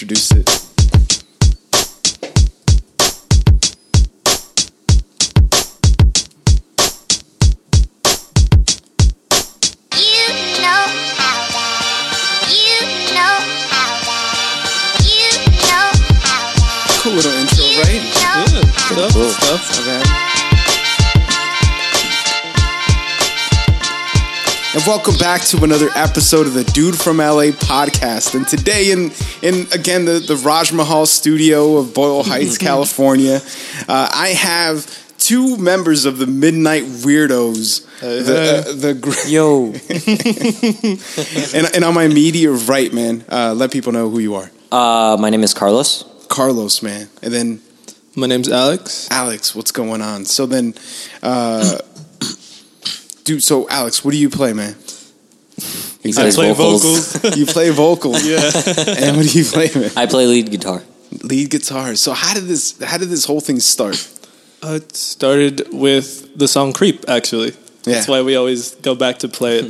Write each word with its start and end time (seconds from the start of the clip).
introduce 0.00 0.30
it. 0.30 0.48
You 9.94 10.26
know 10.62 10.82
how 11.18 11.38
that. 11.54 12.48
You 12.50 12.80
know 13.14 13.36
how 13.72 13.90
that. 14.06 15.00
You 15.04 15.30
know 15.66 15.88
how 16.24 16.42
that. 16.58 17.00
Cool 17.02 17.12
little 17.14 17.32
intro, 17.32 17.64
right? 17.82 18.02
Yeah, 18.02 18.44
stuff, 18.72 19.12
Cool. 19.12 19.30
stuff. 19.30 19.62
Not 19.86 20.17
And 24.78 24.86
welcome 24.86 25.16
back 25.16 25.40
to 25.46 25.64
another 25.64 25.88
episode 25.96 26.46
of 26.46 26.54
the 26.54 26.62
Dude 26.62 26.96
from 26.96 27.16
LA 27.16 27.50
podcast. 27.50 28.36
And 28.36 28.46
today, 28.46 28.92
in 28.92 29.10
in 29.42 29.66
again 29.72 30.04
the 30.04 30.20
the 30.20 30.36
Raj 30.36 30.72
Mahal 30.72 31.04
studio 31.04 31.78
of 31.78 31.92
Boyle 31.92 32.22
Heights, 32.22 32.58
California, 32.68 33.40
uh, 33.88 34.08
I 34.14 34.28
have 34.28 34.86
two 35.18 35.56
members 35.56 36.04
of 36.04 36.18
the 36.18 36.28
Midnight 36.28 36.84
Weirdos. 36.84 37.86
The, 37.98 38.68
uh, 38.68 38.72
the 38.72 38.94
gr- 38.94 39.26
Yo, 39.26 39.72
and, 41.58 41.74
and 41.74 41.84
on 41.84 41.92
my 41.92 42.04
immediate 42.04 42.52
right, 42.52 42.92
man, 42.92 43.24
uh, 43.28 43.54
let 43.54 43.72
people 43.72 43.90
know 43.90 44.08
who 44.08 44.20
you 44.20 44.36
are. 44.36 44.48
uh, 44.70 45.16
my 45.18 45.28
name 45.28 45.42
is 45.42 45.54
Carlos. 45.54 46.04
Carlos, 46.28 46.84
man, 46.84 47.08
and 47.20 47.32
then 47.32 47.60
My 48.14 48.28
name's 48.28 48.48
Alex. 48.48 49.08
Alex, 49.10 49.56
what's 49.56 49.72
going 49.72 50.02
on? 50.02 50.24
So 50.24 50.46
then, 50.46 50.74
uh, 51.20 51.78
dude, 53.28 53.42
so 53.42 53.68
Alex, 53.68 54.02
what 54.04 54.12
do 54.12 54.18
you 54.18 54.30
play, 54.30 54.52
man? 54.52 54.74
He 56.00 56.10
I 56.10 56.12
plays 56.12 56.36
play 56.36 56.52
vocals. 56.52 57.12
vocals. 57.16 57.36
You 57.38 57.44
play 57.44 57.70
vocals, 57.70 58.24
yeah. 58.24 58.36
and 59.02 59.16
what 59.16 59.26
do 59.26 59.38
you 59.38 59.44
play, 59.44 59.68
man? 59.74 59.90
I 59.96 60.06
play 60.06 60.26
lead 60.26 60.48
guitar. 60.48 60.80
Lead 61.24 61.50
guitar. 61.50 61.96
So 61.96 62.12
how 62.12 62.34
did 62.34 62.44
this? 62.44 62.80
How 62.80 62.98
did 62.98 63.08
this 63.08 63.24
whole 63.24 63.40
thing 63.40 63.58
start? 63.58 63.98
Uh, 64.62 64.78
it 64.80 64.94
started 64.94 65.66
with 65.72 66.38
the 66.38 66.46
song 66.46 66.72
Creep, 66.72 66.98
actually. 67.08 67.50
Yeah. 67.50 67.94
That's 67.94 68.06
why 68.06 68.22
we 68.22 68.36
always 68.36 68.76
go 68.76 68.94
back 68.94 69.18
to 69.18 69.28
play 69.28 69.58
it, 69.58 69.66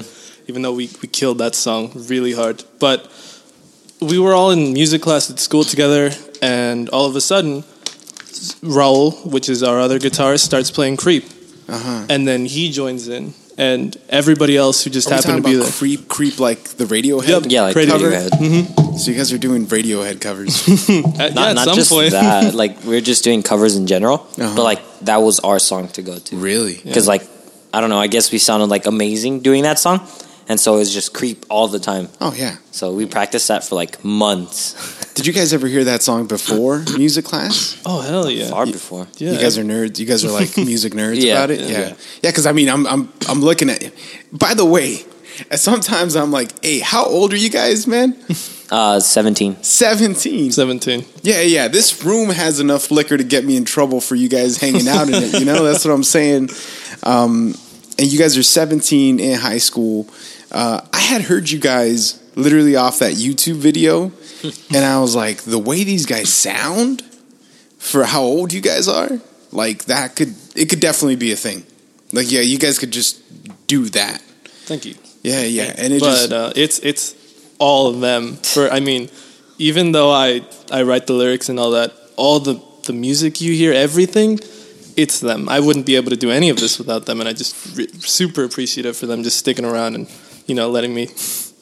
even 0.49 0.61
though 0.63 0.75
we, 0.75 0.91
we 1.01 1.09
killed 1.09 1.39
that 1.39 1.55
song 1.55 1.91
really 1.95 2.35
hard. 2.35 2.63
But 2.79 3.11
we 4.01 4.19
were 4.19 4.35
all 4.35 4.51
in 4.51 4.75
music 4.75 5.01
class 5.01 5.31
at 5.31 5.39
school 5.41 5.65
together, 5.65 6.11
and 6.43 6.91
all 6.91 7.07
of 7.07 7.17
a 7.17 7.23
sudden, 7.23 7.65
Raul, 8.79 9.25
which 9.25 9.49
is 9.49 9.63
our 9.63 9.81
other 9.81 9.99
guitarist, 9.99 10.45
starts 10.45 10.71
playing 10.71 10.99
Creep. 10.99 11.25
Uh-huh. 11.69 12.07
And 12.09 12.27
then 12.29 12.47
he 12.47 12.71
joins 12.71 13.09
in, 13.09 13.35
and 13.59 13.95
everybody 14.09 14.57
else 14.57 14.85
who 14.85 14.91
just 14.91 15.09
Are 15.09 15.11
we 15.11 15.17
happened 15.17 15.37
to 15.37 15.43
talking 15.43 15.53
be 15.53 15.57
about 15.59 15.65
there. 15.65 15.79
creep, 15.79 16.09
creep 16.09 16.39
like 16.41 16.63
the 16.79 16.85
Radiohead. 16.85 17.29
Yep. 17.29 17.43
Yeah, 17.49 17.63
like 17.63 17.75
Crazy. 17.75 17.91
Radiohead. 17.91 18.99
So 18.99 19.11
you 19.11 19.17
guys 19.17 19.33
are 19.33 19.39
doing 19.39 19.67
Radiohead 19.67 20.21
covers. 20.21 20.67
At, 20.89 20.89
yeah, 20.89 21.29
Not, 21.35 21.49
at 21.51 21.55
not 21.57 21.65
some 21.67 21.75
just 21.75 21.91
point. 21.91 22.13
that. 22.13 22.55
Like 22.63 22.83
we're 22.85 23.01
just 23.03 23.25
doing 23.25 23.43
covers 23.43 23.77
in 23.77 23.87
general, 23.87 24.27
Uh-huh. 24.39 24.55
but 24.57 24.63
like 24.65 24.81
that 25.03 25.19
was 25.19 25.41
our 25.41 25.59
song 25.59 25.89
to 25.89 26.03
go 26.03 26.19
to. 26.19 26.37
really? 26.37 26.81
Because 26.83 27.07
like 27.09 27.23
I 27.75 27.81
don't 27.83 27.91
know. 27.91 27.99
I 28.01 28.07
guess 28.07 28.33
we 28.33 28.39
sounded 28.39 28.67
like 28.71 28.87
amazing 28.87 29.41
doing 29.41 29.65
that 29.65 29.79
song, 29.79 30.01
and 30.49 30.59
so 30.59 30.75
it 30.77 30.79
was 30.79 30.93
just 30.93 31.13
creep 31.15 31.45
all 31.49 31.69
the 31.69 31.79
time. 31.79 32.09
Oh 32.21 32.33
yeah. 32.35 32.57
So 32.71 32.93
we 32.95 33.07
practiced 33.07 33.49
that 33.49 33.65
for 33.65 33.75
like 33.75 34.05
months, 34.05 34.75
Did 35.15 35.27
you 35.27 35.33
guys 35.33 35.53
ever 35.53 35.67
hear 35.67 35.83
that 35.85 36.03
song 36.03 36.27
before 36.27 36.79
music 36.97 37.25
class? 37.25 37.81
oh, 37.85 38.01
hell 38.01 38.31
yeah. 38.31 38.49
far 38.51 38.67
before. 38.67 39.09
yeah. 39.17 39.33
you 39.33 39.39
guys 39.41 39.59
are 39.59 39.65
nerds. 39.65 39.99
You 39.99 40.07
guys 40.07 40.25
are 40.25 40.31
like 40.31 40.57
music 40.57 40.93
nerds 40.93 41.21
Yeah, 41.21 41.35
about 41.39 41.51
it. 41.51 41.61
yeah. 41.61 41.67
Yeah, 41.69 41.89
yeah. 42.23 42.31
Because 42.31 42.47
I 42.47 42.53
mean, 42.53 42.69
I'm 42.69 42.87
I'm 42.87 43.13
I'm 43.29 43.41
looking 43.41 43.69
at. 43.71 43.83
You. 43.83 43.91
By 44.33 44.55
the 44.55 44.65
way, 44.65 45.05
sometimes 45.57 46.15
I'm 46.17 46.31
like, 46.31 46.65
hey, 46.65 46.79
how 46.81 47.05
old 47.05 47.33
are 47.33 47.37
you 47.37 47.51
guys, 47.51 47.87
man? 47.87 48.17
Uh, 48.71 49.01
seventeen. 49.01 49.57
Seventeen. 49.63 50.51
17. 50.53 51.03
Yeah, 51.23 51.41
yeah. 51.41 51.69
This 51.69 52.05
room 52.05 52.29
has 52.29 52.61
enough 52.61 52.91
liquor 52.91 53.17
to 53.17 53.25
get 53.25 53.43
me 53.43 53.57
in 53.57 53.65
trouble 53.65 53.99
for 53.99 54.15
you 54.15 54.29
guys 54.29 54.59
hanging 54.59 54.87
out 54.87 55.09
in 55.09 55.15
it. 55.15 55.39
You 55.41 55.47
know, 55.47 55.65
that's 55.65 55.87
what 55.87 55.95
I'm 55.95 56.05
saying. 56.05 56.51
Um, 57.03 57.55
and 57.99 58.13
you 58.13 58.19
guys 58.19 58.37
are 58.37 58.43
17 58.43 59.21
in 59.21 59.39
high 59.39 59.57
school. 59.57 60.07
Uh, 60.51 60.81
I 60.93 61.01
had 61.01 61.23
heard 61.23 61.51
you 61.51 61.59
guys 61.59 62.23
literally 62.35 62.77
off 62.77 63.01
that 63.01 63.15
YouTube 63.15 63.57
video, 63.57 64.13
and 64.75 64.85
I 64.85 65.01
was 65.01 65.15
like, 65.15 65.43
the 65.43 65.59
way 65.59 65.85
these 65.85 66.07
guys 66.07 66.33
sound 66.33 67.03
for 67.79 68.05
how 68.05 68.23
old 68.23 68.53
you 68.53 68.61
guys 68.61 68.89
are, 68.89 69.21
like 69.53 69.85
that 69.87 70.17
could 70.17 70.35
it 70.55 70.69
could 70.69 70.81
definitely 70.81 71.17
be 71.17 71.33
a 71.33 71.37
thing. 71.37 71.65
Like, 72.13 72.31
yeah, 72.31 72.41
you 72.41 72.59
guys 72.59 72.79
could 72.79 72.91
just 72.91 73.21
do 73.67 73.89
that. 73.91 74.21
Thank 74.65 74.87
you. 74.87 74.95
Yeah, 75.23 75.43
yeah. 75.43 75.75
And 75.77 75.93
it 75.93 76.01
but 76.01 76.07
just 76.07 76.33
uh, 76.33 76.53
it's 76.57 76.79
it's 76.81 77.15
all 77.59 77.89
of 77.89 78.01
them. 78.01 78.37
For 78.37 78.71
I 78.71 78.81
mean, 78.81 79.11
even 79.59 79.93
though 79.93 80.11
I 80.11 80.43
I 80.71 80.83
write 80.83 81.07
the 81.07 81.13
lyrics 81.13 81.49
and 81.49 81.59
all 81.59 81.73
that, 81.73 81.93
all 82.17 82.41
the 82.41 82.61
the 82.85 82.93
music 82.93 83.41
you 83.41 83.53
hear, 83.53 83.73
everything, 83.73 84.41
it's 84.97 85.21
them. 85.21 85.49
I 85.49 85.61
wouldn't 85.61 85.85
be 85.87 85.97
able 85.97 86.11
to 86.11 86.17
do 86.17 86.31
any 86.31 86.49
of 86.49 86.57
this 86.57 86.79
without 86.79 87.07
them, 87.07 87.21
and 87.21 87.29
I 87.29 87.33
just 87.33 87.77
re- 87.77 87.89
super 88.01 88.45
appreciative 88.45 88.97
for 88.97 89.07
them 89.07 89.23
just 89.23 89.39
sticking 89.39 89.65
around 89.65 89.95
and 89.95 90.09
you 90.49 90.55
know 90.57 90.69
letting 90.71 90.93
me. 90.95 91.09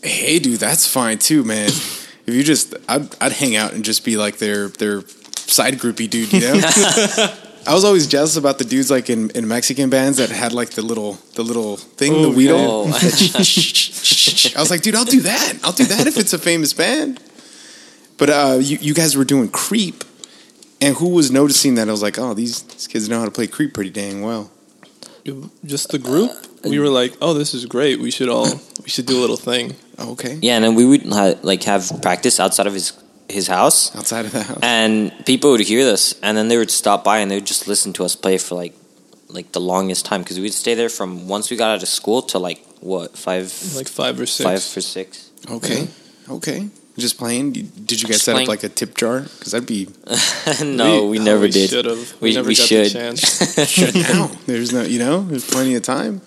hey 0.03 0.39
dude 0.39 0.59
that's 0.61 0.87
fine 0.87 1.19
too 1.19 1.45
man. 1.45 1.69
If 1.69 2.35
you 2.35 2.43
just 2.43 2.75
I'd, 2.89 3.15
I'd 3.23 3.33
hang 3.33 3.55
out 3.55 3.73
and 3.75 3.85
just 3.85 4.05
be 4.05 4.17
like 4.17 4.39
their 4.39 4.69
their 4.69 5.03
side 5.37 5.75
groupie 5.75 6.09
dude 6.11 6.33
you 6.33 6.41
know? 6.41 6.55
I 7.69 7.75
was 7.75 7.85
always 7.85 8.07
jealous 8.07 8.37
about 8.37 8.59
the 8.59 8.65
dudes 8.65 8.91
like 8.91 9.11
in, 9.11 9.31
in 9.31 9.47
mexican 9.49 9.91
bands 9.91 10.19
that 10.19 10.31
had 10.31 10.53
like 10.53 10.71
the 10.71 10.83
little 10.83 11.19
the 11.35 11.43
little 11.43 11.77
thing 11.77 12.13
the 12.23 12.29
Oh, 12.29 12.33
wheel 12.33 12.57
Oh, 12.59 12.85
i 14.57 14.61
was 14.61 14.71
like 14.71 14.83
dude 14.83 14.95
i'll 14.97 15.05
do 15.05 15.21
that. 15.23 15.55
I'll 15.65 15.73
do 15.73 15.85
that 15.85 16.07
if 16.07 16.17
it's 16.17 16.33
a 16.33 16.39
famous 16.39 16.73
band. 16.73 17.21
But 18.19 18.31
uh 18.31 18.59
you, 18.61 18.79
you 18.81 18.95
guys 18.95 19.17
were 19.17 19.25
doing 19.25 19.49
creep 19.49 20.05
and 20.81 20.95
who 20.97 21.09
was 21.11 21.31
noticing 21.31 21.75
that? 21.77 21.89
I 21.89 21.93
was 21.93 22.03
like 22.03 22.19
oh 22.19 22.35
these, 22.35 22.63
these 22.63 22.87
kids 22.87 23.09
know 23.09 23.19
how 23.21 23.25
to 23.25 23.31
play 23.31 23.47
creep 23.47 23.73
pretty 23.75 23.91
dang 23.91 24.23
well. 24.23 24.51
Just 25.65 25.91
the 25.91 25.99
group, 25.99 26.31
we 26.69 26.79
were 26.79 26.89
like, 26.89 27.15
"Oh, 27.21 27.35
this 27.35 27.55
is 27.55 27.65
great. 27.67 28.01
We 28.01 28.11
should 28.11 28.29
all 28.29 28.47
we 28.85 28.89
should 28.89 29.07
do 29.07 29.19
a 29.19 29.23
little 29.25 29.37
thing." 29.37 29.75
Oh, 29.99 30.13
okay 30.13 30.39
yeah, 30.43 30.57
and 30.57 30.65
then 30.65 30.75
we 30.75 30.85
would 30.85 31.05
ha- 31.13 31.35
like 31.43 31.63
have 31.65 31.91
practice 32.03 32.39
outside 32.41 32.67
of 32.67 32.75
his 32.75 32.93
his 33.29 33.49
house, 33.49 33.95
outside 33.97 34.25
of 34.27 34.33
the 34.33 34.43
house 34.43 34.59
and 34.63 35.11
people 35.27 35.51
would 35.51 35.61
hear 35.61 35.85
this, 35.85 36.15
and 36.23 36.37
then 36.37 36.49
they 36.49 36.57
would 36.59 36.71
stop 36.71 37.03
by 37.03 37.19
and 37.19 37.31
they 37.31 37.37
would 37.37 37.47
just 37.47 37.67
listen 37.67 37.93
to 37.95 38.05
us 38.05 38.15
play 38.17 38.39
for 38.39 38.55
like 38.55 38.75
like 39.29 39.51
the 39.53 39.61
longest 39.61 40.05
time 40.07 40.23
because 40.23 40.39
we'd 40.39 40.55
stay 40.55 40.75
there 40.75 40.89
from 40.89 41.27
once 41.27 41.51
we 41.51 41.57
got 41.57 41.71
out 41.75 41.83
of 41.83 41.89
school 41.89 42.23
to 42.23 42.39
like 42.39 42.65
what 42.81 43.17
five 43.19 43.53
Like 43.75 43.89
five 43.89 44.21
or 44.21 44.27
six. 44.27 44.45
five 44.45 44.77
or 44.77 44.81
six. 44.81 45.31
okay 45.51 45.89
okay 46.31 46.69
just 46.99 47.19
playing 47.19 47.53
did 47.53 48.01
you 48.03 48.09
guys 48.09 48.23
set 48.23 48.33
playing. 48.33 48.47
up 48.47 48.49
like 48.49 48.63
a 48.65 48.69
tip 48.69 48.97
jar 48.97 49.21
because 49.21 49.53
that'd 49.53 49.67
be 49.69 49.89
no, 50.65 51.07
we, 51.07 51.19
oh, 51.19 51.23
never 51.23 51.43
we 51.43 51.51
did. 51.51 51.71
Should 51.71 51.85
have. 51.85 52.13
We- 52.21 52.31
We, 52.31 52.35
never 52.35 52.49
we 52.49 52.55
got 52.57 52.67
should. 52.67 52.87
the 52.87 52.91
chance. 52.91 53.95
now. 53.95 54.31
There's 54.47 54.73
no, 54.73 54.83
you 54.83 54.99
know, 54.99 55.23
there's 55.23 55.49
plenty 55.49 55.75
of 55.75 55.83
time. 55.83 56.21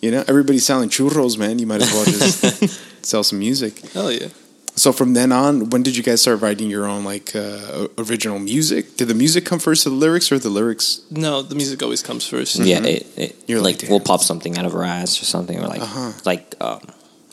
You 0.00 0.10
know, 0.10 0.24
everybody's 0.26 0.66
selling 0.66 0.88
churros, 0.88 1.38
man. 1.38 1.58
You 1.60 1.66
might 1.66 1.82
as 1.82 1.92
well 1.92 2.04
just 2.04 3.04
sell 3.06 3.22
some 3.22 3.38
music. 3.38 3.78
Hell 3.92 4.10
yeah. 4.10 4.28
So 4.74 4.90
from 4.90 5.12
then 5.12 5.32
on, 5.32 5.68
when 5.70 5.82
did 5.82 5.96
you 5.98 6.02
guys 6.02 6.22
start 6.22 6.40
writing 6.40 6.70
your 6.70 6.86
own 6.86 7.04
like 7.04 7.36
uh, 7.36 7.88
original 7.98 8.38
music? 8.38 8.96
Did 8.96 9.08
the 9.08 9.14
music 9.14 9.44
come 9.44 9.58
first, 9.58 9.86
or 9.86 9.90
the 9.90 9.96
lyrics, 9.96 10.32
or 10.32 10.38
the 10.38 10.48
lyrics? 10.48 11.02
No, 11.10 11.42
the 11.42 11.54
music 11.54 11.82
always 11.82 12.02
comes 12.02 12.26
first. 12.26 12.56
Yeah, 12.56 12.78
it, 12.82 13.06
it, 13.16 13.32
Mm-hmm. 13.32 13.44
You're 13.52 13.60
like, 13.60 13.82
like, 13.82 13.90
we'll 13.90 14.00
pop 14.00 14.22
something 14.22 14.56
out 14.58 14.64
of 14.64 14.74
our 14.74 14.82
ass 14.82 15.20
or 15.20 15.26
something, 15.26 15.58
or 15.58 15.66
like 15.68 15.82
Uh-huh. 15.82 16.12
like 16.24 16.54
um, 16.60 16.80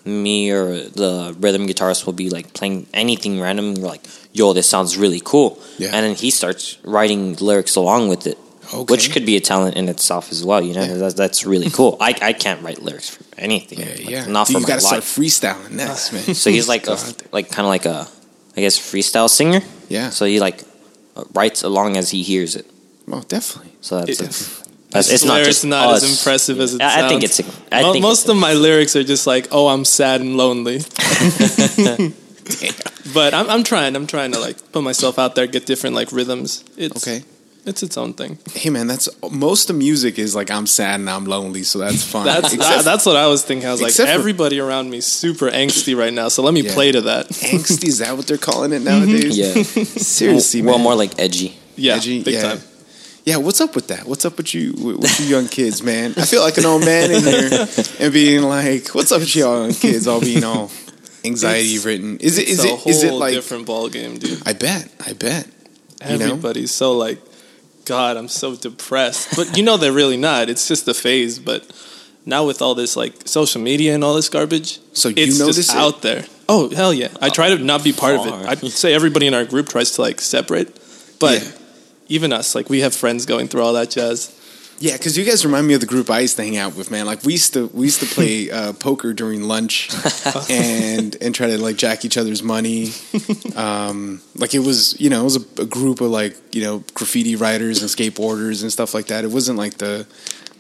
me 0.05 0.51
or 0.51 0.81
the 0.89 1.35
rhythm 1.39 1.67
guitarist 1.67 2.05
will 2.05 2.13
be 2.13 2.29
like 2.29 2.53
playing 2.53 2.87
anything 2.93 3.39
random. 3.39 3.65
And 3.69 3.77
we're 3.79 3.87
like, 3.89 4.05
"Yo, 4.33 4.53
this 4.53 4.67
sounds 4.69 4.97
really 4.97 5.21
cool," 5.23 5.59
Yeah. 5.77 5.87
and 5.93 6.05
then 6.05 6.15
he 6.15 6.29
starts 6.31 6.77
writing 6.83 7.35
lyrics 7.39 7.75
along 7.75 8.09
with 8.09 8.25
it, 8.27 8.37
Okay. 8.73 8.91
which 8.91 9.11
could 9.11 9.25
be 9.25 9.35
a 9.35 9.41
talent 9.41 9.75
in 9.75 9.89
itself 9.89 10.31
as 10.31 10.43
well. 10.43 10.61
You 10.61 10.73
know, 10.73 10.83
Yeah. 10.83 10.95
that's, 10.95 11.15
that's 11.15 11.45
really 11.45 11.69
cool. 11.77 11.97
I, 11.99 12.15
I 12.21 12.33
can't 12.33 12.61
write 12.63 12.81
lyrics 12.81 13.09
for 13.09 13.23
anything, 13.37 13.79
Yeah, 13.79 13.85
like, 13.89 14.09
yeah. 14.09 14.25
not 14.25 14.47
Dude, 14.47 14.55
for 14.55 14.59
you 14.61 14.67
gotta 14.67 14.81
start 14.81 15.01
life. 15.03 15.15
freestyling 15.17 15.71
next, 15.71 16.13
man. 16.13 16.35
So 16.35 16.49
he's 16.49 16.67
like 16.69 16.87
a 16.87 16.97
like 17.31 17.49
kind 17.51 17.65
of 17.65 17.69
like 17.69 17.85
a 17.85 18.07
I 18.57 18.61
guess 18.61 18.77
freestyle 18.77 19.29
singer. 19.29 19.61
Yeah. 19.89 20.09
So 20.11 20.25
he 20.25 20.39
like 20.39 20.63
writes 21.33 21.63
along 21.63 21.97
as 21.97 22.09
he 22.11 22.23
hears 22.23 22.55
it. 22.55 22.65
oh, 23.11 23.21
definitely. 23.27 23.73
So 23.81 24.01
that's 24.01 24.21
It- 24.21 24.58
a, 24.93 24.99
it's 24.99 25.23
not 25.23 25.43
just 25.43 25.65
not 25.65 25.89
us. 25.89 26.03
as 26.03 26.19
impressive 26.19 26.59
as 26.59 26.73
it 26.73 26.81
I, 26.81 27.05
I 27.05 27.09
think 27.09 27.23
it's. 27.23 27.39
I 27.71 27.83
Mo- 27.83 27.93
think 27.93 28.01
most 28.03 28.23
it's- 28.25 28.35
of 28.35 28.37
my 28.37 28.53
lyrics 28.53 28.95
are 28.95 29.03
just 29.03 29.27
like, 29.27 29.47
"Oh, 29.51 29.67
I'm 29.67 29.85
sad 29.85 30.21
and 30.21 30.35
lonely." 30.37 30.79
but 33.13 33.33
I'm, 33.33 33.49
I'm 33.49 33.63
trying. 33.63 33.95
I'm 33.95 34.07
trying 34.07 34.31
to 34.31 34.39
like 34.39 34.71
put 34.71 34.83
myself 34.83 35.19
out 35.19 35.35
there, 35.35 35.47
get 35.47 35.65
different 35.65 35.95
like 35.95 36.11
rhythms. 36.11 36.63
It's 36.77 37.07
Okay. 37.07 37.23
It's 37.65 37.83
its 37.83 37.97
own 37.97 38.13
thing. 38.13 38.39
Hey, 38.53 38.69
man, 38.69 38.87
that's 38.87 39.09
most 39.31 39.69
of 39.69 39.75
the 39.75 39.79
music 39.79 40.17
is 40.17 40.33
like 40.33 40.49
I'm 40.49 40.65
sad 40.65 40.99
and 41.01 41.09
I'm 41.09 41.25
lonely, 41.25 41.63
so 41.63 41.79
that's 41.79 42.03
fine. 42.03 42.25
That's 42.25 42.53
Except 42.53 42.85
that's 42.85 43.05
what 43.05 43.17
I 43.17 43.27
was 43.27 43.43
thinking. 43.43 43.67
I 43.67 43.71
was 43.71 43.81
like, 43.81 43.89
except 43.89 44.09
for- 44.09 44.15
everybody 44.17 44.59
around 44.59 44.89
me 44.89 44.99
is 44.99 45.05
super 45.05 45.51
angsty 45.51 45.95
right 45.95 46.13
now, 46.13 46.29
so 46.29 46.41
let 46.41 46.53
me 46.53 46.61
Yeah. 46.61 46.73
play 46.73 46.91
to 46.93 47.01
that. 47.01 47.27
angsty. 47.27 47.87
Is 47.89 47.99
that 47.99 48.15
what 48.15 48.27
they're 48.27 48.37
calling 48.37 48.71
it 48.71 48.81
mm-hmm. 48.81 49.11
nowadays? 49.11 49.37
Yeah. 49.37 49.61
Seriously, 49.83 50.61
well, 50.61 50.77
man. 50.77 50.83
more 50.83 50.95
like 50.95 51.19
edgy. 51.19 51.57
Yeah, 51.75 51.95
Edgy, 51.95 52.23
big 52.23 52.35
yeah. 52.35 52.41
time. 52.41 52.59
Yeah, 53.29 53.37
what's 53.37 53.61
up 53.61 53.75
with 53.75 53.89
that? 53.89 54.05
What's 54.07 54.25
up 54.25 54.37
with 54.37 54.55
you 54.55 54.73
with, 54.73 55.19
you 55.19 55.27
young 55.27 55.47
kids, 55.47 55.83
man? 55.83 56.13
I 56.17 56.25
feel 56.25 56.41
like 56.41 56.57
an 56.57 56.65
old 56.65 56.83
man 56.83 57.11
in 57.11 57.21
here 57.21 57.67
and 57.99 58.11
being 58.11 58.41
like, 58.41 58.87
"What's 58.95 59.11
up 59.11 59.19
with 59.19 59.35
y'all 59.35 59.61
young 59.65 59.73
kids?" 59.73 60.07
All 60.07 60.19
being 60.19 60.43
all 60.43 60.71
anxiety 61.23 61.69
It's- 61.75 61.85
ridden. 61.85 62.17
Is 62.17 62.39
it? 62.39 62.47
Is 62.47 62.65
it? 62.65 62.87
Is 62.87 63.03
it 63.03 63.13
like? 63.13 63.35
different 63.35 63.67
ball 63.67 63.87
game, 63.89 64.17
dude? 64.17 64.41
I 64.47 64.53
bet. 64.53 64.91
I 65.05 65.13
bet. 65.13 65.47
You 66.09 66.17
know? 66.17 66.25
Everybody's 66.25 66.71
so 66.71 66.93
like, 66.97 67.19
God, 67.85 68.17
I'm 68.17 68.29
so 68.29 68.55
depressed. 68.55 69.35
But 69.35 69.55
you 69.57 69.61
know 69.63 69.77
they're 69.77 69.91
really 69.91 70.17
not. 70.17 70.49
It's 70.49 70.67
just 70.67 70.87
a 70.87 70.95
phase. 70.95 71.37
But 71.37 71.69
now 72.25 72.47
with 72.47 72.63
all 72.63 72.73
this 72.73 72.95
like 72.97 73.27
social 73.27 73.61
media 73.61 73.93
and 73.93 74.03
all 74.03 74.15
this 74.15 74.29
garbage, 74.29 74.79
So 74.93 75.09
you 75.09 75.15
it's 75.17 75.37
just 75.37 75.69
it? 75.69 75.75
out 75.75 76.01
there. 76.01 76.25
Oh 76.47 76.73
hell 76.73 76.91
yeah! 76.91 77.09
I 77.21 77.29
try 77.29 77.49
to 77.49 77.59
not 77.59 77.83
be 77.83 77.93
part 77.93 78.15
of 78.15 78.25
it. 78.25 78.33
I'd 78.33 78.59
say 78.71 78.95
everybody 78.95 79.27
in 79.27 79.35
our 79.35 79.45
group 79.45 79.69
tries 79.69 79.91
to 79.91 80.01
like 80.01 80.19
separate, 80.19 80.73
but 81.19 81.43
Yeah. 81.43 81.51
Even 82.09 82.33
us, 82.33 82.55
like 82.55 82.69
we 82.69 82.81
have 82.81 82.93
friends 82.93 83.25
going 83.25 83.47
through 83.47 83.61
all 83.61 83.73
that 83.73 83.91
jazz. 83.91 84.35
Yeah, 84.81 84.93
because 84.93 85.17
you 85.17 85.25
guys 85.25 85.45
remind 85.45 85.67
me 85.67 85.73
of 85.73 85.81
the 85.81 85.87
group 85.87 86.09
I 86.09 86.21
used 86.21 86.37
to 86.37 86.43
hang 86.43 86.55
out 86.55 86.75
with, 86.75 86.89
man. 86.89 87.05
Like 87.05 87.23
we 87.23 87.33
used 87.33 87.53
to 87.53 87.67
we 87.67 87.85
used 87.85 87.99
to 87.99 88.05
play 88.05 88.49
uh, 88.59 88.73
poker 88.73 89.13
during 89.13 89.43
lunch, 89.43 89.89
and 90.49 91.15
and 91.21 91.35
try 91.35 91.47
to 91.47 91.61
like 91.61 91.75
jack 91.75 92.05
each 92.05 92.17
other's 92.17 92.43
money. 92.43 92.91
Um, 93.55 94.21
like 94.35 94.53
it 94.53 94.59
was, 94.59 94.99
you 95.01 95.09
know, 95.09 95.21
it 95.21 95.23
was 95.23 95.35
a, 95.35 95.61
a 95.61 95.65
group 95.65 95.99
of 95.99 96.09
like 96.11 96.37
you 96.55 96.63
know 96.63 96.83
graffiti 96.93 97.35
writers 97.35 97.81
and 97.81 97.89
skateboarders 97.89 98.61
and 98.61 98.71
stuff 98.71 98.93
like 98.93 99.07
that. 99.07 99.25
It 99.25 99.31
wasn't 99.31 99.57
like 99.57 99.79
the 99.79 100.07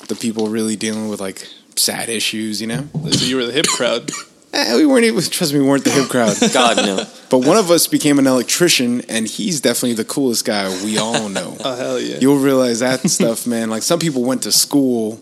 the 0.09 0.15
people 0.15 0.49
really 0.49 0.75
dealing 0.75 1.07
with 1.07 1.21
like 1.21 1.47
sad 1.77 2.09
issues, 2.09 2.59
you 2.59 2.67
know. 2.67 2.87
So 3.11 3.25
you 3.25 3.37
were 3.37 3.45
the 3.45 3.53
hip 3.53 3.67
crowd. 3.67 4.11
Eh, 4.51 4.77
we 4.77 4.85
weren't 4.85 5.05
even 5.05 5.21
trust 5.21 5.53
me, 5.53 5.59
we 5.59 5.67
weren't 5.67 5.83
the 5.83 5.91
hip 5.91 6.09
crowd. 6.09 6.35
God 6.53 6.77
no. 6.77 7.05
But 7.29 7.39
one 7.39 7.57
of 7.57 7.69
us 7.69 7.85
became 7.87 8.17
an 8.17 8.25
electrician, 8.25 9.01
and 9.07 9.27
he's 9.27 9.61
definitely 9.61 9.93
the 9.93 10.05
coolest 10.05 10.45
guy 10.45 10.69
we 10.83 10.97
all 10.97 11.29
know. 11.29 11.55
Oh 11.63 11.75
hell 11.75 11.99
yeah! 11.99 12.17
You'll 12.19 12.39
realize 12.39 12.79
that 12.79 13.07
stuff, 13.09 13.45
man. 13.45 13.69
Like 13.69 13.83
some 13.83 13.99
people 13.99 14.23
went 14.23 14.43
to 14.43 14.51
school, 14.51 15.19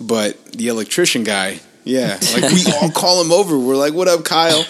but 0.00 0.40
the 0.52 0.68
electrician 0.68 1.24
guy, 1.24 1.60
yeah, 1.84 2.18
like 2.34 2.52
we 2.52 2.64
all 2.80 2.90
call 2.90 3.22
him 3.22 3.32
over. 3.32 3.58
We're 3.58 3.76
like, 3.76 3.94
"What 3.94 4.08
up, 4.08 4.24
Kyle?" 4.24 4.64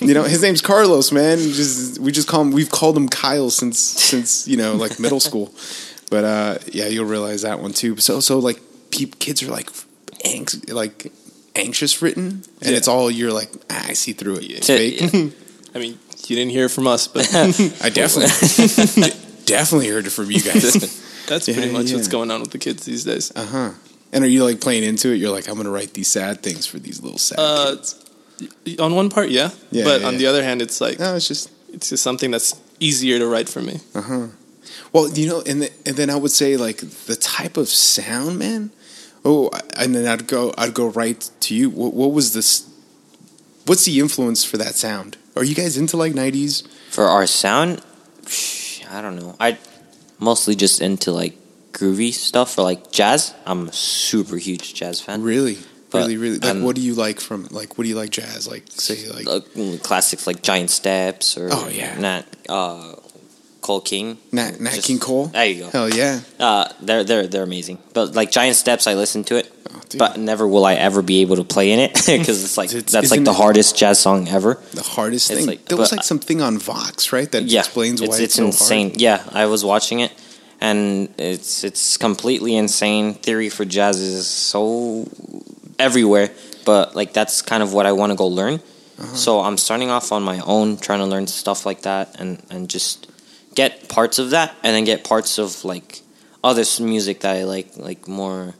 You 0.00 0.14
know, 0.14 0.22
his 0.22 0.42
name's 0.42 0.62
Carlos, 0.62 1.12
man. 1.12 1.38
Just 1.38 1.98
we 1.98 2.12
just 2.12 2.28
call 2.28 2.42
him. 2.42 2.52
We've 2.52 2.70
called 2.70 2.96
him 2.96 3.08
Kyle 3.08 3.50
since 3.50 3.78
since 3.78 4.46
you 4.46 4.56
know 4.56 4.74
like 4.74 5.00
middle 5.00 5.20
school. 5.20 5.52
But 6.10 6.24
uh, 6.24 6.58
yeah, 6.72 6.86
you'll 6.86 7.06
realize 7.06 7.42
that 7.42 7.60
one 7.60 7.72
too. 7.72 7.96
So 7.96 8.20
so 8.20 8.38
like 8.38 8.60
peop, 8.90 9.18
kids 9.18 9.42
are 9.42 9.50
like 9.50 9.70
anx- 10.24 10.68
like 10.68 11.12
anxious 11.56 12.00
written, 12.02 12.42
and 12.62 12.70
Yeah. 12.70 12.76
it's 12.76 12.88
all 12.88 13.10
you're 13.10 13.32
like, 13.32 13.50
ah, 13.70 13.86
I 13.88 13.92
see 13.94 14.12
through 14.12 14.36
it. 14.36 14.44
It's 14.50 14.68
Yeah. 14.68 14.76
fake. 14.76 15.32
I 15.74 15.78
mean, 15.78 15.98
you 16.26 16.36
didn't 16.36 16.50
hear 16.50 16.66
it 16.66 16.70
from 16.70 16.86
us, 16.86 17.06
but 17.08 17.28
I 17.82 17.90
definitely 17.90 19.10
definitely 19.46 19.88
heard 19.88 20.06
it 20.06 20.10
from 20.10 20.30
you 20.30 20.40
guys. 20.40 20.62
that's 21.26 21.48
Yeah, 21.48 21.54
pretty 21.54 21.72
much 21.72 21.92
what's 21.92 22.08
going 22.08 22.30
on 22.30 22.40
with 22.40 22.50
the 22.50 22.58
kids 22.58 22.84
these 22.84 23.04
days. 23.04 23.32
Uh 23.34 23.46
huh. 23.46 23.70
And 24.12 24.24
are 24.24 24.28
you 24.28 24.44
like 24.44 24.60
playing 24.60 24.82
into 24.84 25.12
it? 25.12 25.16
You're 25.16 25.30
like, 25.30 25.48
I'm 25.48 25.56
gonna 25.56 25.70
write 25.70 25.94
these 25.94 26.08
sad 26.08 26.42
things 26.42 26.66
for 26.66 26.78
these 26.78 27.00
little 27.02 27.18
sad 27.18 27.38
Uh, 27.38 27.76
kids. 27.76 27.94
On 28.78 28.94
one 28.94 29.10
part, 29.10 29.28
yeah, 29.30 29.50
Yeah, 29.70 29.84
but 29.84 30.00
yeah, 30.00 30.06
on 30.06 30.12
yeah. 30.14 30.18
the 30.18 30.26
other 30.26 30.42
hand, 30.42 30.62
it's 30.62 30.80
like 30.80 30.98
No, 30.98 31.14
it's 31.14 31.28
just 31.28 31.50
it's 31.72 31.90
just 31.90 32.02
something 32.02 32.30
that's 32.32 32.54
easier 32.80 33.18
to 33.18 33.26
write 33.26 33.48
for 33.48 33.60
me. 33.62 33.80
uh 33.94 34.00
huh. 34.02 34.26
Well, 34.92 35.08
you 35.10 35.28
know, 35.28 35.42
and 35.46 35.62
the, 35.62 35.70
and 35.86 35.96
then 35.96 36.10
I 36.10 36.16
would 36.16 36.32
say 36.32 36.56
like 36.56 36.78
the 37.06 37.14
type 37.16 37.56
of 37.56 37.68
sound, 37.68 38.38
man. 38.38 38.70
Oh, 39.24 39.50
and 39.76 39.94
then 39.94 40.06
I'd 40.06 40.26
go, 40.26 40.54
I'd 40.56 40.72
go 40.74 40.88
right 40.88 41.28
to 41.40 41.54
you. 41.54 41.70
What, 41.70 41.92
what 41.94 42.12
was 42.12 42.32
this? 42.34 42.68
What's 43.66 43.84
the 43.84 44.00
influence 44.00 44.44
for 44.44 44.56
that 44.56 44.74
sound? 44.74 45.16
Are 45.36 45.44
you 45.44 45.54
guys 45.54 45.76
into 45.76 45.96
like 45.96 46.12
'90s? 46.14 46.66
For 46.90 47.04
our 47.04 47.26
sound, 47.26 47.82
I 48.90 49.00
don't 49.02 49.16
know. 49.16 49.36
I 49.38 49.58
mostly 50.18 50.54
just 50.54 50.80
into 50.80 51.12
like 51.12 51.36
groovy 51.72 52.12
stuff 52.12 52.58
or 52.58 52.62
like 52.62 52.90
jazz. 52.90 53.34
I'm 53.46 53.68
a 53.68 53.72
super 53.72 54.36
huge 54.36 54.74
jazz 54.74 55.00
fan. 55.00 55.22
Really, 55.22 55.58
But, 55.90 55.98
really, 55.98 56.16
really. 56.16 56.38
Like, 56.38 56.50
um, 56.50 56.62
what 56.62 56.74
do 56.76 56.82
you 56.82 56.94
like 56.94 57.20
from 57.20 57.46
like? 57.50 57.76
What 57.78 57.84
do 57.84 57.90
you 57.90 57.96
like 57.96 58.10
jazz? 58.10 58.48
Like, 58.48 58.64
say 58.68 59.06
like. 59.08 59.82
Classics 59.82 60.26
like 60.26 60.42
Giant 60.42 60.70
Steps 60.70 61.36
or 61.36 61.50
Oh, 61.52 61.68
yeah. 61.68 61.98
Nat 61.98 62.24
uh, 62.48 62.94
Cole 63.70 63.80
King. 63.80 64.18
Nat, 64.32 64.60
Nat 64.60 64.74
Just- 64.74 64.86
King 64.88 64.98
Cole. 64.98 65.26
There 65.26 65.46
you 65.46 65.58
go. 65.64 65.70
Hell 65.70 65.88
yeah! 66.02 66.20
Uh, 66.38 66.64
they're 66.82 67.04
they're 67.04 67.26
they're 67.30 67.42
amazing. 67.44 67.78
But 67.94 68.14
like 68.14 68.30
Giant 68.32 68.56
Steps, 68.56 68.86
I 68.86 68.94
listen 68.94 69.22
to 69.30 69.36
it, 69.36 69.46
Oh, 69.72 69.80
but 70.02 70.18
never 70.18 70.44
will 70.48 70.64
I 70.66 70.74
ever 70.74 71.02
be 71.02 71.20
able 71.22 71.36
to 71.36 71.44
play 71.44 71.70
in 71.70 71.78
it 71.78 71.94
because 72.06 72.42
it's 72.44 72.56
like 72.58 72.70
It's- 72.74 72.90
that's 72.92 73.10
like 73.12 73.24
the 73.24 73.32
hardest 73.42 73.76
jazz 73.76 74.00
song 74.00 74.26
ever. 74.28 74.58
the 74.72 74.82
hardest 74.82 75.30
It's 75.30 75.38
thing. 75.40 75.46
like- 75.46 75.64
there 75.66 75.78
was 75.78 75.92
like 75.92 76.02
something 76.02 76.42
on 76.42 76.58
Vox, 76.58 77.12
right? 77.12 77.30
That 77.30 77.44
yeah, 77.44 77.60
explains 77.60 78.00
why 78.00 78.06
it's, 78.06 78.18
it's, 78.18 78.24
it's 78.24 78.34
so 78.36 78.46
insane. 78.46 78.88
hard. 78.90 79.00
Yeah, 79.00 79.18
I 79.42 79.46
was 79.46 79.62
watching 79.64 80.00
it, 80.00 80.10
and 80.60 81.08
it's 81.18 81.62
it's 81.64 81.96
completely 81.96 82.56
insane. 82.56 83.14
Theory 83.14 83.50
for 83.50 83.64
jazz 83.64 84.00
is 84.00 84.26
so 84.26 85.06
everywhere, 85.78 86.30
but 86.64 86.94
like 86.96 87.12
that's 87.12 87.42
kind 87.42 87.62
of 87.62 87.72
what 87.72 87.86
I 87.86 87.92
want 87.92 88.10
to 88.12 88.16
go 88.16 88.26
learn. 88.26 88.54
Uh-huh. 89.00 89.16
So 89.16 89.40
I'm 89.40 89.56
starting 89.56 89.88
off 89.90 90.12
on 90.12 90.22
my 90.22 90.40
own, 90.40 90.76
trying 90.76 90.98
to 91.00 91.06
learn 91.06 91.26
stuff 91.26 91.64
like 91.64 91.82
that, 91.82 92.20
and 92.20 92.42
and 92.50 92.68
just 92.68 93.06
get 93.54 93.88
parts 93.88 94.18
of 94.18 94.30
that, 94.30 94.54
and 94.62 94.74
then 94.74 94.84
get 94.84 95.04
parts 95.04 95.38
of 95.38 95.64
like 95.64 96.00
other 96.42 96.64
music 96.80 97.20
that 97.20 97.36
I 97.36 97.44
like, 97.44 97.76
like 97.76 98.08
more 98.08 98.54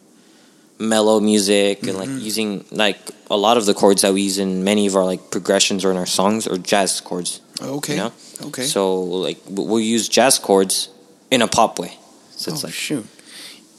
mellow 0.78 1.20
music, 1.20 1.86
and 1.86 1.96
like 1.98 2.08
Mm-hmm. 2.08 2.24
using 2.24 2.64
like 2.70 2.98
a 3.30 3.36
lot 3.36 3.56
of 3.56 3.66
the 3.66 3.74
chords 3.74 4.02
that 4.02 4.12
we 4.12 4.22
use 4.22 4.38
in 4.38 4.64
many 4.64 4.86
of 4.86 4.96
our 4.96 5.04
like 5.04 5.30
progressions 5.30 5.84
or 5.84 5.90
in 5.90 5.96
our 5.96 6.06
songs 6.06 6.46
or 6.46 6.56
jazz 6.58 7.00
chords. 7.00 7.40
Okay. 7.60 7.94
You 7.94 7.98
know? 8.00 8.12
Okay. 8.46 8.62
So 8.62 9.00
like 9.02 9.38
we'll 9.48 9.80
use 9.80 10.08
jazz 10.08 10.38
chords 10.38 10.88
in 11.30 11.42
a 11.42 11.48
pop 11.48 11.78
way. 11.78 11.92
So 12.32 12.52
it's 12.52 12.64
oh 12.64 12.66
like 12.68 12.74
shoot. 12.74 13.06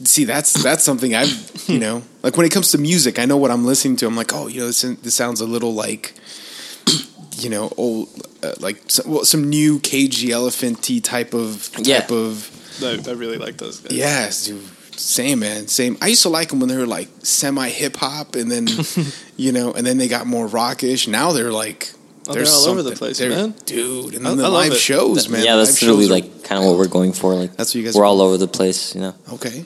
See, 0.04 0.24
that's 0.26 0.54
that's 0.64 0.84
something 0.84 1.14
I've 1.16 1.64
you 1.68 1.80
know 1.86 2.04
like 2.24 2.38
when 2.38 2.46
it 2.46 2.52
comes 2.52 2.72
to 2.72 2.78
music, 2.78 3.20
I 3.20 3.26
know 3.26 3.38
what 3.38 3.52
I'm 3.52 3.66
listening 3.66 3.98
to. 3.98 4.08
I'm 4.08 4.16
like, 4.16 4.34
oh, 4.34 4.48
you 4.48 4.62
know, 4.62 4.68
this 4.68 4.82
this 4.82 5.16
sounds 5.16 5.42
a 5.42 5.46
little 5.46 5.74
like 5.74 6.14
you 7.44 7.50
know 7.50 7.72
old 7.78 8.10
uh, 8.44 8.54
like 8.60 8.82
some, 8.88 9.12
well, 9.12 9.26
some 9.26 9.50
new 9.50 9.80
cagey 9.80 10.32
elephanty 10.32 11.02
type 11.02 11.34
of 11.34 11.70
Yeah. 11.80 12.02
type 12.02 12.12
of 12.12 12.50
I, 12.84 12.98
I 13.10 13.14
really 13.14 13.38
like 13.38 13.58
those 13.58 13.80
guys. 13.80 13.94
yes, 13.98 14.46
dude. 14.46 14.64
Same 14.98 15.40
man, 15.40 15.68
same. 15.68 15.98
I 16.02 16.08
used 16.08 16.22
to 16.24 16.30
like 16.30 16.50
them 16.50 16.60
when 16.60 16.70
they 16.70 16.78
were 16.78 16.86
like 16.88 17.10
semi 17.24 17.70
hip 17.70 17.96
hop, 17.98 18.36
and 18.36 18.52
then 18.52 18.68
you 19.38 19.52
know, 19.52 19.72
and 19.74 19.86
then 19.86 19.98
they 19.98 20.08
got 20.08 20.28
more 20.28 20.48
rockish. 20.48 21.08
Now 21.08 21.32
they're 21.32 21.52
like. 21.52 21.92
Oh, 22.28 22.34
they're 22.34 22.44
there's 22.44 22.54
all 22.54 22.70
over 22.72 22.84
the 22.84 22.92
place, 22.92 23.18
they're- 23.18 23.32
man. 23.32 23.56
dude. 23.66 24.14
And 24.14 24.28
I- 24.28 24.36
the 24.36 24.44
I 24.44 24.48
live 24.48 24.74
it. 24.74 24.78
shows, 24.78 25.28
man. 25.28 25.44
yeah, 25.44 25.56
that's 25.56 25.82
live 25.82 25.90
really 25.90 26.04
shows 26.04 26.12
are- 26.12 26.14
like 26.14 26.44
kind 26.44 26.62
of 26.64 26.70
what 26.70 26.78
we're 26.78 26.88
going 26.88 27.14
for. 27.14 27.34
Like 27.34 27.56
That's 27.58 27.72
what 27.72 27.80
you 27.80 27.84
guys 27.84 27.96
we're 27.96 28.04
are- 28.04 28.06
all 28.06 28.22
over 28.22 28.38
the 28.38 28.48
place, 28.48 28.94
you 28.94 29.02
know. 29.02 29.16
Okay, 29.34 29.66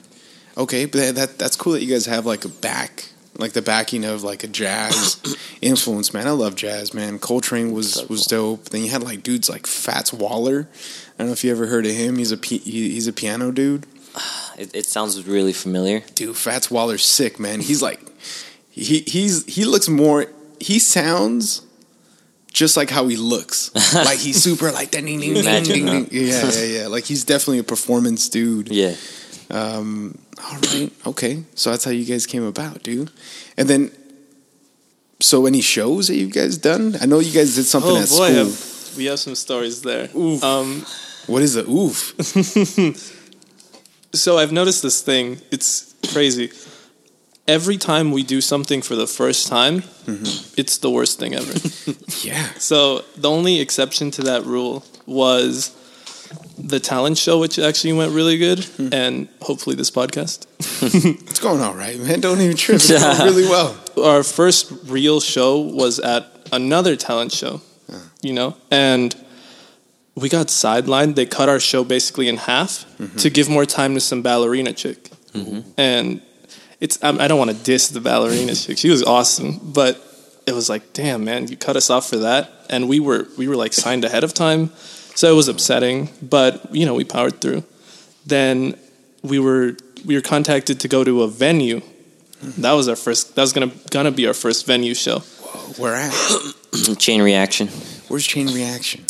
okay, 0.56 0.86
but 0.86 0.98
that, 1.00 1.14
that 1.16 1.38
that's 1.38 1.54
cool 1.56 1.74
that 1.74 1.82
you 1.82 1.92
guys 1.92 2.06
have 2.06 2.24
like 2.24 2.46
a 2.46 2.48
back, 2.48 3.04
like 3.38 3.52
the 3.52 3.62
backing 3.62 4.04
of 4.04 4.22
like 4.22 4.44
a 4.44 4.48
jazz 4.48 5.20
influence, 5.60 6.12
man. 6.14 6.26
I 6.26 6.30
love 6.30 6.54
jazz, 6.56 6.94
man. 6.94 7.18
Coltrane 7.18 7.72
was 7.72 7.94
So 7.94 8.06
was 8.06 8.26
dope. 8.26 8.70
Then 8.70 8.82
you 8.82 8.90
had 8.90 9.02
like 9.02 9.22
dudes 9.22 9.48
like 9.48 9.66
Fats 9.66 10.12
Waller. 10.12 10.68
I 10.70 11.18
don't 11.18 11.28
know 11.28 11.32
if 11.32 11.44
you 11.44 11.50
ever 11.50 11.66
heard 11.66 11.86
of 11.86 11.92
him. 11.92 12.16
He's 12.16 12.32
a 12.32 12.36
he, 12.36 12.58
he's 12.58 13.06
a 13.06 13.12
piano 13.12 13.50
dude. 13.50 13.86
It, 14.58 14.74
it 14.74 14.86
sounds 14.86 15.22
really 15.26 15.52
familiar. 15.52 16.00
Dude, 16.14 16.34
Fats 16.34 16.70
Waller's 16.70 17.04
sick, 17.04 17.38
man. 17.38 17.60
He's 17.60 17.82
like 17.82 18.00
he 18.70 19.00
he's 19.00 19.44
he 19.44 19.66
looks 19.66 19.86
more. 19.86 20.26
He 20.60 20.78
sounds. 20.78 21.60
Just 22.54 22.74
like 22.74 22.88
how 22.88 23.06
he 23.06 23.16
looks, 23.16 23.70
like 23.94 24.18
he's 24.18 24.42
super 24.42 24.72
like 24.72 24.90
ding, 24.90 25.04
ding, 25.04 25.20
ding, 25.20 25.34
ding, 25.44 25.64
ding. 25.64 26.08
yeah, 26.10 26.50
yeah, 26.50 26.64
yeah. 26.64 26.86
Like 26.86 27.04
he's 27.04 27.22
definitely 27.24 27.58
a 27.58 27.64
performance 27.64 28.30
dude. 28.30 28.70
Yeah. 28.70 28.94
Um, 29.50 30.16
all 30.44 30.58
right, 30.58 30.90
okay. 31.06 31.44
So 31.54 31.70
that's 31.70 31.84
how 31.84 31.90
you 31.90 32.04
guys 32.04 32.26
came 32.26 32.42
about, 32.44 32.82
dude. 32.82 33.10
And 33.56 33.68
then, 33.68 33.90
so 35.20 35.46
any 35.46 35.60
shows 35.62 36.08
that 36.08 36.16
you 36.16 36.28
guys 36.30 36.58
done? 36.58 36.96
I 37.00 37.06
know 37.06 37.18
you 37.20 37.32
guys 37.32 37.54
did 37.54 37.64
something 37.64 37.90
Oh 37.90 37.96
at 38.02 38.08
boy, 38.08 38.28
school. 38.30 38.44
have, 38.44 38.96
we 38.98 39.04
have 39.06 39.18
some 39.18 39.34
stories 39.34 39.82
there. 39.82 40.08
Oof. 40.16 40.42
Um, 40.44 40.84
what 41.26 41.42
is 41.42 41.54
the 41.54 41.64
oof? 41.68 42.14
so 44.12 44.38
I've 44.38 44.52
noticed 44.52 44.82
this 44.82 45.00
thing. 45.02 45.40
It's 45.50 45.94
crazy. 46.12 46.50
Every 47.48 47.76
time 47.76 48.10
we 48.10 48.22
do 48.24 48.40
something 48.40 48.82
for 48.82 48.96
the 48.96 49.06
first 49.06 49.46
time, 49.48 49.82
Mm-hmm. 50.06 50.54
it's 50.56 50.78
the 50.78 50.88
worst 50.90 51.18
thing 51.18 51.34
ever. 51.34 51.52
yeah. 52.22 52.50
so 52.58 53.04
the 53.16 53.28
only 53.28 53.60
exception 53.60 54.12
to 54.12 54.22
that 54.22 54.44
rule 54.44 54.84
was 55.04 55.74
the 56.58 56.80
talent 56.80 57.18
show, 57.18 57.38
which 57.38 57.58
actually 57.58 57.92
went 57.92 58.12
really 58.12 58.38
good, 58.38 58.64
Hmm. 58.64 58.88
and 58.92 59.28
hopefully 59.42 59.76
this 59.76 59.90
podcast. 59.90 60.46
It's 61.30 61.40
going 61.40 61.60
all 61.60 61.74
right, 61.74 61.98
man. 62.00 62.20
Don't 62.20 62.40
even 62.40 62.56
trip. 62.56 62.76
It's 62.76 62.90
going 62.90 63.18
really 63.28 63.44
well. 63.48 63.76
Our 64.02 64.22
first 64.22 64.72
real 64.86 65.20
show 65.20 65.58
was 65.60 65.98
at 66.00 66.26
another 66.52 66.96
talent 66.96 67.32
show, 67.32 67.60
you 68.22 68.32
know, 68.32 68.56
and 68.70 69.14
we 70.14 70.28
got 70.28 70.46
sidelined. 70.48 71.14
They 71.14 71.26
cut 71.26 71.48
our 71.48 71.60
show 71.60 71.84
basically 71.84 72.28
in 72.28 72.36
half 72.38 72.84
to 73.18 73.28
give 73.30 73.48
more 73.50 73.66
time 73.66 73.94
to 73.94 74.00
some 74.00 74.22
ballerina 74.22 74.72
chick, 74.72 75.10
and 75.76 76.20
it's 76.80 76.98
I'm, 77.02 77.20
I 77.20 77.28
don't 77.28 77.38
want 77.38 77.50
to 77.50 77.56
diss 77.56 77.88
the 77.88 78.00
ballerina 78.00 78.54
chick. 78.62 78.78
She 78.78 78.88
was 78.90 79.02
awesome, 79.02 79.60
but 79.62 80.00
it 80.46 80.52
was 80.54 80.68
like, 80.68 80.92
damn, 80.92 81.24
man, 81.24 81.48
you 81.48 81.56
cut 81.56 81.76
us 81.76 81.90
off 81.90 82.08
for 82.08 82.18
that, 82.18 82.50
and 82.70 82.88
we 82.88 83.00
were 83.00 83.26
we 83.36 83.46
were 83.48 83.56
like 83.56 83.72
signed 83.74 84.04
ahead 84.04 84.24
of 84.24 84.32
time, 84.32 84.70
so 85.16 85.32
it 85.32 85.34
was 85.34 85.48
upsetting. 85.48 86.10
But 86.22 86.74
you 86.74 86.86
know, 86.86 86.94
we 86.94 87.04
powered 87.04 87.40
through. 87.40 87.64
Then 88.24 88.78
we 89.22 89.38
were 89.38 89.76
we 90.04 90.14
were 90.14 90.22
contacted 90.22 90.78
to 90.80 90.88
go 90.88 91.02
to 91.02 91.22
a 91.22 91.28
venue. 91.28 91.80
That 92.58 92.72
was 92.72 92.88
our 92.88 92.96
first. 92.96 93.34
That 93.34 93.42
was 93.42 93.52
gonna 93.52 93.72
gonna 93.90 94.12
be 94.12 94.26
our 94.26 94.34
first 94.34 94.66
venue 94.66 94.94
show. 94.94 95.20
Where 95.78 95.94
at? 95.94 96.12
Chain 96.98 97.22
reaction. 97.22 97.68
Where's 98.08 98.26
Chain 98.26 98.46
Reaction? 98.48 99.04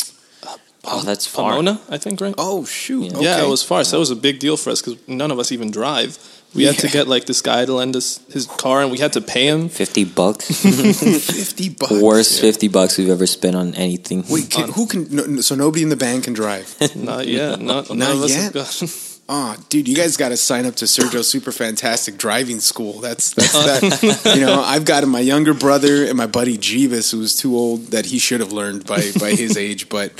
Oh, 0.89 1.01
uh, 1.01 1.03
that's 1.03 1.27
far. 1.27 1.51
Pomona, 1.51 1.81
I 1.91 1.99
think, 1.99 2.21
right? 2.21 2.35
Oh 2.39 2.65
shoot! 2.65 3.13
Yeah. 3.13 3.21
Yeah, 3.21 3.45
it 3.45 3.49
was 3.49 3.63
far. 3.63 3.85
So 3.85 3.97
it 3.97 4.01
was 4.01 4.11
a 4.11 4.17
big 4.17 4.39
deal 4.39 4.57
for 4.57 4.71
us 4.71 4.81
because 4.81 5.07
none 5.09 5.31
of 5.31 5.39
us 5.39 5.53
even 5.53 5.71
drive. 5.71 6.17
We 6.57 6.65
had 6.65 6.79
to 6.79 6.89
get 6.89 7.07
like 7.09 7.27
this 7.27 7.43
guy 7.43 7.65
to 7.65 7.73
lend 7.73 7.97
us 7.97 8.21
his 8.33 8.47
car, 8.47 8.83
and 8.83 8.91
we 8.91 8.99
had 8.99 9.13
to 9.15 9.21
pay 9.21 9.47
him. 9.49 9.69
Fifty 9.69 10.05
bucks. 10.05 10.47
fifty 10.63 11.69
bucks. 11.69 11.93
Worst 12.01 12.41
fifty 12.41 12.69
bucks 12.69 12.99
we've 12.99 13.11
ever 13.11 13.27
spent 13.27 13.57
on 13.57 13.75
anything. 13.75 14.25
Wait, 14.29 14.51
can, 14.51 14.71
who 14.73 14.87
can? 14.87 15.07
No, 15.15 15.25
no, 15.25 15.41
so 15.41 15.55
nobody 15.55 15.83
in 15.83 15.89
the 15.89 15.97
band 15.97 16.25
can 16.25 16.33
drive. 16.33 16.75
Not 16.97 17.27
yet. 17.27 17.61
Not, 17.61 17.89
none 17.91 17.99
Not 17.99 18.11
of 18.17 18.23
us 18.23 18.31
yet? 18.31 18.55
have. 18.55 19.13
Oh, 19.29 19.57
dude, 19.69 19.89
you 19.89 19.97
guys 19.97 20.17
got 20.17 20.29
to 20.29 20.37
sign 20.37 20.67
up 20.67 20.77
to 20.77 20.85
Sergio 20.85 21.25
Super 21.25 21.51
Fantastic 21.51 22.17
Driving 22.17 22.61
School. 22.61 23.01
That's 23.01 23.35
that's 23.35 23.53
that. 23.53 24.37
you 24.37 24.47
know, 24.47 24.63
I've 24.63 24.85
got 24.85 25.05
my 25.09 25.19
younger 25.19 25.53
brother 25.53 26.05
and 26.05 26.17
my 26.17 26.29
buddy 26.29 26.57
Jeebus, 26.57 27.11
who 27.11 27.19
was 27.19 27.35
too 27.35 27.57
old 27.57 27.87
that 27.89 28.07
he 28.07 28.19
should 28.21 28.39
have 28.39 28.53
learned 28.53 28.87
by 28.87 29.11
by 29.19 29.31
his 29.33 29.57
age. 29.57 29.89
But 29.89 30.13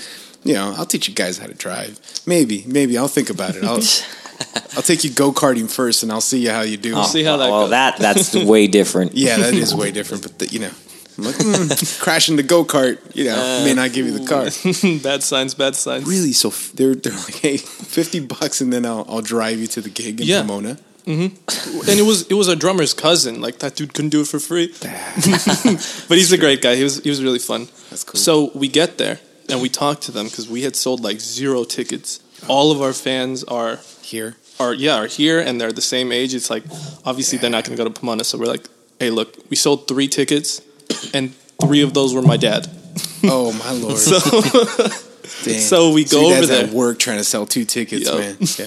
you 0.43 0.55
know, 0.55 0.75
I'll 0.77 0.87
teach 0.87 1.09
you 1.09 1.15
guys 1.15 1.39
how 1.39 1.47
to 1.47 1.55
drive. 1.55 2.01
Maybe, 2.27 2.65
maybe 2.67 2.99
I'll 2.99 3.09
think 3.09 3.31
about 3.31 3.55
it. 3.57 3.65
I'll 3.65 3.81
I'll 4.77 4.83
take 4.83 5.05
you 5.05 5.11
go 5.11 5.33
karting 5.33 5.71
first, 5.71 6.03
and 6.03 6.13
I'll 6.13 6.21
see 6.21 6.39
you 6.41 6.51
how 6.51 6.61
you 6.63 6.77
do. 6.77 6.95
We'll 6.95 7.05
see 7.05 7.25
how 7.25 7.37
that 7.39 7.51
well, 7.51 7.63
goes. 7.63 7.71
that 7.71 7.97
that's 7.99 8.35
way 8.35 8.67
different. 8.67 9.15
Yeah, 9.15 9.39
that 9.39 9.55
is 9.55 9.75
way 9.75 9.91
different. 9.91 10.23
But 10.23 10.39
the, 10.39 10.47
you 10.49 10.59
know, 10.61 10.71
I'm 11.19 11.25
like 11.25 11.37
mm, 11.37 12.01
crashing 12.03 12.37
the 12.37 12.43
go 12.43 12.65
kart. 12.65 12.99
You 13.17 13.25
know, 13.25 13.63
may 13.65 13.73
not 13.75 13.93
give 13.93 14.07
you 14.07 14.13
the 14.19 14.27
car. 14.27 14.45
bad 15.03 15.23
signs, 15.23 15.55
bad 15.55 15.75
signs. 15.77 16.07
Really? 16.07 16.33
So 16.33 16.49
f- 16.51 16.73
they're 16.75 16.95
they're 16.95 17.15
like, 17.15 17.37
hey, 17.37 17.57
fifty 17.57 18.21
bucks, 18.21 18.61
and 18.61 18.73
then 18.73 18.85
I'll 18.85 19.07
I'll 19.09 19.23
drive 19.23 19.59
you 19.59 19.67
to 19.69 19.81
the 19.81 19.91
gig 19.91 20.21
in 20.21 20.27
Yeah. 20.27 20.43
Pomona. 20.43 20.79
And 21.09 21.31
it 21.89 22.05
was 22.05 22.27
it 22.27 22.35
was 22.35 22.49
a 22.49 22.57
drummer's 22.57 22.93
cousin. 22.93 23.41
Like 23.41 23.61
that 23.61 23.77
dude 23.77 23.95
couldn't 23.95 24.11
do 24.11 24.21
it 24.23 24.27
for 24.27 24.41
free. 24.41 24.75
but 26.09 26.19
he's 26.19 26.33
a 26.33 26.39
great 26.39 26.61
guy. 26.63 26.75
He 26.77 26.83
was 26.83 27.03
he 27.03 27.09
was 27.11 27.23
really 27.23 27.39
fun. 27.39 27.69
That's 27.91 28.05
cool. 28.05 28.19
So 28.19 28.51
we 28.55 28.69
get 28.69 28.99
there 28.99 29.21
and 29.49 29.63
we 29.63 29.69
talk 29.69 30.01
to 30.03 30.13
them 30.13 30.27
because 30.27 30.49
we 30.49 30.63
had 30.63 30.75
sold 30.77 31.01
like 31.05 31.21
zero 31.21 31.65
tickets. 31.65 32.21
All 32.49 32.73
of 32.73 32.83
our 32.83 32.93
fans 32.93 33.45
are 33.45 33.77
Here, 34.07 34.37
are 34.61 34.73
yeah 34.73 34.99
are 34.99 35.09
here 35.09 35.41
and 35.41 35.61
they're 35.61 35.73
the 35.73 35.81
same 35.83 36.13
age. 36.13 36.33
It's 36.33 36.49
like 36.49 36.63
obviously 37.05 37.39
they're 37.39 37.51
not 37.51 37.65
going 37.65 37.77
to 37.77 37.83
go 37.83 37.89
to 37.89 38.01
Pomona. 38.01 38.23
So 38.23 38.39
we're 38.39 38.47
like, 38.47 38.69
hey, 39.01 39.11
look, 39.11 39.37
we 39.51 39.57
sold 39.57 39.89
three 39.89 40.07
tickets, 40.07 40.63
and 41.13 41.35
three 41.61 41.83
of 41.83 41.93
those 41.93 42.15
were 42.15 42.23
my 42.23 42.37
dad. 42.37 42.69
oh 43.25 43.53
my 43.53 43.73
lord! 43.83 43.99
So 43.99 44.19
so 45.59 45.93
we 45.93 46.05
go 46.05 46.21
your 46.21 46.39
over 46.39 46.47
dad's 46.47 46.69
at 46.69 46.71
work 46.71 47.01
trying 47.01 47.19
to 47.19 47.25
sell 47.25 47.47
two 47.47 47.65
tickets, 47.65 48.07
Yup. 48.07 48.19
man. 48.19 48.37
Yeah. 48.59 48.67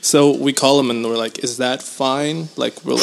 So 0.00 0.36
we 0.36 0.52
call 0.52 0.76
them 0.76 0.90
and 0.90 1.04
we're 1.04 1.16
like, 1.16 1.42
is 1.42 1.58
that 1.58 1.80
fine? 1.80 2.48
Like 2.56 2.74
we'll 2.84 2.98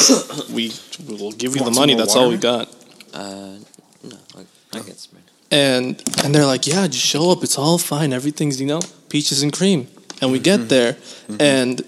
we 0.52 0.72
will 1.08 1.32
give 1.32 1.56
you 1.56 1.64
the 1.64 1.70
money. 1.70 1.94
more 1.94 2.04
That's 2.04 2.16
all 2.16 2.28
we 2.28 2.36
got. 2.36 2.68
Uh, 3.14 3.56
no, 4.04 4.18
I, 4.36 4.44
I 4.74 4.80
get 4.80 4.98
spread. 4.98 5.22
and 5.50 6.02
and 6.22 6.34
they're 6.34 6.46
like, 6.46 6.66
yeah, 6.66 6.86
just 6.86 7.04
show 7.04 7.30
up. 7.30 7.42
It's 7.42 7.56
all 7.56 7.78
fine. 7.78 8.12
Everything's 8.12 8.60
you 8.60 8.66
know 8.66 8.80
peaches 9.08 9.42
and 9.42 9.52
cream. 9.52 9.88
And 10.22 10.32
we 10.32 10.38
get 10.38 10.60
mm-hmm. 10.60 10.68
there, 10.68 10.92
mm-hmm. 10.94 11.36
and 11.40 11.82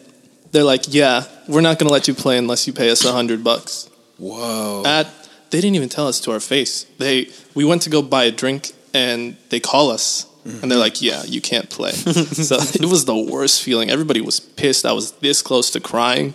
they're 0.50 0.64
like, 0.64 0.92
yeah, 0.92 1.24
we're 1.48 1.62
not 1.62 1.78
gonna 1.78 1.92
let 1.92 2.06
you 2.08 2.14
play 2.14 2.36
unless 2.36 2.66
you 2.66 2.72
pay 2.72 2.90
us 2.90 3.04
a 3.04 3.12
hundred 3.12 3.42
bucks. 3.42 3.88
Whoa. 4.18 4.82
At 4.84 5.06
they 5.50 5.60
didn't 5.60 5.76
even 5.76 5.88
tell 5.88 6.08
us 6.08 6.20
to 6.20 6.32
our 6.32 6.40
face. 6.40 6.84
They 6.98 7.30
we 7.54 7.64
went 7.64 7.82
to 7.82 7.90
go 7.90 8.02
buy 8.02 8.24
a 8.24 8.30
drink, 8.30 8.72
and 8.92 9.36
they 9.50 9.60
call 9.60 9.90
us. 9.90 10.26
And 10.44 10.54
they're 10.54 10.72
mm-hmm. 10.72 10.78
like, 10.78 11.00
"Yeah, 11.00 11.22
you 11.24 11.40
can't 11.40 11.70
play." 11.70 11.92
so 12.50 12.56
it 12.74 12.84
was 12.84 13.06
the 13.06 13.16
worst 13.16 13.62
feeling. 13.62 13.88
Everybody 13.88 14.20
was 14.20 14.40
pissed. 14.40 14.84
I 14.84 14.92
was 14.92 15.12
this 15.12 15.40
close 15.40 15.70
to 15.70 15.80
crying, 15.80 16.34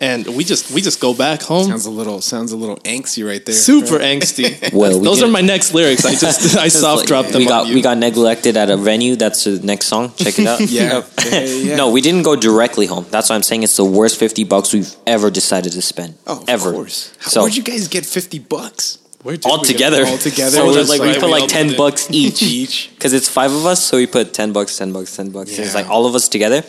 and 0.00 0.26
we 0.36 0.44
just 0.44 0.70
we 0.70 0.80
just 0.80 1.00
go 1.00 1.12
back 1.14 1.42
home. 1.42 1.64
sounds 1.66 1.86
a 1.86 1.90
little 1.90 2.20
sounds 2.20 2.52
a 2.52 2.56
little 2.56 2.76
angsty 2.78 3.26
right 3.26 3.44
there. 3.44 3.54
Super 3.54 3.96
Right? 3.98 4.20
angsty. 4.20 4.72
Well, 4.72 4.98
we 4.98 5.04
those 5.04 5.20
get- 5.20 5.28
are 5.28 5.32
my 5.32 5.40
next 5.40 5.74
lyrics. 5.74 6.04
I 6.04 6.12
just 6.14 6.56
I 6.66 6.68
soft 6.68 7.06
dropped 7.06 7.30
them. 7.30 7.40
We 7.40 7.46
got 7.46 7.62
on 7.62 7.68
you. 7.68 7.74
we 7.74 7.82
got 7.82 7.98
neglected 7.98 8.56
at 8.56 8.70
a 8.70 8.76
venue. 8.76 9.16
That's 9.16 9.44
the 9.44 9.58
next 9.60 9.86
song. 9.86 10.12
Check 10.16 10.38
it 10.38 10.46
out. 10.46 10.60
Yeah. 10.70 11.02
Yeah, 11.26 11.40
yeah. 11.44 11.76
No, 11.76 11.90
we 11.90 12.00
didn't 12.00 12.22
go 12.22 12.36
directly 12.36 12.86
home. 12.86 13.06
That's 13.10 13.28
why 13.30 13.36
I'm 13.36 13.42
saying 13.42 13.62
it's 13.64 13.76
the 13.76 13.84
worst 13.84 14.18
fifty 14.18 14.44
bucks 14.44 14.72
we've 14.72 14.94
ever 15.06 15.30
decided 15.30 15.72
to 15.72 15.82
spend. 15.82 16.14
Oh, 16.26 16.42
of 16.42 16.48
ever. 16.48 16.72
course. 16.72 17.12
How, 17.18 17.30
So 17.30 17.40
where'd 17.42 17.56
you 17.56 17.62
guys 17.62 17.88
get 17.88 18.06
fifty 18.06 18.38
bucks? 18.38 18.98
Where 19.24 19.36
did 19.36 19.46
all 19.50 19.58
together, 19.58 20.06
all 20.06 20.16
together? 20.16 20.58
So 20.58 20.72
Just 20.72 20.90
like 20.90 21.00
we 21.00 21.12
put 21.14 21.24
we 21.24 21.30
like 21.40 21.48
ten 21.48 21.68
did 21.68 21.76
bucks 21.76 22.08
each, 22.12 22.40
Each. 22.40 22.90
because 22.94 23.12
it's 23.12 23.28
five 23.28 23.50
of 23.52 23.66
us. 23.66 23.82
So 23.84 23.96
we 23.96 24.06
put 24.06 24.32
ten 24.32 24.52
bucks, 24.52 24.78
ten 24.78 24.92
bucks, 24.92 25.16
ten 25.16 25.30
bucks. 25.30 25.58
It's 25.58 25.74
like 25.74 25.88
all 25.90 26.06
of 26.06 26.14
us 26.14 26.28
together, 26.28 26.62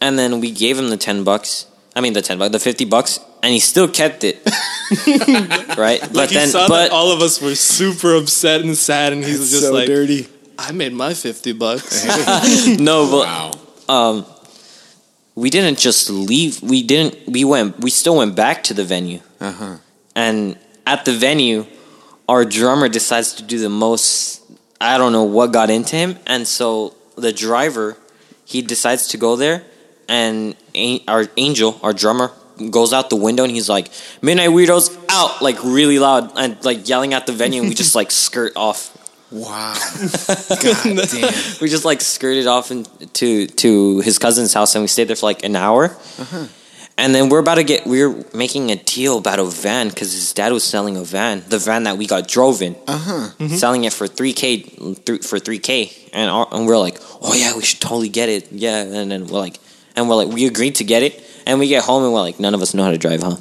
and 0.00 0.18
then 0.18 0.40
we 0.40 0.50
gave 0.52 0.78
him 0.78 0.88
the 0.88 0.96
ten 0.96 1.22
bucks. 1.22 1.66
I 1.94 2.00
mean 2.00 2.12
the 2.14 2.22
ten 2.22 2.38
bucks, 2.38 2.52
the 2.52 2.58
fifty 2.58 2.84
bucks, 2.84 3.20
and 3.42 3.52
he 3.52 3.60
still 3.60 3.88
kept 3.88 4.24
it. 4.24 4.40
right, 5.76 6.00
Like 6.02 6.12
but 6.12 6.28
he 6.30 6.36
then, 6.36 6.48
saw 6.48 6.68
but 6.68 6.88
that 6.88 6.90
all 6.92 7.12
of 7.12 7.20
us 7.20 7.40
were 7.40 7.54
super 7.54 8.14
upset 8.16 8.62
and 8.62 8.76
sad, 8.76 9.12
and 9.12 9.24
he's 9.24 9.50
just 9.50 9.62
so 9.64 9.72
like, 9.72 9.86
dirty. 9.86 10.26
"I 10.58 10.72
made 10.72 10.92
my 10.92 11.14
fifty 11.14 11.52
bucks." 11.52 12.04
no, 12.78 13.10
but 13.10 13.26
Wow. 13.26 13.52
um, 13.88 14.26
we 15.34 15.50
didn't 15.50 15.78
just 15.78 16.10
leave. 16.10 16.62
We 16.62 16.82
didn't. 16.82 17.16
We 17.28 17.44
went. 17.44 17.80
We 17.80 17.90
still 17.90 18.16
went 18.16 18.36
back 18.36 18.62
to 18.64 18.74
the 18.74 18.84
venue, 18.84 19.20
Uh 19.40 19.52
huh. 19.52 19.76
and 20.14 20.58
at 20.86 21.04
the 21.04 21.12
venue, 21.12 21.66
our 22.28 22.44
drummer 22.44 22.88
decides 22.88 23.34
to 23.34 23.42
do 23.42 23.58
the 23.58 23.68
most. 23.70 24.40
I 24.80 24.98
don't 24.98 25.12
know 25.12 25.24
what 25.24 25.52
got 25.52 25.70
into 25.70 25.96
him, 25.96 26.18
and 26.26 26.46
so 26.46 26.94
the 27.16 27.32
driver, 27.32 27.96
he 28.44 28.62
decides 28.62 29.08
to 29.08 29.16
go 29.16 29.36
there, 29.36 29.64
and 30.12 30.54
our 31.08 31.24
angel, 31.36 31.80
our 31.82 31.94
drummer, 31.94 32.30
goes 32.70 32.92
out 32.92 33.08
the 33.08 33.16
window 33.16 33.44
and 33.44 33.52
he's 33.52 33.68
like, 33.68 33.88
"Midnight 34.20 34.50
Weirdos 34.50 34.86
out!" 35.08 35.40
like 35.40 35.58
really 35.64 35.98
loud 35.98 36.32
and 36.36 36.62
like 36.64 36.86
yelling 36.88 37.14
at 37.14 37.26
the 37.26 37.32
venue, 37.32 37.60
and 37.60 37.68
we 37.68 37.74
just 37.74 37.94
like 37.94 38.10
skirt 38.10 38.52
off. 38.56 38.90
Wow. 39.32 39.72
God 40.62 41.08
damn. 41.08 41.32
we 41.62 41.68
just 41.68 41.86
like 41.86 42.02
skirted 42.02 42.46
off 42.46 42.70
into 42.70 43.46
to 43.46 44.00
his 44.00 44.18
cousin's 44.18 44.52
house 44.52 44.74
and 44.74 44.82
we 44.84 44.88
stayed 44.88 45.08
there 45.08 45.16
for 45.16 45.24
like 45.32 45.42
an 45.42 45.56
hour. 45.56 45.84
Uh-huh. 46.18 46.46
And 46.98 47.14
then 47.14 47.30
we're 47.30 47.38
about 47.40 47.54
to 47.54 47.64
get 47.64 47.86
We're 47.86 48.14
making 48.34 48.70
a 48.70 48.76
deal 48.76 49.16
about 49.16 49.38
a 49.38 49.44
van 49.46 49.88
because 49.88 50.12
his 50.12 50.34
dad 50.34 50.52
was 50.52 50.64
selling 50.64 50.98
a 50.98 51.02
van, 51.02 51.42
the 51.48 51.58
van 51.58 51.84
that 51.84 51.96
we 51.96 52.06
got 52.06 52.28
drove 52.28 52.60
in, 52.60 52.76
Uh 52.86 52.98
huh. 52.98 53.48
selling 53.56 53.84
it 53.84 53.94
for 53.94 54.06
three 54.06 54.34
k 54.34 54.60
for 55.22 55.38
three 55.38 55.58
k, 55.58 55.90
and 56.12 56.28
our, 56.30 56.46
and 56.52 56.66
we're 56.66 56.76
like, 56.78 56.98
oh 57.22 57.32
yeah, 57.34 57.56
we 57.56 57.62
should 57.62 57.80
totally 57.80 58.10
get 58.10 58.28
it, 58.28 58.52
yeah. 58.52 58.82
And 58.82 59.10
then 59.10 59.26
we're 59.26 59.40
like, 59.40 59.56
and 59.96 60.08
we're 60.08 60.16
like, 60.16 60.28
we 60.28 60.46
agreed 60.46 60.76
to 60.76 60.84
get 60.84 61.02
it, 61.02 61.22
and 61.46 61.58
we 61.58 61.68
get 61.68 61.84
home 61.84 62.04
and 62.04 62.12
we're 62.12 62.20
like, 62.20 62.38
none 62.40 62.54
of 62.54 62.62
us 62.62 62.74
know 62.74 62.84
how 62.84 62.90
to 62.90 62.98
drive, 62.98 63.22
huh? 63.22 63.36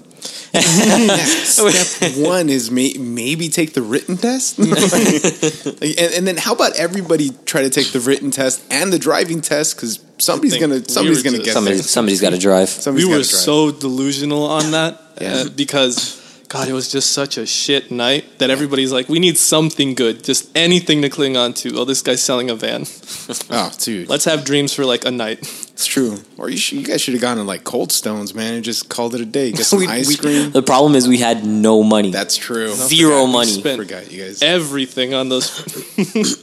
Step 0.54 2.16
one 2.18 2.50
is 2.50 2.70
may, 2.72 2.94
maybe 3.00 3.50
take 3.50 3.74
the 3.74 3.82
written 3.82 4.18
test, 4.18 4.60
Like, 4.60 4.70
and, 6.00 6.14
and 6.14 6.28
then 6.28 6.38
how 6.38 6.54
about 6.54 6.76
everybody 6.78 7.30
try 7.46 7.62
to 7.64 7.70
take 7.70 7.92
the 7.92 8.00
written 8.00 8.32
test 8.32 8.64
and 8.72 8.92
the 8.92 9.00
driving 9.00 9.42
test 9.42 9.76
because 9.76 10.00
somebody's 10.18 10.58
gonna 10.58 10.84
somebody's 10.88 11.20
were 11.20 11.24
gonna 11.24 11.38
just- 11.38 11.46
get 11.46 11.54
Somebody 11.54 11.76
there. 11.78 11.84
somebody's 11.84 12.22
got 12.22 12.30
to 12.32 12.38
drive. 12.38 12.70
Somebody's 12.70 13.06
we 13.08 13.12
were 13.14 13.20
gotta 13.20 13.30
drive. 13.30 13.42
so 13.42 13.72
delusional 13.72 14.44
on 14.46 14.72
that 14.72 15.02
Yeah. 15.22 15.34
uh, 15.46 15.50
because 15.50 16.20
God, 16.50 16.68
it 16.68 16.74
was 16.74 16.92
just 16.92 17.14
such 17.14 17.38
a 17.38 17.46
shit 17.46 17.92
night 17.92 18.40
that 18.40 18.50
everybody's 18.50 18.92
like, 18.92 19.08
we 19.08 19.20
need 19.20 19.38
something 19.38 19.96
good, 19.96 20.22
just 20.24 20.50
anything 20.56 21.02
to 21.02 21.10
cling 21.10 21.38
on 21.38 21.54
to. 21.54 21.78
Oh, 21.80 21.86
this 21.86 22.02
guy's 22.02 22.22
selling 22.22 22.50
a 22.50 22.56
van. 22.56 22.84
oh, 23.50 23.72
dude, 23.80 24.10
Let's 24.10 24.26
have 24.26 24.44
dreams 24.44 24.74
for 24.74 24.84
like 24.86 25.06
a 25.06 25.12
night. 25.12 25.40
It's 25.82 25.88
true. 25.88 26.20
Or 26.38 26.48
you, 26.48 26.58
should, 26.58 26.78
you 26.78 26.86
guys 26.86 27.02
should 27.02 27.16
have 27.16 27.22
gone 27.22 27.38
to 27.38 27.44
like 27.44 27.64
Cold 27.64 27.92
Stones, 27.92 28.36
man, 28.36 28.54
and 28.54 28.64
just 28.64 28.88
called 28.88 29.16
it 29.16 29.22
a 29.22 29.26
day. 29.26 29.52
Get 29.52 29.66
some 29.66 29.80
We- 29.80 29.88
ice 29.88 30.08
we- 30.08 30.16
cream. 30.18 30.52
The 30.52 30.62
problem 30.62 30.94
is 30.94 31.08
we 31.08 31.18
had 31.18 31.44
no 31.44 31.82
money. 31.82 32.12
That's 32.12 32.38
true. 32.38 32.70
Zero 32.74 33.22
Forgot- 33.22 33.32
money. 33.32 33.52
spent 33.52 33.78
Forgot 33.82 34.12
you 34.12 34.24
guys. 34.24 34.44
everything 34.44 35.16
on 35.16 35.30
those. 35.30 35.50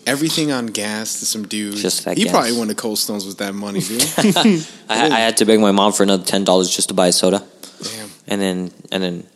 Everything 0.07 0.51
on 0.51 0.67
gas 0.67 1.21
to 1.21 1.27
some 1.27 1.47
dude. 1.47 1.77
Just 1.77 2.05
that 2.05 2.17
he 2.19 2.25
gas. 2.25 2.33
probably 2.33 2.59
went 2.59 2.71
to 2.71 2.75
Cold 2.77 2.99
Stones 2.99 3.25
with 3.27 3.39
that 3.39 3.55
money, 3.55 3.81
dude. 3.81 4.03
I, 4.19 4.65
I 4.89 5.21
had 5.21 5.37
to 5.39 5.45
beg 5.45 5.61
my 5.61 5.71
mom 5.73 5.93
for 5.93 6.03
another 6.03 6.25
ten 6.25 6.43
dollars 6.45 6.69
just 6.75 6.89
to 6.89 6.95
buy 6.95 7.09
a 7.09 7.13
soda, 7.13 7.45
Damn. 7.83 8.09
and 8.27 8.41
then 8.41 8.71
and 8.91 9.03
then 9.03 9.27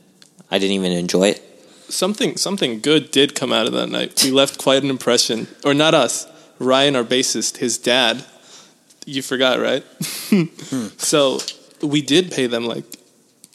I 0.50 0.58
didn't 0.58 0.74
even 0.74 0.92
enjoy 0.92 1.28
it. 1.28 1.42
something 1.88 2.36
something 2.36 2.80
good 2.80 3.10
did 3.10 3.34
come 3.34 3.52
out 3.52 3.66
of 3.66 3.72
that 3.74 3.88
night. 3.88 4.20
We 4.24 4.30
left 4.32 4.58
quite 4.58 4.82
an 4.82 4.90
impression, 4.90 5.46
or 5.64 5.74
not 5.74 5.94
us. 5.94 6.26
Ryan, 6.58 6.96
our 6.96 7.04
bassist, 7.04 7.58
his 7.58 7.78
dad. 7.78 8.24
You 9.06 9.22
forgot, 9.22 9.58
right? 9.58 9.84
so 10.98 11.38
we 11.82 12.02
did 12.02 12.30
pay 12.30 12.46
them 12.46 12.66
like 12.66 12.84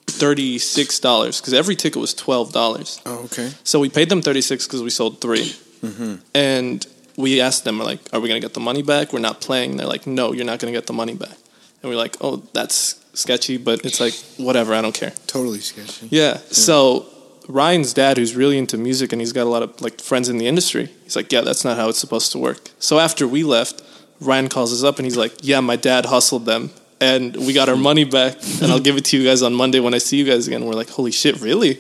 thirty 0.08 0.58
six 0.58 1.00
dollars 1.00 1.40
because 1.40 1.54
every 1.54 1.76
ticket 1.76 2.00
was 2.02 2.14
twelve 2.14 2.52
dollars. 2.52 3.02
Oh, 3.06 3.26
okay. 3.26 3.52
So 3.64 3.80
we 3.80 3.90
paid 3.90 4.10
them 4.10 4.22
thirty 4.22 4.42
six 4.42 4.66
because 4.66 4.82
we 4.82 4.90
sold 4.90 5.22
3 5.22 5.40
mm-hmm. 5.40 6.16
and 6.34 6.86
we 7.16 7.42
asked 7.42 7.64
them, 7.64 7.80
we're 7.80 7.86
like, 7.86 8.02
"Are 8.14 8.20
we 8.20 8.28
gonna 8.28 8.40
get 8.40 8.54
the 8.54 8.60
money 8.60 8.84
back? 8.84 9.14
We're 9.14 9.20
not 9.20 9.42
playing." 9.42 9.78
They're 9.78 9.88
like, 9.88 10.06
"No, 10.06 10.34
you're 10.34 10.46
not 10.46 10.60
gonna 10.60 10.74
get 10.74 10.88
the 10.88 10.94
money 10.94 11.16
back." 11.16 11.38
And 11.82 11.90
we're 11.90 11.98
like, 11.98 12.18
"Oh, 12.22 12.44
that's 12.54 13.04
sketchy," 13.14 13.58
but 13.58 13.86
it's 13.86 14.00
like 14.00 14.14
whatever. 14.38 14.74
I 14.74 14.82
don't 14.82 14.94
care. 14.94 15.14
Totally 15.26 15.60
sketchy. 15.60 16.10
Yeah. 16.12 16.38
So 16.52 17.08
Ryan's 17.48 17.94
dad, 17.94 18.18
who's 18.18 18.36
really 18.36 18.58
into 18.58 18.78
music 18.78 19.14
and 19.14 19.22
he's 19.22 19.32
got 19.32 19.44
a 19.44 19.50
lot 19.50 19.64
of 19.64 19.80
like 19.82 20.02
friends 20.02 20.30
in 20.30 20.38
the 20.38 20.48
industry, 20.48 20.90
he's 21.04 21.16
like, 21.16 21.32
yeah, 21.32 21.42
that's 21.42 21.64
not 21.64 21.78
how 21.78 21.90
it's 21.90 22.00
supposed 22.00 22.32
to 22.34 22.38
work. 22.38 22.72
So 22.80 23.00
after 23.00 23.28
we 23.28 23.44
left, 23.44 23.82
Ryan 24.20 24.50
calls 24.50 24.74
us 24.74 24.84
up 24.84 24.98
and 24.98 25.06
he's 25.06 25.18
like, 25.18 25.34
yeah, 25.42 25.60
my 25.60 25.76
dad 25.76 26.06
hustled 26.06 26.46
them. 26.46 26.72
And 27.00 27.36
we 27.36 27.54
got 27.54 27.70
our 27.70 27.76
money 27.76 28.06
back, 28.06 28.38
and 28.60 28.72
I'll 28.72 28.80
give 28.80 28.98
it 28.98 29.06
to 29.06 29.18
you 29.20 29.24
guys 29.24 29.44
on 29.44 29.54
Monday 29.54 29.80
when 29.80 29.94
I 29.94 30.00
see 30.00 30.18
you 30.18 30.26
guys 30.26 30.48
again. 30.48 30.66
We're 30.66 30.74
like, 30.74 30.90
holy 30.90 31.12
shit, 31.12 31.40
really? 31.42 31.76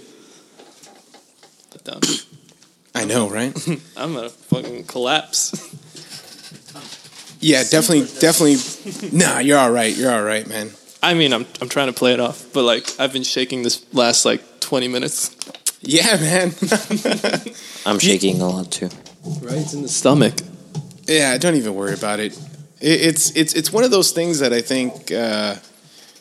Put 1.71 1.83
down. 1.83 2.01
I 2.93 3.03
know, 3.05 3.27
right? 3.27 3.51
I'm 3.97 4.13
gonna 4.13 4.29
fucking 4.29 4.83
collapse. 4.83 5.53
Yeah, 7.39 7.63
definitely, 7.63 8.07
definitely. 8.19 9.17
Nah, 9.17 9.39
you're 9.39 9.57
all 9.57 9.71
right. 9.71 9.95
You're 9.95 10.11
all 10.11 10.23
right, 10.23 10.47
man. 10.47 10.71
I 11.01 11.13
mean, 11.13 11.33
I'm 11.33 11.45
I'm 11.61 11.69
trying 11.69 11.87
to 11.87 11.93
play 11.93 12.13
it 12.13 12.19
off, 12.19 12.45
but 12.53 12.63
like 12.63 12.87
I've 12.99 13.13
been 13.13 13.23
shaking 13.23 13.63
this 13.63 13.85
last 13.93 14.25
like 14.25 14.59
20 14.59 14.87
minutes. 14.87 15.35
Yeah, 15.81 16.17
man. 16.17 16.51
I'm 17.85 17.99
shaking 17.99 18.41
a 18.41 18.49
lot 18.49 18.71
too. 18.71 18.89
Right, 19.41 19.57
it's 19.57 19.73
in 19.73 19.83
the 19.83 19.89
stomach. 19.89 20.33
Yeah, 21.07 21.37
don't 21.37 21.55
even 21.55 21.73
worry 21.75 21.93
about 21.93 22.19
it. 22.19 22.33
it 22.79 23.01
it's 23.01 23.35
it's 23.35 23.53
it's 23.53 23.71
one 23.71 23.83
of 23.83 23.91
those 23.91 24.11
things 24.11 24.39
that 24.39 24.53
I 24.53 24.61
think 24.61 25.11
uh, 25.11 25.55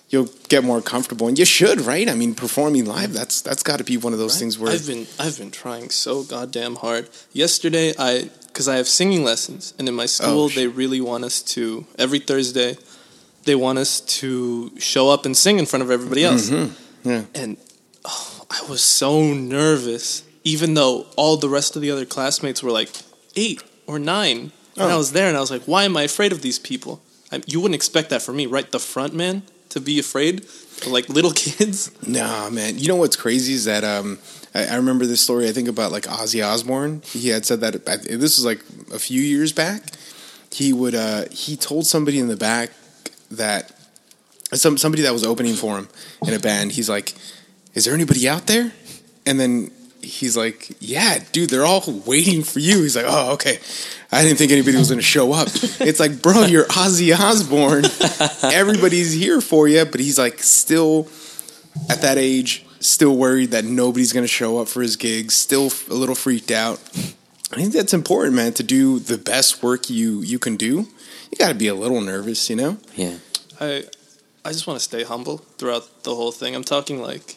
you'll 0.08 0.28
get 0.48 0.64
more 0.64 0.80
comfortable, 0.80 1.28
and 1.28 1.38
you 1.38 1.44
should, 1.44 1.80
right? 1.80 2.08
I 2.08 2.14
mean, 2.14 2.34
performing 2.34 2.84
live 2.86 3.12
that's 3.12 3.40
that's 3.42 3.62
got 3.62 3.78
to 3.78 3.84
be 3.84 3.96
one 3.96 4.12
of 4.12 4.18
those 4.18 4.38
things 4.38 4.58
where 4.58 4.72
I've 4.72 4.86
been 4.86 5.06
I've 5.18 5.38
been 5.38 5.50
trying 5.50 5.90
so 5.90 6.22
goddamn 6.22 6.76
hard. 6.76 7.08
Yesterday, 7.32 7.92
I 7.98 8.30
because 8.46 8.68
I 8.68 8.76
have 8.76 8.88
singing 8.88 9.24
lessons, 9.24 9.74
and 9.78 9.88
in 9.88 9.94
my 9.94 10.06
school 10.06 10.44
Oh, 10.44 10.48
they 10.48 10.66
really 10.66 11.00
want 11.00 11.24
us 11.24 11.42
to 11.54 11.86
every 11.98 12.18
Thursday. 12.20 12.76
They 13.44 13.54
want 13.54 13.78
us 13.78 14.00
to 14.20 14.72
show 14.78 15.08
up 15.08 15.24
and 15.24 15.36
sing 15.36 15.58
in 15.60 15.66
front 15.66 15.82
of 15.84 15.90
everybody 15.90 16.24
else, 16.24 16.50
Mm-hmm. 16.50 17.08
Yeah. 17.08 17.22
and 17.34 17.56
oh, 18.04 18.44
I 18.50 18.60
was 18.68 18.82
so 18.82 19.32
nervous. 19.34 20.22
Even 20.42 20.74
though 20.74 21.06
all 21.16 21.36
the 21.36 21.48
rest 21.48 21.76
of 21.76 21.82
the 21.82 21.90
other 21.90 22.04
classmates 22.04 22.62
were 22.62 22.70
like 22.72 22.88
eight 23.36 23.62
or 23.86 23.98
nine, 23.98 24.52
and 24.76 24.84
I 24.90 24.92
Oh. 24.94 24.98
was 24.98 25.12
there, 25.12 25.28
and 25.28 25.36
I 25.36 25.40
was 25.40 25.50
like, 25.50 25.62
"Why 25.64 25.84
am 25.84 25.96
I 25.96 26.02
afraid 26.02 26.32
of 26.32 26.42
these 26.42 26.58
people?" 26.58 27.00
I, 27.32 27.42
you 27.46 27.60
wouldn't 27.60 27.74
expect 27.74 28.10
that 28.10 28.22
from 28.22 28.36
me, 28.36 28.46
right? 28.46 28.70
The 28.70 28.78
front 28.78 29.12
man 29.14 29.42
to 29.70 29.80
be 29.80 29.98
afraid, 29.98 30.44
of, 30.44 30.86
like 30.86 31.08
little 31.08 31.32
kids. 31.44 31.90
Nah, 32.06 32.50
man. 32.50 32.78
You 32.78 32.88
know 32.88 32.96
what's 32.96 33.16
crazy 33.16 33.52
is 33.54 33.64
that 33.64 33.82
um, 33.84 34.18
I, 34.54 34.66
I 34.66 34.74
remember 34.76 35.06
this 35.06 35.20
story. 35.20 35.48
I 35.48 35.52
think 35.52 35.68
about 35.68 35.90
like 35.92 36.04
Ozzy 36.04 36.44
Osbourne. 36.46 37.02
He 37.04 37.28
had 37.30 37.44
said 37.44 37.60
that 37.62 37.88
I- 37.88 37.96
this 37.96 38.36
was 38.38 38.44
like 38.44 38.60
a 38.94 38.98
few 38.98 39.20
years 39.20 39.52
back. 39.52 39.82
He 40.52 40.72
would 40.72 40.94
uh, 40.94 41.24
he 41.32 41.56
told 41.56 41.86
somebody 41.86 42.18
in 42.18 42.28
the 42.28 42.36
back 42.36 42.70
that 43.30 43.72
some 44.54 44.78
somebody 44.78 45.02
that 45.02 45.12
was 45.12 45.24
opening 45.24 45.54
for 45.54 45.76
him 45.78 45.88
in 46.26 46.32
a 46.34 46.38
band. 46.38 46.72
He's 46.72 46.88
like, 46.88 47.14
"Is 47.74 47.84
there 47.84 47.94
anybody 47.94 48.28
out 48.28 48.46
there?" 48.46 48.72
And 49.26 49.40
then 49.40 49.72
he's 50.06 50.36
like, 50.36 50.70
"Yeah, 50.80 51.18
dude, 51.32 51.50
they're 51.50 51.64
all 51.64 51.82
waiting 52.06 52.42
for 52.42 52.58
you." 52.60 52.82
He's 52.82 52.96
like, 52.96 53.06
"Oh, 53.08 53.32
okay." 53.34 53.58
I 54.12 54.22
didn't 54.22 54.38
think 54.38 54.52
anybody 54.52 54.76
was 54.76 54.88
going 54.88 55.00
to 55.00 55.04
show 55.04 55.32
up. 55.32 55.48
It's 55.80 56.00
like, 56.00 56.22
bro, 56.22 56.46
you're 56.46 56.64
Ozzy 56.66 57.16
Osbourne. 57.16 57.84
Everybody's 58.52 59.12
here 59.12 59.40
for 59.40 59.68
you, 59.68 59.84
but 59.84 60.00
he's 60.00 60.18
like 60.18 60.42
still 60.42 61.08
at 61.90 62.00
that 62.02 62.18
age, 62.18 62.64
still 62.80 63.16
worried 63.16 63.50
that 63.50 63.64
nobody's 63.64 64.12
going 64.12 64.24
to 64.24 64.28
show 64.28 64.58
up 64.58 64.68
for 64.68 64.80
his 64.82 64.96
gigs, 64.96 65.36
still 65.36 65.70
a 65.90 65.94
little 65.94 66.14
freaked 66.14 66.50
out. 66.50 66.80
I 67.52 67.56
think 67.56 67.72
that's 67.72 67.94
important, 67.94 68.34
man, 68.34 68.52
to 68.54 68.62
do 68.62 68.98
the 68.98 69.18
best 69.18 69.62
work 69.62 69.90
you 69.90 70.22
you 70.22 70.38
can 70.38 70.56
do. 70.56 70.88
You 71.30 71.38
got 71.38 71.48
to 71.48 71.54
be 71.54 71.68
a 71.68 71.74
little 71.74 72.00
nervous, 72.00 72.48
you 72.50 72.56
know? 72.56 72.78
Yeah. 72.94 73.16
I 73.60 73.84
I 74.44 74.52
just 74.52 74.66
want 74.66 74.78
to 74.78 74.84
stay 74.84 75.04
humble 75.04 75.38
throughout 75.58 76.04
the 76.04 76.14
whole 76.14 76.32
thing. 76.32 76.54
I'm 76.54 76.64
talking 76.64 77.02
like 77.02 77.36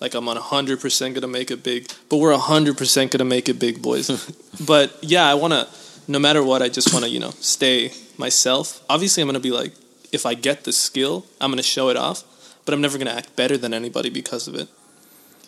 like 0.00 0.14
I'm 0.14 0.28
on 0.28 0.36
100% 0.36 1.00
going 1.00 1.20
to 1.20 1.28
make 1.28 1.50
it 1.50 1.62
big, 1.62 1.90
but 2.08 2.16
we're 2.16 2.34
100% 2.34 2.96
going 2.96 3.08
to 3.10 3.24
make 3.24 3.48
it 3.48 3.58
big, 3.58 3.82
boys. 3.82 4.08
but 4.66 4.96
yeah, 5.02 5.28
I 5.28 5.34
want 5.34 5.52
to 5.52 5.68
no 6.10 6.18
matter 6.18 6.42
what, 6.42 6.60
I 6.60 6.68
just 6.68 6.92
want 6.92 7.04
to, 7.04 7.10
you 7.10 7.20
know, 7.20 7.30
stay 7.38 7.92
myself. 8.18 8.84
Obviously, 8.90 9.22
I'm 9.22 9.28
going 9.28 9.34
to 9.34 9.40
be 9.40 9.52
like 9.52 9.72
if 10.12 10.26
I 10.26 10.34
get 10.34 10.64
the 10.64 10.72
skill, 10.72 11.24
I'm 11.40 11.50
going 11.50 11.58
to 11.58 11.62
show 11.62 11.88
it 11.88 11.96
off, 11.96 12.24
but 12.64 12.74
I'm 12.74 12.80
never 12.80 12.98
going 12.98 13.06
to 13.06 13.14
act 13.14 13.36
better 13.36 13.56
than 13.56 13.72
anybody 13.72 14.10
because 14.10 14.48
of 14.48 14.56
it. 14.56 14.68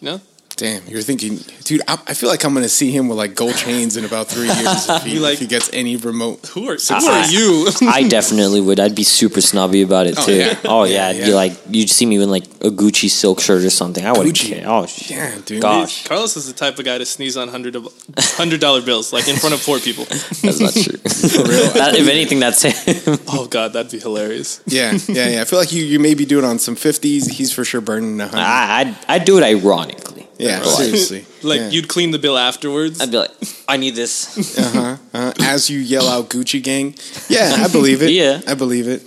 You 0.00 0.06
know? 0.06 0.21
Damn, 0.56 0.87
you're 0.87 1.02
thinking, 1.02 1.38
dude. 1.64 1.80
I, 1.88 1.94
I 2.06 2.14
feel 2.14 2.28
like 2.28 2.44
I'm 2.44 2.52
going 2.52 2.62
to 2.62 2.68
see 2.68 2.90
him 2.92 3.09
with 3.09 3.16
like 3.18 3.35
gold 3.35 3.56
chains 3.56 3.97
in 3.97 4.04
about 4.04 4.28
three 4.28 4.47
years 4.47 4.88
if 4.88 5.02
he, 5.04 5.18
like- 5.18 5.35
if 5.35 5.38
he 5.40 5.47
gets 5.47 5.71
any 5.73 5.97
remote. 5.97 6.47
Who 6.49 6.68
are, 6.68 6.73
who 6.75 6.78
Success. 6.78 7.30
are 7.30 7.32
you? 7.32 7.68
I 7.88 8.06
definitely 8.06 8.61
would. 8.61 8.78
I'd 8.78 8.94
be 8.94 9.02
super 9.02 9.40
snobby 9.40 9.82
about 9.82 10.06
it 10.06 10.14
Oh, 10.18 10.26
too. 10.26 10.35
yeah. 10.37 10.59
Oh 10.66 10.85
Yeah, 10.85 10.92
yeah, 10.94 11.06
I'd 11.09 11.16
yeah. 11.16 11.25
be 11.26 11.32
like, 11.35 11.52
you'd 11.71 11.88
see 11.90 12.06
me 12.06 12.23
in 12.23 12.30
like 12.30 12.44
a 12.61 12.71
Gucci 12.71 13.08
silk 13.08 13.41
shirt 13.41 13.65
or 13.65 13.71
something. 13.71 14.04
I 14.06 14.12
wouldn't 14.12 14.36
Gucci? 14.36 14.49
care. 14.54 14.65
Oh 14.69 14.86
sh- 14.86 15.10
Yeah, 15.10 15.38
dude. 15.45 15.62
Gosh, 15.62 16.06
Carlos 16.06 16.36
is 16.36 16.47
the 16.47 16.52
type 16.52 16.78
of 16.78 16.84
guy 16.84 16.99
to 16.99 17.06
sneeze 17.06 17.36
on 17.36 17.49
hundred 17.49 17.75
hundred 18.19 18.60
dollar 18.60 18.82
bills, 18.82 19.12
like 19.12 19.26
in 19.28 19.36
front 19.36 19.54
of 19.54 19.65
poor 19.65 19.80
people. 19.80 20.04
that's 20.08 20.60
not 20.60 20.75
true. 20.75 20.99
For 21.32 21.43
real. 21.49 21.73
That- 21.73 21.95
if 21.97 22.06
anything, 22.08 22.38
that's 22.41 22.62
him. 22.62 23.19
Oh 23.28 23.47
God, 23.49 23.73
that'd 23.73 23.91
be 23.91 23.99
hilarious. 23.99 24.62
Yeah, 24.67 24.93
yeah, 25.08 25.28
yeah. 25.28 25.41
I 25.41 25.45
feel 25.45 25.58
like 25.58 25.73
you 25.73 25.82
you 25.82 25.99
may 25.99 26.15
be 26.15 26.26
doing 26.26 26.45
on 26.45 26.58
some 26.58 26.76
50s. 26.76 27.30
He's 27.30 27.52
for 27.52 27.65
sure 27.65 27.80
burning 27.80 28.21
a 28.21 28.26
hundred. 28.28 28.43
I, 28.43 28.80
I'd, 28.80 28.97
I'd 29.08 29.25
do 29.25 29.38
it 29.38 29.43
ironically. 29.45 30.12
Yeah, 30.43 30.61
Like, 30.61 30.69
seriously. 30.69 31.26
Like 31.43 31.61
yeah. 31.61 31.71
you'd 31.71 31.89
clean 31.89 32.11
the 32.11 32.19
bill 32.19 32.39
afterwards. 32.39 33.00
I'd 33.00 33.11
be 33.11 33.19
like, 33.19 33.31
I 33.69 33.76
need 33.76 33.95
this. 33.95 34.59
uh-huh, 34.59 34.97
uh, 35.13 35.33
as 35.41 35.69
you 35.69 35.78
yell 35.81 36.09
out 36.09 36.28
Gucci 36.31 36.63
gang. 36.63 36.95
Yeah, 37.28 37.57
I 37.59 37.69
believe 37.73 38.02
it. 38.02 38.11
Yeah. 38.11 38.41
I 38.47 38.55
believe 38.55 38.87
it. 38.89 39.02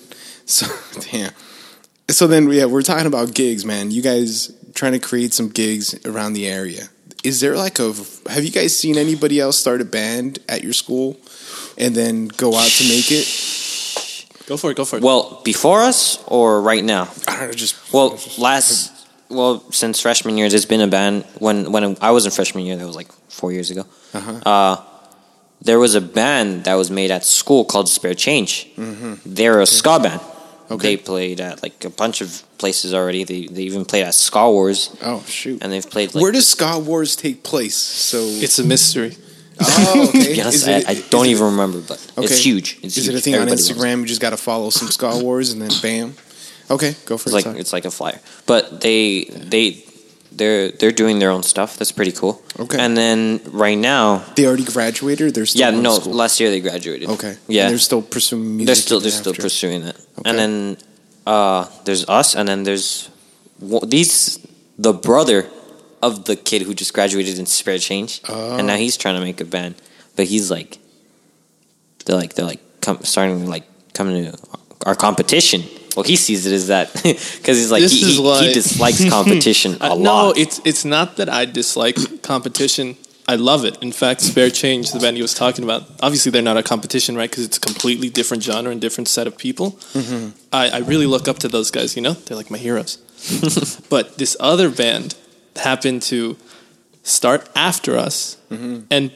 So 0.45 0.67
damn. 1.12 1.32
So 2.10 2.28
then 2.28 2.50
yeah, 2.52 2.65
we're 2.65 2.82
talking 2.84 3.08
about 3.08 3.34
gigs, 3.34 3.65
man. 3.65 3.91
You 3.91 4.02
guys 4.02 4.52
trying 4.74 4.91
to 4.93 5.00
create 5.00 5.34
some 5.34 5.50
gigs 5.50 5.95
around 6.06 6.34
the 6.34 6.48
area. 6.48 6.89
Is 7.24 7.39
there 7.39 7.56
like 7.56 7.80
a 7.80 7.93
have 8.30 8.43
you 8.43 8.52
guys 8.52 8.78
seen 8.78 8.98
anybody 8.98 9.39
else 9.39 9.58
start 9.58 9.82
a 9.82 9.86
band 9.86 10.39
at 10.48 10.63
your 10.63 10.74
school 10.74 11.17
and 11.78 11.95
then 11.95 12.28
go 12.28 12.56
out 12.56 12.69
to 12.69 12.84
make 12.88 13.12
it? 13.12 13.26
Go 14.45 14.58
for 14.58 14.69
it. 14.69 14.78
Go 14.78 14.86
for 14.86 14.98
it. 14.98 15.04
Well, 15.04 15.41
before 15.43 15.82
us 15.82 16.24
or 16.28 16.62
right 16.62 16.84
now? 16.84 17.10
I 17.28 17.38
don't 17.39 17.48
know, 17.48 17.54
just 17.54 17.91
Well, 17.91 18.19
last 18.38 18.91
well 19.29 19.63
since 19.71 19.99
freshman 20.01 20.38
years, 20.38 20.53
it's 20.53 20.65
been 20.65 20.81
a 20.81 20.88
band. 20.88 21.25
When 21.39 21.71
when 21.71 21.97
I 22.01 22.11
was 22.11 22.25
in 22.25 22.31
freshman 22.31 22.65
year, 22.65 22.75
that 22.77 22.85
was 22.88 22.95
like 22.95 23.11
four 23.29 23.51
years 23.51 23.71
ago. 23.71 23.85
Uh-huh. 24.13 24.31
Uh, 24.45 24.83
there 25.61 25.79
was 25.79 25.95
a 25.95 26.01
band 26.01 26.65
that 26.65 26.75
was 26.75 26.91
made 26.91 27.11
at 27.11 27.25
school 27.25 27.65
called 27.65 27.89
Spare 27.89 28.13
Change. 28.13 28.67
They're 29.25 29.61
a 29.61 29.65
ska 29.65 29.99
band. 29.99 30.21
Mm-hmm. 30.21 30.73
Okay. 30.73 30.95
They 30.95 30.97
played 31.03 31.39
at 31.41 31.61
like 31.61 31.85
a 31.85 31.89
bunch 31.91 32.21
of 32.21 32.43
places 32.57 32.93
already. 32.93 33.23
They 33.23 33.45
they 33.47 33.63
even 33.63 33.85
played 33.85 34.03
at 34.03 34.15
Ska 34.15 34.49
Wars, 34.49 34.95
Oh 35.01 35.23
shoot. 35.27 35.61
and 35.63 35.71
they've 35.71 35.88
played 35.89 36.15
like. 36.15 36.21
Where 36.21 36.31
does 36.31 36.47
Ska 36.47 36.79
Wars 36.79 37.15
take 37.15 37.43
place? 37.43 37.75
So 37.77 38.17
it's 38.21 38.57
a 38.59 38.63
mystery. 38.63 39.15
Oh, 39.61 40.09
okay. 40.09 40.33
Yes, 40.41 40.55
Is 40.55 40.67
I, 40.67 40.83
I 40.91 40.95
don't 41.09 41.27
it- 41.27 41.29
even 41.31 41.45
remember, 41.45 41.79
but 41.81 41.99
Okay. 42.17 42.25
it's 42.25 42.43
huge. 42.43 42.79
It's 42.83 42.97
Is 42.97 43.07
it 43.07 43.15
a 43.15 43.21
thing 43.21 43.35
on 43.35 43.41
Everybody 43.41 43.61
loves 43.61 43.69
it. 43.69 43.77
Instagram? 43.77 43.99
You 44.01 44.05
just 44.07 44.21
got 44.21 44.31
to 44.31 44.38
follow 44.38 44.69
some 44.69 44.89
Ska 44.89 45.19
Wars 45.23 45.51
and 45.53 45.61
then 45.61 45.71
bam. 45.81 46.15
Okay, 46.69 46.95
go 47.06 47.17
for 47.17 47.30
It's 47.30 47.32
it. 47.32 47.34
like 47.34 47.43
sorry. 47.43 47.60
it's 47.60 47.73
like 47.73 47.86
a 47.86 47.91
flyer, 47.91 48.19
but 48.45 48.82
they 48.82 49.25
they 49.25 49.84
they're 50.32 50.71
they're 50.71 50.91
doing 50.91 51.19
their 51.19 51.30
own 51.30 51.43
stuff. 51.43 51.78
That's 51.78 51.91
pretty 51.91 52.12
cool. 52.12 52.41
Okay. 52.60 52.80
And 52.80 52.97
then 52.97 53.39
right 53.51 53.78
now, 53.78 54.23
they 54.36 54.45
already 54.47 54.63
graduated. 54.65 55.34
They're 55.36 55.45
still 55.45 55.62
yeah, 55.73 55.80
no, 55.80 55.95
last 55.97 56.39
year 56.39 56.49
they 56.49 56.62
graduated. 56.62 57.10
Okay. 57.10 57.38
Yeah. 57.47 57.63
And 57.63 57.71
they're 57.71 57.78
still 57.80 58.01
pursuing 58.01 58.58
music. 58.58 58.65
they're 58.67 58.75
still 58.75 58.99
they're 58.99 59.12
still 59.12 59.34
pursuing 59.34 59.84
it. 59.84 59.95
Okay. 60.19 60.30
And 60.30 60.38
then 60.39 60.78
uh, 61.28 61.65
there's 61.86 62.08
us, 62.10 62.36
and 62.36 62.47
then 62.47 62.63
there's 62.63 63.10
wo- 63.60 63.86
these 63.86 64.39
the 64.78 64.91
brother 64.93 65.47
of 66.01 66.25
the 66.25 66.36
kid 66.36 66.63
who 66.63 66.73
just 66.73 66.93
graduated 66.93 67.39
in 67.39 67.45
Spare 67.45 67.78
Change, 67.80 68.21
Oh. 68.28 68.58
and 68.58 68.67
now 68.67 68.75
he's 68.75 68.97
trying 68.97 69.15
to 69.15 69.21
make 69.21 69.39
a 69.41 69.45
band, 69.45 69.75
but 70.15 70.25
he's 70.25 70.51
like, 70.51 70.78
they're 72.06 72.17
like 72.17 72.34
they're 72.36 72.45
like 72.45 72.62
come, 72.82 72.99
starting 73.04 73.47
like 73.47 73.63
coming 73.93 74.32
to 74.32 74.38
our 74.86 74.95
competition. 74.95 75.63
Well, 75.95 76.03
he 76.03 76.15
sees 76.15 76.45
it 76.45 76.53
as 76.53 76.67
that 76.67 76.93
because 77.03 77.58
he's 77.58 77.71
like 77.71 77.84
he, 77.84 77.88
he, 78.15 78.21
why- 78.21 78.47
he 78.47 78.53
dislikes 78.62 79.10
competition 79.10 79.77
a 79.79 79.86
Uh, 79.86 79.95
lot. 79.95 79.99
no, 79.99 80.34
it's 80.36 80.60
it's 80.65 80.84
not 80.86 81.15
that 81.17 81.29
I 81.29 81.45
dislike 81.45 82.21
competition. 82.21 82.97
I 83.27 83.38
love 83.38 83.65
it. 83.65 83.81
In 83.81 83.91
fact, 83.91 84.21
Spare 84.21 84.51
Change, 84.51 84.91
the 84.91 84.99
band 84.99 85.15
he 85.17 85.21
was 85.23 85.34
talking 85.34 85.63
about, 85.63 85.81
obviously 86.03 86.31
they're 86.31 86.43
not 86.43 86.58
a 86.58 86.63
competition, 86.63 87.15
right? 87.17 87.27
Because 87.27 87.43
it's 87.45 87.58
a 87.58 87.60
completely 87.60 88.08
different 88.10 88.43
genre 88.43 88.71
and 88.71 88.79
different 88.79 89.08
set 89.08 89.25
of 89.25 89.36
people. 89.36 89.71
Mm-hmm. 89.93 90.29
I, 90.53 90.69
I 90.69 90.77
really 90.81 91.08
look 91.08 91.27
up 91.27 91.39
to 91.39 91.47
those 91.47 91.71
guys. 91.71 91.95
You 91.95 92.03
know, 92.03 92.13
they're 92.13 92.38
like 92.38 92.51
my 92.51 92.60
heroes. 92.60 92.97
but 93.89 94.19
this 94.19 94.38
other 94.39 94.69
band 94.69 95.15
happened 95.55 96.03
to 96.03 96.38
start 97.03 97.49
after 97.55 97.97
us, 97.97 98.38
Mm-hmm. 98.51 98.81
and 98.91 99.12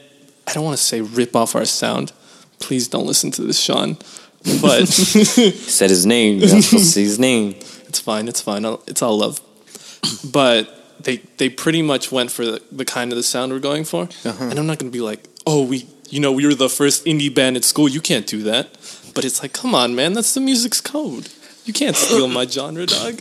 I 0.48 0.52
don't 0.54 0.64
want 0.64 0.76
to 0.76 0.82
say 0.82 1.00
rip 1.00 1.36
off 1.36 1.54
our 1.54 1.64
sound. 1.64 2.10
Please 2.58 2.88
don't 2.88 3.06
listen 3.06 3.30
to 3.32 3.42
this, 3.42 3.60
Sean. 3.60 3.96
But 4.60 4.86
said 4.88 5.90
his 5.90 6.06
name. 6.06 6.38
You're 6.38 6.54
not 6.54 6.64
supposed 6.64 6.84
to 6.84 6.90
say 6.92 7.02
his 7.02 7.18
name. 7.18 7.56
It's 7.88 8.00
fine. 8.00 8.28
It's 8.28 8.40
fine. 8.40 8.64
It's 8.86 9.02
all 9.02 9.18
love. 9.18 9.40
But 10.24 11.02
they 11.02 11.18
they 11.36 11.48
pretty 11.48 11.82
much 11.82 12.10
went 12.10 12.30
for 12.30 12.44
the, 12.44 12.62
the 12.72 12.84
kind 12.84 13.12
of 13.12 13.16
the 13.16 13.22
sound 13.22 13.52
we're 13.52 13.58
going 13.58 13.84
for. 13.84 14.08
Uh-huh. 14.24 14.44
And 14.44 14.58
I'm 14.58 14.66
not 14.66 14.78
going 14.78 14.90
to 14.90 14.96
be 14.96 15.02
like, 15.02 15.26
oh, 15.46 15.64
we, 15.64 15.86
you 16.08 16.20
know, 16.20 16.32
we 16.32 16.46
were 16.46 16.54
the 16.54 16.68
first 16.68 17.04
indie 17.04 17.34
band 17.34 17.56
at 17.56 17.64
school. 17.64 17.88
You 17.88 18.00
can't 18.00 18.26
do 18.26 18.42
that. 18.44 18.72
But 19.14 19.24
it's 19.24 19.42
like, 19.42 19.52
come 19.52 19.74
on, 19.74 19.94
man. 19.94 20.12
That's 20.12 20.34
the 20.34 20.40
music's 20.40 20.80
code. 20.80 21.28
You 21.64 21.72
can't 21.72 21.96
steal 21.96 22.28
my 22.28 22.46
genre, 22.46 22.86
dog. 22.86 23.20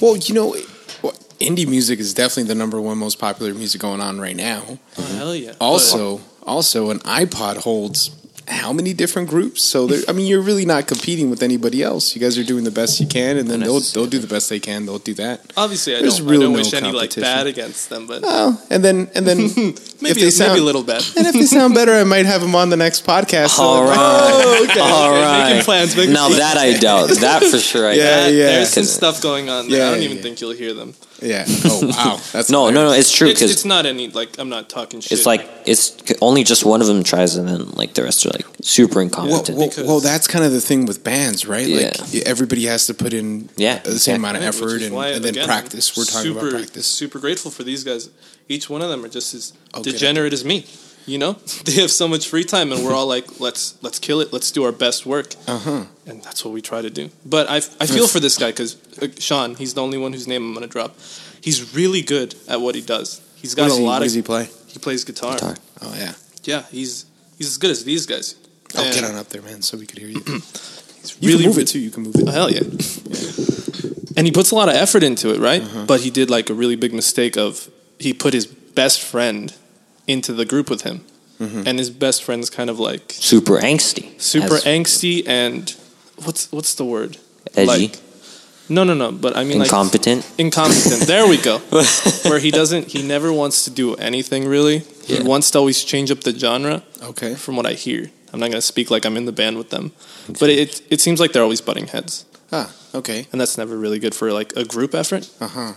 Well, 0.00 0.16
you 0.16 0.34
know, 0.34 0.56
well, 1.02 1.12
indie 1.40 1.68
music 1.68 1.98
is 1.98 2.14
definitely 2.14 2.44
the 2.44 2.54
number 2.54 2.80
one 2.80 2.98
most 2.98 3.18
popular 3.18 3.52
music 3.52 3.80
going 3.80 4.00
on 4.00 4.20
right 4.20 4.36
now. 4.36 4.78
Oh, 4.96 5.16
hell 5.16 5.34
yeah. 5.34 5.52
Also, 5.60 6.20
also, 6.42 6.90
an 6.90 7.00
iPod 7.00 7.58
holds 7.58 8.10
how 8.48 8.72
many 8.72 8.92
different 8.94 9.28
groups. 9.28 9.62
So 9.62 9.88
I 10.08 10.12
mean, 10.12 10.26
you're 10.26 10.40
really 10.42 10.64
not 10.64 10.86
competing 10.86 11.30
with 11.30 11.42
anybody 11.42 11.82
else. 11.82 12.14
You 12.14 12.20
guys 12.20 12.36
are 12.38 12.44
doing 12.44 12.64
the 12.64 12.70
best 12.70 12.98
you 13.00 13.06
can, 13.06 13.36
and 13.36 13.48
then 13.48 13.60
they'll 13.60 13.80
they'll 13.80 14.06
do 14.06 14.18
the 14.18 14.26
best 14.26 14.48
they 14.48 14.58
can. 14.60 14.86
They'll 14.86 14.98
do 14.98 15.14
that. 15.14 15.40
Obviously, 15.56 15.96
I 15.96 16.00
There's 16.00 16.18
don't, 16.18 16.28
real 16.28 16.40
I 16.40 16.44
don't 16.44 16.52
no 16.52 16.58
wish 16.58 16.74
any 16.74 16.92
like 16.92 17.14
bad 17.16 17.46
against 17.46 17.88
them, 17.90 18.06
but 18.06 18.22
Oh, 18.24 18.60
and 18.70 18.82
then 18.84 19.10
and 19.14 19.26
then 19.26 19.38
maybe 19.46 19.74
if 19.74 19.74
they 20.00 20.14
maybe 20.14 20.30
sound 20.30 20.58
a 20.58 20.62
little 20.62 20.82
bad. 20.82 21.02
and 21.16 21.26
if 21.26 21.34
they 21.34 21.42
sound 21.46 21.74
better, 21.74 21.92
I 21.92 22.04
might 22.04 22.26
have 22.26 22.40
them 22.40 22.54
on 22.54 22.70
the 22.70 22.76
next 22.76 23.06
podcast. 23.06 23.56
So 23.56 23.62
All 23.62 23.84
like. 23.84 23.98
Oh, 24.00 24.66
okay. 24.70 24.80
All 24.80 25.10
okay, 25.12 25.20
right. 25.22 25.48
making 25.50 25.64
plans, 25.64 25.96
making 25.96 26.14
now 26.14 26.26
plans. 26.28 26.38
that 26.38 26.56
I 26.56 26.72
doubt. 26.78 27.08
That 27.10 27.42
for 27.44 27.58
sure. 27.58 27.86
I 27.88 27.92
Yeah, 27.92 28.04
doubt. 28.04 28.32
Yeah. 28.32 28.46
There's 28.46 28.68
some 28.70 28.82
'Cause- 28.82 28.92
stuff 28.94 29.22
going 29.22 29.48
on 29.48 29.68
there. 29.68 29.78
Yeah, 29.80 29.88
I 29.88 29.90
don't 29.92 29.98
yeah, 30.00 30.04
even 30.06 30.16
yeah. 30.18 30.22
think 30.22 30.40
you'll 30.40 30.52
hear 30.52 30.72
them. 30.74 30.94
Yeah. 31.20 31.44
Oh 31.64 31.86
wow. 31.88 32.20
That's 32.32 32.50
No, 32.50 32.70
no, 32.70 32.84
no. 32.86 32.92
It's 32.92 33.10
true 33.10 33.28
It's, 33.28 33.40
because 33.40 33.50
it's 33.50 33.64
not 33.64 33.86
any 33.86 34.08
like 34.08 34.38
I'm 34.38 34.48
not 34.48 34.68
talking 34.68 35.00
shit. 35.00 35.12
it's 35.12 35.26
like 35.26 35.48
it's 35.66 35.96
only 36.20 36.44
just 36.44 36.64
one 36.64 36.80
of 36.80 36.86
them 36.86 37.02
tries, 37.02 37.34
and 37.36 37.48
then 37.48 37.70
like 37.72 37.94
the 37.94 38.04
rest 38.04 38.24
are 38.26 38.30
like 38.30 38.46
super 38.62 38.96
Well, 38.96 39.02
incompetent. 39.04 39.58
well, 39.58 39.68
because- 39.68 39.86
well, 39.86 40.00
that's 40.00 40.28
kind 40.28 40.44
of 40.44 40.52
the 40.52 40.60
thing 40.60 40.86
with 40.86 41.02
bands, 41.02 41.44
right? 41.46 41.66
Yeah. 41.66 41.90
Like 41.98 42.14
everybody 42.26 42.66
has 42.66 42.86
to 42.86 42.94
put 42.94 43.12
in 43.12 43.48
Yeah, 43.56 43.78
the 43.80 43.98
same 43.98 44.16
amount 44.16 44.36
of 44.36 44.42
effort 44.44 44.76
is 44.76 44.86
and, 44.86 44.94
why, 44.94 45.08
and 45.08 45.24
then 45.24 45.34
again, 45.34 45.46
practice. 45.46 45.96
We're 45.96 46.04
talking 46.04 46.32
super, 46.34 46.48
about 46.48 46.58
practice. 46.58 46.86
Super 46.86 47.18
grateful 47.18 47.50
for 47.50 47.64
these 47.64 47.82
guys. 47.84 48.10
Each 48.48 48.70
one 48.70 48.80
of 48.82 48.88
them 48.88 49.04
are 49.04 49.08
just 49.08 49.34
as 49.34 49.52
Okay. 49.74 49.90
degenerate 49.90 50.32
as 50.32 50.44
me. 50.44 50.64
You 51.08 51.18
know, 51.18 51.32
they 51.64 51.72
have 51.80 51.90
so 51.90 52.06
much 52.06 52.28
free 52.28 52.44
time, 52.44 52.70
and 52.72 52.84
we're 52.84 52.94
all 52.94 53.06
like, 53.06 53.40
let's 53.40 53.74
let's 53.82 53.98
kill 53.98 54.20
it. 54.20 54.32
Let's 54.32 54.50
do 54.52 54.64
our 54.64 54.72
best 54.72 55.06
work, 55.06 55.34
Uh 55.46 55.58
huh. 55.58 55.84
and 56.06 56.22
that's 56.22 56.44
what 56.44 56.52
we 56.54 56.60
try 56.62 56.82
to 56.82 56.90
do. 56.90 57.08
But 57.24 57.48
I 57.48 57.56
I 57.80 57.86
feel 57.86 58.06
for 58.06 58.20
this 58.20 58.36
guy 58.38 58.50
because 58.50 58.76
uh, 59.02 59.08
Sean, 59.18 59.54
he's 59.56 59.72
the 59.74 59.82
only 59.82 59.98
one 59.98 60.12
whose 60.12 60.26
name 60.28 60.42
I'm 60.42 60.54
gonna 60.54 60.66
drop. 60.66 60.96
He's 61.40 61.74
really 61.74 62.02
good 62.02 62.34
at 62.48 62.60
what 62.60 62.74
he 62.74 62.82
does. 62.82 63.20
He's 63.36 63.54
got 63.54 63.70
a 63.70 63.74
he, 63.74 63.80
lot 63.80 63.86
what 63.90 63.96
of. 63.98 64.02
does 64.04 64.14
he 64.14 64.22
play? 64.22 64.48
he 64.66 64.78
plays 64.78 65.04
guitar. 65.04 65.34
Guitar. 65.34 65.56
Oh 65.80 65.94
yeah. 65.98 66.12
Yeah, 66.44 66.62
he's 66.70 67.06
he's 67.38 67.46
as 67.48 67.56
good 67.58 67.70
as 67.70 67.84
these 67.84 68.04
guys. 68.06 68.34
Oh, 68.76 68.84
And 68.84 68.94
get 68.94 69.04
on 69.04 69.14
up 69.16 69.28
there, 69.28 69.40
man, 69.42 69.62
so 69.62 69.78
we 69.78 69.86
could 69.86 69.98
hear 69.98 70.08
you. 70.08 70.20
he's 70.26 71.16
You 71.20 71.28
really 71.30 71.44
can 71.44 71.50
move 71.50 71.58
it 71.58 71.68
too. 71.68 71.78
You 71.78 71.90
can 71.90 72.02
move 72.02 72.16
it. 72.16 72.28
Oh, 72.28 72.32
hell 72.32 72.50
yeah. 72.50 72.60
And 74.16 74.26
he 74.26 74.32
puts 74.32 74.50
a 74.50 74.54
lot 74.56 74.68
of 74.68 74.74
effort 74.74 75.02
into 75.02 75.32
it, 75.32 75.38
right? 75.40 75.62
Uh-huh. 75.62 75.84
But 75.86 76.00
he 76.00 76.10
did 76.10 76.28
like 76.28 76.50
a 76.50 76.54
really 76.54 76.76
big 76.76 76.92
mistake 76.92 77.36
of 77.38 77.70
he 77.98 78.12
put 78.12 78.34
his 78.34 78.46
best 78.46 79.00
friend 79.00 79.54
into 80.08 80.32
the 80.32 80.44
group 80.44 80.68
with 80.70 80.82
him. 80.82 81.04
Mm-hmm. 81.40 81.62
And 81.68 81.78
his 81.78 81.90
best 81.90 82.24
friend's 82.24 82.50
kind 82.50 82.68
of 82.70 82.80
like 82.80 83.12
super 83.12 83.58
angsty. 83.58 84.20
super 84.20 84.54
As 84.56 84.64
angsty 84.64 85.22
and 85.28 85.70
what's 86.24 86.50
what's 86.50 86.74
the 86.74 86.84
word? 86.84 87.18
edgy, 87.54 87.66
Like 87.66 87.98
no, 88.68 88.82
no, 88.84 88.92
no. 88.94 89.12
But 89.12 89.36
I 89.36 89.44
mean, 89.44 89.58
like 89.60 89.68
incompetent. 89.68 90.26
incompetent. 90.36 91.06
there 91.06 91.26
we 91.28 91.36
go. 91.36 91.58
Where 92.28 92.40
he 92.40 92.50
doesn't, 92.50 92.88
he 92.88 93.02
never 93.02 93.32
wants 93.32 93.64
to 93.64 93.70
do 93.70 93.94
anything 93.94 94.48
really. 94.48 94.82
Yeah. 95.06 95.18
He 95.18 95.22
wants 95.22 95.50
to 95.52 95.58
always 95.58 95.84
change 95.84 96.10
up 96.10 96.20
the 96.20 96.32
genre. 96.36 96.82
Okay. 97.02 97.34
From 97.36 97.56
what 97.56 97.66
I 97.66 97.74
hear, 97.74 98.10
I'm 98.32 98.40
not 98.40 98.46
going 98.50 98.60
to 98.60 98.66
speak 98.72 98.90
like 98.90 99.06
I'm 99.06 99.16
in 99.16 99.24
the 99.24 99.32
band 99.32 99.56
with 99.58 99.70
them, 99.70 99.92
but 100.40 100.50
it 100.50 100.82
it 100.90 101.00
seems 101.00 101.20
like 101.20 101.32
they're 101.32 101.44
always 101.48 101.62
butting 101.62 101.86
heads, 101.86 102.24
Ah. 102.52 102.68
Okay. 102.94 103.26
and 103.32 103.40
that's 103.40 103.56
never 103.56 103.76
really 103.78 103.98
good 104.00 104.14
for 104.14 104.32
like 104.32 104.52
a 104.56 104.64
group 104.64 104.92
effort. 104.94 105.30
Uh 105.40 105.48
huh. 105.48 105.72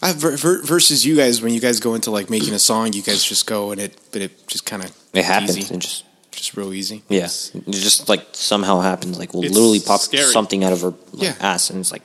I 0.00 0.12
ver- 0.12 0.36
ver- 0.36 0.62
versus 0.62 1.04
you 1.04 1.16
guys 1.16 1.42
when 1.42 1.52
you 1.52 1.60
guys 1.60 1.80
go 1.80 1.94
into 1.94 2.10
like 2.10 2.30
making 2.30 2.54
a 2.54 2.58
song, 2.58 2.92
you 2.92 3.02
guys 3.02 3.24
just 3.24 3.46
go 3.46 3.72
and 3.72 3.80
it, 3.80 3.98
but 4.12 4.22
it 4.22 4.46
just 4.46 4.64
kind 4.64 4.84
of 4.84 4.96
It 5.12 5.24
happens. 5.24 5.56
easy, 5.58 5.74
It 5.74 5.78
just 5.80 6.04
just 6.30 6.56
real 6.56 6.72
easy. 6.72 7.02
yeah, 7.08 7.24
it 7.26 7.70
just 7.70 8.08
like 8.08 8.26
somehow 8.32 8.80
happens. 8.80 9.18
Like 9.18 9.34
we'll 9.34 9.44
It's 9.44 9.54
literally 9.54 9.80
pop 9.80 10.00
scary. 10.00 10.24
something 10.32 10.62
out 10.64 10.72
of 10.72 10.80
her 10.82 10.94
like, 11.12 11.22
Yeah. 11.22 11.34
ass, 11.40 11.70
and 11.70 11.80
it's 11.80 11.90
like 11.90 12.02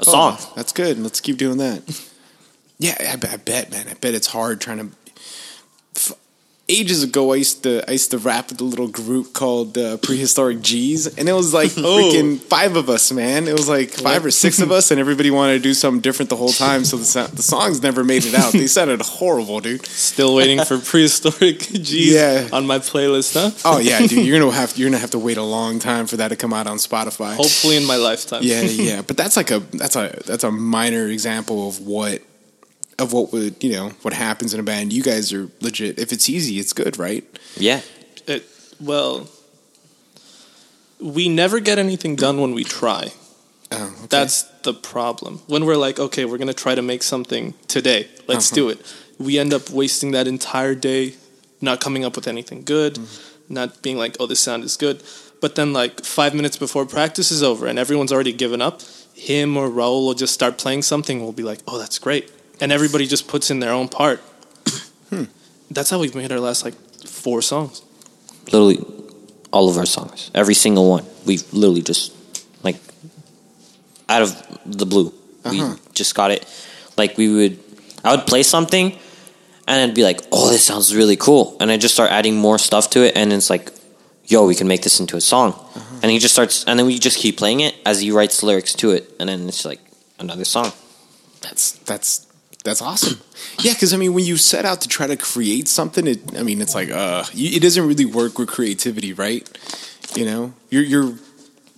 a 0.00 0.04
Oh, 0.06 0.12
song. 0.12 0.38
that's 0.56 0.72
good. 0.72 0.98
Let's 0.98 1.20
keep 1.20 1.36
doing 1.36 1.58
that. 1.58 1.82
Yeah, 2.78 2.96
I, 2.98 3.12
I 3.12 3.36
bet, 3.36 3.70
man. 3.70 3.86
I 3.88 3.94
bet 3.94 4.12
it's 4.14 4.26
hard 4.26 4.60
trying 4.60 4.78
to. 4.78 4.88
Ages 6.74 7.02
ago, 7.02 7.32
I 7.32 7.36
used 7.36 7.62
to 7.64 7.82
I 7.88 7.92
used 7.92 8.10
to 8.12 8.18
rap 8.18 8.48
with 8.48 8.60
a 8.60 8.64
little 8.64 8.88
group 8.88 9.34
called 9.34 9.76
uh, 9.76 9.98
Prehistoric 9.98 10.62
G's, 10.62 11.06
and 11.18 11.28
it 11.28 11.34
was 11.34 11.52
like 11.52 11.72
Oh. 11.76 11.82
freaking 12.10 12.38
five 12.40 12.76
of 12.76 12.88
us, 12.88 13.12
man. 13.12 13.46
It 13.46 13.52
was 13.52 13.68
like 13.68 13.90
five 13.90 14.24
or 14.24 14.30
six 14.30 14.58
of 14.60 14.72
us, 14.78 14.90
and 14.90 14.98
everybody 14.98 15.30
wanted 15.30 15.54
to 15.54 15.60
do 15.60 15.74
something 15.74 16.00
different 16.00 16.30
the 16.30 16.36
whole 16.36 16.48
time. 16.52 16.84
So 16.84 16.96
the 16.96 17.04
so- 17.04 17.26
the 17.26 17.42
songs 17.42 17.82
never 17.82 18.02
made 18.04 18.24
it 18.24 18.34
out. 18.34 18.52
They 18.52 18.66
sounded 18.78 19.02
horrible, 19.02 19.60
dude. 19.60 19.84
Still 19.86 20.34
waiting 20.34 20.64
for 20.64 20.78
prehistoric 20.78 21.58
G's 21.60 22.14
Yeah. 22.14 22.48
on 22.52 22.66
my 22.66 22.78
playlist, 22.78 23.34
huh? 23.34 23.50
Oh 23.64 23.78
yeah, 23.78 23.98
dude. 24.06 24.24
You're 24.26 24.38
gonna 24.40 24.50
have 24.52 24.76
you're 24.78 24.88
gonna 24.88 24.98
have 25.00 25.10
to 25.12 25.18
wait 25.18 25.36
a 25.36 25.42
long 25.42 25.78
time 25.78 26.06
for 26.06 26.16
that 26.16 26.28
to 26.28 26.36
come 26.36 26.52
out 26.54 26.66
on 26.66 26.78
Spotify. 26.78 27.36
Hopefully 27.36 27.76
in 27.76 27.84
my 27.86 27.96
lifetime. 27.96 28.40
yeah, 28.44 28.62
yeah. 28.62 29.02
But 29.02 29.16
that's 29.18 29.36
like 29.36 29.50
a 29.50 29.58
that's 29.72 29.96
a 29.96 30.18
that's 30.26 30.44
a 30.44 30.50
minor 30.50 31.06
example 31.08 31.68
of 31.68 31.80
what 31.86 32.22
of 32.98 33.12
what 33.12 33.32
would 33.32 33.62
you 33.64 33.72
know 33.72 33.90
what 34.02 34.14
happens 34.14 34.52
in 34.54 34.60
a 34.60 34.62
band. 34.62 34.92
You 34.92 35.02
guys 35.02 35.32
are 35.32 35.48
legit. 35.60 35.98
If 35.98 36.12
it's 36.12 36.28
easy, 36.28 36.58
it's 36.58 36.72
good, 36.72 36.98
right? 36.98 37.24
Yeah, 37.56 37.80
It, 38.26 38.44
well, 38.80 39.28
we 41.00 41.28
never 41.28 41.60
get 41.60 41.78
anything 41.78 42.16
done 42.16 42.40
when 42.40 42.54
we 42.54 42.64
try. 42.64 43.12
Oh, 43.70 43.84
okay. 43.98 44.06
That's 44.08 44.42
the 44.62 44.74
problem. 44.74 45.40
When 45.46 45.64
we're 45.64 45.76
like, 45.76 45.98
okay, 45.98 46.24
we're 46.24 46.38
gonna 46.38 46.54
try 46.54 46.74
to 46.74 46.82
make 46.82 47.02
something 47.02 47.54
today. 47.68 48.08
Let's 48.28 48.48
Uh-huh. 48.52 48.56
do 48.56 48.68
it. 48.68 48.78
We 49.18 49.38
end 49.38 49.52
up 49.54 49.70
wasting 49.70 50.12
that 50.12 50.26
entire 50.26 50.74
day, 50.74 51.14
not 51.60 51.80
coming 51.80 52.04
up 52.04 52.14
with 52.16 52.26
anything 52.28 52.62
good, 52.64 52.94
Mm-hmm. 52.96 53.54
not 53.54 53.82
being 53.82 53.96
like, 53.98 54.16
oh, 54.20 54.26
this 54.26 54.40
sound 54.40 54.64
is 54.64 54.76
good. 54.76 55.02
But 55.40 55.54
then, 55.56 55.72
like 55.72 56.04
five 56.04 56.34
minutes 56.34 56.56
before 56.56 56.86
practice 56.86 57.32
is 57.32 57.42
over 57.42 57.66
and 57.66 57.78
everyone's 57.78 58.12
already 58.12 58.32
given 58.32 58.62
up, 58.62 58.80
him 59.14 59.56
or 59.56 59.68
Raul 59.68 60.04
will 60.06 60.14
just 60.14 60.32
start 60.34 60.56
playing 60.56 60.82
something. 60.82 61.20
We'll 61.20 61.32
be 61.32 61.42
like, 61.42 61.60
oh, 61.66 61.78
that's 61.78 61.98
great, 61.98 62.30
and 62.60 62.72
everybody 62.72 63.06
just 63.06 63.28
puts 63.28 63.50
in 63.50 63.60
their 63.60 63.72
own 63.72 63.88
part. 63.88 64.20
Hmm. 65.10 65.24
That's 65.70 65.90
how 65.90 65.98
we've 65.98 66.14
made 66.14 66.32
our 66.32 66.40
last 66.40 66.64
like 66.64 66.74
four 67.06 67.42
songs. 67.42 67.82
literally 68.46 68.78
all 69.52 69.68
of 69.68 69.76
our 69.76 69.84
songs, 69.84 70.30
every 70.34 70.54
single 70.54 70.88
one. 70.88 71.04
We've 71.26 71.44
literally 71.52 71.82
just 71.82 72.14
like 72.62 72.76
out 74.08 74.22
of 74.22 74.58
the 74.64 74.86
blue. 74.86 75.12
Uh-huh. 75.44 75.76
We 75.76 75.92
just 75.92 76.14
got 76.14 76.30
it. 76.30 76.46
Like 76.96 77.18
we 77.18 77.28
would, 77.28 77.58
I 78.02 78.16
would 78.16 78.26
play 78.26 78.42
something, 78.42 78.96
and 79.68 79.90
I'd 79.90 79.94
be 79.94 80.02
like, 80.04 80.20
"Oh, 80.32 80.48
this 80.50 80.64
sounds 80.64 80.94
really 80.96 81.16
cool," 81.16 81.56
and 81.60 81.70
I 81.70 81.76
just 81.76 81.92
start 81.94 82.10
adding 82.10 82.36
more 82.36 82.58
stuff 82.58 82.88
to 82.90 83.04
it, 83.04 83.14
and 83.16 83.32
it's 83.32 83.50
like, 83.50 83.70
"Yo, 84.24 84.46
we 84.46 84.54
can 84.54 84.66
make 84.66 84.80
this 84.82 84.98
into 85.00 85.16
a 85.16 85.20
song." 85.20 85.52
Uh-huh. 85.52 86.00
And 86.02 86.10
he 86.10 86.18
just 86.18 86.32
starts, 86.32 86.64
and 86.64 86.78
then 86.78 86.86
we 86.86 86.98
just 86.98 87.18
keep 87.18 87.36
playing 87.36 87.60
it 87.60 87.74
as 87.84 88.00
he 88.00 88.10
writes 88.10 88.42
lyrics 88.42 88.72
to 88.74 88.92
it, 88.92 89.12
and 89.20 89.28
then 89.28 89.46
it's 89.48 89.64
like 89.66 89.80
another 90.18 90.44
song. 90.46 90.72
that's 91.42 91.72
that's 91.84 92.26
that's 92.64 92.80
awesome. 92.82 93.18
Yeah, 93.60 93.72
because 93.74 93.92
I 93.92 93.96
mean, 93.96 94.14
when 94.14 94.24
you 94.24 94.36
set 94.36 94.64
out 94.64 94.80
to 94.82 94.88
try 94.88 95.06
to 95.06 95.16
create 95.16 95.68
something, 95.68 96.06
it 96.06 96.36
I 96.38 96.42
mean, 96.42 96.60
it's 96.60 96.74
like 96.74 96.90
uh, 96.90 97.24
it 97.34 97.60
doesn't 97.62 97.86
really 97.86 98.04
work 98.04 98.38
with 98.38 98.48
creativity, 98.48 99.12
right? 99.12 99.48
You 100.16 100.24
know, 100.26 100.52
you're 100.70 100.82
you're. 100.84 101.14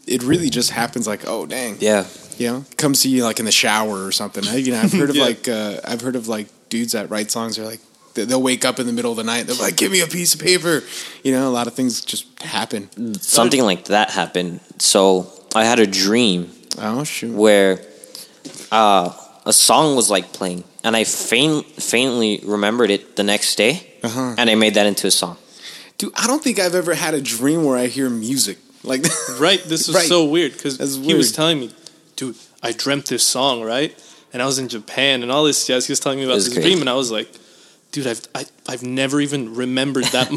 It 0.07 0.23
really 0.23 0.51
just 0.51 0.71
happens 0.71 1.07
like, 1.07 1.23
oh 1.27 1.47
dang, 1.47 1.77
Yeah, 1.81 2.05
you 2.37 2.49
know, 2.51 2.65
comes 2.77 3.01
to 3.03 3.09
you 3.09 3.25
like 3.25 3.39
in 3.39 3.47
the 3.47 3.53
shower 3.53 4.05
or 4.05 4.13
something. 4.13 4.45
You 4.45 4.73
know, 4.73 4.81
I've 4.81 4.93
heard 4.93 5.09
of 5.09 5.17
Yeah. 5.21 5.25
like 5.25 5.49
uh, 5.49 5.81
I've 5.83 6.03
heard 6.03 6.17
of 6.17 6.29
like 6.29 6.49
dudes 6.69 6.93
that 6.93 7.09
write 7.09 7.31
songs 7.31 7.59
are 7.59 7.65
like 7.65 7.81
they- 8.13 8.27
they'll 8.27 8.43
wake 8.43 8.65
up 8.67 8.79
in 8.79 8.87
the 8.87 8.93
middle 8.93 9.11
of 9.13 9.17
the 9.17 9.25
night. 9.25 9.47
They're 9.47 9.57
like, 9.57 9.77
"Give 9.77 9.91
me 9.91 10.01
a 10.03 10.07
piece 10.07 10.35
of 10.35 10.41
paper." 10.41 10.83
You 11.23 11.33
know, 11.33 11.49
a 11.49 11.55
lot 11.59 11.67
of 11.67 11.73
things 11.73 12.05
just 12.05 12.27
happen. 12.43 13.15
something 13.19 13.63
like 13.63 13.87
that 13.87 14.11
happened. 14.11 14.61
So 14.79 15.33
I 15.55 15.65
had 15.65 15.79
a 15.81 15.87
dream 15.87 16.51
Oh 16.79 17.03
shoot! 17.05 17.33
where 17.33 17.81
uh, 18.71 19.11
a 19.47 19.53
song 19.53 19.97
was 19.97 20.11
like 20.11 20.33
playing, 20.33 20.65
and 20.83 20.97
I 20.97 21.05
faint, 21.05 21.67
faintly 21.67 22.41
remembered 22.45 22.91
it 22.91 23.17
the 23.17 23.23
next 23.25 23.57
day, 23.57 23.87
Uh-huh. 24.03 24.35
and 24.39 24.49
I 24.51 24.55
made 24.55 24.75
that 24.75 24.87
into 24.87 25.07
a 25.07 25.11
song. 25.11 25.37
Dude, 25.99 26.13
I 26.17 26.27
don't 26.27 26.43
think 26.43 26.59
I've 26.59 26.75
ever 26.75 26.95
had 26.95 27.15
a 27.15 27.21
dream 27.21 27.65
where 27.65 27.77
I 27.77 27.87
hear 27.87 28.09
music 28.11 28.59
like. 28.83 29.05
Right. 29.39 29.63
This 29.65 29.87
was 29.89 29.97
Right. 29.97 30.09
so 30.09 30.25
weird 30.25 30.53
because 30.53 30.77
he 30.97 31.15
was 31.15 31.33
telling 31.33 31.59
me, 31.61 31.71
dude, 32.17 32.37
I 32.63 32.73
dreamt 32.73 33.07
this 33.07 33.23
song, 33.25 33.63
right? 33.63 33.93
And 34.33 34.43
I 34.43 34.47
was 34.47 34.59
in 34.59 34.69
Japan 34.69 35.23
and 35.23 35.31
all 35.31 35.45
this 35.45 35.67
jazz. 35.67 35.87
He 35.87 35.93
was 35.93 36.01
telling 36.01 36.19
me 36.19 36.25
about 36.25 36.35
That's 36.35 36.47
this 36.47 36.55
great. 36.55 36.65
dream, 36.65 36.81
and 36.81 36.89
I 36.91 36.95
was 36.95 37.11
like, 37.11 37.29
dude, 37.93 38.07
I've 38.07 38.21
I, 38.35 38.45
I've 38.69 38.83
never 38.83 39.21
even 39.21 39.55
remembered 39.55 40.05
that. 40.17 40.29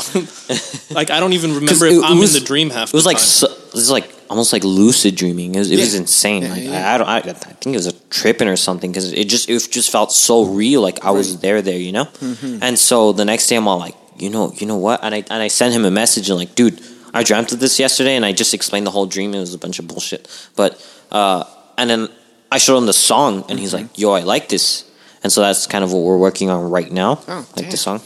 like 0.91 1.09
I 1.09 1.19
don't 1.19 1.33
even 1.33 1.55
remember 1.61 1.85
if 1.87 2.03
I'm 2.03 2.19
was- 2.19 2.35
in 2.35 2.41
the 2.41 2.45
dream 2.45 2.69
half. 2.69 2.89
It 2.89 2.93
was 2.93 3.03
the 3.05 3.09
like 3.09 3.17
time. 3.17 3.25
so, 3.25 3.47
it 3.47 3.73
was 3.73 3.89
like 3.89 4.09
almost 4.29 4.53
like 4.53 4.63
lucid 4.63 5.15
dreaming. 5.15 5.55
It 5.55 5.59
was, 5.59 5.71
it 5.71 5.79
was 5.79 5.95
insane. 5.95 6.43
Yeah, 6.43 6.49
like 6.51 6.63
yeah. 6.63 6.91
I, 6.91 6.95
I 6.95 6.97
don't. 6.97 7.07
I, 7.07 7.17
I 7.17 7.33
think 7.33 7.73
it 7.75 7.77
was 7.77 7.87
a 7.87 7.93
tripping 8.09 8.47
or 8.47 8.55
something 8.55 8.91
because 8.91 9.11
it 9.13 9.25
just 9.29 9.49
it 9.49 9.59
just 9.71 9.91
felt 9.91 10.11
so 10.11 10.45
real. 10.45 10.81
Like 10.81 11.03
I 11.05 11.11
was 11.11 11.39
there, 11.39 11.61
there, 11.61 11.77
you 11.79 11.91
know. 11.91 12.05
Mm-hmm. 12.05 12.59
And 12.61 12.77
so 12.79 13.11
the 13.13 13.25
next 13.25 13.47
day, 13.47 13.55
I'm 13.55 13.67
all 13.67 13.79
like, 13.79 13.95
you 14.17 14.29
know, 14.29 14.51
you 14.55 14.67
know 14.67 14.77
what? 14.77 15.03
And 15.03 15.13
I 15.15 15.17
and 15.29 15.41
I 15.43 15.47
sent 15.49 15.73
him 15.73 15.85
a 15.85 15.91
message 15.91 16.29
and 16.29 16.37
like, 16.39 16.55
dude, 16.55 16.81
I 17.13 17.23
dreamt 17.23 17.51
of 17.51 17.59
this 17.59 17.79
yesterday, 17.79 18.15
and 18.15 18.25
I 18.25 18.31
just 18.33 18.53
explained 18.53 18.85
the 18.85 18.91
whole 18.91 19.05
dream. 19.05 19.33
It 19.33 19.39
was 19.39 19.53
a 19.53 19.57
bunch 19.59 19.79
of 19.79 19.87
bullshit. 19.87 20.27
But 20.55 20.77
uh, 21.11 21.43
and 21.77 21.89
then 21.89 22.09
I 22.51 22.57
showed 22.59 22.77
him 22.77 22.85
the 22.85 22.93
song, 22.93 23.45
and 23.49 23.59
he's 23.59 23.73
Mm-hmm. 23.73 23.83
like, 23.87 23.97
yo, 23.99 24.11
I 24.13 24.21
like 24.21 24.49
this. 24.49 24.83
And 25.23 25.31
so 25.33 25.41
that's 25.41 25.65
kind 25.67 25.83
of 25.83 25.91
what 25.91 26.03
we're 26.03 26.17
working 26.17 26.49
on 26.49 26.69
right 26.69 26.91
now, 26.91 27.19
Oh, 27.27 27.45
like 27.55 27.65
damn. 27.65 27.71
the 27.71 27.77
song. 27.77 28.01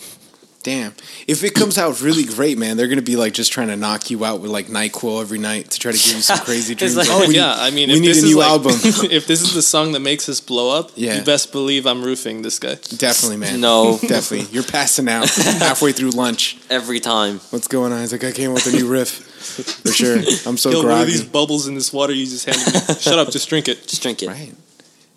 Damn. 0.64 0.94
If 1.28 1.44
it 1.44 1.56
comes 1.56 1.80
out 1.80 2.02
really 2.02 2.24
great, 2.24 2.56
man, 2.56 2.78
they're 2.78 2.88
gonna 2.88 3.02
be 3.02 3.16
like 3.16 3.34
just 3.34 3.52
trying 3.52 3.70
to 3.70 3.76
knock 3.76 4.12
you 4.12 4.24
out 4.24 4.42
with 4.42 4.52
like 4.52 4.68
Nyquil 4.68 5.20
every 5.20 5.40
night 5.40 5.72
to 5.72 5.80
try 5.80 5.92
to 5.92 5.98
give 5.98 6.16
you 6.18 6.22
some 6.22 6.38
crazy 6.46 6.76
dreams. 6.76 6.96
like- 6.96 7.08
Like, 7.10 7.18
Oh 7.18 7.28
we- 7.28 7.36
yeah, 7.36 7.56
I 7.58 7.72
mean, 7.72 7.90
we 7.90 7.96
if 7.96 8.02
need 8.02 8.08
this 8.10 8.22
a 8.22 8.26
is 8.28 8.32
new 8.32 8.38
like- 8.40 8.48
album. 8.50 8.72
if 8.84 9.26
this 9.26 9.42
is 9.42 9.56
the 9.56 9.64
song 9.64 9.94
that 9.94 10.02
makes 10.02 10.30
us 10.30 10.40
blow 10.40 10.78
up, 10.78 10.92
Yeah. 10.96 11.16
you 11.18 11.24
best 11.24 11.52
believe 11.52 11.88
I'm 11.88 12.04
roofing 12.04 12.44
this 12.44 12.60
guy. 12.60 12.76
Definitely, 12.76 13.38
man. 13.38 13.60
No. 13.60 13.98
definitely. 14.08 14.54
You're 14.54 14.62
passing 14.64 15.10
out 15.10 15.28
halfway 15.32 15.94
through 15.94 16.12
lunch. 16.12 16.58
Every 16.70 17.00
time. 17.00 17.40
What's 17.50 17.68
going 17.68 17.92
on? 17.92 18.02
He's 18.02 18.12
like, 18.12 18.24
I 18.24 18.32
came 18.32 18.52
up 18.52 18.56
with 18.64 18.68
a 18.72 18.78
new 18.78 18.88
riff 18.88 19.10
for 19.10 19.92
sure. 19.92 20.18
I'm 20.46 20.58
so 20.58 20.70
Yo, 20.70 20.78
what 20.78 20.84
groggy. 20.86 21.06
these 21.12 21.24
bubbles 21.24 21.66
in 21.68 21.74
this 21.74 21.92
water 21.92 22.14
you 22.14 22.26
just 22.26 22.46
handed 22.46 22.72
me? 22.88 22.96
Shut 23.00 23.18
up, 23.18 23.32
just 23.32 23.50
drink 23.50 23.68
it. 23.68 23.88
Just 23.88 24.04
drink 24.04 24.22
it. 24.22 24.28
Right. 24.28 24.54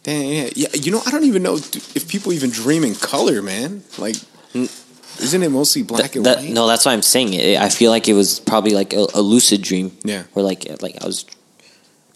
Damn, 0.05 0.25
yeah. 0.25 0.51
yeah. 0.57 0.69
You 0.73 0.91
know, 0.93 1.03
I 1.07 1.11
don't 1.11 1.25
even 1.25 1.43
know 1.43 1.57
if 1.57 2.09
people 2.09 2.33
even 2.33 2.49
dream 2.51 2.83
in 2.83 2.95
color, 2.95 3.43
man. 3.43 3.85
Like, 3.99 4.17
isn't 5.25 5.43
it 5.43 5.51
mostly 5.51 5.83
black 5.83 6.03
Th- 6.13 6.17
and 6.17 6.27
that- 6.27 6.39
white? 6.39 6.51
no, 6.51 6.67
that's 6.67 6.85
why 6.87 6.93
I'm 6.93 7.03
saying 7.03 7.35
it. 7.35 7.59
I 7.61 7.69
feel 7.69 7.91
like 7.91 8.09
it 8.09 8.15
was 8.15 8.39
probably 8.41 8.73
like 8.73 8.93
a, 8.93 9.07
a 9.15 9.21
lucid 9.23 9.63
dream. 9.63 9.97
Yeah. 10.05 10.25
Where 10.35 10.45
like 10.45 10.67
like 10.83 11.03
I 11.03 11.07
was 11.07 11.25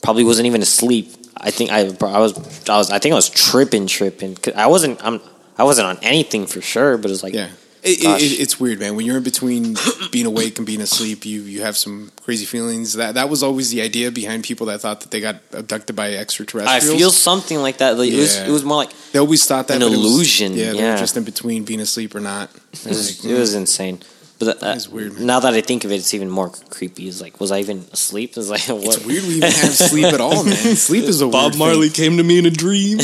probably 0.03 0.25
wasn't 0.25 0.47
even 0.47 0.63
asleep. 0.63 1.11
I 1.37 1.51
think 1.51 1.71
I, 1.71 1.81
I 1.87 2.19
was 2.19 2.33
I 2.69 2.77
was 2.77 2.91
I 2.91 2.99
think 2.99 3.13
I 3.13 3.17
was 3.17 3.29
tripping 3.29 3.87
tripping. 3.87 4.37
I 4.57 4.67
wasn't 4.67 5.05
I'm 5.05 5.21
I 5.57 5.65
wasn't 5.65 5.87
on 5.89 5.99
anything 6.03 6.47
for 6.47 6.61
sure, 6.61 6.97
but 6.99 7.07
it 7.07 7.11
was 7.11 7.23
like 7.23 7.35
Yeah. 7.35 7.51
It, 7.83 8.01
it, 8.03 8.41
it's 8.41 8.59
weird, 8.59 8.81
man. 8.81 8.97
When 8.97 9.07
you're 9.07 9.19
in 9.19 9.23
between 9.23 9.77
being 10.13 10.27
awake 10.27 10.59
and 10.59 10.67
being 10.67 10.81
asleep, 10.81 11.25
you 11.25 11.43
you 11.43 11.63
have 11.63 11.77
some 11.77 12.11
crazy 12.23 12.45
feelings. 12.45 12.95
That 12.95 13.15
that 13.15 13.29
was 13.29 13.43
always 13.43 13.71
the 13.71 13.83
idea 13.83 14.11
behind 14.11 14.45
people 14.45 14.67
that 14.67 14.81
thought 14.81 15.01
that 15.01 15.11
they 15.11 15.21
got 15.21 15.37
abducted 15.53 15.95
by 15.97 16.15
extraterrestrials. 16.15 16.85
I 16.95 16.97
feel 16.99 17.11
something 17.11 17.59
like 17.59 17.79
that. 17.79 17.97
Like, 17.99 18.11
it 18.11 18.17
was 18.17 18.37
it 18.37 18.51
was 18.51 18.65
more 18.65 18.79
like 18.79 18.93
they 19.13 19.19
always 19.19 19.45
thought 19.47 19.69
that 19.69 19.77
an 19.77 19.83
it 19.83 19.91
was- 19.91 19.99
illusion, 19.99 20.53
yeah, 20.55 20.73
yeah. 20.73 20.97
just 20.97 21.17
in 21.17 21.25
between 21.25 21.65
being 21.65 21.81
asleep 21.81 22.15
or 22.15 22.21
not. 22.21 22.51
it 22.73 22.87
was, 22.87 23.25
it 23.25 23.39
was 23.39 23.55
insane. 23.55 24.01
But 24.41 24.61
that, 24.61 24.77
It's 24.77 24.89
weird, 24.89 25.15
man. 25.15 25.27
Now 25.27 25.41
that 25.41 25.53
I 25.53 25.61
think 25.63 25.85
of 25.85 25.91
it, 25.91 25.97
it's 25.97 26.15
even 26.15 26.31
more 26.31 26.51
creepy. 26.71 27.09
It's 27.09 27.21
like, 27.21 27.41
was 27.41 27.51
I 27.51 27.59
even 27.59 27.79
asleep? 27.93 28.37
It's 28.37 28.49
like, 28.49 28.61
what? 28.69 28.85
It's 28.85 29.05
weird 29.05 29.25
we 29.25 29.39
even 29.39 29.51
have 29.51 29.73
sleep 29.75 30.05
at 30.07 30.21
all, 30.21 30.45
man. 30.45 30.77
Sleep 30.77 31.05
is 31.05 31.21
a 31.21 31.27
Bob 31.39 31.57
Marley 31.57 31.89
Thing. 31.89 32.11
came 32.11 32.17
to 32.19 32.23
me 32.23 32.39
in 32.39 32.47
a 32.47 32.51
dream. 32.51 32.99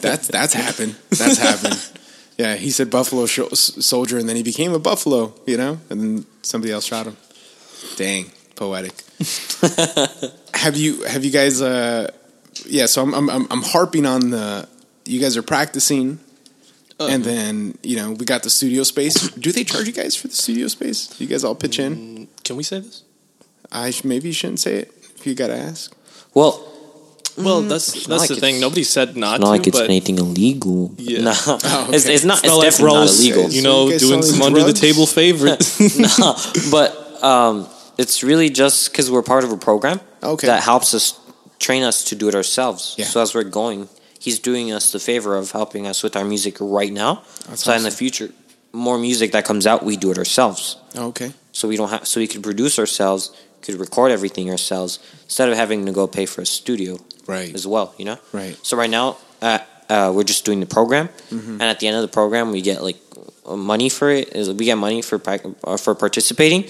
That's 0.00 0.26
that's 0.26 0.54
happened. 0.54 0.96
That's 1.10 1.38
happened. 1.38 1.78
Yeah, 2.38 2.56
he 2.56 2.70
said 2.70 2.90
Buffalo 2.90 3.24
sho- 3.26 3.48
s- 3.48 3.84
Soldier, 3.84 4.18
and 4.18 4.28
then 4.28 4.36
he 4.36 4.42
became 4.42 4.72
a 4.74 4.78
buffalo. 4.78 5.32
You 5.46 5.56
know, 5.56 5.78
and 5.90 6.00
then 6.00 6.26
somebody 6.42 6.72
else 6.72 6.84
shot 6.84 7.06
him. 7.06 7.16
Dang, 7.96 8.30
poetic. 8.56 8.92
have 10.54 10.76
you 10.76 11.02
have 11.04 11.24
you 11.24 11.30
guys? 11.30 11.60
uh 11.62 12.10
Yeah, 12.66 12.86
so 12.86 13.02
I'm 13.02 13.14
I'm 13.14 13.30
I'm- 13.30 13.62
harping 13.62 14.06
on 14.06 14.30
the. 14.30 14.68
You 15.04 15.20
guys 15.20 15.36
are 15.36 15.42
practicing, 15.42 16.18
Oh. 16.98 17.06
and 17.08 17.22
then 17.24 17.78
you 17.82 17.96
know 17.96 18.10
we 18.12 18.24
got 18.24 18.42
the 18.42 18.50
studio 18.50 18.82
space. 18.82 19.14
Do 19.30 19.52
they 19.52 19.64
charge 19.64 19.86
you 19.86 19.92
guys 19.92 20.16
for 20.16 20.28
the 20.28 20.34
studio 20.34 20.68
space? 20.68 21.14
You 21.20 21.26
guys 21.28 21.44
all 21.44 21.54
pitch 21.54 21.78
in. 21.78 22.26
Can 22.44 22.56
we 22.56 22.62
say 22.64 22.80
this? 22.80 23.02
I 23.70 23.90
sh- 23.92 24.04
maybe 24.04 24.28
you 24.28 24.34
shouldn't 24.34 24.60
say 24.60 24.74
it 24.82 24.92
if 25.16 25.26
you 25.26 25.34
got 25.34 25.48
to 25.48 25.56
ask. 25.56 25.94
Well, 26.34 26.60
Well, 27.36 27.60
that's 27.62 27.94
not 28.08 28.18
that's 28.18 28.20
like 28.20 28.28
the 28.30 28.36
thing. 28.40 28.60
Nobody 28.60 28.82
said 28.84 29.16
not 29.16 29.36
it's 29.36 29.40
not 29.40 29.46
to, 29.46 29.50
like 29.58 29.66
it's 29.66 29.78
but 29.78 29.84
anything 29.90 30.18
illegal. 30.18 30.94
Yeah. 30.96 31.20
No, 31.22 31.32
Oh, 31.46 31.88
it's, 31.92 32.04
okay. 32.06 32.14
it's 32.14 32.24
not. 32.24 32.38
it's 32.38 32.44
It's, 32.44 32.48
not 32.48 32.56
like 32.56 32.70
definitely 32.70 32.94
not 32.94 33.08
illegal. 33.10 33.42
you 33.44 33.50
So 33.50 33.56
you 33.56 33.62
know, 33.62 33.86
doing 33.88 33.98
selling 33.98 34.22
some 34.22 34.42
under 34.42 34.62
the 34.64 34.72
table 34.72 35.06
favorites. 35.06 35.78
no, 36.18 36.34
but 36.70 37.22
um, 37.22 37.68
it's 37.98 38.22
really 38.22 38.48
just 38.50 38.90
because 38.90 39.10
we're 39.10 39.22
part 39.22 39.44
of 39.44 39.52
a 39.52 39.56
program 39.56 40.00
Okay. 40.22 40.46
that 40.46 40.62
helps 40.62 40.94
us 40.94 41.18
train 41.58 41.82
us 41.82 42.04
to 42.04 42.14
do 42.16 42.28
it 42.28 42.34
ourselves. 42.34 42.94
Yeah. 42.98 43.04
So 43.06 43.20
as 43.20 43.34
we're 43.34 43.44
going, 43.44 43.88
he's 44.18 44.38
doing 44.38 44.72
us 44.72 44.92
the 44.92 44.98
favor 44.98 45.36
of 45.36 45.50
helping 45.52 45.86
us 45.86 46.02
with 46.02 46.16
our 46.16 46.24
music 46.24 46.56
right 46.60 46.92
now. 46.92 47.22
That's 47.48 47.64
so 47.64 47.72
in 47.74 47.82
the 47.82 47.90
future, 47.90 48.30
more 48.72 48.98
music 48.98 49.32
that 49.32 49.44
comes 49.44 49.66
out, 49.66 49.82
we 49.84 49.96
do 49.96 50.10
it 50.10 50.18
ourselves. 50.18 50.76
Okay. 50.94 51.32
So 51.52 51.68
we 51.68 51.76
don't 51.76 51.88
have. 51.90 52.06
So 52.06 52.20
we 52.20 52.26
could 52.26 52.42
produce 52.42 52.78
ourselves, 52.78 53.30
could 53.62 53.76
record 53.80 54.12
everything 54.12 54.50
ourselves 54.50 54.98
instead 55.24 55.48
of 55.48 55.56
having 55.56 55.86
to 55.86 55.92
go 55.92 56.06
pay 56.06 56.26
for 56.26 56.42
a 56.42 56.46
studio 56.46 56.98
Right. 57.26 57.54
as 57.54 57.66
well. 57.66 57.94
You 57.98 58.04
know. 58.06 58.18
Right. 58.32 58.56
So 58.62 58.76
right 58.76 58.90
now, 58.90 59.16
uh, 59.42 59.58
uh, 59.88 60.12
we're 60.14 60.24
just 60.24 60.44
doing 60.44 60.60
the 60.60 60.66
program, 60.66 61.08
Mm-hmm. 61.30 61.52
and 61.52 61.62
at 61.62 61.80
the 61.80 61.86
end 61.88 61.96
of 61.96 62.02
the 62.02 62.08
program, 62.12 62.50
we 62.52 62.60
get 62.62 62.82
like 62.82 62.96
uh, 63.46 63.56
money 63.56 63.88
for 63.88 64.10
it. 64.10 64.34
Is 64.34 64.48
we 64.50 64.64
get 64.64 64.76
money 64.76 65.02
for 65.02 65.20
uh, 65.64 65.76
for 65.76 65.94
participating 65.94 66.64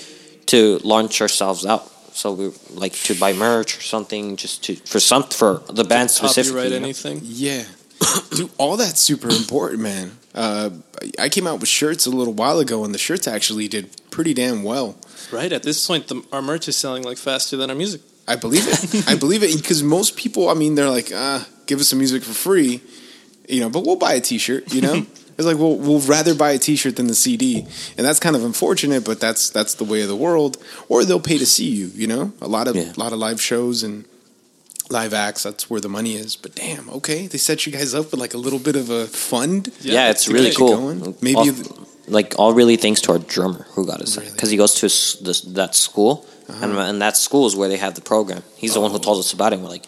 to 0.46 0.78
launch 0.84 1.20
ourselves 1.20 1.64
out. 1.66 1.90
So 2.14 2.32
we 2.32 2.50
like 2.70 2.92
to 3.04 3.14
buy 3.14 3.32
merch 3.34 3.76
or 3.78 3.82
something, 3.82 4.36
just 4.36 4.64
to 4.64 4.76
for 4.76 5.00
some 5.00 5.24
for 5.24 5.62
the 5.72 5.84
band 5.84 6.10
specifically. 6.10 6.62
Copyright 6.62 6.72
you 6.72 6.80
know? 6.80 6.84
anything? 6.84 7.20
Yeah. 7.22 7.64
Dude, 8.30 8.50
all 8.58 8.76
that's 8.76 9.00
super 9.00 9.28
important, 9.28 9.80
man. 9.82 10.12
Uh, 10.34 10.70
I 11.18 11.28
came 11.30 11.46
out 11.46 11.60
with 11.60 11.68
shirts 11.68 12.06
a 12.06 12.10
little 12.10 12.34
while 12.34 12.58
ago, 12.58 12.84
and 12.84 12.94
the 12.94 12.98
shirts 12.98 13.26
actually 13.26 13.68
did 13.68 13.88
pretty 14.10 14.34
damn 14.34 14.62
well. 14.62 14.96
Right 15.32 15.50
at 15.52 15.62
this 15.62 15.86
point, 15.86 16.08
the, 16.08 16.22
our 16.32 16.42
merch 16.42 16.68
is 16.68 16.76
selling 16.76 17.02
like 17.04 17.16
faster 17.18 17.56
than 17.56 17.70
our 17.70 17.76
music. 17.76 18.00
I 18.28 18.36
believe 18.36 18.66
it. 18.66 19.08
I 19.08 19.14
believe 19.24 19.42
it 19.42 19.54
because 19.56 19.82
most 19.82 20.16
people, 20.16 20.48
I 20.48 20.54
mean, 20.54 20.74
they're 20.74 20.90
like, 20.90 21.10
ah, 21.14 21.46
give 21.66 21.80
us 21.80 21.88
some 21.88 21.98
music 21.98 22.22
for 22.22 22.32
free, 22.32 22.80
you 23.48 23.60
know, 23.60 23.70
but 23.70 23.84
we'll 23.86 23.96
buy 23.96 24.14
a 24.14 24.20
T-shirt, 24.20 24.72
you 24.74 24.80
know. 24.80 24.94
it's 25.38 25.46
like 25.46 25.58
we'll 25.58 25.76
we'll 25.76 26.00
rather 26.00 26.34
buy 26.34 26.50
a 26.52 26.58
T-shirt 26.58 26.96
than 26.96 27.06
the 27.06 27.14
CD, 27.14 27.60
and 27.96 28.04
that's 28.06 28.18
kind 28.20 28.34
of 28.36 28.44
unfortunate, 28.44 29.04
but 29.04 29.20
that's 29.20 29.50
that's 29.50 29.74
the 29.74 29.84
way 29.84 30.02
of 30.02 30.08
the 30.08 30.16
world. 30.16 30.56
Or 30.88 31.04
they'll 31.04 31.20
pay 31.20 31.38
to 31.38 31.46
see 31.46 31.68
you, 31.68 31.86
you 31.94 32.06
know. 32.06 32.32
A 32.40 32.48
lot 32.48 32.66
of 32.68 32.74
Yeah. 32.76 32.92
lot 32.96 33.12
of 33.12 33.18
live 33.18 33.40
shows 33.40 33.82
and 33.82 34.04
live 34.90 35.12
acts. 35.14 35.42
That's 35.42 35.68
where 35.70 35.80
the 35.80 35.88
money 35.88 36.14
is. 36.16 36.36
But 36.36 36.54
damn, 36.54 36.88
okay, 36.90 37.26
they 37.26 37.38
set 37.38 37.66
you 37.66 37.72
guys 37.72 37.94
up 37.94 38.10
with 38.10 38.20
like 38.20 38.34
a 38.34 38.38
little 38.38 38.58
bit 38.58 38.76
of 38.76 38.90
a 38.90 39.06
fund. 39.06 39.70
Yeah, 39.80 40.10
it's 40.10 40.26
really 40.28 40.52
cool. 40.52 40.76
going. 40.76 41.14
Maybe 41.20 41.36
All- 41.36 41.86
like 42.08 42.34
all 42.38 42.52
really 42.54 42.76
thanks 42.76 43.00
to 43.02 43.12
our 43.12 43.18
drummer 43.18 43.66
who 43.70 43.84
got 43.84 44.00
us 44.00 44.16
Really? 44.16 44.30
because 44.30 44.48
he 44.50 44.56
goes 44.56 44.74
to 44.74 44.82
his, 44.82 45.16
this, 45.22 45.40
that 45.40 45.74
school, 45.74 46.24
Uh-huh. 46.48 46.64
and, 46.64 46.78
and 46.78 47.02
that 47.02 47.16
school 47.16 47.46
is 47.46 47.56
where 47.56 47.68
they 47.68 47.76
have 47.76 47.94
the 47.94 48.00
program. 48.00 48.42
He's 48.56 48.74
the 48.74 48.80
one 48.80 48.90
who 48.90 48.98
told 48.98 49.18
us 49.18 49.32
about 49.32 49.52
it. 49.52 49.56
and 49.56 49.64
We're 49.64 49.70
like, 49.70 49.84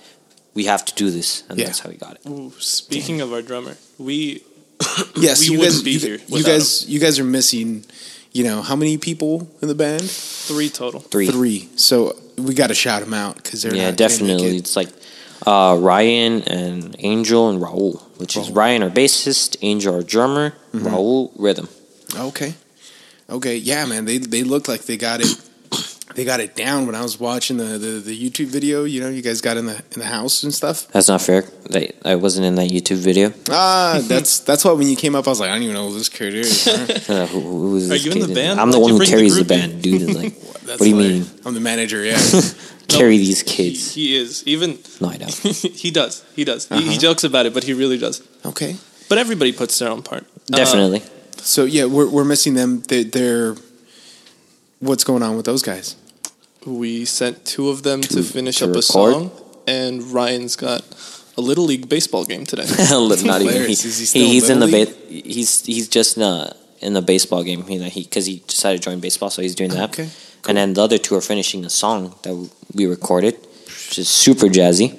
we 0.54 0.64
have 0.64 0.84
to 0.86 0.94
do 0.94 1.10
this, 1.10 1.44
and 1.48 1.58
Yeah. 1.58 1.66
that's 1.66 1.78
how 1.80 1.88
we 1.90 1.96
got 1.96 2.14
it. 2.16 2.20
Ooh, 2.28 2.52
speaking 2.58 3.20
of 3.20 3.32
our 3.32 3.42
drummer, 3.42 3.76
we 3.98 4.42
Yes, 5.16 5.40
We 5.40 5.54
you 5.54 5.58
wouldn't 5.58 5.76
guys, 5.76 5.82
be 5.82 5.90
you, 5.92 5.98
here 6.00 6.16
you 6.16 6.34
without 6.34 6.50
guys, 6.52 6.88
you 6.88 6.98
guys 7.00 7.18
are 7.18 7.24
missing. 7.24 7.84
You 8.32 8.44
know 8.44 8.62
how 8.62 8.76
many 8.76 8.98
people 8.98 9.48
in 9.62 9.68
the 9.68 9.74
band? 9.74 10.08
three 10.08 10.68
total. 10.68 11.00
Three, 11.00 11.28
Three. 11.30 11.68
So 11.76 12.14
we 12.36 12.54
got 12.54 12.68
to 12.68 12.74
shout 12.74 13.02
them 13.02 13.14
out 13.14 13.36
because 13.36 13.62
they're 13.62 13.74
yeah, 13.74 13.86
not 13.90 13.96
definitely. 13.96 14.56
it. 14.56 14.58
It's 14.60 14.76
like 14.76 14.88
uh, 15.46 15.76
Ryan 15.80 16.42
and 16.42 16.94
Angel 16.98 17.50
and 17.50 17.60
Raul, 17.60 18.00
which 18.18 18.36
is 18.36 18.50
Ryan 18.50 18.82
our 18.82 18.90
bassist, 18.90 19.56
Angel 19.62 19.94
our 19.94 20.02
drummer, 20.02 20.54
Mm-hmm. 20.72 20.86
Raul 20.86 21.32
rhythm. 21.36 21.68
Okay. 22.14 22.54
Okay. 23.30 23.56
Yeah, 23.56 23.84
man. 23.86 24.04
They 24.04 24.18
they 24.18 24.42
look 24.44 24.68
like 24.68 24.82
they 24.82 24.96
got 24.96 25.20
it. 25.20 25.28
They 26.18 26.24
got 26.24 26.40
it 26.40 26.57
down 26.57 26.87
when 26.87 26.96
I 26.96 27.02
was 27.02 27.20
watching 27.20 27.59
the, 27.59 27.78
the, 27.78 28.00
the 28.00 28.31
YouTube 28.31 28.48
video. 28.48 28.83
You 28.83 29.00
know, 29.00 29.09
you 29.09 29.22
guys 29.22 29.40
got 29.40 29.57
in 29.57 29.66
the 29.66 29.76
in 29.92 30.00
the 30.00 30.04
house 30.07 30.42
and 30.42 30.52
stuff. 30.52 30.88
That's 30.88 31.07
not 31.07 31.22
fair. 31.22 31.42
They, 31.70 31.92
I 32.04 32.16
wasn't 32.16 32.44
in 32.46 32.57
that 32.57 32.70
YouTube 32.70 32.96
video. 32.96 33.33
Ah, 33.48 34.00
that's 34.09 34.40
that's 34.40 34.64
why 34.64 34.72
when 34.72 34.88
you 34.88 34.96
came 34.96 35.14
up, 35.14 35.28
I 35.28 35.31
was 35.31 35.38
like, 35.38 35.48
I 35.50 35.54
don't 35.54 35.62
even 35.62 35.74
know 35.76 35.88
who 35.90 35.94
this 35.94 36.09
kid 36.09 36.35
is. 36.35 36.64
huh? 36.64 36.87
Uh, 37.22 37.26
who, 37.28 37.40
who 37.40 37.76
is 37.76 37.87
Are 37.87 37.94
this 37.94 38.04
you 38.04 38.11
in 38.11 38.18
the 38.18 38.26
kid? 38.26 38.35
band? 38.35 38.59
I'm 38.61 38.72
the 38.72 38.81
Why'd 38.81 38.83
one 38.83 38.90
who 38.90 38.98
bring 38.98 39.11
the 39.11 39.16
carries 39.16 39.37
the, 39.37 39.44
group 39.44 39.52
in? 39.52 39.70
band, 39.70 39.83
dude. 39.83 40.14
Like, 40.16 40.35
what 40.66 40.78
do 40.81 40.88
you 40.90 40.96
hilarious. 40.96 41.33
mean? 41.33 41.42
I'm 41.46 41.54
the 41.54 41.61
manager. 41.61 42.04
Yeah. 42.04 42.18
Carry 42.88 43.16
these 43.18 43.44
kids? 43.44 43.94
he 43.94 44.16
is 44.16 44.42
even. 44.44 44.76
No, 45.00 45.11
I 45.11 45.18
don't. 45.18 45.33
he 45.33 45.92
does. 45.92 46.24
He 46.35 46.42
does. 46.44 46.66
He, 46.68 46.83
he 46.83 46.88
Uh-huh. 46.88 46.98
jokes 46.98 47.22
about 47.22 47.46
it, 47.46 47.54
but 47.54 47.62
he 47.62 47.74
really 47.74 47.96
does. 47.98 48.26
okay. 48.44 48.74
But 49.09 49.18
everybody 49.18 49.52
puts 49.52 49.78
their 49.78 49.88
own 49.90 50.02
part. 50.02 50.24
Uh, 50.52 50.57
Definitely. 50.57 51.02
So 51.37 51.64
yeah, 51.64 51.85
we're 51.85 52.09
we're 52.11 52.24
missing 52.24 52.54
them. 52.54 52.81
They, 52.88 53.04
they're. 53.04 53.54
What's 54.81 55.04
going 55.04 55.22
on 55.22 55.37
with 55.37 55.46
those 55.46 55.62
guys? 55.62 55.96
We 56.72 57.04
sent 57.04 57.44
two 57.44 57.68
of 57.70 57.83
them 57.83 58.00
to, 58.02 58.09
To- 58.16 58.22
finish 58.22 58.59
to 58.59 58.70
up 58.70 58.76
a 58.76 58.83
song, 58.83 59.31
and 59.66 60.02
Ryan's 60.12 60.57
got 60.57 60.83
a 61.37 61.40
little 61.40 61.64
league 61.64 61.88
baseball 61.88 62.24
game 62.24 62.44
today. 62.44 62.64
Not 62.90 63.12
even. 63.12 63.26
He, 63.26 63.48
Hilarious. 63.48 64.12
He 64.12 64.20
he- 64.20 64.28
he's 64.35 64.50
in 64.50 64.61
the 64.61 64.66
ba- 64.66 64.92
he's 65.12 65.64
he's 65.64 65.88
just 65.88 66.16
in 66.16 66.22
a, 66.22 66.54
in 66.81 66.92
the 66.94 67.02
baseball 67.02 67.42
game. 67.44 67.64
You 67.68 67.78
know, 67.81 67.87
he 67.88 68.02
because 68.02 68.26
he 68.26 68.42
decided 68.46 68.83
to 68.83 68.90
join 68.90 69.00
baseball, 69.00 69.31
so 69.31 69.42
he's 69.42 69.54
doing 69.54 69.70
that. 69.70 69.90
Okay, 69.90 70.09
And 70.48 70.57
then 70.57 70.74
the 70.74 70.83
other 70.83 70.98
two 70.98 71.14
are 71.16 71.20
finishing 71.20 71.64
a 71.64 71.70
song 71.70 72.14
that 72.22 72.35
we 72.74 72.87
recorded, 72.87 73.35
which 73.66 73.98
is 73.98 74.09
super 74.09 74.46
jazzy, 74.46 74.96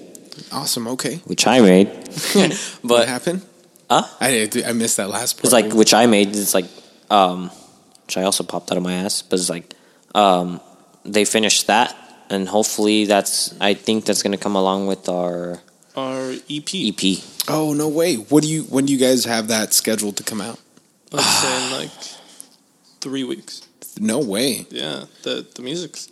Awesome. 0.52 0.88
Okay. 0.90 1.16
which 1.26 1.46
I 1.48 1.60
made. 1.62 1.88
but 2.34 2.56
what 2.84 3.08
happened? 3.08 3.42
Huh? 3.90 4.04
I 4.22 4.48
I 4.66 4.74
missed 4.74 4.98
that 4.98 5.10
last 5.10 5.34
part. 5.38 5.46
it's 5.46 5.54
like 5.54 5.74
which 5.74 5.94
I 5.94 6.06
made. 6.06 6.30
It's 6.36 6.54
like 6.54 6.66
um, 7.10 7.50
which 8.06 8.18
I 8.18 8.24
also 8.24 8.44
popped 8.44 8.72
out 8.72 8.78
of 8.78 8.84
my 8.84 8.94
ass. 8.94 9.22
But 9.24 9.40
it's 9.40 9.50
like 9.50 9.74
um, 10.16 10.62
they 11.14 11.26
finished 11.26 11.68
that, 11.68 11.96
and 12.30 12.48
hopefully 12.48 13.06
that's. 13.06 13.54
I 13.60 13.74
think 13.74 14.06
that's 14.06 14.22
gonna 14.24 14.38
come 14.38 14.56
along 14.56 14.88
with 14.88 15.10
our 15.10 15.60
Our 15.96 16.34
E 16.48 16.60
EP. 16.64 16.70
EP. 16.94 17.24
oh 17.48 17.74
no 17.74 17.88
way. 17.90 18.16
What 18.16 18.44
do 18.44 18.50
you? 18.50 18.64
When 18.64 18.86
do 18.86 18.94
you 18.94 19.00
guys 19.00 19.26
have 19.26 19.48
that 19.50 19.74
scheduled 19.74 20.16
to 20.18 20.24
come 20.24 20.42
out? 20.42 20.60
Let's 21.12 21.26
say 21.42 21.66
in 21.66 21.72
like 21.82 21.92
three 23.02 23.24
weeks. 23.24 23.62
No 24.00 24.20
way. 24.20 24.66
Yeah, 24.70 25.06
the 25.24 25.46
the 25.56 25.62
music's. 25.62 26.08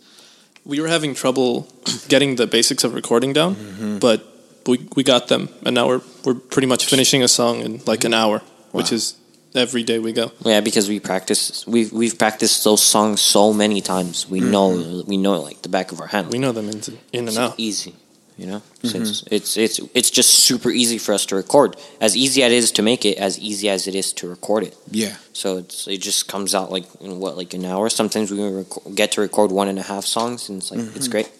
We 0.64 0.80
were 0.80 0.88
having 0.88 1.14
trouble 1.14 1.66
getting 2.08 2.36
the 2.36 2.46
basics 2.46 2.84
of 2.84 2.92
recording 2.94 3.32
down, 3.32 3.54
Mm-hmm. 3.54 3.98
but 3.98 4.20
we 4.66 4.86
we 4.96 5.02
got 5.02 5.28
them, 5.28 5.48
and 5.64 5.74
now 5.74 5.86
we're 5.88 6.02
we're 6.24 6.34
pretty 6.34 6.66
much 6.68 6.84
finishing 6.86 7.22
a 7.22 7.28
song 7.28 7.60
in 7.60 7.80
like 7.86 8.04
an 8.04 8.12
hour, 8.12 8.42
which 8.72 8.92
is 8.92 9.14
every 9.54 9.82
day 9.82 9.98
we 9.98 10.12
go. 10.12 10.32
Yeah, 10.44 10.60
because 10.60 10.88
we 10.88 11.00
practice. 11.00 11.66
We've 11.66 11.92
we've 11.92 12.18
practiced 12.18 12.64
those 12.64 12.82
songs 12.82 13.20
so 13.20 13.52
many 13.52 13.80
times. 13.80 14.28
We 14.28 14.40
mm-hmm. 14.40 14.50
know 14.50 15.04
we 15.06 15.16
know 15.16 15.40
like 15.40 15.62
the 15.62 15.68
back 15.68 15.92
of 15.92 16.00
our 16.00 16.06
hand. 16.06 16.30
We 16.30 16.38
know 16.38 16.52
them 16.52 16.68
in, 16.68 16.80
in 17.12 17.20
and 17.20 17.28
It's 17.28 17.38
out. 17.38 17.54
easy, 17.58 17.94
you 18.36 18.46
know. 18.46 18.62
So 18.82 18.88
mm-hmm. 18.88 19.02
it's, 19.02 19.22
it's 19.30 19.56
it's 19.56 19.80
it's 19.94 20.10
just 20.10 20.30
super 20.30 20.70
easy 20.70 20.98
for 20.98 21.12
us 21.12 21.26
to 21.26 21.36
record. 21.36 21.76
As 22.00 22.16
easy 22.16 22.42
as 22.42 22.52
it 22.52 22.56
is 22.56 22.72
to 22.72 22.82
make 22.82 23.04
it, 23.04 23.18
as 23.18 23.38
easy 23.38 23.68
as 23.68 23.86
it 23.86 23.94
is 23.94 24.12
to 24.14 24.28
record 24.28 24.64
it. 24.64 24.76
Yeah. 24.90 25.16
So 25.32 25.58
it's 25.58 25.88
it 25.88 25.98
just 25.98 26.28
comes 26.28 26.54
out 26.54 26.70
like 26.70 26.84
in 27.00 27.18
what 27.20 27.36
like 27.36 27.54
an 27.54 27.64
hour. 27.64 27.88
Sometimes 27.88 28.30
we 28.30 28.40
rec- 28.40 28.94
get 28.94 29.12
to 29.12 29.20
record 29.20 29.50
one 29.50 29.68
and 29.68 29.78
a 29.78 29.82
half 29.82 30.04
songs, 30.04 30.48
and 30.48 30.58
it's 30.58 30.70
like 30.70 30.80
it's 30.80 31.08
mm-hmm. 31.08 31.10
great. 31.10 31.30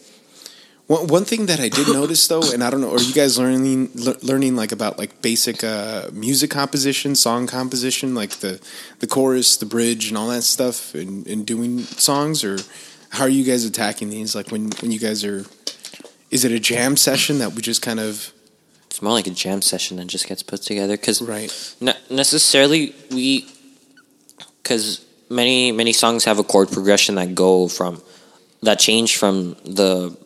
One, 0.89 1.07
one 1.07 1.25
thing 1.27 1.47
that 1.47 1.61
I 1.61 1.69
did 1.69 1.87
notice 1.89 2.27
though, 2.29 2.51
and 2.51 2.65
I 2.65 2.71
don't 2.71 2.81
know, 2.81 2.93
are 2.93 3.01
you 3.01 3.13
guys 3.13 3.39
learning 3.39 3.91
le- 3.95 4.17
learning 4.23 4.57
like 4.57 4.73
about 4.73 4.99
like 4.99 5.21
basic 5.21 5.63
uh, 5.63 6.09
music 6.15 6.51
composition, 6.51 7.15
song 7.15 7.47
composition, 7.47 8.15
like 8.15 8.31
the 8.41 8.59
the 9.01 9.07
chorus, 9.07 9.59
the 9.59 9.67
bridge, 9.67 10.09
and 10.09 10.17
all 10.17 10.29
that 10.29 10.45
stuff, 10.45 10.95
and, 10.95 11.27
and 11.27 11.47
doing 11.47 11.81
songs, 11.81 12.43
or 12.43 12.59
how 13.11 13.25
are 13.25 13.29
you 13.29 13.45
guys 13.45 13.67
attacking 13.67 14.09
these? 14.09 14.35
Like 14.35 14.51
when 14.51 14.71
when 14.81 14.91
you 14.91 14.99
guys 14.99 15.25
are, 15.25 15.45
is 16.31 16.47
it 16.47 16.53
a 16.53 16.59
jam 16.59 16.97
session 16.97 17.39
that 17.41 17.53
we 17.53 17.61
just 17.61 17.83
kind 17.83 18.01
of 18.01 18.33
It's 18.87 19.03
more 19.03 19.13
like 19.13 19.27
a 19.27 19.31
jam 19.31 19.61
session 19.61 19.99
that 19.99 20.07
just 20.07 20.27
gets 20.27 20.43
put 20.43 20.63
together 20.63 20.97
because 20.97 21.21
right? 21.21 21.53
Not 21.83 21.99
necessarily 22.11 22.95
we, 23.11 23.47
because 24.63 25.05
many 25.29 25.71
many 25.71 25.93
songs 25.93 26.25
have 26.25 26.39
a 26.39 26.45
chord 26.45 26.73
progression 26.73 27.17
that 27.17 27.35
go 27.35 27.69
from 27.69 28.01
that 28.63 28.79
change 28.79 29.19
from 29.19 29.55
the 29.65 30.17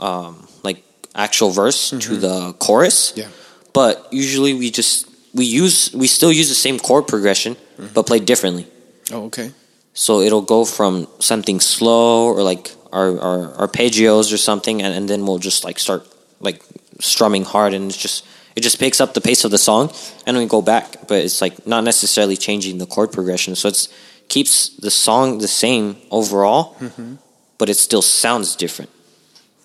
um, 0.00 0.46
like 0.62 0.82
actual 1.14 1.50
verse 1.50 1.90
to 1.90 1.96
mm-hmm. 1.96 2.20
the 2.20 2.52
chorus. 2.54 3.12
Yeah. 3.16 3.28
But 3.72 4.08
usually 4.10 4.54
we 4.54 4.70
just 4.70 5.08
we 5.32 5.44
use 5.44 5.92
we 5.94 6.06
still 6.06 6.32
use 6.32 6.48
the 6.48 6.54
same 6.54 6.78
chord 6.78 7.06
progression, 7.06 7.54
mm-hmm. 7.54 7.94
but 7.94 8.06
play 8.06 8.18
differently. 8.18 8.66
Oh, 9.12 9.26
okay. 9.26 9.52
So 9.92 10.20
it'll 10.20 10.42
go 10.42 10.64
from 10.64 11.06
something 11.18 11.60
slow 11.60 12.26
or 12.26 12.42
like 12.42 12.72
our, 12.92 13.18
our 13.20 13.68
arpeggios 13.68 14.32
or 14.32 14.36
something, 14.36 14.82
and, 14.82 14.94
and 14.94 15.08
then 15.08 15.26
we'll 15.26 15.38
just 15.38 15.64
like 15.64 15.78
start 15.78 16.06
like 16.40 16.62
strumming 16.98 17.44
hard, 17.44 17.74
and 17.74 17.86
it's 17.86 17.96
just 17.96 18.26
it 18.56 18.62
just 18.62 18.78
picks 18.80 19.00
up 19.00 19.14
the 19.14 19.20
pace 19.20 19.44
of 19.44 19.50
the 19.50 19.58
song, 19.58 19.92
and 20.26 20.36
we 20.36 20.46
go 20.46 20.62
back. 20.62 21.06
But 21.06 21.24
it's 21.24 21.40
like 21.40 21.66
not 21.66 21.84
necessarily 21.84 22.36
changing 22.36 22.78
the 22.78 22.86
chord 22.86 23.12
progression, 23.12 23.54
so 23.54 23.68
it's 23.68 23.88
keeps 24.28 24.70
the 24.76 24.90
song 24.90 25.38
the 25.38 25.48
same 25.48 25.96
overall, 26.10 26.76
mm-hmm. 26.76 27.16
but 27.58 27.68
it 27.68 27.74
still 27.74 28.02
sounds 28.02 28.56
different 28.56 28.90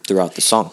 throughout 0.07 0.35
the 0.35 0.41
song. 0.41 0.71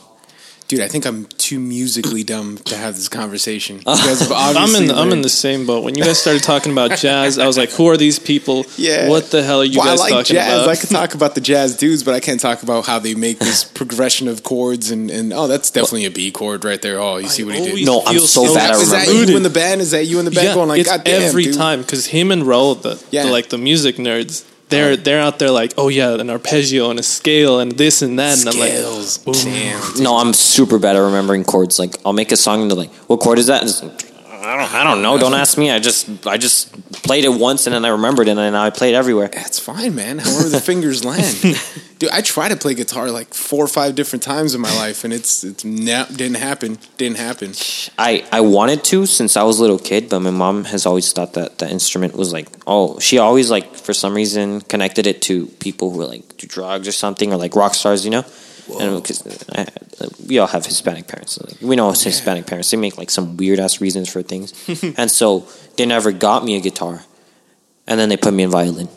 Dude, 0.68 0.80
I 0.80 0.88
think 0.88 1.04
I'm 1.04 1.26
too 1.26 1.60
musically 1.60 2.24
dumb 2.24 2.56
to 2.56 2.74
have 2.78 2.94
this 2.94 3.10
conversation. 3.10 3.76
You 3.80 3.84
guys 3.84 4.20
have 4.20 4.32
I'm 4.32 4.74
in 4.74 4.86
the, 4.86 4.94
I'm 4.94 5.12
in 5.12 5.20
the 5.20 5.28
same 5.28 5.66
boat. 5.66 5.84
When 5.84 5.94
you 5.96 6.02
guys 6.02 6.18
started 6.18 6.42
talking 6.42 6.72
about 6.72 6.96
jazz, 6.98 7.38
I 7.38 7.46
was 7.46 7.58
like, 7.58 7.70
"Who 7.72 7.88
are 7.88 7.98
these 7.98 8.18
people? 8.18 8.64
Yeah. 8.78 9.10
What 9.10 9.30
the 9.30 9.42
hell 9.42 9.60
are 9.60 9.64
you 9.64 9.80
well, 9.80 9.88
guys 9.88 10.00
I 10.00 10.02
like 10.04 10.12
talking 10.12 10.36
jazz. 10.36 10.62
about?" 10.62 10.68
I 10.70 10.76
could 10.76 10.88
talk 10.88 11.14
about 11.14 11.34
the 11.34 11.42
jazz 11.42 11.76
dudes, 11.76 12.02
but 12.02 12.14
I 12.14 12.20
can't 12.20 12.40
talk 12.40 12.62
about 12.62 12.86
how 12.86 12.98
they 12.98 13.14
make 13.14 13.38
this 13.38 13.64
progression 13.80 14.28
of 14.28 14.44
chords 14.44 14.90
and, 14.90 15.10
and 15.10 15.34
oh, 15.34 15.46
that's 15.46 15.70
definitely 15.70 16.06
a 16.06 16.10
B 16.10 16.30
chord 16.30 16.64
right 16.64 16.80
there. 16.80 16.98
Oh, 16.98 17.18
you 17.18 17.28
see 17.28 17.44
what 17.44 17.54
he 17.54 17.64
did? 17.64 17.84
No, 17.84 18.00
I'm 18.06 18.14
feel 18.14 18.26
so 18.26 18.54
bad 18.54 18.70
at 18.70 18.80
Is 18.80 18.92
that 18.92 19.08
you 19.08 19.36
in 19.36 19.42
the 19.42 19.50
band? 19.50 19.82
Is 19.82 19.90
that 19.90 20.06
you 20.06 20.20
in 20.20 20.24
the 20.24 20.30
band 20.30 20.48
yeah, 20.48 20.54
going 20.54 20.68
like, 20.68 20.80
it's 20.80 20.88
God 20.90 21.04
damn, 21.04 21.20
every 21.20 21.44
dude. 21.44 21.54
time 21.56 21.82
because 21.82 22.06
him 22.06 22.30
and 22.30 22.44
Raul, 22.44 22.80
the, 22.80 23.02
Yeah. 23.10 23.24
the 23.24 23.30
like 23.30 23.50
the 23.50 23.58
music 23.58 23.96
nerds, 23.96 24.46
they're 24.72 24.96
they're 24.96 25.20
out 25.20 25.38
there 25.38 25.50
like, 25.50 25.74
"Oh 25.78 25.88
yeah, 25.88 26.14
an 26.14 26.30
arpeggio 26.30 26.90
and 26.90 26.98
a 26.98 27.02
scale 27.02 27.60
and 27.60 27.72
this 27.72 28.02
and 28.02 28.18
that," 28.18 28.38
and 28.40 28.48
I'm 28.48 28.58
like, 28.58 28.70
Scales. 28.72 29.18
Damn. 29.44 30.02
No, 30.02 30.16
I'm 30.16 30.32
super 30.32 30.78
bad 30.78 30.96
at 30.96 31.00
remembering 31.00 31.44
chords. 31.44 31.78
Like 31.78 31.94
I'll 32.04 32.12
make 32.12 32.32
a 32.32 32.36
song 32.36 32.62
and 32.62 32.70
they're 32.70 32.78
like, 32.78 32.92
"What 33.08 33.20
chord 33.20 33.38
is 33.38 33.46
that?" 33.46 33.60
And 33.62 33.70
it's 33.70 33.82
like, 33.82 34.11
I 34.44 34.56
don't, 34.56 34.74
I 34.74 34.82
don't 34.82 35.02
know. 35.02 35.18
Don't 35.18 35.34
ask 35.34 35.56
me. 35.56 35.70
I 35.70 35.78
just, 35.78 36.26
I 36.26 36.36
just 36.36 36.72
played 37.04 37.24
it 37.24 37.28
once 37.28 37.66
and 37.66 37.74
then 37.74 37.84
I 37.84 37.88
remembered 37.88 38.26
it 38.26 38.32
and 38.32 38.40
then 38.40 38.54
I 38.56 38.70
played 38.70 38.94
it 38.94 38.96
everywhere. 38.96 39.28
That's 39.32 39.60
fine, 39.60 39.94
man. 39.94 40.18
However 40.18 40.48
the 40.48 40.60
fingers 40.60 41.04
land, 41.10 41.56
dude. 41.98 42.10
I 42.10 42.22
try 42.22 42.48
to 42.48 42.56
play 42.56 42.74
guitar 42.74 43.10
like 43.10 43.34
four 43.34 43.64
or 43.64 43.68
five 43.68 43.94
different 43.94 44.24
times 44.24 44.54
in 44.54 44.60
my 44.60 44.74
life, 44.74 45.04
and 45.04 45.12
it's 45.12 45.44
it's 45.44 45.64
na- 45.64 46.06
didn't 46.06 46.38
happen. 46.38 46.78
Didn't 46.96 47.18
happen. 47.18 47.52
I, 47.96 48.26
I 48.32 48.40
wanted 48.40 48.82
to 48.84 49.06
since 49.06 49.36
I 49.36 49.44
was 49.44 49.58
a 49.58 49.62
little 49.62 49.78
kid, 49.78 50.08
but 50.08 50.18
my 50.20 50.30
mom 50.30 50.64
has 50.64 50.86
always 50.86 51.12
thought 51.12 51.34
that 51.34 51.58
the 51.58 51.70
instrument 51.70 52.14
was 52.14 52.32
like, 52.32 52.48
oh, 52.66 52.98
she 52.98 53.18
always 53.18 53.48
like 53.50 53.76
for 53.76 53.94
some 53.94 54.14
reason 54.14 54.60
connected 54.62 55.06
it 55.06 55.22
to 55.22 55.46
people 55.46 55.90
who 55.90 55.98
were 55.98 56.06
like 56.06 56.36
do 56.38 56.48
drugs 56.48 56.88
or 56.88 56.92
something 56.92 57.32
or 57.32 57.36
like 57.36 57.54
rock 57.54 57.74
stars, 57.74 58.04
you 58.04 58.10
know. 58.10 58.24
And 58.80 59.02
because 59.02 59.26
uh, 59.48 59.64
we 60.26 60.38
all 60.38 60.46
have 60.46 60.64
Hispanic 60.64 61.08
parents, 61.08 61.38
like, 61.40 61.60
we 61.60 61.76
know 61.76 61.90
Hispanic 61.90 62.46
parents. 62.46 62.70
They 62.70 62.76
make 62.76 62.96
like 62.96 63.10
some 63.10 63.36
weird 63.36 63.58
ass 63.58 63.80
reasons 63.80 64.08
for 64.08 64.22
things, 64.22 64.52
and 64.96 65.10
so 65.10 65.46
they 65.76 65.86
never 65.86 66.12
got 66.12 66.44
me 66.44 66.56
a 66.56 66.60
guitar, 66.60 67.02
and 67.86 67.98
then 67.98 68.08
they 68.08 68.16
put 68.16 68.32
me 68.32 68.44
in 68.44 68.50
violin. 68.50 68.88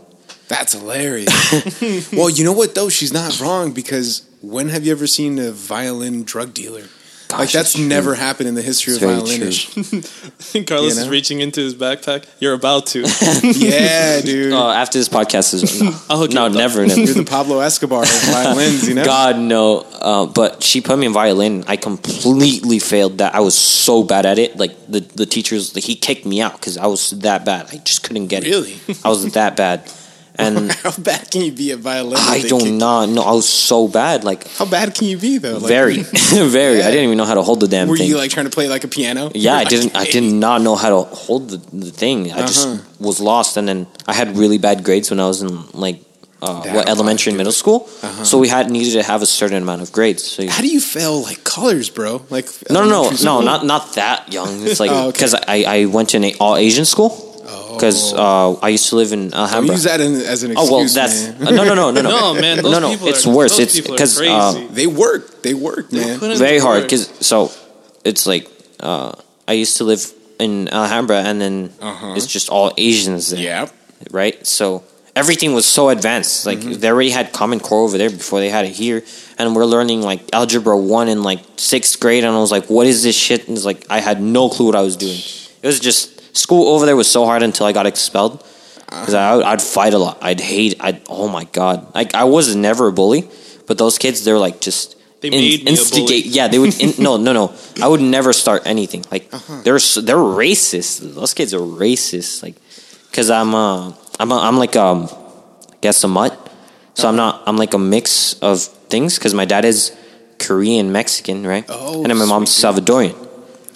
That's 0.48 0.74
hilarious. 0.74 2.12
well, 2.14 2.30
you 2.30 2.44
know 2.44 2.54
what 2.54 2.76
though? 2.76 2.90
She's 2.90 3.12
not 3.12 3.40
wrong 3.40 3.72
because 3.72 4.28
when 4.42 4.70
have 4.70 4.86
you 4.86 4.92
ever 4.92 5.08
seen 5.08 5.40
a 5.40 5.52
violin 5.52 6.24
drug 6.24 6.54
dealer? 6.54 6.84
Like 7.32 7.52
that's 7.52 7.70
it's 7.70 7.74
true. 7.76 7.88
never 7.88 8.16
happened 8.16 8.48
in 8.50 8.56
the 8.56 8.62
history 8.62 8.94
It's 8.94 9.02
of 9.04 9.10
very 9.10 9.20
violinish. 9.22 9.78
I 9.78 9.82
think 9.82 10.68
Carlos 10.68 10.92
You 10.92 10.96
know? 10.96 11.02
is 11.04 11.10
reaching 11.10 11.40
into 11.42 11.62
his 11.62 11.76
backpack. 11.76 12.26
You're 12.40 12.54
about 12.54 12.88
to. 12.88 13.02
yeah, 13.44 14.22
dude. 14.22 14.54
Oh, 14.54 14.70
after 14.70 14.98
this 14.98 15.10
podcast 15.10 15.54
is 15.54 15.82
no, 15.82 15.88
I'll 16.10 16.18
hook 16.20 16.30
you 16.32 16.36
no 16.36 16.46
up. 16.48 16.52
never, 16.54 16.86
never. 16.86 17.00
You're 17.02 17.14
the 17.16 17.24
Pablo 17.26 17.60
Escobar 17.60 18.04
of 18.04 18.10
violins, 18.10 18.88
you 18.88 18.94
know. 18.96 19.06
God 19.06 19.38
no. 19.40 19.80
Uh, 19.80 20.26
but 20.28 20.64
she 20.64 20.82
put 20.82 20.98
me 21.00 21.08
in 21.08 21.14
violin. 21.14 21.64
I 21.68 21.78
completely 21.78 22.80
failed 22.80 23.18
that. 23.20 23.36
I 23.36 23.40
was 23.40 23.58
so 23.58 24.04
bad 24.04 24.26
at 24.26 24.38
it. 24.40 24.58
Like 24.58 24.76
the 24.88 25.00
the 25.02 25.26
teachers, 25.26 25.76
like, 25.76 25.84
he 25.84 25.96
kicked 25.96 26.26
me 26.26 26.42
out 26.42 26.54
because 26.54 26.78
I 26.78 26.88
was 26.88 27.10
that 27.12 27.44
bad. 27.46 27.68
I 27.72 27.78
just 27.78 28.04
couldn't 28.04 28.28
get 28.28 28.44
Really? 28.44 28.74
it. 28.74 28.88
Really, 28.88 29.00
I 29.04 29.10
was 29.10 29.32
that 29.34 29.56
bad, 29.58 29.92
and 30.38 30.72
How 30.84 30.92
bad 30.98 31.30
can 31.32 31.42
you 31.42 31.52
be 31.52 31.72
at 31.72 31.80
violin? 31.80 32.18
I 32.20 32.42
do 32.42 32.60
kick- 32.60 32.74
not 32.74 33.10
know. 33.10 33.22
I 33.24 33.32
was 33.32 33.48
so 33.48 33.88
bad. 33.88 34.24
Like 34.24 34.48
How 34.58 34.66
bad 34.66 34.94
can 34.96 35.08
you 35.08 35.18
be 35.18 35.38
though? 35.38 35.58
Like, 35.58 35.68
very, 35.68 35.98
very. 36.34 36.80
Yeah. 36.80 36.88
I 36.88 36.92
didn't 36.92 37.06
even 37.06 37.18
know 37.18 37.26
how 37.26 37.36
to 37.36 37.42
hold 37.44 37.60
the 37.60 37.68
damn 37.68 37.88
thing. 37.88 37.92
Were 37.92 37.98
thing. 37.98 38.08
you 38.10 38.18
like 38.18 38.32
trying 38.32 38.46
to 38.46 38.52
play 38.52 38.68
like 38.68 38.84
a 38.84 38.88
piano? 38.88 39.32
yeah, 39.36 39.56
I 39.56 39.64
didn't. 39.64 39.96
I 39.96 40.06
did 40.06 40.24
not 40.24 40.62
know 40.62 40.76
how 40.76 40.90
to 40.90 41.02
hold 41.16 41.50
the, 41.50 41.58
the 41.86 41.92
thing. 41.92 42.32
I 42.32 42.42
just 42.42 42.68
Uh-huh. 42.68 42.82
was 43.00 43.20
lost, 43.20 43.58
and 43.58 43.68
then 43.68 43.88
I 44.08 44.14
had 44.14 44.38
really 44.38 44.58
bad 44.58 44.84
grades 44.84 45.10
when 45.10 45.20
I 45.20 45.28
was 45.28 45.42
in 45.42 45.50
like 45.72 46.00
uh, 46.42 46.62
what 46.76 46.88
elementary 46.90 47.32
and 47.32 47.38
middle 47.38 47.54
school. 47.54 47.88
Uh-huh. 48.04 48.24
So 48.24 48.38
we 48.38 48.48
had 48.50 48.70
needed 48.70 48.94
to 48.94 49.04
have 49.04 49.22
a 49.22 49.26
certain 49.26 49.62
amount 49.64 49.82
of 49.82 49.92
grades. 49.92 50.24
So 50.24 50.44
you, 50.44 50.50
How 50.50 50.62
do 50.62 50.68
you 50.68 50.80
fail 50.82 51.22
like 51.24 51.44
colors, 51.44 51.90
bro? 51.90 52.22
Like 52.30 52.48
No, 52.70 52.82
no, 52.86 53.10
no, 53.10 53.10
no, 53.24 53.42
not 53.42 53.66
not 53.66 53.96
that 53.96 54.32
young. 54.34 54.62
It's 54.68 54.80
like 54.80 54.92
Oh, 54.92 55.08
okay. 55.08 55.12
because 55.18 55.34
I, 55.34 55.64
I 55.68 55.86
went 55.86 56.10
to 56.10 56.18
an 56.18 56.26
all 56.40 56.56
Asian 56.58 56.86
school 56.86 57.10
because 57.46 58.14
uh, 58.14 58.54
I 58.62 58.70
used 58.70 58.90
to 58.90 58.96
live 58.96 59.12
in 59.14 59.30
Don't 59.30 59.40
Alhambra. 59.42 59.76
use 59.76 59.84
that 59.84 60.02
in, 60.02 60.14
as 60.16 60.44
an 60.44 60.52
excuse, 60.52 60.70
oh 60.70 60.74
well, 60.74 60.88
that's 60.88 61.28
man. 61.30 61.48
uh, 61.48 61.52
no, 61.52 61.64
no, 61.64 61.74
no, 61.76 61.92
no, 61.92 62.02
no, 62.02 62.10
No, 62.34 62.34
man, 62.42 62.62
those 62.64 62.72
no, 62.72 62.80
no. 62.80 63.08
It's 63.08 63.26
are- 63.28 63.36
worse. 63.36 63.58
those 63.58 63.76
It's 63.78 63.88
because 63.88 64.20
uh, 64.20 64.68
they 64.72 64.88
work. 64.88 65.42
They 65.42 65.54
work, 65.54 65.92
man. 65.94 66.20
Very 66.20 66.60
hard. 66.60 66.84
Because 66.84 67.08
so 67.26 67.52
it's 68.04 68.26
like 68.26 68.50
uh, 68.80 69.14
I 69.48 69.54
used 69.54 69.78
to 69.78 69.84
live 69.84 70.04
in 70.40 70.68
Alhambra, 70.70 71.22
and 71.22 71.40
then 71.40 71.72
Uh-huh. 71.82 72.14
it's 72.18 72.28
just 72.28 72.50
all 72.50 72.72
Asians 72.78 73.30
there. 73.32 73.40
Yeah. 73.40 73.68
right? 74.12 74.46
So 74.46 74.84
everything 75.16 75.54
was 75.54 75.66
so 75.66 75.90
advanced. 75.90 76.46
Like 76.46 76.60
Mm-hmm. 76.60 76.80
they 76.82 76.90
already 76.90 77.12
had 77.12 77.32
Common 77.32 77.60
Core 77.60 77.84
over 77.84 77.98
there 77.98 78.10
before 78.10 78.40
they 78.40 78.50
had 78.50 78.66
it 78.66 78.72
here, 78.76 79.04
and 79.38 79.56
we're 79.56 79.66
learning 79.66 80.02
like 80.02 80.22
algebra 80.34 80.76
one 80.78 81.08
in 81.10 81.22
like 81.24 81.42
sixth 81.58 82.00
grade, 82.00 82.24
and 82.24 82.36
I 82.36 82.40
was 82.40 82.52
like, 82.52 82.66
"What 82.70 82.88
is 82.88 83.04
this 83.04 83.16
shit?" 83.16 83.48
And 83.48 83.56
it's 83.58 83.66
like 83.66 83.86
I 83.90 84.00
had 84.00 84.20
no 84.22 84.50
clue 84.50 84.66
what 84.68 84.76
I 84.76 84.82
was 84.82 84.96
doing. 84.98 85.20
It 85.62 85.68
was 85.68 85.80
just 85.80 86.15
school 86.36 86.68
over 86.74 86.86
there 86.86 86.96
was 86.96 87.08
so 87.10 87.26
hard 87.26 87.42
until 87.44 87.66
I 87.66 87.72
got 87.72 87.86
expelled 87.88 88.44
because 88.86 89.14
I, 89.14 89.42
I'd 89.52 89.62
fight 89.62 89.94
a 89.94 89.98
lot. 89.98 90.18
I'd 90.22 90.40
hate. 90.40 90.76
I'd 90.80 91.02
oh 91.10 91.28
my 91.28 91.46
god. 91.46 91.94
Like 91.96 92.14
I 92.14 92.26
was 92.26 92.56
never 92.56 92.88
a 92.88 92.92
bully, 92.94 93.28
but 93.68 93.78
those 93.78 93.98
kids 93.98 94.24
they're 94.24 94.40
like 94.40 94.62
just. 94.62 94.96
They 95.22 95.30
made 95.32 95.64
me 95.66 95.74
a 95.74 95.90
bully. 95.90 96.22
Yeah, 96.22 96.48
they 96.50 96.60
would. 96.60 96.80
In, 96.80 96.94
no, 97.02 97.18
no, 97.18 97.34
no. 97.34 97.54
I 97.82 97.88
would 97.88 98.02
never 98.02 98.32
start 98.34 98.62
anything. 98.66 99.04
Like 99.12 99.34
Uh-huh. 99.34 99.62
they're 99.64 99.80
they're 100.04 100.22
racist. 100.44 101.02
Those 101.16 101.34
kids 101.34 101.54
are 101.54 101.60
racist. 101.66 102.44
Like 102.44 102.56
because 103.10 103.30
I'm 103.32 103.56
uh 103.56 103.94
I'm 104.20 104.32
a, 104.32 104.38
I'm 104.38 104.58
like 104.58 104.76
um 104.76 105.10
I 105.74 105.78
guess 105.82 106.04
a 106.04 106.08
mutt. 106.08 106.34
So 106.94 107.08
I'm 107.10 107.16
not 107.16 107.42
I'm 107.48 107.58
like 107.58 107.74
a 107.74 107.80
mix 107.80 108.38
of 108.42 108.62
things 108.92 109.18
because 109.18 109.34
my 109.34 109.46
dad 109.46 109.66
is 109.66 109.92
Korean 110.38 110.92
Mexican, 110.92 111.48
right? 111.48 111.66
Oh, 111.70 112.04
and 112.04 112.08
then 112.12 112.18
my 112.18 112.26
mom's 112.26 112.52
Salvadorian. 112.52 113.16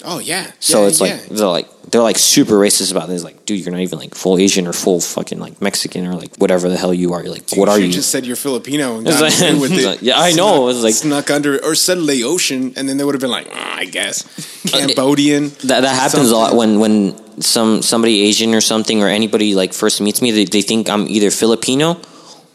Oh 0.06 0.20
yeah. 0.20 0.52
So 0.60 0.82
Yeah, 0.84 0.88
it's 0.88 1.02
like 1.02 1.12
yeah. 1.12 1.20
they're 1.32 1.48
like 1.48 1.68
they're 1.92 2.02
like 2.04 2.18
super 2.20 2.54
racist 2.54 2.92
about 2.92 3.10
this. 3.10 3.24
Like, 3.24 3.46
dude, 3.46 3.60
you're 3.60 3.72
not 3.72 3.82
even 3.82 3.98
like 4.00 4.14
full 4.16 4.38
Asian 4.38 4.68
or 4.68 4.74
full 4.74 5.00
fucking 5.02 5.40
like 5.40 5.60
Mexican 5.62 6.06
or 6.08 6.14
like 6.16 6.36
whatever 6.38 6.70
the 6.70 6.78
hell 6.78 6.94
you 6.94 7.14
are. 7.14 7.24
You're 7.24 7.34
like, 7.34 7.50
what 7.56 7.68
are 7.68 7.80
you? 7.80 7.92
Just 7.92 8.12
said 8.12 8.26
you're 8.26 8.36
Filipino 8.36 8.98
and 8.98 9.06
got 9.08 9.22
like- 9.22 9.60
with 9.62 9.72
it. 9.80 9.86
like- 9.86 10.02
yeah, 10.02 10.20
I 10.20 10.32
know. 10.32 10.48
Snuck, 10.54 10.62
It 10.62 10.66
was 10.66 10.84
like- 10.84 10.94
snuck 10.94 11.32
under 11.32 11.64
or 11.66 11.74
said 11.76 11.98
Laotian, 11.98 12.74
and 12.78 12.88
then 12.88 12.98
they 12.98 13.04
would 13.04 13.16
have 13.16 13.22
been 13.22 13.32
like, 13.32 13.48
"Ah, 13.52 13.78
I 13.78 13.86
guess 13.86 14.24
Uh, 14.74 14.78
Cambodian. 14.78 15.50
That 15.66 15.82
that 15.82 15.96
happens 15.96 16.30
a 16.32 16.36
lot 16.36 16.56
when 16.56 16.80
when 16.80 17.16
some 17.42 17.82
somebody 17.82 18.22
Asian 18.22 18.54
or 18.54 18.62
something 18.62 19.02
or 19.02 19.08
anybody 19.08 19.56
like 19.56 19.74
first 19.74 20.00
meets 20.02 20.22
me. 20.22 20.32
They 20.32 20.46
they 20.46 20.62
think 20.62 20.90
I'm 20.90 21.08
either 21.10 21.32
Filipino 21.32 21.98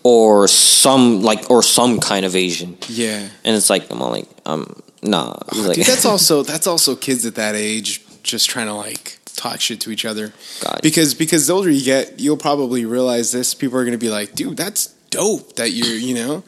or 0.04 0.46
some 0.48 1.22
like 1.22 1.50
or 1.50 1.62
some 1.62 1.98
kind 1.98 2.24
of 2.26 2.36
Asian, 2.36 2.76
Yeah. 2.88 3.26
and 3.44 3.56
it's 3.56 3.68
like 3.70 3.90
I'm 3.90 4.00
all 4.02 4.10
like 4.12 4.28
um 4.46 4.80
nah. 5.04 5.34
Oh, 5.34 5.42
it's 5.48 5.58
like, 5.68 5.76
Dude, 5.76 5.86
that's 5.86 6.04
also 6.12 6.42
that's 6.42 6.66
also 6.66 6.96
kids 6.96 7.24
at 7.26 7.34
that 7.36 7.54
age 7.54 8.02
just 8.22 8.48
trying 8.50 8.66
to 8.66 8.74
like 8.74 9.18
talk 9.36 9.60
shit 9.60 9.80
to 9.82 9.90
each 9.90 10.04
other. 10.04 10.32
God. 10.62 10.80
Because 10.82 11.14
because 11.14 11.46
the 11.46 11.52
older 11.52 11.70
you 11.70 11.84
get, 11.84 12.18
you'll 12.20 12.36
probably 12.36 12.84
realize 12.84 13.30
this. 13.32 13.54
People 13.54 13.78
are 13.78 13.84
going 13.84 13.92
to 13.92 13.98
be 13.98 14.10
like, 14.10 14.34
"Dude, 14.34 14.56
that's 14.56 14.88
dope 15.10 15.56
that 15.56 15.70
you're 15.70 15.88
you 16.08 16.14
know 16.14 16.42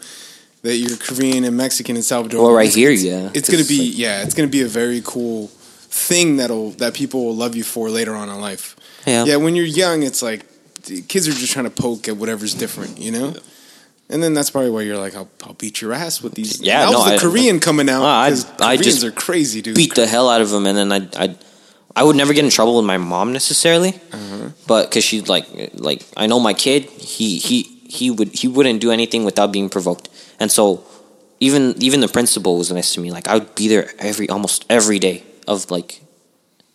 that 0.62 0.76
you're 0.76 0.96
Korean 0.96 1.44
and 1.44 1.56
Mexican 1.56 1.96
and 1.96 2.04
Salvadorian." 2.04 2.42
Well, 2.42 2.52
right 2.52 2.74
here, 2.74 2.90
yeah. 2.90 3.30
It's 3.34 3.48
going 3.48 3.62
to 3.62 3.64
'Cause, 3.64 3.68
be 3.68 3.88
like- 3.90 3.98
yeah, 3.98 4.22
it's 4.22 4.34
going 4.34 4.48
to 4.48 4.52
be 4.52 4.62
a 4.62 4.68
very 4.68 5.00
cool 5.04 5.48
thing 5.48 6.36
that'll 6.38 6.70
that 6.72 6.94
people 6.94 7.24
will 7.24 7.36
love 7.36 7.54
you 7.56 7.62
for 7.64 7.90
later 7.90 8.14
on 8.14 8.28
in 8.28 8.40
life. 8.40 8.74
Yeah. 9.06 9.24
Yeah, 9.24 9.36
when 9.36 9.54
you're 9.54 9.64
young, 9.66 10.02
it's 10.02 10.22
like 10.22 10.44
kids 11.08 11.28
are 11.28 11.32
just 11.32 11.52
trying 11.52 11.64
to 11.64 11.70
poke 11.70 12.08
at 12.08 12.16
whatever's 12.16 12.54
different, 12.54 12.98
you 12.98 13.10
know. 13.12 13.34
And 14.08 14.22
then 14.22 14.34
that's 14.34 14.50
probably 14.50 14.70
why 14.70 14.82
you're 14.82 14.98
like, 14.98 15.16
I'll, 15.16 15.28
I'll 15.44 15.54
beat 15.54 15.80
your 15.80 15.92
ass 15.92 16.22
with 16.22 16.34
these. 16.34 16.60
Yeah, 16.60 16.84
that 16.86 16.92
no, 16.92 16.98
was 16.98 17.08
the 17.08 17.14
I- 17.16 17.18
Korean 17.18 17.58
coming 17.58 17.88
out. 17.88 18.04
I- 18.04 18.26
I 18.28 18.30
Koreans 18.76 18.84
just 18.84 19.04
are 19.04 19.10
crazy, 19.10 19.62
dude. 19.62 19.74
beat 19.74 19.94
the 19.96 20.06
hell 20.06 20.28
out 20.28 20.40
of 20.40 20.52
him, 20.52 20.64
and 20.66 20.76
then 20.78 20.92
I 20.92 21.08
I 21.24 21.36
I 21.96 22.02
would 22.04 22.14
never 22.14 22.32
get 22.34 22.44
in 22.44 22.50
trouble 22.50 22.76
with 22.76 22.84
my 22.86 22.98
mom 22.98 23.32
necessarily, 23.32 23.94
Uh-huh. 24.12 24.50
but 24.66 24.88
because 24.88 25.02
she's 25.02 25.28
like 25.28 25.46
like 25.74 26.02
I 26.16 26.26
know 26.28 26.38
my 26.38 26.54
kid, 26.54 26.84
he 26.84 27.38
he 27.38 27.62
he 27.88 28.10
would 28.10 28.28
he 28.32 28.46
wouldn't 28.48 28.80
do 28.80 28.92
anything 28.92 29.24
without 29.24 29.50
being 29.50 29.68
provoked, 29.68 30.08
and 30.38 30.52
so 30.52 30.84
even 31.40 31.74
even 31.82 32.00
the 32.00 32.08
principal 32.08 32.58
was 32.58 32.70
nice 32.70 32.94
to 32.94 33.00
me. 33.00 33.10
Like 33.10 33.26
I 33.26 33.34
would 33.38 33.54
be 33.56 33.66
there 33.66 33.90
every 33.98 34.28
almost 34.28 34.64
every 34.70 34.98
day 35.00 35.24
of 35.48 35.68
like 35.70 36.00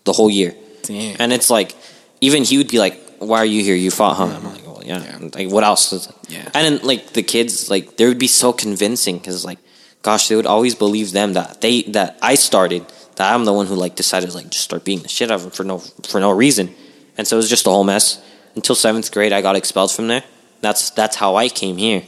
the 0.04 0.12
whole 0.12 0.30
year, 0.30 0.54
Damn. 0.84 1.16
and 1.20 1.32
it's 1.32 1.50
like 1.50 1.76
even 2.20 2.44
he 2.44 2.58
would 2.58 2.68
be 2.70 2.80
like, 2.80 3.00
"Why 3.20 3.38
are 3.40 3.46
you 3.46 3.64
here? 3.64 3.76
You 3.76 3.92
fought, 3.92 4.18
huh?" 4.18 4.26
I'm 4.36 4.44
like, 4.44 4.68
"Well, 4.88 5.02
yeah." 5.02 5.20
Yeah. 5.22 5.30
Like 5.34 5.50
what 5.52 5.64
else? 5.64 5.92
Like- 5.92 6.16
Yeah. 6.30 6.50
And 6.54 6.64
then 6.80 6.88
like 6.88 7.14
the 7.14 7.24
kids, 7.24 7.70
like 7.70 7.98
they 7.98 8.06
would 8.06 8.20
be 8.20 8.28
so 8.28 8.54
convincing 8.54 9.18
because 9.18 9.46
like, 9.46 9.60
gosh, 10.02 10.28
they 10.28 10.36
would 10.36 10.46
always 10.48 10.76
believe 10.76 11.12
them 11.12 11.34
that 11.34 11.62
they 11.62 11.84
that 11.94 12.18
I 12.22 12.36
started 12.36 12.84
that 13.16 13.34
I'm 13.34 13.46
the 13.46 13.54
one 13.54 13.68
who 13.68 13.76
like 13.76 13.96
decided 13.96 14.30
to 14.30 14.36
like 14.36 14.50
just 14.50 14.64
start 14.64 14.84
beating 14.84 15.04
the 15.04 15.10
shit 15.10 15.30
out 15.32 15.36
of 15.36 15.42
them 15.44 15.52
for 15.52 15.64
no 15.64 15.78
for 16.10 16.20
no 16.20 16.32
reason, 16.32 16.74
and 17.18 17.28
so 17.28 17.36
it 17.36 17.42
was 17.44 17.50
just 17.50 17.68
a 17.68 17.70
whole 17.70 17.84
mess 17.84 18.20
until 18.56 18.76
seventh 18.76 19.12
grade. 19.12 19.32
I 19.34 19.42
got 19.42 19.56
expelled 19.56 19.92
from 19.92 20.08
there. 20.08 20.24
That's 20.62 20.90
that's 20.92 21.16
how 21.18 21.36
I 21.36 21.50
came 21.50 21.78
here 21.78 22.04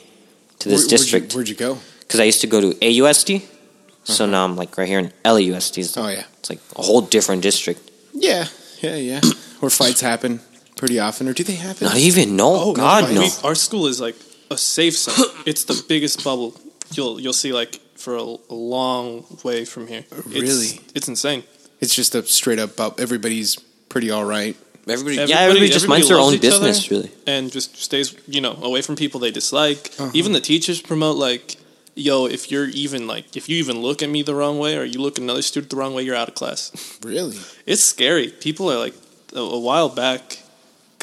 to 0.60 0.70
this 0.70 0.82
Where- 0.82 0.90
district 0.90 1.34
Where'd 1.36 1.50
you, 1.50 1.56
where'd 1.56 1.74
you 1.74 1.78
go? 1.78 1.82
because 2.00 2.20
I 2.20 2.24
used 2.26 2.42
to 2.42 2.48
go 2.48 2.62
to 2.62 2.74
AUSD. 2.82 3.42
So 4.06 4.26
now 4.26 4.44
I'm 4.44 4.58
like 4.58 4.78
right 4.78 4.88
here 4.88 5.00
in 5.00 5.12
LAUSD. 5.24 5.78
It's, 5.78 5.96
Uh-huh. 5.98 6.08
Oh 6.08 6.12
yeah, 6.12 6.24
it's 6.40 6.50
like 6.50 6.60
a 6.76 6.82
whole 6.82 7.02
different 7.02 7.42
district. 7.42 7.80
yeah, 8.14 8.48
yeah, 8.82 8.96
yeah. 8.98 9.22
Where 9.62 9.70
fights 9.70 10.02
happen 10.02 10.42
pretty 10.78 11.00
often, 11.00 11.28
or 11.28 11.34
do 11.34 11.44
they 11.44 11.56
happen? 11.56 11.86
Not 11.88 11.98
even 11.98 12.36
no, 12.36 12.56
Oh, 12.56 12.74
God 12.74 13.10
no, 13.10 13.16
no. 13.16 13.22
We, 13.22 13.30
our 13.44 13.56
school 13.56 13.88
is 13.88 14.00
like 14.02 14.16
a 14.52 14.58
safe 14.58 14.98
zone. 14.98 15.26
it's 15.46 15.64
the 15.66 15.84
biggest 15.88 16.24
bubble 16.24 16.54
you'll 16.94 17.20
you'll 17.20 17.34
see 17.34 17.54
like 17.54 17.80
for 17.96 18.16
a, 18.16 18.22
a 18.50 18.54
long 18.56 19.26
way 19.44 19.66
from 19.66 19.88
here. 19.88 20.04
Really? 20.28 20.80
it's 20.96 21.08
insane. 21.08 21.44
It's 21.80 21.96
just 21.96 22.16
a 22.16 22.24
straight 22.24 22.60
up. 22.60 22.80
up 22.80 23.00
everybody's 23.00 23.56
pretty 23.90 24.10
all 24.12 24.26
right. 24.26 24.56
Everybody, 24.86 25.18
Everybody- 25.20 25.30
yeah, 25.32 25.40
everybody 25.40 25.68
just 25.68 25.86
everybody 25.86 26.00
minds 26.02 26.10
their 26.10 26.18
own 26.20 26.34
each 26.34 26.40
other. 26.40 26.68
business, 26.68 26.92
really. 26.92 27.12
and 27.26 27.50
just 27.52 27.78
stays 27.78 28.16
you 28.28 28.42
know 28.42 28.54
away 28.62 28.82
from 28.82 28.96
people 28.98 29.20
they 29.22 29.32
dislike. 29.32 29.92
Uh-huh. 29.98 30.12
Even 30.14 30.34
the 30.34 30.42
teachers 30.42 30.82
promote 30.82 31.16
like, 31.16 31.56
yo, 31.96 32.26
if 32.26 32.52
you're 32.52 32.68
even 32.68 33.08
like 33.08 33.38
if 33.38 33.48
you 33.48 33.56
even 33.58 33.82
look 33.82 34.04
at 34.04 34.10
me 34.10 34.24
the 34.24 34.36
wrong 34.36 34.60
way 34.60 34.78
or 34.78 34.84
you 34.84 35.00
look 35.02 35.18
at 35.18 35.24
another 35.24 35.42
student 35.42 35.70
the 35.70 35.78
wrong 35.78 35.94
way, 35.94 36.04
you're 36.04 36.16
out 36.18 36.28
of 36.28 36.36
class. 36.36 37.00
Really? 37.02 37.38
It's 37.66 37.82
scary. 37.82 38.28
People 38.30 38.70
are 38.70 38.78
like 38.78 38.94
a, 39.34 39.40
a 39.40 39.60
while 39.60 39.88
back 39.88 40.40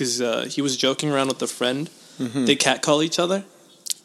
because 0.00 0.22
uh, 0.22 0.46
he 0.48 0.62
was 0.62 0.78
joking 0.78 1.10
around 1.12 1.28
with 1.28 1.42
a 1.42 1.46
friend. 1.46 1.90
Mm-hmm. 2.18 2.46
They 2.46 2.56
catcall 2.56 3.02
each 3.02 3.18
other 3.18 3.44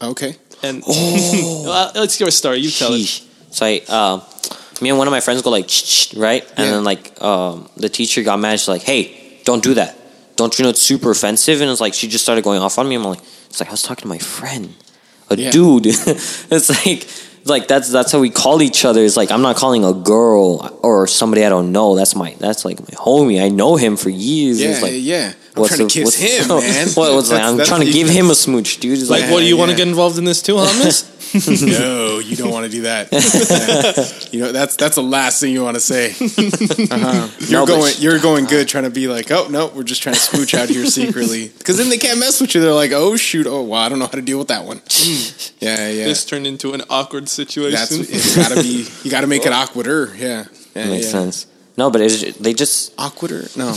Okay. 0.01 0.35
and 0.61 0.83
well, 0.87 1.91
it's 1.95 2.19
your 2.19 2.31
story. 2.31 2.57
You 2.59 2.69
tell 2.69 2.91
it. 2.93 2.97
Oh. 2.97 2.99
Sheesh. 2.99 3.23
So 3.51 3.65
I, 3.65 3.81
uh, 3.87 4.19
me 4.81 4.89
and 4.89 4.97
one 4.97 5.07
of 5.07 5.11
my 5.11 5.21
friends 5.21 5.41
go 5.41 5.49
like, 5.49 5.69
"Shh, 5.69 5.85
shh," 5.85 6.13
right? 6.15 6.43
And 6.57 6.65
Yeah. 6.65 6.71
then 6.71 6.83
like, 6.83 7.21
um, 7.21 7.69
the 7.77 7.87
teacher 7.87 8.21
got 8.23 8.37
mad. 8.39 8.59
She's 8.59 8.67
like, 8.67 8.81
"Hey, 8.83 9.39
don't 9.45 9.63
do 9.63 9.73
that. 9.75 9.95
Don't 10.35 10.51
you 10.59 10.63
know 10.63 10.69
it's 10.69 10.81
super 10.81 11.11
offensive?" 11.11 11.61
And 11.61 11.71
it's 11.71 11.79
like 11.79 11.93
she 11.93 12.07
just 12.09 12.23
started 12.25 12.43
going 12.43 12.61
off 12.61 12.77
on 12.77 12.89
me. 12.89 12.95
I'm 12.95 13.03
like, 13.05 13.21
it's 13.49 13.59
like 13.61 13.69
I 13.69 13.71
was 13.71 13.83
talking 13.83 14.01
to 14.03 14.07
my 14.09 14.17
friend, 14.19 14.73
a 15.29 15.37
Yeah. 15.37 15.51
dude. 15.51 15.85
it's 15.87 16.69
like. 16.85 17.07
Like 17.47 17.67
that's 17.67 17.91
that's 17.91 18.11
how 18.11 18.19
we 18.19 18.31
call 18.31 18.61
each 18.63 18.85
other. 18.85 19.03
It's 19.03 19.15
like 19.15 19.29
I'm 19.31 19.43
not 19.43 19.55
calling 19.55 19.85
a 19.85 19.93
girl 19.93 20.79
or 20.81 21.05
somebody 21.05 21.45
I 21.45 21.49
don't 21.49 21.71
know. 21.71 21.95
That's 21.95 22.15
my 22.15 22.35
that's 22.39 22.65
like 22.65 22.79
my 22.79 22.95
homie. 22.97 23.41
I 23.43 23.49
know 23.49 23.75
him 23.75 23.97
for 23.97 24.09
years. 24.09 24.59
Yeah, 24.59 24.69
it's 24.71 24.81
like, 24.81 24.93
yeah. 24.95 25.33
I'm 25.55 25.61
what's 25.61 25.75
trying 25.77 25.87
to 25.87 25.93
kiss 25.93 26.05
what's- 26.05 26.17
him, 26.17 26.47
man. 26.59 26.87
What, 26.89 27.13
what's 27.13 27.29
like, 27.29 27.41
That's- 27.41 27.59
I'm 27.59 27.65
trying 27.65 27.85
to 27.85 27.91
give 27.91 28.09
him 28.09 28.29
a 28.31 28.35
smooch, 28.35 28.79
dude. 28.79 28.97
It's 28.99 29.09
Like, 29.09 29.21
like, 29.21 29.31
what 29.31 29.39
do 29.39 29.45
you 29.45 29.57
want 29.57 29.69
to 29.71 29.77
get 29.77 29.87
involved 29.87 30.17
in 30.17 30.25
this 30.25 30.41
too, 30.41 30.55
Hamas? 30.55 31.11
no, 31.79 32.19
you 32.19 32.35
don't 32.35 32.51
want 32.51 32.65
to 32.65 32.71
do 32.71 32.83
that. 32.83 34.29
you 34.31 34.41
know, 34.41 34.51
that's 34.51 34.75
that's 34.75 34.95
the 34.95 35.03
last 35.03 35.39
thing 35.39 35.51
you 35.51 35.63
want 35.63 35.75
to 35.75 35.81
say. 35.81 36.11
Uh-huh. 36.11 37.27
You're 37.39 37.61
No, 37.61 37.65
going, 37.65 37.93
you're 37.99 38.19
going 38.19 38.45
good, 38.45 38.67
trying 38.67 38.85
to 38.85 38.89
be 38.89 39.07
like, 39.07 39.31
oh 39.31 39.47
no, 39.49 39.67
we're 39.67 39.83
just 39.83 40.01
trying 40.01 40.15
to 40.15 40.21
smooch 40.21 40.53
out 40.53 40.69
here 40.69 40.85
secretly, 40.85 41.49
because 41.57 41.77
then 41.77 41.89
they 41.89 41.97
can't 41.97 42.19
mess 42.19 42.39
with 42.41 42.55
you. 42.55 42.61
They're 42.61 42.73
like, 42.73 42.91
oh 42.91 43.15
shoot, 43.17 43.47
oh 43.47 43.61
wow, 43.61 43.79
I 43.79 43.89
don't 43.89 43.99
know 43.99 44.05
how 44.05 44.11
to 44.11 44.21
deal 44.21 44.39
with 44.39 44.47
that 44.49 44.65
one. 44.65 44.81
Yeah, 45.59 45.89
yeah. 45.89 46.05
this 46.05 46.25
turned 46.25 46.47
into 46.47 46.73
an 46.73 46.83
awkward 46.89 47.29
situation. 47.29 47.73
That's 47.73 47.91
it's 47.91 48.35
gotta 48.35 48.55
be. 48.55 48.87
You 49.03 49.11
gotta 49.11 49.27
make 49.27 49.45
it 49.45 49.51
awkwarder. 49.51 50.17
Yeah, 50.17 50.45
yeah 50.75 50.89
makes 50.89 51.05
yeah. 51.05 51.11
sense. 51.11 51.47
No, 51.77 51.89
but 51.89 51.99
they 52.39 52.53
just 52.53 52.95
Awkwarder? 52.95 53.55
No, 53.57 53.75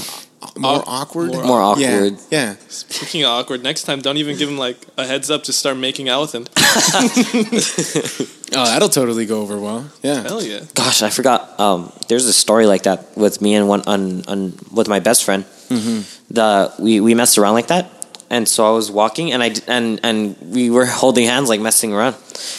more 0.57 0.76
Awk- 0.78 0.84
awkward. 0.86 1.32
more 1.32 1.45
more 1.45 1.76
Yeah, 1.78 1.97
awkward. 1.97 2.18
yeah. 2.30 2.55
Speaking 2.68 3.24
of 3.24 3.30
awkward, 3.30 3.62
next 3.62 3.82
time 3.84 4.01
don't 4.01 4.16
even 4.18 4.36
give 4.39 4.49
him 4.49 4.59
like 4.59 4.76
a 4.97 5.05
heads 5.07 5.30
up. 5.30 5.43
Just 5.45 5.59
start 5.59 5.76
making 5.76 6.09
out 6.09 6.20
with 6.22 6.34
him. 6.34 6.47
Oh, 8.57 8.64
that'll 8.64 8.89
totally 8.89 9.26
go 9.26 9.43
over 9.43 9.59
well. 9.59 9.91
Yeah. 10.03 10.22
Hell 10.22 10.43
yeah. 10.43 10.61
Gosh, 10.74 11.03
I 11.03 11.11
forgot. 11.11 11.61
Um, 11.61 11.93
there's 12.09 12.24
a 12.24 12.32
story 12.32 12.64
like 12.64 12.84
that 12.84 13.14
with 13.14 13.43
me 13.43 13.55
and 13.55 13.68
one 13.68 13.82
on, 13.86 14.24
on 14.26 14.55
with 14.72 14.89
my 14.89 15.01
best 15.01 15.24
friend. 15.24 15.45
The 15.68 16.72
we 16.78 17.01
we 17.01 17.14
messed 17.14 17.36
around 17.36 17.55
like 17.55 17.66
that, 17.68 17.91
and 18.30 18.49
so 18.49 18.66
I 18.66 18.70
was 18.70 18.91
walking, 18.91 19.32
and 19.32 19.43
I 19.43 19.51
d- 19.51 19.61
and 19.68 20.01
and 20.03 20.34
we 20.41 20.70
were 20.70 20.86
holding 21.03 21.26
hands, 21.26 21.51
like 21.51 21.61
messing 21.61 21.93
around, 21.93 22.16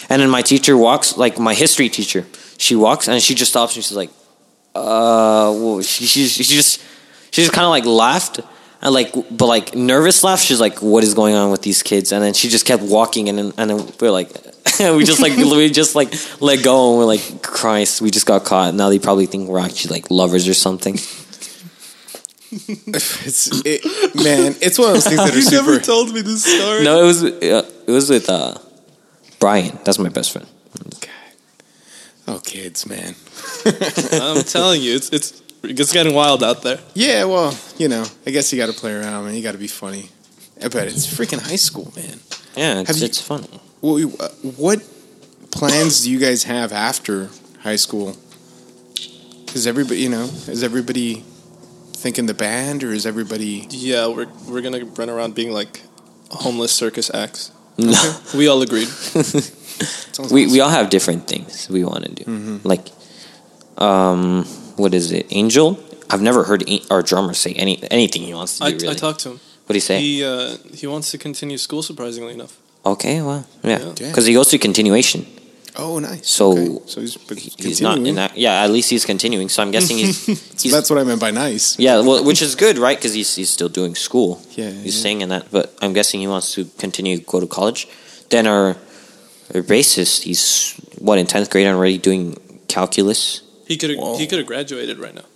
and 0.10 0.22
then 0.22 0.30
my 0.30 0.44
teacher 0.44 0.78
walks, 0.78 1.18
like 1.18 1.40
my 1.40 1.56
history 1.56 1.90
teacher. 1.90 2.24
She 2.60 2.76
walks 2.76 3.08
and 3.08 3.20
she 3.22 3.34
just 3.34 3.50
stops 3.52 3.76
and 3.76 3.84
she's 3.84 3.98
like, 3.98 4.12
uh, 4.76 5.50
well, 5.58 5.82
she 5.82 6.06
she, 6.06 6.28
she 6.28 6.44
just 6.44 6.82
she 7.32 7.42
just 7.42 7.54
kind 7.54 7.66
of 7.66 7.72
like 7.72 7.86
laughed. 7.86 8.40
And 8.82 8.94
like, 8.94 9.14
but 9.14 9.48
like 9.48 9.76
nervous 9.76 10.24
laugh. 10.24 10.40
She's 10.40 10.62
like, 10.62 10.82
"What 10.82 11.04
is 11.04 11.14
going 11.14 11.36
on 11.36 11.52
with 11.52 11.62
these 11.64 11.84
kids?" 11.84 12.14
And 12.14 12.24
then 12.24 12.34
she 12.34 12.48
just 12.48 12.66
kept 12.66 12.82
walking, 12.82 13.28
and 13.28 13.38
then, 13.38 13.54
and 13.58 13.70
then 13.70 13.92
we're 14.00 14.10
like, 14.10 14.30
we 14.80 15.04
just 15.04 15.20
like 15.22 15.36
we 15.38 15.70
just 15.70 15.96
like 15.96 16.14
let 16.40 16.64
go, 16.64 16.92
and 16.92 16.98
we're 16.98 17.04
like, 17.06 17.42
"Christ, 17.44 18.02
we 18.02 18.10
just 18.10 18.26
got 18.26 18.46
caught." 18.46 18.74
Now 18.74 18.88
they 18.88 18.98
probably 18.98 19.26
think 19.26 19.50
we're 19.50 19.60
actually 19.60 19.96
like 20.00 20.10
lovers 20.10 20.48
or 20.48 20.54
something. 20.54 20.98
It's 22.52 23.62
it, 23.66 23.84
man. 24.16 24.56
It's 24.62 24.80
one 24.80 24.88
of 24.88 24.94
those 24.96 25.06
things 25.06 25.18
that 25.18 25.34
are 25.34 25.36
You 25.36 25.42
super. 25.44 25.72
never 25.72 25.80
told 25.80 26.12
me 26.14 26.22
this 26.22 26.44
story. 26.46 26.84
No, 26.84 27.04
it 27.04 27.06
was 27.06 27.24
uh, 27.24 27.70
it 27.88 27.92
was 27.92 28.10
with 28.10 28.28
uh, 28.30 28.56
Brian. 29.40 29.78
That's 29.84 30.00
my 30.00 30.10
best 30.10 30.32
friend. 30.32 30.48
oh, 32.28 32.40
kids, 32.44 32.88
man. 32.88 33.14
I'm 34.14 34.44
telling 34.44 34.82
you, 34.82 34.96
it's 34.96 35.10
it's 35.10 35.42
it's 35.64 35.92
getting 35.94 36.14
wild 36.14 36.44
out 36.44 36.62
there. 36.62 36.80
Yeah, 36.94 37.26
well, 37.26 37.58
you 37.78 37.88
know, 37.88 38.06
I 38.26 38.32
guess 38.32 38.52
you 38.52 38.58
got 38.60 38.68
to 38.74 38.80
play 38.80 38.94
around, 38.94 39.26
man. 39.26 39.36
You 39.36 39.44
got 39.44 39.54
to 39.54 39.58
be 39.58 39.68
funny. 39.68 40.10
I 40.64 40.68
bet 40.68 40.88
it's 40.88 41.06
freaking 41.08 41.40
high 41.42 41.56
school, 41.58 41.92
man. 41.96 42.20
Yeah, 42.56 42.80
it's, 42.82 42.90
Have 42.90 42.98
you- 42.98 43.06
it's 43.06 43.22
fun. 43.22 43.46
Well, 43.82 44.00
you- 44.00 44.16
uh, 44.20 44.28
what 44.58 44.80
plans 45.52 46.04
do 46.04 46.12
you 46.12 46.20
guys 46.20 46.44
have 46.44 46.72
after 46.72 47.30
high 47.62 47.78
school? 47.78 48.16
Is 49.56 49.66
everybody, 49.66 50.02
you 50.02 50.10
know, 50.10 50.26
is 50.48 50.64
everybody 50.64 51.24
thinking 51.94 52.26
the 52.28 52.34
band, 52.36 52.84
or 52.84 52.92
is 52.94 53.06
everybody? 53.06 53.66
Yeah, 53.72 54.08
we're 54.08 54.28
we're 54.48 54.62
gonna 54.62 54.86
run 54.86 55.10
around 55.10 55.34
being 55.34 55.52
like 55.52 55.82
homeless 56.30 56.72
circus 56.72 57.10
acts. 57.14 57.52
No, 57.80 58.20
We 58.36 58.48
all 58.50 58.62
agreed. 58.62 58.90
We 60.20 60.26
awesome. 60.26 60.52
we 60.52 60.60
all 60.60 60.70
have 60.70 60.90
different 60.90 61.28
things 61.28 61.70
we 61.70 61.84
want 61.86 62.04
to 62.04 62.12
do. 62.12 62.24
Mm-hmm. 62.26 62.68
Like, 62.68 62.90
um, 63.78 64.46
what 64.80 64.94
is 64.94 65.12
it? 65.12 65.26
Angel. 65.30 65.78
I've 66.10 66.22
never 66.22 66.44
heard 66.44 66.64
our 66.90 67.04
drummer 67.04 67.34
say 67.34 67.52
any 67.54 67.74
anything 67.92 68.24
he 68.24 68.34
wants 68.34 68.58
to 68.58 68.66
I, 68.66 68.72
do. 68.72 68.78
Really, 68.78 68.90
I 68.90 68.94
talked 68.96 69.20
to 69.22 69.30
him. 69.32 69.40
what 69.66 69.74
do 69.74 69.78
you 69.78 69.88
say? 69.92 70.00
He 70.02 70.24
uh, 70.24 70.58
he 70.74 70.88
wants 70.88 71.12
to 71.12 71.18
continue 71.18 71.58
school. 71.58 71.84
Surprisingly 71.84 72.34
enough, 72.34 72.58
okay, 72.84 73.22
well, 73.22 73.46
yeah, 73.64 73.80
Yeah. 73.80 73.94
Because 74.10 74.26
he 74.26 74.34
goes 74.34 74.48
to 74.50 74.58
continuation. 74.58 75.26
Oh, 75.76 76.00
nice. 76.00 76.28
So- 76.28 76.52
Okay. 76.58 76.80
so 76.88 77.00
he's, 77.02 77.16
He's 77.56 77.82
not 77.82 78.00
in 78.00 78.16
that. 78.16 78.36
Yeah, 78.36 78.64
at 78.66 78.72
least 78.72 78.90
he's 78.90 79.06
continuing. 79.06 79.50
So 79.50 79.62
I'm 79.62 79.72
guessing 79.72 79.98
he's. 79.98 80.26
he's 80.64 80.72
That's 80.72 80.90
what 80.90 81.00
I 81.00 81.04
meant 81.04 81.22
by 81.22 81.32
nice. 81.32 81.78
yeah, 81.80 82.02
well, 82.02 82.24
which 82.26 82.42
is 82.42 82.56
good, 82.56 82.78
right? 82.78 82.98
Because 82.98 83.14
he's 83.14 83.36
he's 83.36 83.52
still 83.52 83.70
doing 83.70 83.96
school. 83.96 84.42
Yeah, 84.58 84.72
he's 84.72 84.96
yeah. 84.96 85.00
staying 85.04 85.22
in 85.22 85.30
that. 85.30 85.46
But 85.52 85.66
I'm 85.82 85.94
guessing 85.94 86.20
he 86.20 86.28
wants 86.28 86.54
to 86.56 86.66
continue 86.80 87.20
go 87.20 87.40
to 87.40 87.48
college. 87.48 87.88
Then 88.30 88.48
our, 88.48 88.76
our 89.56 89.62
bassist, 89.62 90.24
he's 90.24 90.74
what 90.98 91.18
in 91.20 91.28
tenth 91.28 91.50
grade 91.50 91.68
already 91.68 91.98
doing 91.98 92.36
calculus. 92.68 93.42
He 93.70 93.76
could 93.78 93.92
he 94.20 94.26
could 94.30 94.40
have 94.42 94.48
graduated 94.54 94.98
right 95.06 95.16
now, 95.20 95.28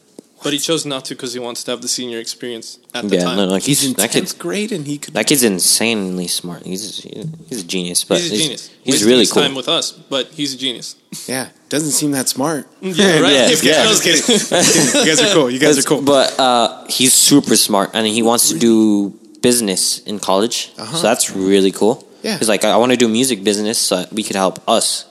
but 0.43 0.51
he 0.55 0.59
chose 0.59 0.81
not 0.93 1.01
to 1.07 1.11
because 1.15 1.31
he 1.37 1.39
wants 1.47 1.63
to 1.65 1.71
have 1.71 1.81
the 1.81 1.87
senior 1.97 2.19
experience 2.25 2.67
at 2.93 3.07
the 3.09 3.15
Yeah, 3.15 3.23
time. 3.25 3.37
no, 3.37 3.45
like 3.55 3.63
He's 3.63 3.81
he's, 3.81 3.91
in 3.91 3.95
that 4.01 4.09
kid. 4.11 4.19
tenth 4.27 4.35
grade, 4.45 4.71
and 4.75 4.83
he 4.91 4.95
could. 5.01 5.13
That 5.13 5.27
kid's 5.29 5.43
insanely 5.55 6.27
smart. 6.27 6.61
He's 6.71 6.83
he's 7.49 7.61
a 7.61 7.67
genius. 7.75 8.03
But 8.03 8.17
he's 8.19 8.31
a 8.33 8.37
genius. 8.43 8.63
He's 8.83 8.95
Wasting 8.95 9.07
really 9.11 9.27
cool. 9.31 9.41
Time 9.43 9.55
with 9.61 9.69
us, 9.77 9.91
but 10.13 10.23
he's 10.37 10.51
a 10.53 10.57
genius. 10.65 10.95
Yeah, 11.33 11.45
doesn't 11.69 11.91
seem 11.99 12.11
that 12.17 12.27
smart. 12.27 12.67
Yeah, 12.81 13.19
right. 13.25 13.33
Yeah, 13.37 13.53
If 13.55 13.61
he 13.61 13.69
yeah. 13.69 13.83
knows- 13.85 14.01
Just 14.03 14.27
kidding. 14.27 15.01
you 15.01 15.05
guys 15.09 15.21
are 15.21 15.33
cool. 15.37 15.49
You 15.53 15.59
guys 15.65 15.77
are 15.79 15.87
cool. 15.91 16.01
But 16.01 16.27
uh, 16.39 16.85
he's 16.97 17.13
super 17.13 17.55
smart, 17.55 17.91
and 17.93 18.03
he 18.07 18.21
wants 18.21 18.49
to 18.49 18.57
do 18.59 19.13
business 19.41 19.99
in 20.09 20.19
college. 20.19 20.71
Uh-huh. 20.77 20.97
So 20.97 21.03
that's 21.09 21.25
really 21.31 21.71
cool. 21.71 21.95
Yeah. 22.23 22.37
he's 22.39 22.47
like, 22.47 22.63
I 22.63 22.77
want 22.77 22.91
to 22.95 22.97
do 22.97 23.07
music 23.09 23.43
business, 23.43 23.77
so 23.77 24.05
we 24.11 24.23
could 24.23 24.37
help 24.37 24.55
us. 24.67 25.05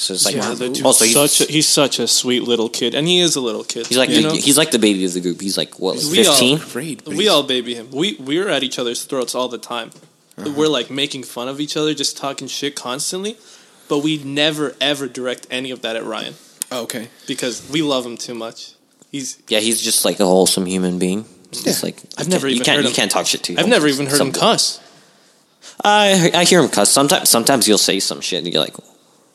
So 0.00 0.14
it's 0.14 0.24
like, 0.24 0.36
Yeah, 0.36 0.54
The 0.54 0.82
also 0.84 1.04
he's, 1.04 1.14
such 1.14 1.40
a, 1.48 1.52
he's 1.52 1.66
such 1.66 1.98
a 1.98 2.06
sweet 2.06 2.44
little 2.44 2.68
kid, 2.68 2.94
and 2.94 3.06
he 3.08 3.18
is 3.18 3.34
a 3.34 3.40
little 3.40 3.64
kid. 3.64 3.88
he's 3.88 3.98
like 3.98 4.08
the, 4.10 4.22
know? 4.22 4.32
he's 4.32 4.56
like 4.56 4.70
the 4.70 4.78
baby 4.78 5.04
of 5.04 5.12
the 5.12 5.20
group. 5.20 5.40
He's 5.40 5.58
like 5.58 5.78
what, 5.80 5.98
fifteen? 5.98 6.58
Great. 6.72 7.04
we 7.06 7.26
all 7.28 7.42
baby 7.42 7.74
him. 7.74 7.90
We 7.90 8.14
we're 8.20 8.48
at 8.48 8.62
each 8.62 8.78
other's 8.78 9.04
throats 9.04 9.34
all 9.34 9.48
the 9.48 9.58
time. 9.58 9.90
Uh-huh. 10.36 10.52
We're 10.56 10.68
like 10.68 10.88
making 10.88 11.24
fun 11.24 11.48
of 11.48 11.60
each 11.60 11.76
other, 11.76 11.94
just 11.94 12.16
talking 12.16 12.46
shit 12.46 12.76
constantly. 12.76 13.36
But 13.88 13.98
we 14.04 14.22
never 14.22 14.76
ever 14.80 15.08
direct 15.08 15.46
any 15.50 15.72
of 15.72 15.80
that 15.82 15.96
at 15.96 16.04
Ryan 16.04 16.34
Oh, 16.70 16.82
okay. 16.84 17.08
because 17.26 17.68
we 17.68 17.82
love 17.82 18.04
him 18.06 18.16
too 18.16 18.34
much. 18.34 18.74
He's 19.10 19.38
Yeah, 19.48 19.58
he's 19.60 19.80
just 19.82 20.04
like 20.04 20.20
a 20.20 20.26
wholesome 20.26 20.66
human 20.66 20.98
being. 21.00 21.24
It's 21.50 21.66
Yeah. 21.66 21.72
like 21.82 21.96
I've 22.16 22.28
never 22.28 22.42
can't- 22.46 22.50
you 22.50 22.54
even 22.56 22.64
can't 22.66 22.76
heard 22.76 22.82
you 22.84 22.90
him- 22.90 22.94
can't 22.94 23.10
talk 23.10 23.26
shit 23.26 23.42
to. 23.44 23.56
I've 23.58 23.66
never 23.66 23.88
even 23.88 24.06
heard 24.06 24.20
him 24.20 24.30
cuss. 24.32 24.78
I 25.84 26.30
I 26.34 26.44
hear 26.44 26.60
him 26.62 26.68
cuss. 26.68 26.90
Sometimes 26.92 27.28
sometimes 27.28 27.66
you'll 27.66 27.78
say 27.78 27.98
some 27.98 28.20
shit 28.20 28.44
and 28.44 28.52
you're 28.52 28.62
like, 28.62 28.76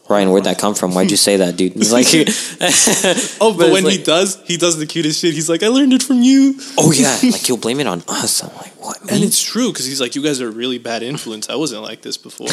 Ryan, 0.10 0.32
where'd 0.32 0.44
that 0.44 0.60
come 0.60 0.76
from? 0.76 0.94
Why'd 0.94 1.10
you 1.12 1.18
say 1.18 1.38
that, 1.38 1.56
dude? 1.56 1.74
It's 1.78 1.94
like, 1.94 2.06
Oh, 3.42 3.56
but, 3.58 3.68
it's 3.68 3.74
when 3.74 3.86
he 3.86 4.04
does, 4.04 4.42
he 4.46 4.58
does 4.58 4.78
the 4.78 4.86
cutest 4.86 5.22
shit. 5.22 5.34
He's 5.34 5.50
like, 5.50 5.64
"I 5.64 5.70
learned 5.70 5.94
it 5.94 6.04
from 6.04 6.22
you," 6.22 6.56
oh 6.78 6.92
yeah, 6.92 7.18
like 7.32 7.42
he'll 7.42 7.58
blame 7.58 7.80
it 7.80 7.88
on 7.88 8.04
us. 8.10 8.44
I'm 8.44 8.54
like, 8.58 8.74
what? 8.84 9.00
and 9.10 9.24
it's 9.24 9.42
true 9.42 9.72
because 9.72 9.86
he's 9.86 10.02
like, 10.02 10.16
"You 10.16 10.22
guys 10.22 10.42
are 10.42 10.50
a 10.50 10.52
really 10.52 10.78
bad 10.78 11.04
influence. 11.04 11.50
I 11.50 11.56
wasn't 11.56 11.84
like 11.84 12.02
this 12.02 12.18
before." 12.18 12.50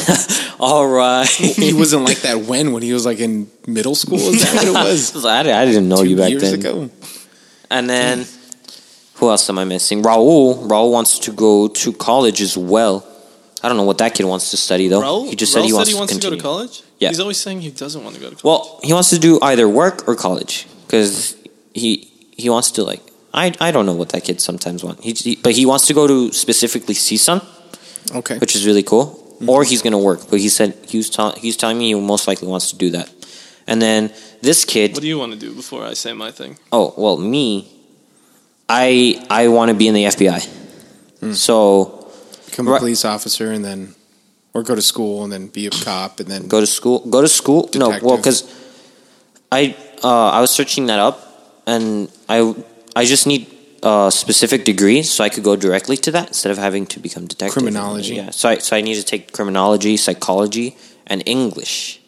All 0.60 0.86
right. 0.88 1.28
He 1.28 1.72
wasn't 1.74 2.04
like 2.04 2.18
that 2.18 2.42
when 2.42 2.72
when 2.72 2.82
he 2.84 2.92
was 2.92 3.04
like 3.04 3.18
in 3.18 3.50
middle 3.66 3.96
school. 3.96 4.18
Is 4.18 4.42
that 4.44 4.54
what 4.54 4.68
it 4.68 4.72
was? 4.72 5.24
I, 5.24 5.40
I 5.40 5.64
didn't 5.64 5.88
know 5.88 6.02
Two 6.04 6.10
you 6.10 6.16
back 6.16 6.30
years 6.30 6.42
then. 6.42 6.54
ago. 6.60 6.90
And 7.68 7.90
then, 7.90 8.26
who 9.14 9.28
else 9.28 9.48
am 9.50 9.58
I 9.58 9.64
missing? 9.64 10.02
Raul. 10.02 10.68
Raul 10.68 10.92
wants 10.92 11.18
to 11.20 11.32
go 11.32 11.66
to 11.68 11.92
college 11.92 12.40
as 12.40 12.56
well. 12.56 13.04
I 13.62 13.68
don't 13.68 13.76
know 13.76 13.84
what 13.84 13.98
that 13.98 14.14
kid 14.14 14.24
wants 14.26 14.50
to 14.52 14.56
study 14.56 14.88
though. 14.88 15.02
Raul, 15.02 15.28
he 15.28 15.36
just 15.36 15.52
Raul 15.52 15.60
said 15.60 15.64
he 15.66 15.72
wants, 15.94 16.16
to, 16.16 16.20
go 16.30 16.30
to 16.34 16.40
college. 16.40 16.82
Yeah. 16.98 17.08
he's 17.08 17.20
always 17.20 17.38
saying 17.38 17.60
he 17.60 17.70
doesn't 17.70 18.02
want 18.02 18.14
to 18.16 18.20
go 18.20 18.30
to 18.30 18.36
college. 18.36 18.44
Well, 18.44 18.80
he 18.82 18.92
wants 18.92 19.10
to 19.10 19.18
do 19.18 19.38
either 19.42 19.68
work 19.68 20.08
or 20.08 20.14
college 20.16 20.66
because 20.86 21.36
he 21.74 22.10
he 22.36 22.48
wants 22.48 22.70
to 22.72 22.84
like 22.84 23.02
I 23.34 23.54
I 23.60 23.70
don't 23.70 23.86
know 23.86 23.94
what 23.94 24.10
that 24.10 24.24
kid 24.24 24.40
sometimes 24.40 24.82
wants. 24.82 25.04
He, 25.04 25.12
he- 25.12 25.36
but 25.36 25.52
he 25.54 25.66
wants 25.66 25.86
to 25.88 25.94
go 25.94 26.06
to 26.06 26.32
specifically 26.32 26.94
CSUN, 26.94 27.44
Okay. 28.16 28.38
which 28.38 28.54
is 28.56 28.66
really 28.66 28.82
cool. 28.82 29.06
Mm-hmm. 29.06 29.48
Or 29.50 29.64
he's 29.64 29.82
gonna 29.82 29.98
work. 29.98 30.20
But 30.30 30.40
he 30.40 30.48
said 30.48 30.76
he 30.88 30.96
was 30.98 31.08
tell, 31.10 31.32
he's 31.32 31.56
telling 31.56 31.78
me 31.78 31.88
he 31.88 31.94
most 31.94 32.26
likely 32.28 32.48
wants 32.48 32.70
to 32.70 32.76
do 32.76 32.90
that. 32.90 33.08
And 33.66 33.80
then 33.80 34.12
this 34.42 34.64
kid. 34.64 34.92
what 34.94 35.02
do 35.02 35.08
you 35.08 35.18
want 35.18 35.32
to 35.32 35.38
do 35.38 35.54
before 35.54 35.84
I 35.84 35.94
say 35.94 36.12
my 36.12 36.30
thing? 36.30 36.56
Oh 36.72 36.92
well, 36.96 37.16
me. 37.16 37.68
I 38.68 39.24
I 39.30 39.48
want 39.48 39.70
to 39.70 39.74
be 39.74 39.88
in 39.88 39.94
the 39.94 40.04
FBI. 40.04 40.44
Hmm. 41.20 41.32
So 41.32 41.99
Become 42.50 42.68
a 42.68 42.70
Right. 42.72 42.78
police 42.80 43.04
officer 43.04 43.50
and 43.52 43.64
then, 43.64 43.94
or 44.54 44.62
go 44.62 44.74
to 44.74 44.82
school 44.82 45.22
and 45.24 45.32
then 45.32 45.46
be 45.48 45.66
a 45.66 45.70
cop 45.70 46.20
and 46.20 46.28
then. 46.28 46.48
go 46.48 46.60
to 46.60 46.66
school. 46.66 46.98
Go 47.08 47.20
to 47.22 47.28
school. 47.28 47.68
No, 47.74 47.88
well, 47.88 48.16
Detective. 48.16 48.16
because 48.16 48.38
I 49.52 49.76
uh, 50.02 50.28
I 50.30 50.40
was 50.40 50.50
searching 50.50 50.86
that 50.86 50.98
up, 50.98 51.16
and 51.66 52.08
I 52.28 52.54
I 52.96 53.04
just 53.04 53.26
need 53.26 53.46
a 53.82 54.10
specific 54.12 54.64
degree 54.64 55.02
so 55.02 55.24
I 55.24 55.28
could 55.28 55.44
go 55.44 55.56
directly 55.56 55.96
to 55.98 56.10
that 56.12 56.28
instead 56.28 56.50
of 56.52 56.58
having 56.58 56.86
to 56.86 57.00
become 57.00 57.26
detective. 57.26 57.54
Criminology. 57.54 58.14
Yeah. 58.16 58.30
So 58.30 58.48
I 58.48 58.58
so 58.58 58.76
I 58.76 58.80
need 58.80 58.96
to 58.96 59.04
take 59.04 59.32
criminology, 59.32 59.96
psychology, 59.96 60.76
and 61.06 61.22
English 61.26 62.00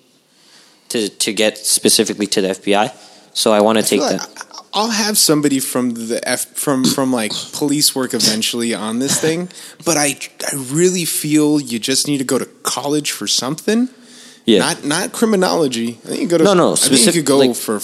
to 0.91 1.09
to 1.09 1.33
get 1.33 1.59
specifically 1.59 2.27
to 2.27 2.41
the 2.41 2.49
FBI. 2.49 2.93
So 3.35 3.53
I 3.53 3.61
want 3.61 3.79
to 3.79 3.85
take 3.85 4.01
that. 4.01 4.21
I- 4.21 4.52
I'll 4.75 4.91
have 4.91 5.19
somebody 5.19 5.61
from 5.61 5.91
the 5.95 6.21
F 6.27 6.47
from 6.57 6.85
from 6.85 7.13
like 7.13 7.33
police 7.53 7.95
work 7.95 8.15
eventually 8.15 8.73
on 8.75 8.99
this 9.01 9.21
thing, 9.21 9.49
but 9.85 9.97
I 9.97 10.17
I 10.51 10.57
really 10.57 11.05
feel 11.05 11.61
you 11.61 11.79
just 11.79 12.07
need 12.09 12.19
to 12.19 12.25
go 12.25 12.39
to 12.39 12.47
college 12.63 13.11
for 13.13 13.27
something. 13.27 13.89
Yeah. 14.47 14.61
Not 14.61 14.85
not 14.85 15.13
criminology. 15.13 15.99
I 16.05 16.09
think 16.09 16.21
you 16.23 16.29
go 16.29 16.39
to 16.39 16.45
No, 16.45 16.55
no, 16.55 16.73
I 16.73 16.77
think 16.77 17.07
you 17.07 17.13
could 17.13 17.27
go 17.27 17.39
like- 17.39 17.55
for 17.57 17.81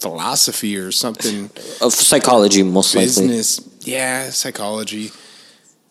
philosophy 0.00 0.76
or 0.76 0.92
something. 0.92 1.50
of 1.80 1.92
psychology 1.92 2.62
most 2.62 2.94
likely. 2.94 3.06
Business, 3.06 3.60
yeah, 3.80 4.30
psychology. 4.30 5.10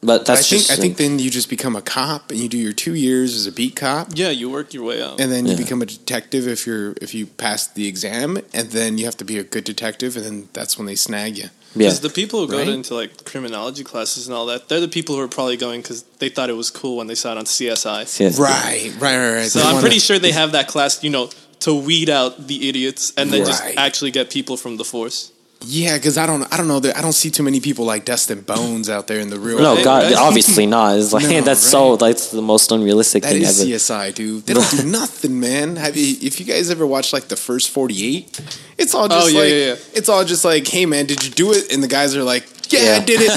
But 0.02 0.08
But 0.20 0.26
that's 0.28 0.40
I 0.40 0.44
think 0.44 0.60
just 0.62 0.72
I 0.72 0.76
think 0.78 0.96
then 0.98 1.20
you 1.20 1.30
just 1.30 1.50
become 1.50 1.76
a 1.76 1.82
cop 1.82 2.32
and 2.32 2.40
you 2.40 2.48
do 2.48 2.58
your 2.58 2.72
two 2.72 2.96
years 2.96 3.36
as 3.36 3.46
a 3.48 3.52
beat 3.52 3.76
cop, 3.76 4.08
Yeah, 4.16 4.30
you 4.30 4.50
work 4.50 4.74
your 4.74 4.84
way 4.86 5.02
up, 5.02 5.20
and 5.20 5.30
then 5.30 5.46
you 5.46 5.52
Yeah. 5.52 5.58
become 5.58 5.82
a 5.82 5.86
detective 5.86 6.48
if 6.48 6.66
you're 6.66 6.94
if 7.02 7.14
you 7.14 7.26
pass 7.26 7.68
the 7.68 7.86
exam, 7.86 8.40
and 8.54 8.72
then 8.72 8.98
you 8.98 9.04
have 9.06 9.18
to 9.18 9.26
be 9.26 9.38
a 9.38 9.44
good 9.44 9.66
detective, 9.66 10.16
and 10.16 10.26
then 10.26 10.50
that's 10.54 10.78
when 10.78 10.88
they 10.88 10.96
snag 10.96 11.38
you. 11.38 11.50
yeah. 11.76 11.90
Because 11.90 12.00
the 12.00 12.10
people 12.10 12.40
who 12.40 12.48
go 12.48 12.60
Right? 12.60 12.70
into 12.70 12.96
like 12.96 13.26
criminology 13.26 13.84
classes 13.84 14.26
and 14.28 14.34
all 14.34 14.46
that, 14.46 14.70
they're 14.70 14.80
the 14.80 14.88
people 14.88 15.16
who 15.16 15.22
are 15.22 15.28
probably 15.28 15.58
going 15.58 15.82
because 15.82 16.06
they 16.20 16.30
thought 16.30 16.50
it 16.50 16.56
was 16.56 16.70
cool 16.72 16.96
when 16.96 17.08
they 17.08 17.16
saw 17.16 17.34
it 17.34 17.38
on 17.38 17.46
CSI. 17.46 18.06
Yeah. 18.22 18.32
Right, 18.38 18.94
right, 19.00 19.18
right. 19.18 19.34
right. 19.36 19.52
So 19.52 19.60
They 19.60 19.66
I'm 19.66 19.74
wanna- 19.76 19.82
pretty 19.82 20.00
sure 20.00 20.18
they 20.18 20.32
have 20.32 20.54
that 20.54 20.68
class, 20.70 21.04
you 21.04 21.10
know, 21.10 21.30
to 21.60 21.74
weed 21.76 22.10
out 22.10 22.48
the 22.48 22.70
idiots 22.70 23.12
and 23.18 23.34
then 23.34 23.46
just 23.46 23.62
actually 23.76 24.12
get 24.12 24.30
people 24.30 24.56
from 24.56 24.78
the 24.78 24.86
force. 24.86 25.32
Yeah, 25.66 25.98
because 25.98 26.18
I 26.18 26.26
don't, 26.26 26.44
I 26.54 26.58
don't 26.58 26.70
know 26.70 26.80
that 26.80 26.96
I 26.98 27.02
don't 27.02 27.12
see 27.14 27.30
too 27.30 27.44
many 27.44 27.60
people 27.60 27.84
like 27.84 28.06
Dustin 28.06 28.40
Bones 28.42 28.90
out 28.90 29.08
there 29.08 29.20
in 29.20 29.30
the 29.30 29.38
real. 29.38 29.60
No, 29.60 29.76
Right, 29.76 29.84
God, 29.84 30.04
right. 30.06 30.16
obviously 30.16 30.66
not. 30.78 30.98
It's 30.98 31.12
like 31.12 31.24
No, 31.28 31.42
that's 31.42 31.60
so 31.60 31.92
right. 31.92 32.00
that's 32.00 32.32
the 32.32 32.42
most 32.42 32.72
unrealistic 32.72 33.24
that 33.24 33.34
thing 33.34 33.42
is 33.42 33.60
ever. 33.60 33.70
CSI, 33.70 34.16
dude. 34.16 34.46
They 34.46 34.54
don't 34.54 34.72
do 34.72 34.84
nothing, 34.86 35.38
man. 35.40 35.76
Have 35.76 35.98
you? 35.98 36.16
If 36.22 36.40
you 36.40 36.46
guys 36.46 36.70
ever 36.70 36.88
watched 36.88 37.12
like 37.12 37.28
the 37.28 37.36
first 37.36 37.72
Forty 37.72 38.06
Eight, 38.18 38.40
it's 38.78 38.96
all 38.96 39.10
just 39.10 39.26
Oh, 39.26 39.28
yeah, 39.30 39.40
like 39.40 39.50
yeah, 39.50 39.56
yeah. 39.58 39.76
it's 39.96 40.08
all 40.08 40.24
just 40.24 40.46
like, 40.46 40.66
hey, 40.66 40.86
man, 40.86 41.06
did 41.08 41.26
you 41.26 41.32
do 41.32 41.52
it? 41.52 41.74
And 41.74 41.84
the 41.84 41.90
guys 41.90 42.16
are 42.16 42.24
like, 42.24 42.48
yeah, 42.72 42.82
Yeah. 42.84 42.96
I 43.02 43.06
did 43.06 43.20
it. 43.22 43.30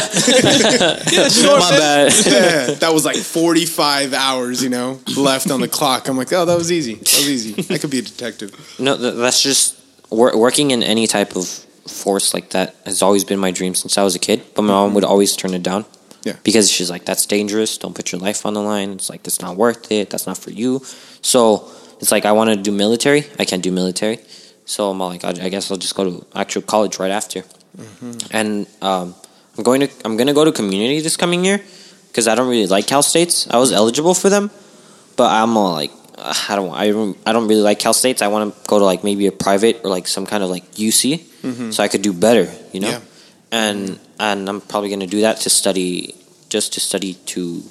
Yeah, 1.13 1.29
sure. 1.29 1.59
My 1.59 1.71
man. 1.73 1.79
bad. 2.09 2.27
yeah, 2.27 2.75
that 2.75 2.95
was 2.95 3.05
like 3.05 3.17
forty 3.17 3.67
five 3.67 4.15
hours, 4.15 4.63
you 4.63 4.69
know, 4.71 5.01
left 5.17 5.51
on 5.51 5.61
the 5.61 5.69
clock. 5.69 6.07
I'm 6.07 6.17
like, 6.17 6.33
oh, 6.33 6.45
that 6.45 6.57
was 6.57 6.71
easy. 6.71 6.95
That 6.95 7.03
was 7.03 7.29
easy. 7.29 7.75
I 7.75 7.79
could 7.79 7.91
be 7.91 7.99
a 7.99 8.03
detective. 8.03 8.55
No, 8.79 8.95
that's 8.97 9.43
just 9.43 9.77
working 10.09 10.71
in 10.71 10.85
any 10.85 11.09
type 11.09 11.35
of 11.35 11.67
force 11.87 12.35
like 12.35 12.51
that 12.51 12.77
has 12.85 13.03
always 13.03 13.25
been 13.25 13.39
my 13.39 13.51
dream 13.51 13.75
since 13.75 13.99
I 13.99 14.03
was 14.03 14.15
a 14.15 14.19
kid. 14.19 14.43
But 14.55 14.63
my 14.63 14.73
mom 14.73 14.95
would 14.95 15.05
always 15.05 15.37
turn 15.37 15.55
it 15.55 15.63
down. 15.63 15.85
Yeah. 16.25 16.37
Because 16.45 16.71
she's 16.71 16.91
like, 16.91 17.05
that's 17.05 17.27
dangerous. 17.27 17.79
Don't 17.79 17.95
put 17.95 18.13
your 18.13 18.21
life 18.21 18.47
on 18.47 18.55
the 18.55 18.63
line. 18.63 18.93
It's 18.93 19.11
like, 19.11 19.25
that's 19.25 19.41
not 19.41 19.57
worth 19.57 19.91
it. 19.91 20.11
That's 20.11 20.27
not 20.27 20.39
for 20.39 20.51
you. 20.51 20.81
So 21.21 21.69
it's 22.01 22.13
like, 22.13 22.25
I 22.25 22.33
want 22.33 22.51
to 22.51 22.57
do 22.57 22.71
military. 22.71 23.25
I 23.39 23.45
can't 23.45 23.63
do 23.63 23.73
military. 23.73 24.19
So 24.65 24.91
I'm 24.91 25.01
all 25.03 25.09
like, 25.09 25.25
I 25.25 25.49
guess 25.49 25.71
I'll 25.71 25.77
just 25.77 25.97
go 25.97 26.05
to 26.05 26.27
actual 26.35 26.63
college 26.63 26.99
right 27.01 27.11
after. 27.11 27.43
And 28.31 28.67
um, 28.81 29.15
I'm 29.57 29.65
going 29.65 29.81
to 29.81 29.91
I'm 30.05 30.17
going 30.17 30.29
to 30.29 30.35
go 30.35 30.45
to 30.45 30.53
community 30.53 31.01
this 31.01 31.17
coming 31.17 31.45
year 31.45 31.61
because 32.09 32.29
I 32.29 32.35
don't 32.35 32.49
really 32.49 32.67
like 32.67 32.87
Cal 32.87 33.03
States. 33.03 33.49
I 33.51 33.57
was 33.59 33.73
eligible 33.73 34.15
for 34.15 34.29
them, 34.31 34.51
but 35.17 35.31
I'm 35.31 35.57
all 35.57 35.73
like, 35.73 35.91
Uh, 36.23 36.33
I 36.49 36.55
don't 36.57 36.73
I 36.83 36.87
don't 36.91 37.19
I 37.27 37.33
don't 37.33 37.49
really 37.49 37.63
like 37.71 37.79
Cal 37.81 37.93
States. 37.95 38.23
I 38.23 38.29
want 38.29 38.55
to 38.55 38.69
go 38.69 38.79
to 38.79 38.85
like 38.85 39.03
maybe 39.03 39.27
a 39.27 39.33
private 39.33 39.81
or 39.85 39.91
like 39.91 40.07
some 40.07 40.25
kind 40.27 40.43
of 40.45 40.51
like 40.51 40.65
UC, 40.79 41.19
mm-hmm. 41.43 41.71
so 41.75 41.83
I 41.83 41.89
could 41.89 42.03
do 42.03 42.13
better. 42.13 42.47
You 42.73 42.81
know, 42.81 42.91
Yeah. 42.91 43.01
and 43.51 43.99
and 44.19 44.49
I'm 44.49 44.61
probably 44.61 44.89
going 44.95 45.01
to 45.09 45.13
do 45.17 45.23
that 45.27 45.37
to 45.45 45.51
study 45.51 46.15
just 46.49 46.73
to 46.75 46.81
study 46.81 47.15
to 47.35 47.63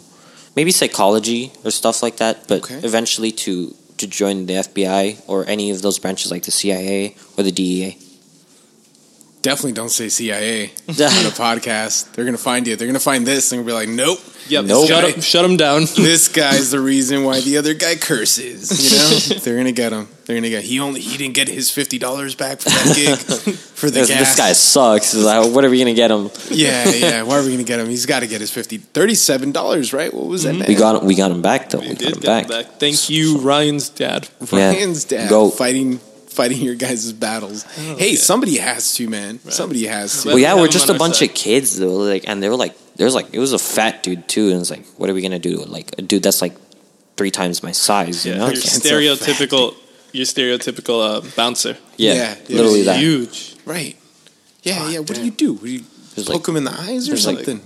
maybe 0.56 0.72
psychology 0.72 1.52
or 1.64 1.72
stuff 1.72 2.04
like 2.04 2.18
that, 2.18 2.47
but 2.47 2.64
Okay. 2.64 2.80
eventually 2.84 3.32
to 3.47 3.74
to 3.97 4.06
join 4.08 4.45
the 4.47 4.56
FBI 4.68 5.22
or 5.28 5.45
any 5.47 5.72
of 5.72 5.82
those 5.82 5.99
branches 5.99 6.32
like 6.32 6.43
the 6.43 6.52
CIA 6.52 7.16
or 7.38 7.43
the 7.43 7.52
DEA. 7.52 7.97
Definitely 9.42 9.72
don't 9.74 9.89
say 9.89 10.10
CIA 10.10 10.66
on 10.89 10.96
a 10.96 11.34
podcast. 11.34 12.12
They're 12.14 12.26
gonna 12.26 12.38
find 12.38 12.68
you. 12.68 12.76
They're 12.76 12.88
gonna 12.88 13.00
find 13.00 13.26
this 13.26 13.52
and 13.52 13.66
be 13.66 13.74
like, 13.74 13.89
nope. 13.89 14.20
Yep. 14.48 14.66
Nope. 14.66 14.88
Shut, 14.88 15.04
him, 15.16 15.22
shut 15.22 15.46
him 15.46 15.56
down. 15.58 15.82
this 15.96 16.28
guy's 16.28 16.72
the 16.72 16.80
reason 16.80 17.24
why 17.24 17.42
the 17.42 17.58
other 17.58 17.74
guy 17.74 17.96
curses. 17.96 18.70
You 18.92 18.98
know, 19.36 19.39
they're 19.44 19.58
gonna 19.58 19.72
get 19.72 19.94
him. 19.94 20.08
They're 20.26 20.36
gonna 20.36 20.50
get. 20.50 20.64
He 20.64 20.80
only 20.80 21.00
he 21.02 21.18
didn't 21.18 21.34
get 21.36 21.48
his 21.48 21.72
fifty 21.72 21.98
dollars 21.98 22.36
back 22.36 22.60
for 22.60 22.70
that 22.70 22.96
gig 22.96 23.18
for 23.56 23.88
the 23.89 24.00
This, 24.00 24.10
gas. 24.10 24.20
this 24.20 24.36
guy 24.38 24.54
sucks. 24.54 25.16
Like, 25.16 25.54
what 25.54 25.66
are 25.66 25.70
we 25.70 25.80
gonna 25.80 25.94
get 25.94 26.12
him? 26.12 26.30
Yeah, 26.50 26.88
yeah. 26.89 27.24
Why 27.24 27.39
are 27.39 27.44
we 27.44 27.52
gonna 27.52 27.64
get 27.64 27.80
him? 27.80 27.88
He's 27.88 28.06
got 28.06 28.20
to 28.22 28.28
get 28.28 28.42
his 28.42 28.52
fifty 28.52 28.78
thirty-seven 28.78 29.52
dollars, 29.52 29.92
right? 29.94 30.14
What 30.14 30.28
was 30.28 30.44
that? 30.44 30.52
Mm-hmm. 30.52 30.60
Man? 30.60 30.68
We 30.68 30.76
got 30.76 31.04
we 31.04 31.16
got 31.16 31.32
him 31.32 31.42
back 31.42 31.70
though. 31.70 31.80
We, 31.80 31.89
We 31.89 31.96
got 31.96 32.02
him 32.14 32.20
get 32.20 32.24
back. 32.26 32.44
him 32.46 32.50
back. 32.50 32.66
Thank 32.80 33.10
you, 33.10 33.39
Ryan's 33.39 33.89
dad. 33.89 34.30
Yeah. 34.52 34.70
Ryan's 34.72 35.06
dad 35.06 35.30
Go. 35.30 35.50
fighting 35.50 36.00
fighting 36.32 36.61
your 36.61 36.75
guys' 36.75 37.11
battles. 37.13 37.63
hey, 37.63 38.15
somebody 38.15 38.57
has 38.57 38.93
to, 38.95 39.07
man. 39.09 39.39
Somebody 39.49 39.86
has 39.86 40.23
to. 40.23 40.29
Well, 40.29 40.39
yeah, 40.39 40.55
We 40.55 40.61
we're 40.61 40.67
just 40.67 40.89
a 40.89 40.93
bunch 40.93 41.17
side. 41.17 41.29
of 41.29 41.36
kids 41.36 41.77
though. 41.77 41.95
Like, 41.97 42.23
and 42.27 42.41
they 42.41 42.49
were 42.49 42.55
like, 42.55 42.75
there's 42.95 43.15
like, 43.15 43.34
it 43.34 43.39
was 43.39 43.53
a 43.53 43.59
fat 43.59 44.03
dude 44.03 44.27
too, 44.27 44.49
and 44.51 44.59
it's 44.61 44.69
like, 44.71 44.86
what 44.97 45.09
are 45.09 45.13
we 45.13 45.21
gonna 45.21 45.39
do? 45.39 45.57
Like 45.57 45.91
a 45.97 46.01
dude 46.01 46.23
that's 46.23 46.41
like 46.41 46.53
three 47.17 47.32
times 47.32 47.61
my 47.63 47.71
size, 47.71 48.25
you 48.25 48.32
Yeah, 48.34 48.38
know? 48.39 48.45
your 48.45 48.53
It's 48.53 48.77
a 48.77 48.79
stereotypical, 48.79 49.75
your 50.13 50.25
stereotypical 50.25 50.99
uh, 51.17 51.21
bouncer. 51.36 51.77
Yeah, 51.97 52.13
Yeah, 52.13 52.36
yeah. 52.47 52.55
literally 52.57 52.84
that. 52.84 52.99
Huge. 52.99 53.55
Right. 53.65 53.97
Yeah, 54.63 54.89
yeah. 54.89 54.99
What 54.99 55.13
do 55.15 55.23
you 55.25 55.32
do? 55.32 55.53
What 55.53 55.63
do 55.65 55.71
you 55.71 55.84
poke 56.15 56.29
like- 56.29 56.47
him 56.47 56.55
in 56.57 56.63
the 56.65 56.71
eyes 56.73 57.07
or 57.07 57.11
there's 57.11 57.25
like- 57.27 57.38
something? 57.45 57.61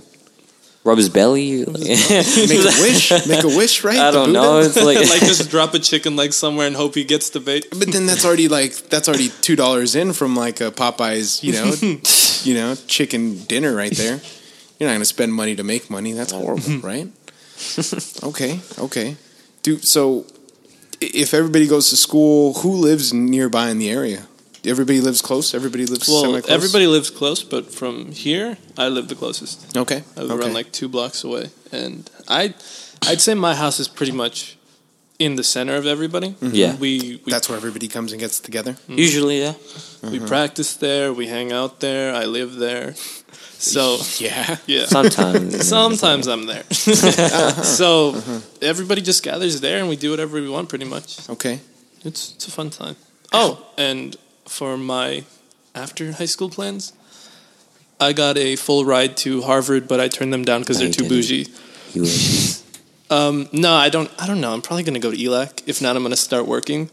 Rub 0.86 0.98
his 0.98 1.08
belly. 1.08 1.64
Make 1.66 2.10
a 2.10 2.72
wish. 2.80 3.10
Make 3.26 3.44
a 3.44 3.48
wish, 3.48 3.84
right? 3.84 3.98
I 4.08 4.10
don't 4.10 4.32
know. 4.32 4.60
It's 4.60 4.76
like, 4.76 4.96
like 5.10 5.20
just 5.20 5.50
drop 5.50 5.74
a 5.74 5.78
chicken 5.78 6.16
leg 6.16 6.32
somewhere 6.32 6.66
and 6.66 6.76
hope 6.76 6.94
he 6.94 7.04
gets 7.04 7.30
the 7.30 7.40
bait. 7.40 7.66
But 7.70 7.92
then 7.92 8.06
that's 8.06 8.24
already 8.24 8.48
like 8.48 8.72
that's 8.88 9.08
already 9.08 9.30
two 9.40 9.56
dollars 9.56 9.94
in 9.94 10.12
from 10.12 10.36
like 10.36 10.60
a 10.60 10.70
Popeyes, 10.70 11.42
you 11.42 11.52
know, 11.52 11.98
you 12.44 12.54
know, 12.54 12.76
chicken 12.86 13.44
dinner 13.44 13.74
right 13.74 13.92
there. 13.92 14.20
You're 14.78 14.88
not 14.88 14.94
gonna 14.94 15.04
spend 15.04 15.34
money 15.34 15.56
to 15.56 15.64
make 15.64 15.90
money. 15.90 16.12
That's 16.12 16.32
horrible, 16.32 16.78
right? 16.78 17.08
Okay, 18.22 18.60
okay, 18.78 19.16
dude. 19.62 19.84
So, 19.84 20.26
if 21.00 21.32
everybody 21.32 21.66
goes 21.66 21.90
to 21.90 21.96
school, 21.96 22.54
who 22.54 22.72
lives 22.72 23.12
nearby 23.12 23.70
in 23.70 23.78
the 23.78 23.90
area? 23.90 24.28
Everybody 24.66 25.00
lives 25.00 25.22
close. 25.22 25.54
Everybody 25.54 25.86
lives 25.86 26.08
Well, 26.08 26.22
semi-close? 26.22 26.50
everybody 26.50 26.86
lives 26.86 27.10
close, 27.10 27.42
but 27.44 27.72
from 27.72 28.12
here, 28.12 28.58
I 28.76 28.88
live 28.88 29.08
the 29.08 29.14
closest. 29.14 29.76
Okay, 29.76 30.02
I 30.16 30.20
live 30.20 30.32
okay. 30.32 30.42
around 30.42 30.54
like 30.54 30.72
two 30.72 30.88
blocks 30.88 31.24
away, 31.24 31.50
and 31.72 32.10
I, 32.28 32.54
I'd 33.06 33.20
say 33.20 33.34
my 33.34 33.54
house 33.54 33.78
is 33.78 33.88
pretty 33.88 34.12
much 34.12 34.56
in 35.18 35.36
the 35.36 35.44
center 35.44 35.76
of 35.76 35.86
everybody. 35.86 36.30
Mm-hmm. 36.30 36.54
Yeah. 36.54 36.76
we 36.76 37.20
we, 37.24 37.30
that's 37.30 37.48
where 37.48 37.56
everybody 37.56 37.88
comes 37.88 38.12
and 38.12 38.20
gets 38.20 38.40
together. 38.40 38.72
Mm-hmm. 38.72 38.98
usually, 38.98 39.40
yeah. 39.40 39.54
we 40.02 40.18
mm-hmm. 40.18 40.26
practice 40.26 40.76
there, 40.76 41.12
we 41.12 41.26
hang 41.28 41.52
out 41.52 41.80
there. 41.80 42.14
I 42.14 42.24
live 42.24 42.56
there, 42.56 42.94
so 43.58 43.98
Yeah, 44.18 44.56
yeah. 44.66 44.86
Sometimes. 44.86 45.68
Sometimes 45.76 46.26
I'm 46.26 46.46
there. 46.46 46.64
Uh-huh. 46.70 47.12
Uh-huh. 47.36 47.62
so 47.62 48.14
everybody 48.60 49.02
just 49.02 49.22
gathers 49.22 49.60
there, 49.60 49.78
and 49.78 49.88
we 49.88 49.96
do 49.96 50.10
whatever 50.10 50.40
we 50.40 50.48
want, 50.48 50.68
pretty 50.68 50.86
much. 50.86 51.28
okay. 51.30 51.60
It's 52.04 52.34
it's 52.34 52.46
a 52.46 52.50
fun 52.50 52.70
time. 52.70 52.96
Oh, 53.32 53.66
and 53.76 54.16
for 54.48 54.76
my 54.76 55.24
after 55.74 56.12
high 56.12 56.26
school 56.26 56.48
plans, 56.48 56.92
I 58.00 58.12
got 58.12 58.36
a 58.36 58.56
full 58.56 58.84
ride 58.84 59.16
to 59.18 59.42
Harvard, 59.42 59.88
but 59.88 60.00
I 60.00 60.08
turned 60.08 60.32
them 60.32 60.44
down 60.44 60.60
because 60.60 60.78
they're 60.78 60.90
too 60.90 61.08
bougie. 61.08 61.46
Um, 63.10 63.48
no, 63.52 63.72
I 63.72 63.88
don't. 63.88 64.10
I 64.20 64.26
don't 64.26 64.40
know. 64.40 64.52
I'm 64.52 64.62
probably 64.62 64.82
gonna 64.82 64.98
go 64.98 65.10
to 65.10 65.16
ELAC. 65.16 65.62
If 65.66 65.80
not, 65.80 65.96
I'm 65.96 66.02
gonna 66.02 66.16
start 66.16 66.46
working. 66.46 66.90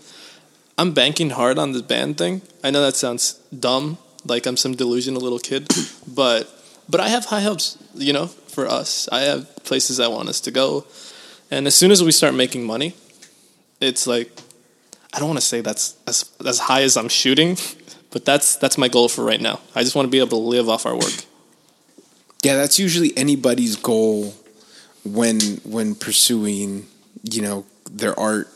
I'm 0.77 0.93
banking 0.93 1.31
hard 1.31 1.57
on 1.57 1.71
this 1.71 1.81
band 1.81 2.17
thing. 2.17 2.41
I 2.63 2.71
know 2.71 2.81
that 2.81 2.95
sounds 2.95 3.33
dumb, 3.57 3.97
like 4.25 4.45
I'm 4.45 4.57
some 4.57 4.75
delusional 4.75 5.21
little 5.21 5.39
kid, 5.39 5.67
but 6.07 6.49
but 6.87 6.99
I 7.01 7.09
have 7.09 7.25
high 7.25 7.41
hopes. 7.41 7.77
You 7.95 8.13
know, 8.13 8.27
for 8.27 8.67
us, 8.67 9.09
I 9.11 9.21
have 9.21 9.63
places 9.63 9.99
I 9.99 10.07
want 10.07 10.29
us 10.29 10.39
to 10.41 10.51
go, 10.51 10.85
and 11.49 11.67
as 11.67 11.75
soon 11.75 11.91
as 11.91 12.03
we 12.03 12.11
start 12.11 12.33
making 12.35 12.63
money, 12.63 12.93
it's 13.81 14.05
like 14.07 14.31
I 15.13 15.19
don't 15.19 15.27
want 15.27 15.39
to 15.39 15.45
say 15.45 15.61
that's 15.61 15.95
as 16.07 16.31
as 16.45 16.59
high 16.59 16.81
as 16.81 16.97
I'm 16.97 17.09
shooting, 17.09 17.57
but 18.11 18.25
that's 18.25 18.55
that's 18.55 18.77
my 18.77 18.87
goal 18.87 19.09
for 19.09 19.23
right 19.23 19.39
now. 19.39 19.59
I 19.75 19.83
just 19.83 19.95
want 19.95 20.07
to 20.07 20.09
be 20.09 20.19
able 20.19 20.29
to 20.29 20.37
live 20.37 20.69
off 20.69 20.85
our 20.85 20.95
work. 20.95 21.25
Yeah, 22.41 22.55
that's 22.55 22.79
usually 22.79 23.15
anybody's 23.15 23.75
goal 23.75 24.33
when 25.05 25.39
when 25.63 25.95
pursuing, 25.95 26.87
you 27.29 27.41
know, 27.41 27.65
their 27.91 28.17
art 28.19 28.49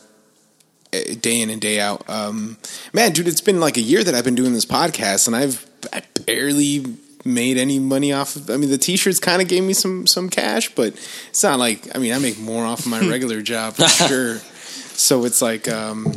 eh, 0.92 1.14
day 1.14 1.40
in 1.40 1.48
and 1.48 1.60
day 1.60 1.78
out. 1.78 2.08
Um, 2.10 2.58
man, 2.92 3.12
dude, 3.12 3.28
it's 3.28 3.40
been 3.40 3.60
like 3.60 3.76
a 3.76 3.82
year 3.82 4.02
that 4.02 4.14
I've 4.14 4.24
been 4.24 4.34
doing 4.34 4.52
this 4.52 4.66
podcast, 4.66 5.26
and 5.26 5.36
I've 5.36 5.64
I 5.92 6.02
barely 6.26 6.84
made 7.24 7.56
any 7.56 7.78
money 7.78 8.12
off 8.12 8.34
of. 8.34 8.50
I 8.50 8.56
mean, 8.56 8.70
the 8.70 8.78
t-shirts 8.78 9.20
kind 9.20 9.40
of 9.40 9.48
gave 9.48 9.62
me 9.62 9.74
some 9.74 10.08
some 10.08 10.28
cash, 10.28 10.74
but 10.74 10.88
it's 11.28 11.42
not 11.42 11.60
like 11.60 11.94
I 11.94 11.98
mean, 11.98 12.12
I 12.12 12.18
make 12.18 12.38
more 12.38 12.64
off 12.64 12.80
of 12.80 12.86
my 12.88 13.00
regular 13.08 13.42
job 13.42 13.74
for 13.74 13.88
sure. 13.88 14.40
So 14.98 15.24
it's 15.26 15.40
like. 15.40 15.68
Um, 15.68 16.12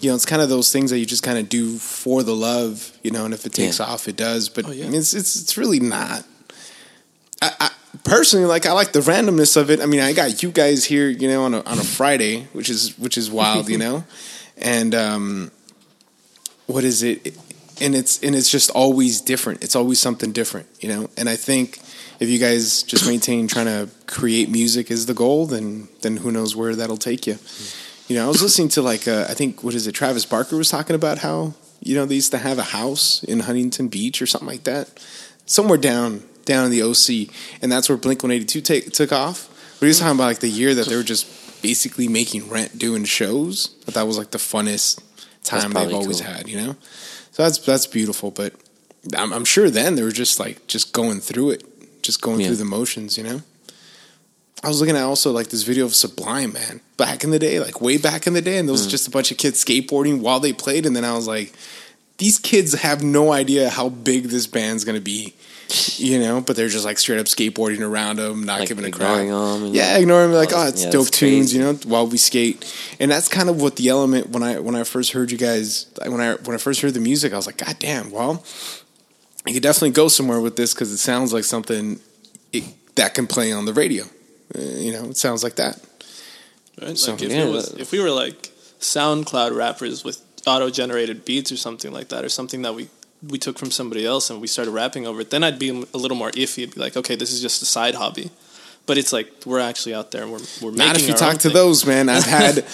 you 0.00 0.08
know, 0.10 0.14
it's 0.16 0.26
kind 0.26 0.42
of 0.42 0.48
those 0.48 0.72
things 0.72 0.90
that 0.90 0.98
you 0.98 1.06
just 1.06 1.22
kind 1.22 1.38
of 1.38 1.48
do 1.48 1.76
for 1.78 2.22
the 2.22 2.34
love, 2.34 2.92
you 3.02 3.10
know, 3.10 3.24
and 3.24 3.34
if 3.34 3.44
it 3.46 3.52
takes 3.52 3.78
Yeah. 3.78 3.86
off, 3.86 4.08
it 4.08 4.16
does. 4.16 4.48
But 4.48 4.66
Oh, 4.66 4.70
yeah. 4.70 4.86
I 4.86 4.88
mean, 4.88 5.00
it's, 5.00 5.14
it's 5.14 5.40
it's 5.40 5.56
really 5.58 5.80
not 5.80 6.24
I, 7.42 7.52
I 7.60 7.70
personally 8.04 8.46
like 8.46 8.66
I 8.66 8.72
like 8.72 8.92
the 8.92 9.00
randomness 9.00 9.56
of 9.56 9.70
it. 9.70 9.80
I 9.80 9.86
mean, 9.86 10.00
I 10.00 10.12
got 10.12 10.42
you 10.42 10.50
guys 10.50 10.84
here, 10.84 11.08
you 11.08 11.28
know, 11.28 11.44
on 11.44 11.54
a 11.54 11.62
on 11.62 11.78
a 11.78 11.84
Friday, 11.84 12.48
which 12.52 12.68
is 12.70 12.98
which 12.98 13.16
is 13.18 13.30
wild, 13.30 13.68
you 13.68 13.78
know, 13.84 14.04
and 14.56 14.94
um, 14.94 15.50
what 16.66 16.84
is 16.84 17.02
it? 17.02 17.36
And 17.80 17.94
it's 17.94 18.22
and 18.22 18.34
it's 18.36 18.50
just 18.50 18.70
always 18.70 19.20
different. 19.22 19.64
It's 19.64 19.74
always 19.74 19.98
something 19.98 20.32
different, 20.32 20.66
you 20.80 20.88
know. 20.90 21.08
And 21.16 21.28
I 21.30 21.36
think 21.36 21.78
if 22.20 22.28
you 22.28 22.38
guys 22.38 22.82
just 22.82 23.06
maintain 23.06 23.48
trying 23.48 23.66
to 23.66 23.88
create 24.06 24.50
music 24.50 24.90
is 24.90 25.06
the 25.06 25.14
goal, 25.14 25.46
then 25.46 25.88
then 26.02 26.18
who 26.18 26.30
knows 26.30 26.54
where 26.54 26.76
that'll 26.76 26.98
take 26.98 27.26
you. 27.26 27.38
You 28.10 28.16
know, 28.16 28.24
I 28.24 28.28
was 28.28 28.42
listening 28.42 28.70
to 28.70 28.82
like 28.82 29.06
uh, 29.06 29.26
I 29.28 29.34
think 29.34 29.62
what 29.62 29.72
is 29.74 29.86
it? 29.86 29.92
Travis 29.92 30.24
Barker 30.26 30.56
was 30.56 30.68
talking 30.68 30.96
about 30.96 31.18
how 31.18 31.54
you 31.80 31.94
know 31.94 32.06
they 32.06 32.16
used 32.16 32.32
to 32.32 32.38
have 32.38 32.58
a 32.58 32.64
house 32.64 33.22
in 33.22 33.38
Huntington 33.38 33.86
Beach 33.86 34.20
or 34.20 34.26
something 34.26 34.48
like 34.48 34.64
that, 34.64 34.90
somewhere 35.46 35.78
down 35.78 36.24
down 36.44 36.64
in 36.64 36.72
the 36.72 36.82
OC, 36.82 37.32
and 37.62 37.70
that's 37.70 37.88
where 37.88 37.96
Blink 37.96 38.24
One 38.24 38.32
Eighty 38.32 38.44
Two 38.60 38.80
took 38.80 39.12
off. 39.12 39.46
But 39.78 39.86
he 39.86 39.90
was 39.90 40.00
talking 40.00 40.16
about 40.16 40.24
like 40.24 40.40
the 40.40 40.48
year 40.48 40.74
that 40.74 40.88
they 40.88 40.96
were 40.96 41.04
just 41.04 41.62
basically 41.62 42.08
making 42.08 42.48
rent 42.50 42.76
doing 42.76 43.04
shows. 43.04 43.68
But 43.84 43.94
that 43.94 44.08
was 44.08 44.18
like 44.18 44.32
the 44.32 44.38
funnest 44.38 45.00
time 45.44 45.70
they've 45.70 45.94
always 45.94 46.20
cool. 46.20 46.32
had, 46.32 46.48
you 46.48 46.56
know. 46.60 46.76
So 47.30 47.44
that's 47.44 47.58
that's 47.58 47.86
beautiful, 47.86 48.32
but 48.32 48.54
I'm, 49.16 49.32
I'm 49.32 49.44
sure 49.44 49.70
then 49.70 49.94
they 49.94 50.02
were 50.02 50.10
just 50.10 50.40
like 50.40 50.66
just 50.66 50.92
going 50.92 51.20
through 51.20 51.50
it, 51.50 52.02
just 52.02 52.20
going 52.20 52.40
Yeah. 52.40 52.48
through 52.48 52.56
the 52.56 52.64
motions, 52.64 53.16
you 53.16 53.22
know. 53.22 53.42
I 54.62 54.68
was 54.68 54.80
looking 54.80 54.96
at 54.96 55.02
also 55.04 55.32
like 55.32 55.48
this 55.48 55.62
video 55.62 55.86
of 55.86 55.94
Sublime, 55.94 56.52
man, 56.52 56.80
back 56.98 57.24
in 57.24 57.30
the 57.30 57.38
day, 57.38 57.60
like 57.60 57.80
way 57.80 57.96
back 57.96 58.26
in 58.26 58.34
the 58.34 58.42
day, 58.42 58.58
and 58.58 58.68
there 58.68 58.72
was 58.72 58.86
Mm. 58.86 58.90
just 58.90 59.08
a 59.08 59.10
bunch 59.10 59.30
of 59.30 59.38
kids 59.38 59.64
skateboarding 59.64 60.20
while 60.20 60.38
they 60.40 60.52
played, 60.52 60.84
and 60.84 60.94
then 60.94 61.04
I 61.04 61.14
was 61.14 61.26
like, 61.26 61.52
these 62.18 62.38
kids 62.38 62.74
have 62.74 63.02
no 63.02 63.32
idea 63.32 63.70
how 63.70 63.88
big 63.88 64.24
this 64.28 64.46
band's 64.46 64.84
gonna 64.84 65.00
be, 65.00 65.32
you 65.96 66.18
know, 66.18 66.42
but 66.42 66.56
they're 66.56 66.68
just 66.68 66.84
like 66.84 66.98
straight 66.98 67.18
up 67.18 67.24
skateboarding 67.24 67.80
around 67.80 68.16
them, 68.16 68.44
not 68.44 68.60
Like 68.60 68.68
giving 68.68 68.84
a 68.84 68.90
crap. 68.90 69.20
ignoring 69.20 69.30
'em 69.30 69.64
and- 69.68 69.74
yeah, 69.74 69.96
ignoring 69.96 70.28
them 70.30 70.36
like, 70.38 70.52
oh, 70.54 70.66
it's 70.66 70.82
Yeah, 70.84 70.90
dope 70.90 71.10
tunes, 71.10 71.54
you 71.54 71.60
know, 71.60 71.72
while 71.86 72.06
we 72.06 72.18
skate, 72.18 72.62
and 72.98 73.10
that's 73.10 73.28
kind 73.28 73.48
of 73.48 73.62
what 73.62 73.76
the 73.76 73.88
element 73.88 74.28
when 74.28 74.42
I 74.42 74.58
when 74.58 74.74
I 74.74 74.84
first 74.84 75.12
heard 75.12 75.30
you 75.30 75.38
guys 75.38 75.86
when 76.04 76.20
I 76.20 76.34
when 76.34 76.54
I 76.54 76.58
first 76.58 76.82
heard 76.82 76.92
the 76.92 77.00
music, 77.00 77.32
I 77.32 77.36
was 77.36 77.46
like, 77.46 77.56
god 77.56 77.76
damn, 77.78 78.10
well, 78.10 78.44
you 79.46 79.54
could 79.54 79.62
definitely 79.62 79.90
go 79.92 80.08
somewhere 80.08 80.40
with 80.40 80.56
this 80.56 80.74
because 80.74 80.92
it 80.92 80.98
sounds 80.98 81.32
like 81.32 81.44
something 81.44 81.98
it, 82.52 82.64
that 82.96 83.14
can 83.14 83.26
play 83.26 83.50
on 83.52 83.64
the 83.64 83.72
radio. 83.72 84.04
Uh, 84.54 84.60
you 84.60 84.92
know, 84.92 85.04
it 85.06 85.16
sounds 85.16 85.42
like 85.42 85.56
that. 85.56 85.78
Right? 86.80 86.96
So, 86.98 87.12
like 87.12 87.22
if 87.22 87.30
yeah, 87.30 87.44
it 87.44 87.52
was, 87.52 87.72
if 87.74 87.92
we 87.92 88.00
were 88.00 88.10
like 88.10 88.50
SoundCloud 88.80 89.54
rappers 89.56 90.02
with 90.04 90.20
auto-generated 90.46 91.24
beats 91.24 91.52
or 91.52 91.56
something 91.56 91.92
like 91.92 92.08
that, 92.08 92.24
or 92.24 92.28
something 92.28 92.62
that 92.62 92.74
we 92.74 92.88
we 93.28 93.38
took 93.38 93.58
from 93.58 93.70
somebody 93.70 94.06
else 94.06 94.30
and 94.30 94.40
we 94.40 94.46
started 94.46 94.70
rapping 94.70 95.06
over 95.06 95.20
it, 95.20 95.28
then 95.30 95.44
I'd 95.44 95.58
be 95.58 95.68
a 95.68 95.96
little 95.98 96.16
more 96.16 96.30
iffy. 96.30 96.62
I'd 96.62 96.74
be 96.74 96.80
like, 96.80 96.96
okay, 96.96 97.16
this 97.16 97.30
is 97.32 97.42
just 97.42 97.60
a 97.62 97.66
side 97.66 97.94
hobby. 97.94 98.30
But 98.86 98.96
it's 98.96 99.12
like 99.12 99.30
we're 99.44 99.60
actually 99.60 99.94
out 99.94 100.10
there 100.10 100.22
and 100.22 100.32
we're 100.32 100.38
we're 100.62 100.72
making. 100.72 100.86
Not 100.86 100.96
if 100.96 101.06
you 101.06 101.12
our 101.12 101.18
talk 101.18 101.34
to 101.34 101.48
thing. 101.48 101.52
those, 101.52 101.84
man. 101.86 102.08
I've 102.08 102.24
had, 102.38 102.64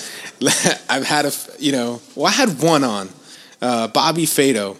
I've 0.88 1.04
had 1.04 1.24
a, 1.24 1.28
f- 1.28 1.50
you 1.58 1.72
know, 1.72 2.00
well, 2.14 2.26
I 2.26 2.30
had 2.30 2.62
one 2.62 2.84
on, 2.84 3.08
uh, 3.60 3.88
Bobby 3.88 4.24
Fado, 4.24 4.76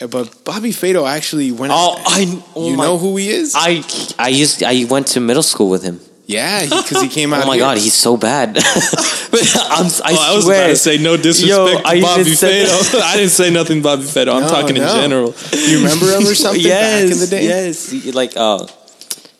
Uh, 0.00 0.06
but 0.06 0.42
Bobby 0.44 0.70
Fado 0.72 1.06
actually 1.06 1.52
went. 1.52 1.72
Oh, 1.76 1.94
I. 2.06 2.42
Oh 2.56 2.70
you 2.70 2.76
my, 2.78 2.84
know 2.84 2.96
who 2.98 3.16
he 3.18 3.28
is? 3.28 3.52
I 3.54 3.84
I 4.18 4.28
used 4.28 4.62
I 4.62 4.84
went 4.88 5.08
to 5.08 5.20
middle 5.20 5.42
school 5.42 5.68
with 5.68 5.82
him. 5.84 6.00
Yeah, 6.32 6.62
because 6.64 7.02
he, 7.02 7.08
came 7.08 7.32
out. 7.34 7.44
Oh 7.44 7.46
my 7.46 7.58
god, 7.58 7.78
he's 7.78 7.94
so 7.94 8.16
bad. 8.16 8.54
but 8.54 8.64
I'm, 8.64 9.86
I 9.86 10.14
Oh, 10.16 10.32
I 10.32 10.34
was 10.34 10.44
swear. 10.44 10.64
about 10.64 10.68
to 10.68 10.76
say 10.76 10.98
no 10.98 11.16
disrespect 11.16 11.48
Yo, 11.48 11.80
to 11.80 11.86
I 11.86 12.00
Bobby 12.00 12.22
Fado. 12.32 13.00
I 13.02 13.16
didn't 13.16 13.30
say 13.30 13.50
nothing 13.50 13.82
Bobby 13.82 14.02
Fado. 14.02 14.34
I'm 14.34 14.42
No, 14.42 14.48
talking 14.48 14.76
in 14.76 14.82
general. 14.82 15.34
You 15.52 15.78
remember 15.78 16.06
him 16.06 16.26
or 16.26 16.34
something 16.34 16.62
yes, 16.62 17.04
back 17.04 17.12
in 17.12 17.18
the 17.20 17.26
day? 17.26 17.44
Yes, 17.44 18.14
like 18.14 18.32
uh, 18.36 18.66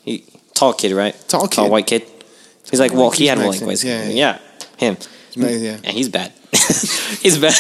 he, 0.05 0.24
tall 0.55 0.72
kid, 0.74 0.93
right? 0.93 1.14
Tall 1.28 1.49
kid. 1.49 1.70
white 1.70 1.86
kid. 1.86 2.05
He's 2.70 2.80
like, 2.80 2.93
well, 2.93 3.11
he 3.11 3.26
had 3.26 3.38
nice, 3.38 3.61
like 3.61 3.82
yeah, 3.82 4.09
yeah. 4.09 4.38
Yeah, 4.78 4.95
him. 4.95 4.97
Yeah. 5.34 5.76
And 5.84 5.86
he's 5.86 6.09
bad. 6.09 6.32
he's 7.22 7.38
bad. 7.38 7.55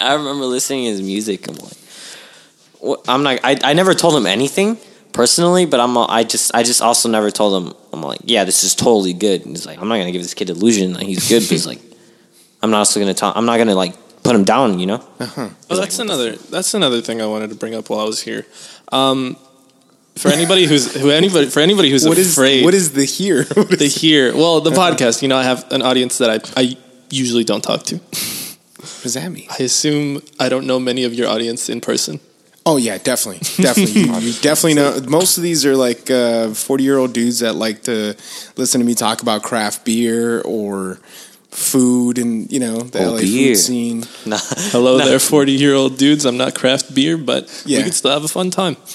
I 0.00 0.14
remember 0.14 0.44
listening 0.46 0.84
to 0.84 0.90
his 0.90 1.02
music. 1.02 1.48
I'm 1.48 1.56
like, 1.56 2.98
I'm 3.08 3.22
not. 3.22 3.40
I, 3.44 3.58
I 3.62 3.72
never 3.74 3.94
told 3.94 4.16
him 4.16 4.26
anything 4.26 4.76
personally, 5.12 5.66
but 5.66 5.80
I'm. 5.80 5.96
I 5.96 6.24
just. 6.24 6.54
I 6.54 6.62
just 6.62 6.82
also 6.82 7.08
never 7.08 7.30
told 7.30 7.62
him. 7.62 7.74
I'm 7.92 8.02
like, 8.02 8.20
yeah, 8.24 8.44
this 8.44 8.64
is 8.64 8.74
totally 8.74 9.12
good. 9.12 9.42
And 9.42 9.50
he's 9.50 9.66
like, 9.66 9.78
I'm 9.80 9.88
not 9.88 9.98
gonna 9.98 10.12
give 10.12 10.22
this 10.22 10.34
kid 10.34 10.50
illusion 10.50 10.94
that 10.94 11.02
he's 11.02 11.28
good. 11.28 11.40
But 11.40 11.50
he's 11.50 11.66
like, 11.66 11.80
I'm 12.62 12.70
not 12.70 12.78
also 12.78 13.00
gonna 13.00 13.14
tell. 13.14 13.32
I'm 13.34 13.46
not 13.46 13.58
gonna 13.58 13.74
like 13.74 13.94
put 14.22 14.34
him 14.34 14.44
down. 14.44 14.78
You 14.78 14.86
know. 14.86 15.04
Uh-huh. 15.20 15.50
Oh, 15.70 15.76
that's 15.76 15.98
another. 15.98 16.32
That's 16.36 16.74
another 16.74 17.00
thing 17.00 17.20
I 17.20 17.26
wanted 17.26 17.50
to 17.50 17.56
bring 17.56 17.74
up 17.74 17.90
while 17.90 18.00
I 18.00 18.04
was 18.04 18.20
here. 18.22 18.46
Um, 18.90 19.36
for 20.16 20.28
anybody 20.28 20.66
who's 20.66 20.94
who 20.94 21.10
anybody 21.10 21.48
for 21.48 21.60
anybody 21.60 21.90
who's 21.90 22.06
What 22.06 22.18
is 22.18 22.32
afraid 22.32 22.64
what 22.64 22.74
is 22.74 22.92
the 22.92 23.04
here? 23.04 23.44
What 23.54 23.78
to 23.78 23.84
is, 23.84 23.94
hear. 23.94 24.34
Well, 24.34 24.60
the 24.60 24.70
podcast. 24.70 25.22
You 25.22 25.28
know, 25.28 25.36
I 25.36 25.44
have 25.44 25.70
an 25.72 25.82
audience 25.82 26.18
that 26.18 26.30
I 26.30 26.60
I 26.60 26.76
usually 27.10 27.44
don't 27.44 27.62
talk 27.62 27.84
to. 27.84 27.96
what 27.96 29.02
does 29.02 29.14
that 29.14 29.30
mean? 29.30 29.46
I 29.50 29.62
assume 29.62 30.22
I 30.38 30.48
don't 30.48 30.66
know 30.66 30.78
many 30.78 31.04
of 31.04 31.14
your 31.14 31.28
audience 31.28 31.68
in 31.68 31.80
person. 31.80 32.20
Oh 32.64 32.76
yeah, 32.76 32.98
definitely, 32.98 33.40
definitely. 33.62 34.02
you, 34.02 34.14
you 34.18 34.32
definitely 34.40 34.74
know. 34.74 35.00
Most 35.08 35.36
of 35.36 35.42
these 35.42 35.66
are 35.66 35.76
like 35.76 36.10
uh, 36.10 36.50
forty 36.50 36.84
year 36.84 36.96
old 36.96 37.12
dudes 37.12 37.40
that 37.40 37.54
like 37.54 37.82
to 37.84 38.14
listen 38.56 38.80
to 38.80 38.86
me 38.86 38.94
talk 38.94 39.20
about 39.22 39.42
craft 39.42 39.84
beer 39.84 40.40
or 40.42 40.98
food 41.52 42.16
and 42.18 42.50
you 42.50 42.58
know 42.58 42.78
the 42.80 43.04
Oh, 43.04 43.12
LA 43.12 43.20
beer. 43.20 43.54
food 43.54 43.56
scene. 43.60 44.04
Nah. 44.26 44.38
Hello 44.72 44.96
Nah. 44.98 45.04
there, 45.04 45.18
40 45.20 45.52
year 45.52 45.74
old 45.74 45.98
dudes. 45.98 46.24
I'm 46.24 46.36
not 46.38 46.54
craft 46.54 46.94
beer, 46.94 47.16
but 47.18 47.46
Yeah. 47.66 47.78
we 47.78 47.84
could 47.84 47.94
still 47.94 48.10
have 48.10 48.24
a 48.24 48.28
fun 48.28 48.50
time. 48.50 48.76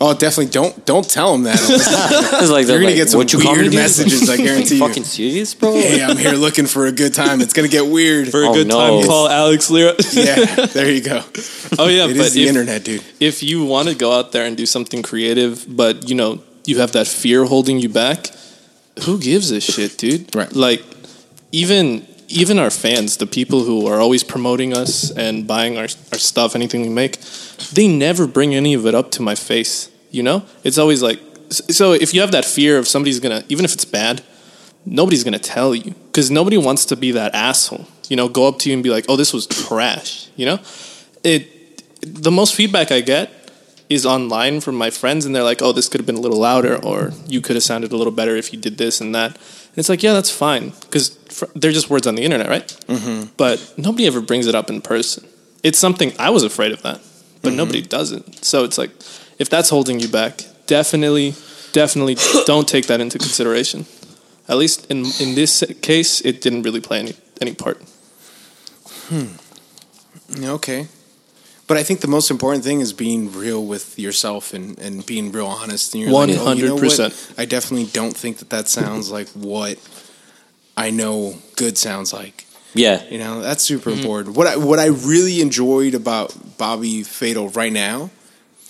Oh, 0.00 0.14
definitely 0.14 0.52
don't 0.52 0.86
don't 0.86 1.08
tell 1.08 1.32
them 1.32 1.42
that. 1.44 1.58
It's 2.40 2.50
like 2.50 2.66
You're 2.66 2.66
they're 2.66 2.76
gonna 2.78 2.86
like, 2.86 2.94
get 2.96 3.08
some 3.10 3.18
"What 3.18 3.32
you 3.32 3.40
call 3.40 3.56
me, 3.56 3.62
weird 3.62 3.74
messages, 3.74 4.30
I 4.30 4.36
guarantee 4.36 4.76
you. 4.76 4.80
Fucking 4.86 5.02
serious, 5.04 5.54
bro? 5.54 5.72
hey, 5.74 6.04
I'm 6.04 6.16
here 6.16 6.32
looking 6.38 6.66
for 6.66 6.86
a 6.86 6.92
good 6.92 7.14
time. 7.14 7.40
It's 7.40 7.52
gonna 7.52 7.66
get 7.66 7.86
weird. 7.86 8.28
For 8.28 8.42
a 8.44 8.48
Oh, 8.50 8.54
good 8.54 8.68
no. 8.68 8.78
time, 8.78 9.08
call 9.08 9.26
Alex 9.28 9.70
Lira. 9.70 9.94
yeah, 10.12 10.66
there 10.66 10.88
you 10.92 11.00
go. 11.02 11.22
oh, 11.80 11.88
yeah. 11.88 12.04
It 12.06 12.16
but 12.16 12.26
is 12.26 12.34
the 12.34 12.42
if, 12.44 12.48
internet, 12.48 12.84
dude. 12.84 13.02
if 13.18 13.42
you 13.42 13.64
want 13.64 13.88
to 13.88 13.94
go 13.96 14.12
out 14.12 14.30
there 14.30 14.44
and 14.44 14.56
do 14.56 14.66
something 14.66 15.02
creative, 15.02 15.64
but 15.66 16.08
you 16.08 16.14
know 16.14 16.38
you 16.64 16.78
have 16.78 16.92
that 16.92 17.08
fear 17.08 17.44
holding 17.44 17.80
you 17.80 17.88
back, 17.88 18.30
who 19.04 19.18
gives 19.18 19.50
a 19.50 19.60
shit, 19.60 19.98
dude? 19.98 20.32
Right. 20.36 20.52
Like 20.54 20.84
even 21.52 22.06
even 22.28 22.58
our 22.58 22.70
fans, 22.70 23.16
the 23.16 23.26
people 23.26 23.64
who 23.64 23.86
are 23.86 24.00
always 24.00 24.22
promoting 24.22 24.76
us 24.76 25.10
and 25.10 25.46
buying 25.46 25.78
our 25.78 25.88
our 26.12 26.18
stuff, 26.18 26.54
anything 26.54 26.82
we 26.82 26.88
make, 26.88 27.18
they 27.72 27.88
never 27.88 28.26
bring 28.26 28.54
any 28.54 28.74
of 28.74 28.86
it 28.86 28.94
up 28.94 29.10
to 29.12 29.22
my 29.22 29.34
face. 29.34 29.90
You 30.10 30.22
know, 30.22 30.44
it's 30.64 30.78
always 30.78 31.02
like 31.02 31.20
so. 31.50 31.92
If 31.92 32.14
you 32.14 32.20
have 32.20 32.32
that 32.32 32.44
fear 32.44 32.78
of 32.78 32.86
somebody's 32.86 33.20
gonna, 33.20 33.44
even 33.48 33.64
if 33.64 33.72
it's 33.72 33.84
bad, 33.84 34.22
nobody's 34.84 35.24
gonna 35.24 35.38
tell 35.38 35.74
you 35.74 35.94
because 36.06 36.30
nobody 36.30 36.58
wants 36.58 36.84
to 36.86 36.96
be 36.96 37.12
that 37.12 37.34
asshole. 37.34 37.86
You 38.08 38.16
know, 38.16 38.28
go 38.28 38.48
up 38.48 38.58
to 38.60 38.70
you 38.70 38.74
and 38.74 38.82
be 38.82 38.90
like, 38.90 39.04
"Oh, 39.08 39.16
this 39.16 39.32
was 39.32 39.46
trash." 39.46 40.28
You 40.36 40.46
know, 40.46 40.58
it. 41.24 41.54
The 42.00 42.30
most 42.30 42.54
feedback 42.54 42.92
I 42.92 43.00
get 43.00 43.30
is 43.88 44.04
online 44.04 44.60
from 44.60 44.74
my 44.74 44.90
friends, 44.90 45.24
and 45.24 45.34
they're 45.34 45.42
like, 45.42 45.62
"Oh, 45.62 45.72
this 45.72 45.88
could 45.88 46.00
have 46.00 46.06
been 46.06 46.16
a 46.16 46.20
little 46.20 46.40
louder, 46.40 46.76
or 46.76 47.12
you 47.26 47.40
could 47.40 47.56
have 47.56 47.62
sounded 47.62 47.92
a 47.92 47.96
little 47.96 48.12
better 48.12 48.36
if 48.36 48.52
you 48.52 48.58
did 48.58 48.78
this 48.78 49.00
and 49.00 49.14
that." 49.14 49.38
And 49.78 49.82
it's 49.82 49.88
like, 49.88 50.02
yeah, 50.02 50.12
that's 50.12 50.30
fine 50.30 50.72
because 50.80 51.16
they're 51.54 51.70
just 51.70 51.88
words 51.88 52.08
on 52.08 52.16
the 52.16 52.24
internet, 52.24 52.48
right? 52.48 52.66
Mm-hmm. 52.88 53.30
But 53.36 53.74
nobody 53.76 54.08
ever 54.08 54.20
brings 54.20 54.48
it 54.48 54.54
up 54.56 54.70
in 54.70 54.80
person. 54.80 55.24
It's 55.62 55.78
something 55.78 56.12
I 56.18 56.30
was 56.30 56.42
afraid 56.42 56.72
of 56.72 56.82
that, 56.82 57.00
but 57.42 57.52
nobody 57.52 57.80
does 57.80 58.10
it. 58.10 58.44
So 58.44 58.64
it's 58.64 58.76
like, 58.76 58.90
if 59.38 59.48
that's 59.48 59.68
holding 59.68 60.00
you 60.00 60.08
back, 60.08 60.42
definitely, 60.66 61.34
definitely 61.70 62.16
don't 62.46 62.66
take 62.66 62.88
that 62.88 63.00
into 63.00 63.18
consideration. 63.18 63.86
At 64.48 64.56
least 64.56 64.90
in 64.90 65.04
in 65.20 65.36
this 65.36 65.62
case, 65.80 66.22
it 66.22 66.40
didn't 66.40 66.62
really 66.62 66.80
play 66.80 66.98
any 66.98 67.14
any 67.40 67.54
part. 67.54 67.80
Hmm. 69.10 69.36
Okay. 70.42 70.88
But 71.68 71.76
I 71.76 71.82
think 71.82 72.00
the 72.00 72.08
most 72.08 72.30
important 72.30 72.64
thing 72.64 72.80
is 72.80 72.92
being 72.94 73.30
real 73.30 73.64
with 73.64 73.98
yourself 73.98 74.54
and, 74.54 74.78
and 74.80 75.04
being 75.04 75.30
real 75.30 75.46
honest. 75.46 75.94
And 75.94 76.02
you're 76.02 76.10
like, 76.10 76.30
oh, 76.30 76.52
you 76.52 76.66
know? 76.66 76.76
100%. 76.76 77.38
I 77.38 77.44
definitely 77.44 77.86
don't 77.92 78.16
think 78.16 78.38
that 78.38 78.50
that 78.50 78.68
sounds 78.68 79.10
like 79.16 79.28
what 79.28 79.78
I 80.76 80.90
know 80.90 81.36
good 81.56 81.76
sounds 81.76 82.12
like. 82.12 82.46
Yeah. 82.74 83.04
You 83.10 83.18
know, 83.18 83.42
that's 83.42 83.62
super 83.62 83.90
important. 83.90 84.36
What 84.36 84.46
I 84.46 84.56
what 84.56 84.78
I 84.78 84.86
really 84.86 85.40
enjoyed 85.40 85.94
about 85.94 86.56
Bobby 86.58 87.02
Fatal 87.02 87.48
right 87.50 87.72
now, 87.72 88.10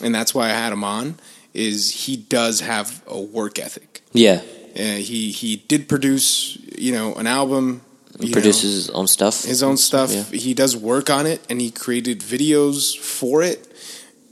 and 0.03 0.15
that's 0.15 0.35
why 0.35 0.47
I 0.47 0.51
had 0.51 0.73
him 0.73 0.85
on, 0.85 1.19
is 1.55 2.07
he 2.07 2.17
does 2.17 2.61
have 2.61 3.03
a 3.07 3.21
work 3.21 3.59
ethic. 3.59 4.03
Yeah. 4.13 4.43
Uh, 4.75 4.97
he 4.97 5.33
he 5.33 5.57
did 5.57 5.89
produce, 5.89 6.57
you 6.77 6.93
know, 6.93 7.15
an 7.15 7.27
album. 7.27 7.83
You 8.21 8.29
know, 8.29 8.33
Produces 8.33 8.75
his 8.75 8.91
own 8.91 9.07
stuff. 9.07 9.45
his 9.45 9.63
own 9.63 9.77
stuff. 9.77 10.13
Yeah. 10.13 10.25
He 10.25 10.55
does 10.55 10.77
work 10.77 11.09
on 11.11 11.27
it, 11.27 11.41
and 11.49 11.61
he 11.61 11.71
created 11.71 12.21
videos 12.21 12.99
for 12.99 13.43
it, 13.43 13.67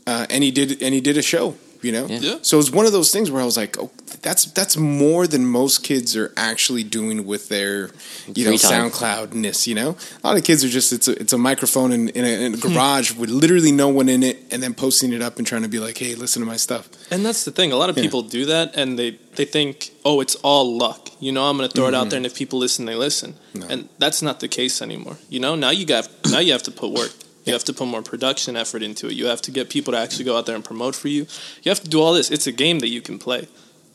uh, 0.07 0.27
and 0.29 0.43
he 0.43 0.51
did 0.51 0.83
and 0.83 0.93
he 0.95 1.01
did 1.01 1.17
a 1.17 1.23
show. 1.23 1.55
You 1.83 1.93
know, 1.93 2.07
Yeah. 2.07 2.19
Yeah. 2.21 2.39
so 2.43 2.59
it's 2.59 2.71
one 2.71 2.87
of 2.87 2.93
those 2.93 3.13
things 3.13 3.31
where 3.31 3.43
I 3.43 3.45
was 3.45 3.57
like, 3.57 3.79
"Oh, 3.79 3.91
that's 4.23 4.47
that's 4.47 4.77
more 4.77 5.27
than 5.27 5.47
most 5.47 5.83
kids 5.85 6.17
are 6.17 6.33
actually 6.37 6.85
doing 6.85 7.27
with 7.27 7.49
their, 7.49 7.91
you 8.35 8.45
know, 8.45 8.51
Free 8.51 8.59
time. 8.59 8.91
SoundCloudness." 8.91 9.67
You 9.67 9.75
know, 9.75 9.97
a 10.23 10.27
lot 10.27 10.37
of 10.37 10.45
kids 10.45 10.65
are 10.65 10.69
just 10.69 10.93
it's 10.93 11.09
a 11.09 11.13
it's 11.21 11.33
a 11.33 11.39
microphone 11.39 11.93
in, 11.93 12.09
in, 12.11 12.25
a, 12.25 12.47
in 12.47 12.55
a 12.55 12.57
garage 12.57 13.13
with 13.13 13.31
literally 13.31 13.73
no 13.73 13.89
one 13.89 14.09
in 14.09 14.23
it, 14.23 14.39
and 14.51 14.63
then 14.63 14.75
posting 14.75 15.13
it 15.13 15.23
up 15.23 15.39
and 15.39 15.47
trying 15.47 15.63
to 15.63 15.69
be 15.69 15.79
like, 15.79 15.99
"Hey, 15.99 16.15
listen 16.15 16.41
to 16.41 16.47
my 16.47 16.57
stuff." 16.57 16.89
And 17.11 17.25
that's 17.25 17.45
the 17.45 17.51
thing. 17.53 17.73
A 17.73 17.77
lot 17.77 17.91
of 17.91 17.97
Yeah. 17.97 18.05
people 18.05 18.23
do 18.23 18.47
that, 18.47 18.75
and 18.77 18.99
they 18.99 19.19
they 19.37 19.45
think, 19.45 19.91
oh, 20.05 20.21
it's 20.21 20.35
all 20.37 20.79
luck. 20.79 21.11
You 21.21 21.31
know, 21.31 21.45
I'm 21.45 21.57
going 21.59 21.69
to 21.69 21.75
throw 21.75 21.89
it 21.89 21.95
out 21.95 22.05
mm-hmm. 22.05 22.09
there, 22.11 22.17
and 22.17 22.27
if 22.27 22.35
people 22.35 22.59
listen, 22.59 22.87
they 22.87 22.95
listen. 22.95 23.35
No. 23.55 23.67
And 23.69 23.89
that's 23.99 24.23
not 24.23 24.41
the 24.41 24.49
case 24.49 24.81
anymore. 24.81 25.19
You 25.29 25.41
know, 25.41 25.55
now 25.55 25.71
you 25.71 25.85
got 25.85 26.09
now 26.31 26.39
you 26.39 26.53
have 26.53 26.63
to 26.65 26.71
put 26.71 26.91
work. 26.93 27.13
You 27.47 27.53
have 27.53 27.65
to 27.65 27.73
put 27.73 27.87
more 27.87 28.03
production 28.03 28.57
effort 28.57 28.83
into 28.83 29.07
it. 29.07 29.13
You 29.13 29.27
have 29.27 29.41
to 29.43 29.53
get 29.53 29.71
people 29.71 29.93
to 29.93 29.99
actually 29.99 30.25
go 30.25 30.37
out 30.37 30.47
there 30.47 30.57
and 30.57 30.65
promote 30.65 30.97
for 30.97 31.07
you. 31.07 31.27
You 31.63 31.71
have 31.71 31.81
to 31.81 31.89
do 31.89 32.03
all 32.03 32.13
this. 32.13 32.31
It's 32.31 32.49
a 32.49 32.53
game 32.53 32.81
that 32.81 32.89
you 32.89 33.01
can 33.01 33.19
play. 33.19 33.47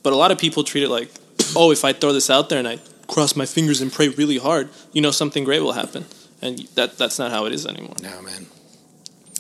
But 0.04 0.14
a 0.14 0.16
lot 0.16 0.32
of 0.32 0.40
people 0.40 0.64
treat 0.64 0.84
it 0.84 0.90
like, 0.90 1.12
oh, 1.56 1.72
if 1.72 1.84
I 1.84 1.92
throw 1.92 2.14
this 2.14 2.30
out 2.30 2.48
there 2.48 2.60
and 2.60 2.68
I 2.68 2.80
cross 3.08 3.36
my 3.36 3.46
fingers 3.46 3.82
and 3.82 3.92
pray 3.92 4.08
really 4.08 4.38
hard, 4.38 4.70
you 4.94 5.02
know, 5.02 5.12
something 5.12 5.44
great 5.44 5.62
will 5.62 5.74
happen. 5.74 6.06
And 6.42 6.60
that 6.76 6.98
that's 6.98 7.20
not 7.20 7.32
how 7.32 7.46
it 7.46 7.52
is 7.52 7.68
anymore. 7.68 7.96
No, 8.02 8.22
man. 8.22 8.48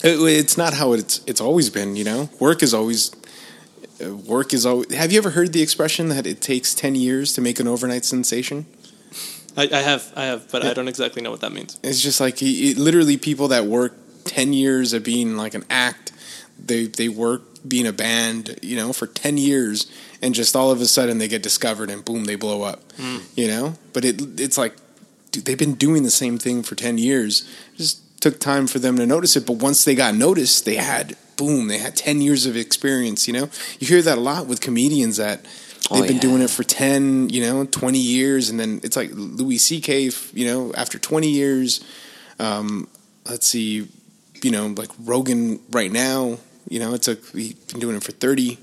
It, 0.03 0.19
it's 0.19 0.57
not 0.57 0.73
how 0.73 0.91
it's 0.91 1.21
it's 1.25 1.41
always 1.41 1.69
been. 1.69 1.95
You 1.95 2.03
know, 2.03 2.29
work 2.39 2.61
is 2.61 2.73
always 2.73 3.11
uh, 4.03 4.15
work 4.15 4.53
is 4.53 4.65
always. 4.65 4.93
Have 4.93 5.11
you 5.11 5.17
ever 5.19 5.31
heard 5.31 5.53
the 5.53 5.61
expression 5.61 6.09
that 6.09 6.27
it 6.27 6.41
takes 6.41 6.75
ten 6.75 6.95
years 6.95 7.33
to 7.33 7.41
make 7.41 7.59
an 7.59 7.67
overnight 7.67 8.05
sensation? 8.05 8.65
I, 9.57 9.63
I 9.63 9.81
have, 9.81 10.13
I 10.15 10.25
have, 10.25 10.49
but 10.51 10.65
I 10.65 10.73
don't 10.73 10.87
exactly 10.87 11.21
know 11.21 11.31
what 11.31 11.41
that 11.41 11.51
means. 11.51 11.79
It's 11.83 12.01
just 12.01 12.21
like 12.21 12.41
it, 12.41 12.77
literally 12.77 13.17
people 13.17 13.49
that 13.49 13.65
work 13.65 13.93
ten 14.23 14.53
years 14.53 14.93
of 14.93 15.03
being 15.03 15.37
like 15.37 15.53
an 15.53 15.65
act. 15.69 16.11
They 16.63 16.85
they 16.85 17.09
work 17.09 17.41
being 17.67 17.87
a 17.87 17.93
band, 17.93 18.59
you 18.61 18.75
know, 18.75 18.93
for 18.93 19.07
ten 19.07 19.37
years, 19.37 19.91
and 20.21 20.33
just 20.33 20.55
all 20.55 20.71
of 20.71 20.79
a 20.81 20.85
sudden 20.85 21.17
they 21.17 21.27
get 21.27 21.43
discovered 21.43 21.89
and 21.89 22.03
boom, 22.03 22.25
they 22.25 22.35
blow 22.35 22.63
up. 22.63 22.91
Hmm. 22.93 23.17
You 23.35 23.47
know, 23.47 23.75
but 23.93 24.05
it 24.05 24.39
it's 24.39 24.57
like 24.57 24.75
dude, 25.31 25.45
they've 25.45 25.57
been 25.57 25.75
doing 25.75 26.03
the 26.03 26.11
same 26.11 26.37
thing 26.37 26.63
for 26.63 26.75
ten 26.75 26.97
years. 26.97 27.49
Just 27.77 28.21
took 28.21 28.39
time 28.39 28.67
for 28.67 28.79
them 28.79 28.97
to 28.97 29.05
notice 29.05 29.35
it, 29.35 29.45
but 29.45 29.57
once 29.57 29.83
they 29.83 29.95
got 29.95 30.15
noticed, 30.15 30.65
they 30.65 30.75
had 30.75 31.17
boom, 31.35 31.67
they 31.67 31.79
had 31.79 31.95
ten 31.95 32.21
years 32.21 32.45
of 32.45 32.55
experience. 32.55 33.27
You 33.27 33.33
know, 33.33 33.49
you 33.79 33.87
hear 33.87 34.01
that 34.01 34.17
a 34.17 34.21
lot 34.21 34.47
with 34.47 34.61
comedians 34.61 35.17
that. 35.17 35.45
They've 35.91 36.03
Oh, 36.03 36.07
been 36.07 36.15
yeah. 36.15 36.21
doing 36.21 36.41
it 36.41 36.49
for 36.49 36.63
10, 36.63 37.29
you 37.29 37.41
know, 37.41 37.65
20 37.65 37.97
years. 37.99 38.49
And 38.49 38.59
then 38.59 38.79
it's 38.83 38.95
like 38.95 39.09
Louis 39.13 39.57
C.K., 39.57 40.09
you 40.33 40.45
know, 40.45 40.73
after 40.73 40.97
20 40.97 41.29
years, 41.29 41.81
um, 42.39 42.87
let's 43.29 43.47
see, 43.47 43.87
you 44.41 44.51
know, 44.51 44.67
like 44.67 44.89
Rogan 45.03 45.59
right 45.71 45.91
now, 45.91 46.37
you 46.69 46.79
know, 46.79 46.93
it's 46.93 47.07
a, 47.07 47.15
he's 47.33 47.53
been 47.53 47.79
doing 47.79 47.95
it 47.97 48.03
for 48.03 48.11
30. 48.13 48.57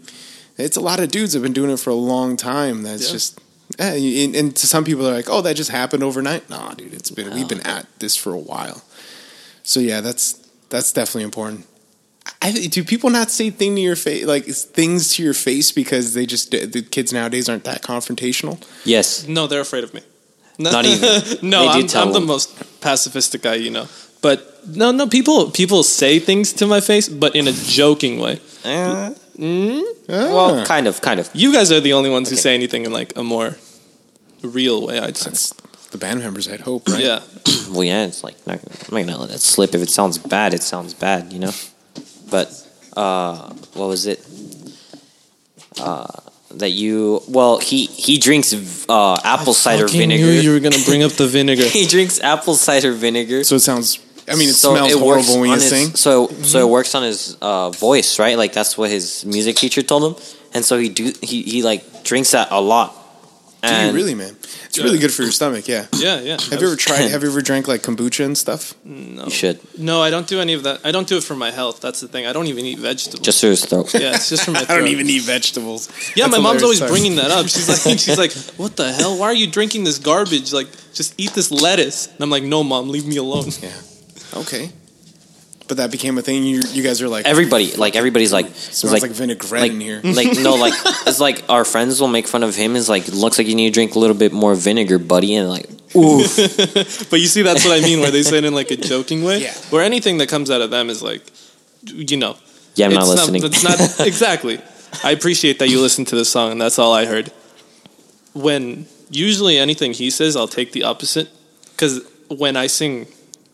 It's 0.57 0.77
a 0.77 0.81
lot 0.81 1.01
of 1.01 1.11
dudes 1.11 1.35
have 1.35 1.43
been 1.43 1.53
doing 1.53 1.71
it 1.71 1.79
for 1.79 1.91
a 1.91 1.95
long 1.95 2.37
time. 2.37 2.83
That's 2.83 3.07
Yeah. 3.07 3.13
just, 3.13 3.41
and, 3.79 4.35
and 4.35 4.57
to 4.57 4.67
some 4.67 4.85
people 4.85 5.05
they're 5.05 5.15
like, 5.15 5.29
oh, 5.29 5.43
that 5.43 5.55
just 5.57 5.71
happened 5.71 6.03
overnight. 6.03 6.49
Nah, 6.49 6.73
dude, 6.75 6.95
it's 6.95 7.11
been, 7.11 7.33
we've 7.35 7.47
been 7.49 7.61
at 7.67 7.87
this 7.99 8.17
for 8.17 8.33
a 8.33 8.39
while. 8.39 8.83
So 9.63 9.79
yeah, 9.81 10.01
that's, 10.01 10.33
that's 10.71 10.93
definitely 10.93 11.25
important. 11.25 11.67
I, 12.41 12.53
do 12.53 12.85
people 12.85 13.11
not 13.11 13.31
say 13.31 13.51
thing 13.51 13.75
to 13.75 13.81
your 13.81 13.97
face 13.97 14.25
like 14.25 14.45
things 14.47 15.15
to 15.15 15.23
your 15.25 15.35
face 15.35 15.73
because 15.73 16.15
they 16.15 16.25
just 16.25 16.51
the 16.53 16.87
kids 16.89 17.13
nowadays 17.13 17.49
aren't 17.49 17.65
that 17.65 17.83
confrontational? 17.83 18.63
Yes. 18.85 19.27
No, 19.27 19.47
they're 19.47 19.61
afraid 19.61 19.85
of 19.85 19.93
me. 19.93 20.03
Not 20.59 20.85
even. 20.87 21.09
no, 21.43 21.73
They 21.73 21.99
I'm, 21.99 22.09
I'm 22.09 22.13
the 22.13 22.21
most 22.21 22.57
pacifistic 22.81 23.43
guy 23.43 23.55
you 23.55 23.71
know. 23.71 23.87
But 24.23 24.67
no, 24.69 24.91
no, 24.93 25.07
people 25.07 25.51
people 25.51 25.83
say 25.83 26.19
things 26.21 26.53
to 26.55 26.67
my 26.67 26.81
face, 26.81 27.09
but 27.09 27.35
in 27.35 27.49
a 27.49 27.53
joking 27.53 28.19
way. 28.21 28.41
Eh, 28.65 29.15
Ah. 29.41 29.95
well, 30.09 30.65
kind 30.67 30.87
of, 30.89 31.01
kind 31.01 31.21
of. 31.21 31.31
You 31.33 31.53
guys 31.53 31.71
are 31.71 31.81
the 31.81 31.93
only 31.93 32.11
ones 32.11 32.29
who 32.31 32.37
say 32.37 32.55
anything 32.55 32.85
in 32.87 32.93
like 32.93 33.17
a 33.17 33.23
more 33.23 33.57
real 34.43 34.87
way. 34.87 34.99
I'd 34.99 35.17
say. 35.17 35.31
That's 35.31 35.53
the 35.91 35.99
band 35.99 36.21
members. 36.21 36.49
I'd 36.49 36.61
hope, 36.61 36.89
right? 36.89 37.03
Yeah, 37.05 37.21
Well, 37.71 37.85
yeah, 37.85 38.07
it's 38.07 38.25
like 38.25 38.35
not, 38.47 38.57
I'm 38.57 38.97
not 38.97 39.07
gonna 39.07 39.19
let 39.19 39.31
that 39.31 39.41
slip. 39.41 39.75
If 39.75 39.83
it 39.83 39.91
sounds 39.91 40.19
bad, 40.19 40.55
it 40.55 40.63
sounds 40.63 40.95
bad, 40.95 41.33
you 41.33 41.39
know. 41.39 41.53
But 42.31 42.49
uh, 42.97 43.53
what 43.75 43.87
was 43.87 44.07
it? 44.07 44.21
Uh, 45.79 46.07
that 46.55 46.71
you 46.71 47.23
well, 47.29 47.59
he 47.59 47.87
he 47.87 48.19
drinks 48.19 48.53
uh, 48.89 49.17
apple 49.23 49.55
cider 49.55 49.87
vinegar. 49.87 50.25
Knew 50.25 50.31
you 50.33 50.53
were 50.53 50.61
gonna 50.67 50.83
bring 50.85 51.03
up 51.03 51.13
the 51.13 51.27
vinegar. 51.27 51.65
he 51.65 51.87
drinks 51.87 52.21
apple 52.21 52.55
cider 52.55 52.93
vinegar. 52.93 53.45
So 53.45 53.57
it 53.57 53.61
sounds. 53.61 53.99
I 54.27 54.35
mean, 54.35 54.49
it 54.51 54.55
So 54.55 54.75
smells 54.75 54.95
works 54.97 55.27
horrible 55.29 55.41
when 55.41 55.51
you 55.51 55.55
his- 55.57 55.69
sing. 55.69 55.95
So 55.95 56.29
so 56.43 56.67
it 56.67 56.71
works 56.71 56.95
on 56.95 57.03
his 57.03 57.37
uh, 57.41 57.71
voice, 57.71 58.19
right? 58.19 58.37
Like 58.37 58.53
that's 58.53 58.77
what 58.77 58.91
his 58.91 59.25
music 59.25 59.57
teacher 59.57 59.83
told 59.83 60.05
him, 60.05 60.23
and 60.55 60.65
so 60.65 60.79
he 60.79 60.89
do 60.89 61.13
he 61.23 61.43
he 61.43 61.63
like 61.63 62.03
drinks 62.05 62.33
that 62.33 62.49
a 62.51 62.61
lot. 62.61 62.95
Do 63.63 63.69
you 63.87 63.93
really, 63.93 64.15
man? 64.15 64.37
It's 64.67 64.79
really 64.79 64.99
good 64.99 65.13
for 65.13 65.23
your 65.23 65.33
stomach. 65.33 65.67
Yeah. 65.67 65.87
yeah, 65.97 66.21
yeah. 66.21 66.39
Have 66.51 66.61
you 66.61 66.67
ever 66.69 66.77
tried? 66.77 67.11
Have 67.11 67.23
you 67.23 67.31
ever 67.31 67.43
drank 67.43 67.67
like 67.67 67.83
kombucha 67.83 68.25
and 68.25 68.39
stuff? 68.39 68.75
No, 68.85 69.25
You 69.25 69.31
should 69.31 69.59
no, 69.79 70.01
I 70.01 70.11
don't 70.11 70.29
do 70.29 70.41
any 70.41 70.53
of 70.53 70.63
that. 70.63 70.81
I 70.85 70.93
don't 70.93 71.09
do 71.09 71.17
it 71.17 71.25
for 71.25 71.35
my 71.35 71.51
health. 71.51 71.81
That's 71.81 72.01
the 72.01 72.07
thing. 72.09 72.27
I 72.27 72.33
don't 72.33 72.47
even 72.47 72.65
eat 72.65 72.79
vegetables. 72.79 73.21
just 73.21 73.41
through 73.41 73.51
his 73.51 73.65
throat. 73.65 73.93
yeah, 73.95 74.15
it's 74.15 74.29
just 74.29 74.45
for 74.45 74.53
my. 74.53 74.61
throat. 74.61 74.71
I 74.77 74.79
don't 74.79 74.89
even 74.89 75.09
eat 75.09 75.23
vegetables. 75.23 75.89
Yeah, 76.15 76.27
That's 76.29 76.37
my 76.37 76.43
mom's 76.43 76.63
always 76.63 76.79
Sorry. 76.79 76.91
bringing 76.91 77.17
that 77.17 77.31
up. 77.33 77.49
She's 77.55 77.69
like, 77.69 77.99
she's 78.05 78.19
like, 78.19 78.33
what 78.59 78.77
the 78.77 78.93
hell? 78.93 79.19
Why 79.19 79.27
are 79.27 79.35
you 79.35 79.51
drinking 79.51 79.85
this 79.85 79.99
garbage? 79.99 80.53
Like, 80.53 80.69
just 80.95 81.15
eat 81.19 81.31
this 81.33 81.51
lettuce. 81.51 82.07
And 82.07 82.21
I'm 82.21 82.31
like, 82.31 82.45
no, 82.45 82.63
mom, 82.63 82.89
leave 82.91 83.07
me 83.07 83.17
alone. 83.17 83.47
Yeah. 83.61 83.73
Okay. 84.35 84.71
But 85.69 85.77
that 85.77 85.91
became 85.91 86.17
a 86.19 86.23
thing. 86.23 86.45
You 86.45 86.63
you 86.71 86.83
guys 86.83 87.03
are 87.03 87.09
like 87.09 87.27
Everybody, 87.27 87.77
like 87.77 87.95
everybody's 87.95 88.33
like, 88.33 88.47
it's 88.47 88.79
smells 88.79 89.03
like, 89.03 89.11
vinaigrette 89.13 89.63
like, 89.63 89.73
in 89.73 89.81
here. 89.81 90.01
like 90.03 90.39
no, 90.41 90.55
like 90.55 90.75
it's 91.07 91.21
like 91.21 91.45
our 91.49 91.65
friends 91.65 92.01
will 92.01 92.09
make 92.09 92.27
fun 92.27 92.43
of 92.43 92.57
him. 92.57 92.75
Is 92.75 92.89
like 92.89 93.07
looks 93.09 93.39
like 93.39 93.47
you 93.47 93.55
need 93.55 93.69
to 93.69 93.75
drink 93.75 93.95
a 93.95 93.99
little 93.99 94.17
bit 94.17 94.33
more 94.33 94.55
vinegar, 94.55 94.99
buddy, 94.99 95.35
and 95.35 95.49
like, 95.49 95.69
but 95.95 97.21
you 97.21 97.27
see, 97.27 97.43
that's 97.43 97.65
what 97.65 97.79
I 97.79 97.83
mean, 97.83 98.01
where 98.01 98.11
they 98.11 98.23
say 98.23 98.39
it 98.39 98.45
in 98.45 98.55
like 98.55 98.71
a 98.71 98.77
joking 98.77 99.25
way. 99.25 99.43
Yeah. 99.43 99.55
Where 99.71 99.83
anything 99.83 100.19
that 100.19 100.29
comes 100.29 100.51
out 100.51 100.61
of 100.61 100.71
them 100.71 100.91
is 100.91 101.03
like, 101.03 101.23
you 101.83 102.17
know. 102.17 102.37
Yeah, 102.75 102.87
I'm 102.87 102.95
not 102.95 103.03
it's 103.03 103.11
listening. 103.11 103.45
it's 103.45 103.65
not 103.65 104.07
exactly. 104.07 104.61
I 105.05 105.11
appreciate 105.11 105.59
that 105.59 105.69
you 105.69 105.81
listen 105.81 106.05
to 106.07 106.17
the 106.17 106.25
song, 106.25 106.53
and 106.53 106.61
that's 106.61 106.79
all 106.79 106.93
I 106.95 107.05
heard. 107.05 107.31
When 108.33 108.87
usually 109.11 109.59
anything 109.59 109.93
he 109.93 110.11
says, 110.11 110.37
I'll 110.37 110.49
take 110.49 110.73
the 110.73 110.85
opposite. 110.85 111.29
Because 111.73 112.07
when 112.29 112.57
I 112.57 112.67
sing, 112.67 113.07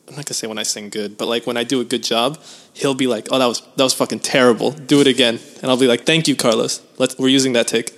I'm 0.08 0.16
not 0.16 0.26
gonna 0.26 0.34
say 0.34 0.46
when 0.46 0.58
I 0.58 0.64
sing 0.64 0.90
good, 0.90 1.16
but 1.16 1.28
like 1.28 1.46
when 1.46 1.56
I 1.56 1.64
do 1.64 1.80
a 1.80 1.84
good 1.84 2.02
job, 2.02 2.38
he'll 2.74 2.94
be 2.94 3.06
like, 3.06 3.28
"Oh, 3.30 3.38
that 3.38 3.46
was 3.46 3.62
that 3.76 3.84
was 3.84 3.94
fucking 3.94 4.20
terrible. 4.20 4.70
Do 4.72 5.00
it 5.00 5.06
again." 5.06 5.38
And 5.62 5.70
I'll 5.70 5.78
be 5.78 5.86
like, 5.86 6.04
"Thank 6.04 6.28
you, 6.28 6.36
Carlos. 6.36 6.82
Let's 6.98 7.18
we're 7.18 7.28
using 7.28 7.54
that 7.54 7.68
take." 7.68 7.92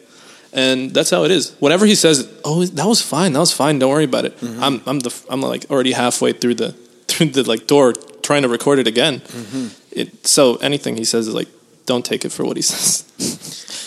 And 0.52 0.92
that's 0.92 1.10
how 1.10 1.24
it 1.24 1.30
is. 1.30 1.54
Whatever 1.58 1.84
he 1.84 1.94
says, 1.94 2.28
"Oh, 2.44 2.64
that 2.64 2.86
was 2.86 3.02
fine. 3.02 3.32
That 3.32 3.40
was 3.40 3.52
fine. 3.52 3.78
Don't 3.78 3.90
worry 3.90 4.04
about 4.04 4.24
it." 4.24 4.38
Mm-hmm. 4.40 4.62
I'm 4.62 4.82
I'm 4.86 5.00
the 5.00 5.12
I'm 5.28 5.42
like 5.42 5.68
already 5.70 5.92
halfway 5.92 6.32
through 6.32 6.54
the 6.54 6.72
through 7.08 7.30
the 7.30 7.42
like 7.42 7.66
door 7.66 7.92
trying 8.22 8.42
to 8.42 8.48
record 8.48 8.78
it 8.78 8.86
again. 8.86 9.20
Mm-hmm. 9.20 9.68
It 9.90 10.26
so 10.26 10.56
anything 10.56 10.96
he 10.96 11.04
says 11.04 11.26
is 11.26 11.34
like, 11.34 11.48
don't 11.86 12.04
take 12.04 12.24
it 12.24 12.32
for 12.32 12.44
what 12.44 12.56
he 12.56 12.62
says. 12.62 13.04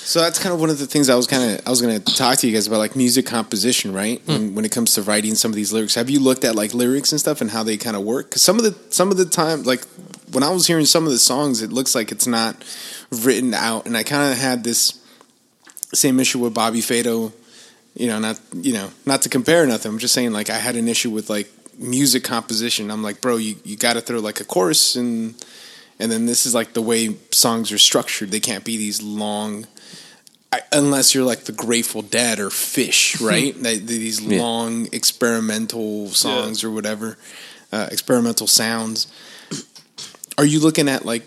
So 0.10 0.22
that's 0.22 0.40
kind 0.40 0.52
of 0.52 0.60
one 0.60 0.72
of 0.72 0.80
the 0.80 0.88
things 0.88 1.08
I 1.08 1.16
was 1.16 1.28
kind 1.28 1.52
of 1.52 1.68
I 1.68 1.70
was 1.70 1.84
going 1.84 2.02
to 2.02 2.16
talk 2.16 2.40
to 2.40 2.48
you 2.48 2.54
guys 2.54 2.66
about, 2.66 2.80
like 2.80 2.96
music 2.96 3.28
composition, 3.28 3.94
right? 3.94 4.20
Hmm. 4.22 4.32
When, 4.32 4.56
when 4.56 4.66
it 4.66 4.72
comes 4.72 4.96
to 4.96 5.04
writing 5.04 5.36
some 5.36 5.52
of 5.52 5.56
these 5.56 5.72
lyrics, 5.72 5.94
have 5.94 6.10
you 6.10 6.20
looked 6.20 6.44
at 6.44 6.56
like 6.56 6.74
lyrics 6.74 7.12
and 7.12 7.20
stuff 7.20 7.42
and 7.42 7.52
how 7.52 7.62
they 7.62 7.78
kind 7.78 7.96
of 7.96 8.04
work? 8.04 8.30
Because 8.30 8.42
some 8.42 8.58
of 8.58 8.64
the 8.64 8.76
some 8.92 9.12
of 9.12 9.18
the 9.18 9.26
time, 9.26 9.64
like 9.64 9.86
when 10.32 10.44
I 10.44 10.50
was 10.50 10.66
hearing 10.66 10.86
some 10.86 11.06
of 11.06 11.12
the 11.12 11.20
songs, 11.20 11.62
it 11.62 11.72
looks 11.72 11.94
like 11.94 12.12
it's 12.12 12.26
not 12.26 12.56
written 13.12 13.54
out, 13.54 13.86
and 13.86 13.96
I 13.96 14.04
kind 14.04 14.32
of 14.32 14.40
had 14.40 14.64
this 14.64 15.00
same 15.94 16.20
issue 16.20 16.40
with 16.40 16.56
Bobby 16.56 16.80
Fado. 16.80 17.32
You 17.94 18.08
know, 18.08 18.20
not 18.20 18.40
you 18.54 18.74
know, 18.74 18.90
not 19.06 19.22
to 19.24 19.30
compare 19.30 19.66
nothing. 19.68 19.92
I'm 19.92 20.00
just 20.00 20.16
saying, 20.16 20.32
like 20.32 20.50
I 20.50 20.58
had 20.58 20.76
an 20.76 20.88
issue 20.88 21.12
with 21.12 21.30
like 21.30 21.52
music 21.78 22.24
composition. 22.24 22.90
I'm 22.90 23.04
like, 23.04 23.22
bro, 23.22 23.38
you 23.38 23.58
you 23.64 23.78
got 23.78 23.94
to 23.94 24.02
throw 24.02 24.20
like 24.20 24.40
a 24.40 24.46
chorus 24.46 24.96
and 24.96 25.36
and 26.00 26.12
then 26.12 26.26
this 26.26 26.46
is 26.46 26.56
like 26.56 26.74
the 26.74 26.82
way 26.82 27.16
songs 27.32 27.72
are 27.72 27.78
structured. 27.78 28.32
They 28.32 28.40
can't 28.40 28.64
be 28.64 28.78
these 28.78 29.02
long, 29.02 29.68
I, 30.52 30.62
unless 30.72 31.14
you're 31.14 31.26
like 31.26 31.44
the 31.44 31.52
Grateful 31.52 32.02
Dead 32.02 32.40
or 32.40 32.50
Phish, 32.50 33.18
hmm. 33.18 33.26
right? 33.26 33.64
They- 33.64 33.78
these 33.78 34.22
Yeah. 34.22 34.42
long 34.42 34.88
experimental 34.92 36.10
songs 36.12 36.64
or 36.64 36.72
whatever, 36.72 37.18
uh, 37.72 37.88
experimental 37.92 38.48
sounds. 38.48 39.08
Are 40.38 40.46
you 40.46 40.60
looking 40.60 40.88
at 40.88 41.06
like 41.06 41.24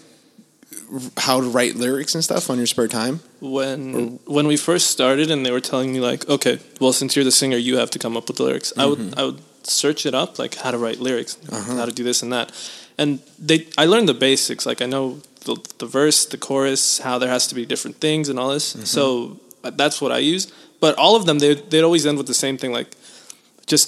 how 1.16 1.40
to 1.40 1.46
write 1.46 1.76
lyrics 1.76 2.14
and 2.14 2.24
stuff 2.24 2.50
on 2.50 2.58
your 2.58 2.66
spare 2.66 2.88
time? 2.88 3.20
when 3.40 4.20
when 4.24 4.46
we 4.46 4.56
first 4.56 4.90
started 4.90 5.30
and 5.30 5.44
they 5.44 5.50
were 5.50 5.60
telling 5.60 5.92
me 5.92 6.00
like, 6.00 6.28
okay, 6.28 6.58
well 6.80 6.92
since 6.92 7.16
you're 7.16 7.24
the 7.24 7.32
singer, 7.32 7.56
you 7.56 7.76
have 7.76 7.90
to 7.90 7.98
come 7.98 8.16
up 8.16 8.28
with 8.28 8.36
the 8.36 8.44
lyrics. 8.44 8.72
I 8.76 8.86
would 8.86 8.98
mm-hmm. 8.98 9.18
I 9.18 9.24
would 9.24 9.42
search 9.66 10.06
it 10.06 10.14
up 10.14 10.38
like 10.38 10.54
how 10.54 10.70
to 10.70 10.78
write 10.78 11.00
lyrics, 11.00 11.36
uh-huh. 11.50 11.76
how 11.76 11.84
to 11.84 11.92
do 11.92 12.04
this 12.04 12.22
and 12.22 12.32
that, 12.32 12.52
and 13.02 13.18
they 13.48 13.58
I 13.82 13.86
learned 13.86 14.08
the 14.08 14.18
basics. 14.28 14.64
Like 14.66 14.80
I 14.84 14.86
know 14.86 15.20
the, 15.44 15.56
the 15.78 15.86
verse, 15.86 16.18
the 16.26 16.38
chorus, 16.38 17.00
how 17.06 17.18
there 17.18 17.32
has 17.36 17.46
to 17.48 17.54
be 17.54 17.66
different 17.66 17.96
things 18.00 18.28
and 18.28 18.38
all 18.38 18.50
this. 18.50 18.66
Mm-hmm. 18.72 18.84
So 18.84 19.02
uh, 19.64 19.70
that's 19.80 20.00
what 20.00 20.12
I 20.18 20.20
use. 20.34 20.52
But 20.80 20.92
all 20.96 21.14
of 21.16 21.24
them 21.26 21.38
they 21.38 21.54
they'd 21.70 21.84
always 21.84 22.06
end 22.06 22.18
with 22.18 22.26
the 22.26 22.40
same 22.44 22.56
thing 22.58 22.72
like, 22.78 22.90
just 23.66 23.86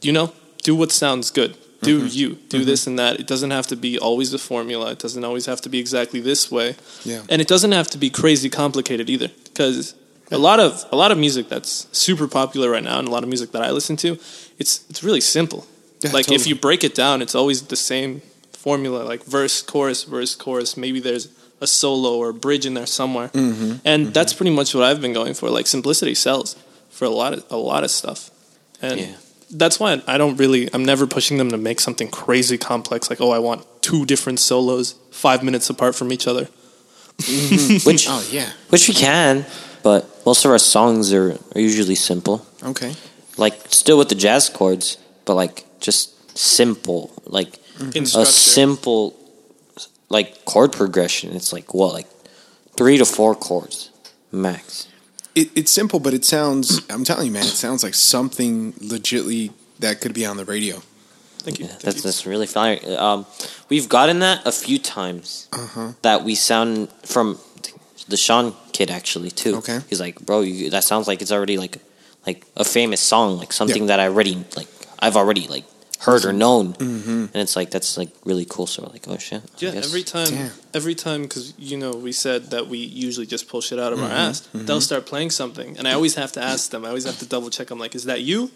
you 0.00 0.12
know, 0.12 0.32
do 0.62 0.76
what 0.76 0.92
sounds 0.92 1.30
good. 1.30 1.56
Do 1.82 1.98
mm-hmm. 1.98 2.18
you 2.18 2.28
do 2.28 2.58
mm-hmm. 2.58 2.66
this 2.70 2.86
and 2.86 2.98
that? 2.98 3.20
It 3.20 3.26
doesn't 3.26 3.50
have 3.50 3.66
to 3.66 3.76
be 3.76 3.98
always 3.98 4.34
a 4.34 4.38
formula. 4.38 4.92
It 4.92 5.00
doesn't 5.02 5.24
always 5.24 5.46
have 5.46 5.60
to 5.62 5.68
be 5.68 5.78
exactly 5.78 6.20
this 6.20 6.50
way. 6.50 6.76
Yeah. 7.04 7.22
And 7.28 7.40
it 7.40 7.48
doesn't 7.48 7.72
have 7.72 7.88
to 7.90 7.98
be 7.98 8.10
crazy 8.10 8.48
complicated 8.48 9.10
either, 9.10 9.30
because 9.44 9.94
a 10.30 10.38
lot 10.38 10.60
of 10.60 10.84
a 10.92 10.96
lot 10.96 11.10
of 11.10 11.18
music 11.18 11.48
that's 11.48 11.88
super 11.90 12.28
popular 12.28 12.70
right 12.70 12.84
now, 12.84 12.98
and 12.98 13.08
a 13.08 13.10
lot 13.10 13.22
of 13.22 13.28
music 13.28 13.50
that 13.52 13.62
I 13.62 13.72
listen 13.72 13.96
to, 13.96 14.10
it's 14.58 14.84
it's 14.90 15.02
really 15.02 15.20
simple. 15.20 15.66
Yeah, 16.00 16.12
like 16.12 16.30
if 16.30 16.46
you 16.46 16.54
break 16.54 16.84
it 16.84 16.94
down, 16.94 17.22
it's 17.22 17.34
always 17.34 17.62
the 17.62 17.76
same 17.76 18.22
formula, 18.62 19.00
like 19.12 19.22
verse, 19.24 19.62
chorus, 19.62 20.04
verse, 20.04 20.34
chorus. 20.34 20.76
Maybe 20.76 21.00
there's 21.00 21.28
a 21.60 21.66
solo 21.66 22.16
or 22.22 22.28
a 22.30 22.34
bridge 22.34 22.64
in 22.66 22.74
there 22.74 22.86
somewhere, 22.86 23.28
Mm-hmm. 23.28 23.72
and 23.84 24.00
that's 24.16 24.32
pretty 24.38 24.54
much 24.58 24.74
what 24.74 24.84
I've 24.88 25.00
been 25.00 25.12
going 25.20 25.34
for. 25.34 25.50
Like 25.58 25.66
simplicity 25.66 26.14
sells 26.14 26.56
for 26.90 27.04
a 27.04 27.14
lot 27.20 27.32
of 27.34 27.44
a 27.50 27.56
lot 27.56 27.82
of 27.84 27.90
stuff, 27.90 28.30
and 28.80 28.98
Yeah. 29.00 29.14
that's 29.62 29.78
why 29.80 30.00
I 30.06 30.16
don't 30.18 30.36
really. 30.42 30.68
I'm 30.74 30.84
never 30.84 31.06
pushing 31.06 31.38
them 31.38 31.50
to 31.50 31.56
make 31.58 31.80
something 31.80 32.08
crazy 32.10 32.58
complex. 32.58 33.10
Like, 33.10 33.20
oh, 33.20 33.30
I 33.30 33.38
want 33.38 33.60
two 33.82 34.04
different 34.06 34.38
solos, 34.40 34.94
five 35.10 35.42
minutes 35.42 35.70
apart 35.70 35.94
from 35.94 36.12
each 36.12 36.26
other. 36.26 36.48
which 37.84 38.06
Oh 38.08 38.22
yeah, 38.30 38.50
which 38.70 38.88
we 38.88 38.94
can, 38.94 39.44
but 39.82 40.00
most 40.26 40.44
of 40.44 40.50
our 40.50 40.58
songs 40.58 41.12
are, 41.12 41.32
are 41.54 41.60
usually 41.60 41.94
simple. 41.94 42.44
okay. 42.62 42.94
Like 43.36 43.54
still 43.72 43.98
with 43.98 44.08
the 44.08 44.14
jazz 44.14 44.48
chords, 44.48 44.98
but 45.24 45.34
like 45.34 45.64
just 45.80 46.10
simple, 46.36 47.10
like 47.26 47.58
In 47.94 48.04
a 48.04 48.26
simple 48.26 49.18
like 50.08 50.44
chord 50.44 50.72
progression. 50.72 51.34
It's 51.34 51.52
like 51.52 51.74
what, 51.74 51.94
like 51.94 52.08
three 52.76 52.98
to 52.98 53.04
four 53.04 53.34
chords 53.34 53.90
max. 54.30 54.88
It, 55.34 55.50
it's 55.54 55.70
simple, 55.70 55.98
but 55.98 56.12
it 56.14 56.24
sounds. 56.24 56.82
I'm 56.90 57.04
telling 57.04 57.26
you, 57.26 57.32
man, 57.32 57.44
it 57.44 57.56
sounds 57.56 57.82
like 57.82 57.94
something 57.94 58.74
legitly 58.74 59.52
that 59.78 60.00
could 60.00 60.12
be 60.12 60.26
on 60.26 60.36
the 60.36 60.44
radio. 60.44 60.82
Thank 61.38 61.58
you. 61.58 61.64
Yeah, 61.64 61.72
Thank 61.72 61.82
that's 61.82 61.96
you. 61.96 62.02
that's 62.02 62.26
really 62.26 62.46
fire. 62.46 62.78
Um, 62.98 63.26
we've 63.68 63.88
gotten 63.88 64.20
that 64.20 64.46
a 64.46 64.52
few 64.52 64.78
times. 64.78 65.48
Uh-huh. 65.52 65.92
That 66.02 66.22
we 66.22 66.34
sound 66.34 66.90
from 67.04 67.38
the 68.08 68.16
Sean 68.16 68.54
kid 68.72 68.90
actually 68.90 69.30
too. 69.30 69.56
Okay. 69.56 69.80
he's 69.88 70.00
like, 70.00 70.20
bro, 70.20 70.42
you, 70.42 70.70
that 70.70 70.84
sounds 70.84 71.08
like 71.08 71.22
it's 71.22 71.32
already 71.32 71.56
like 71.56 71.78
like 72.26 72.44
a 72.56 72.64
famous 72.64 73.00
song, 73.00 73.38
like 73.38 73.52
something 73.52 73.86
that 73.86 73.98
I 73.98 74.08
already 74.08 74.44
like 74.56 74.68
I've 74.98 75.16
already 75.16 75.48
like 75.48 75.64
heard 76.02 76.24
or 76.24 76.32
known, 76.32 76.74
Mm-hmm. 76.74 77.10
and 77.32 77.36
it's 77.36 77.56
like 77.56 77.70
that's 77.70 77.96
like 77.96 78.10
really 78.24 78.44
cool. 78.48 78.66
So 78.66 78.82
we're 78.82 78.92
like, 78.92 79.06
oh 79.08 79.18
shit, 79.18 79.42
Yeah, 79.58 79.70
every 79.74 80.02
time, 80.02 80.28
Damn. 80.30 80.50
every 80.74 80.94
time, 80.94 81.22
because 81.22 81.54
you 81.58 81.76
know 81.76 81.92
we 81.92 82.12
said 82.12 82.50
that 82.50 82.66
we 82.68 82.78
usually 82.78 83.26
just 83.26 83.48
pull 83.48 83.60
shit 83.60 83.78
out 83.78 83.92
of 83.92 83.98
Mm-hmm, 83.98 84.10
our 84.10 84.28
ass. 84.28 84.48
They'll 84.52 84.80
start 84.80 85.06
playing 85.06 85.30
something, 85.30 85.76
and 85.78 85.86
I 85.88 85.92
always 85.92 86.14
have 86.16 86.32
to 86.32 86.40
ask 86.42 86.70
them. 86.70 86.84
I 86.84 86.88
always 86.88 87.04
have 87.04 87.18
to 87.18 87.26
double 87.26 87.50
check. 87.50 87.70
I'm 87.70 87.78
like, 87.78 87.94
is 87.94 88.04
that 88.04 88.20
you, 88.22 88.50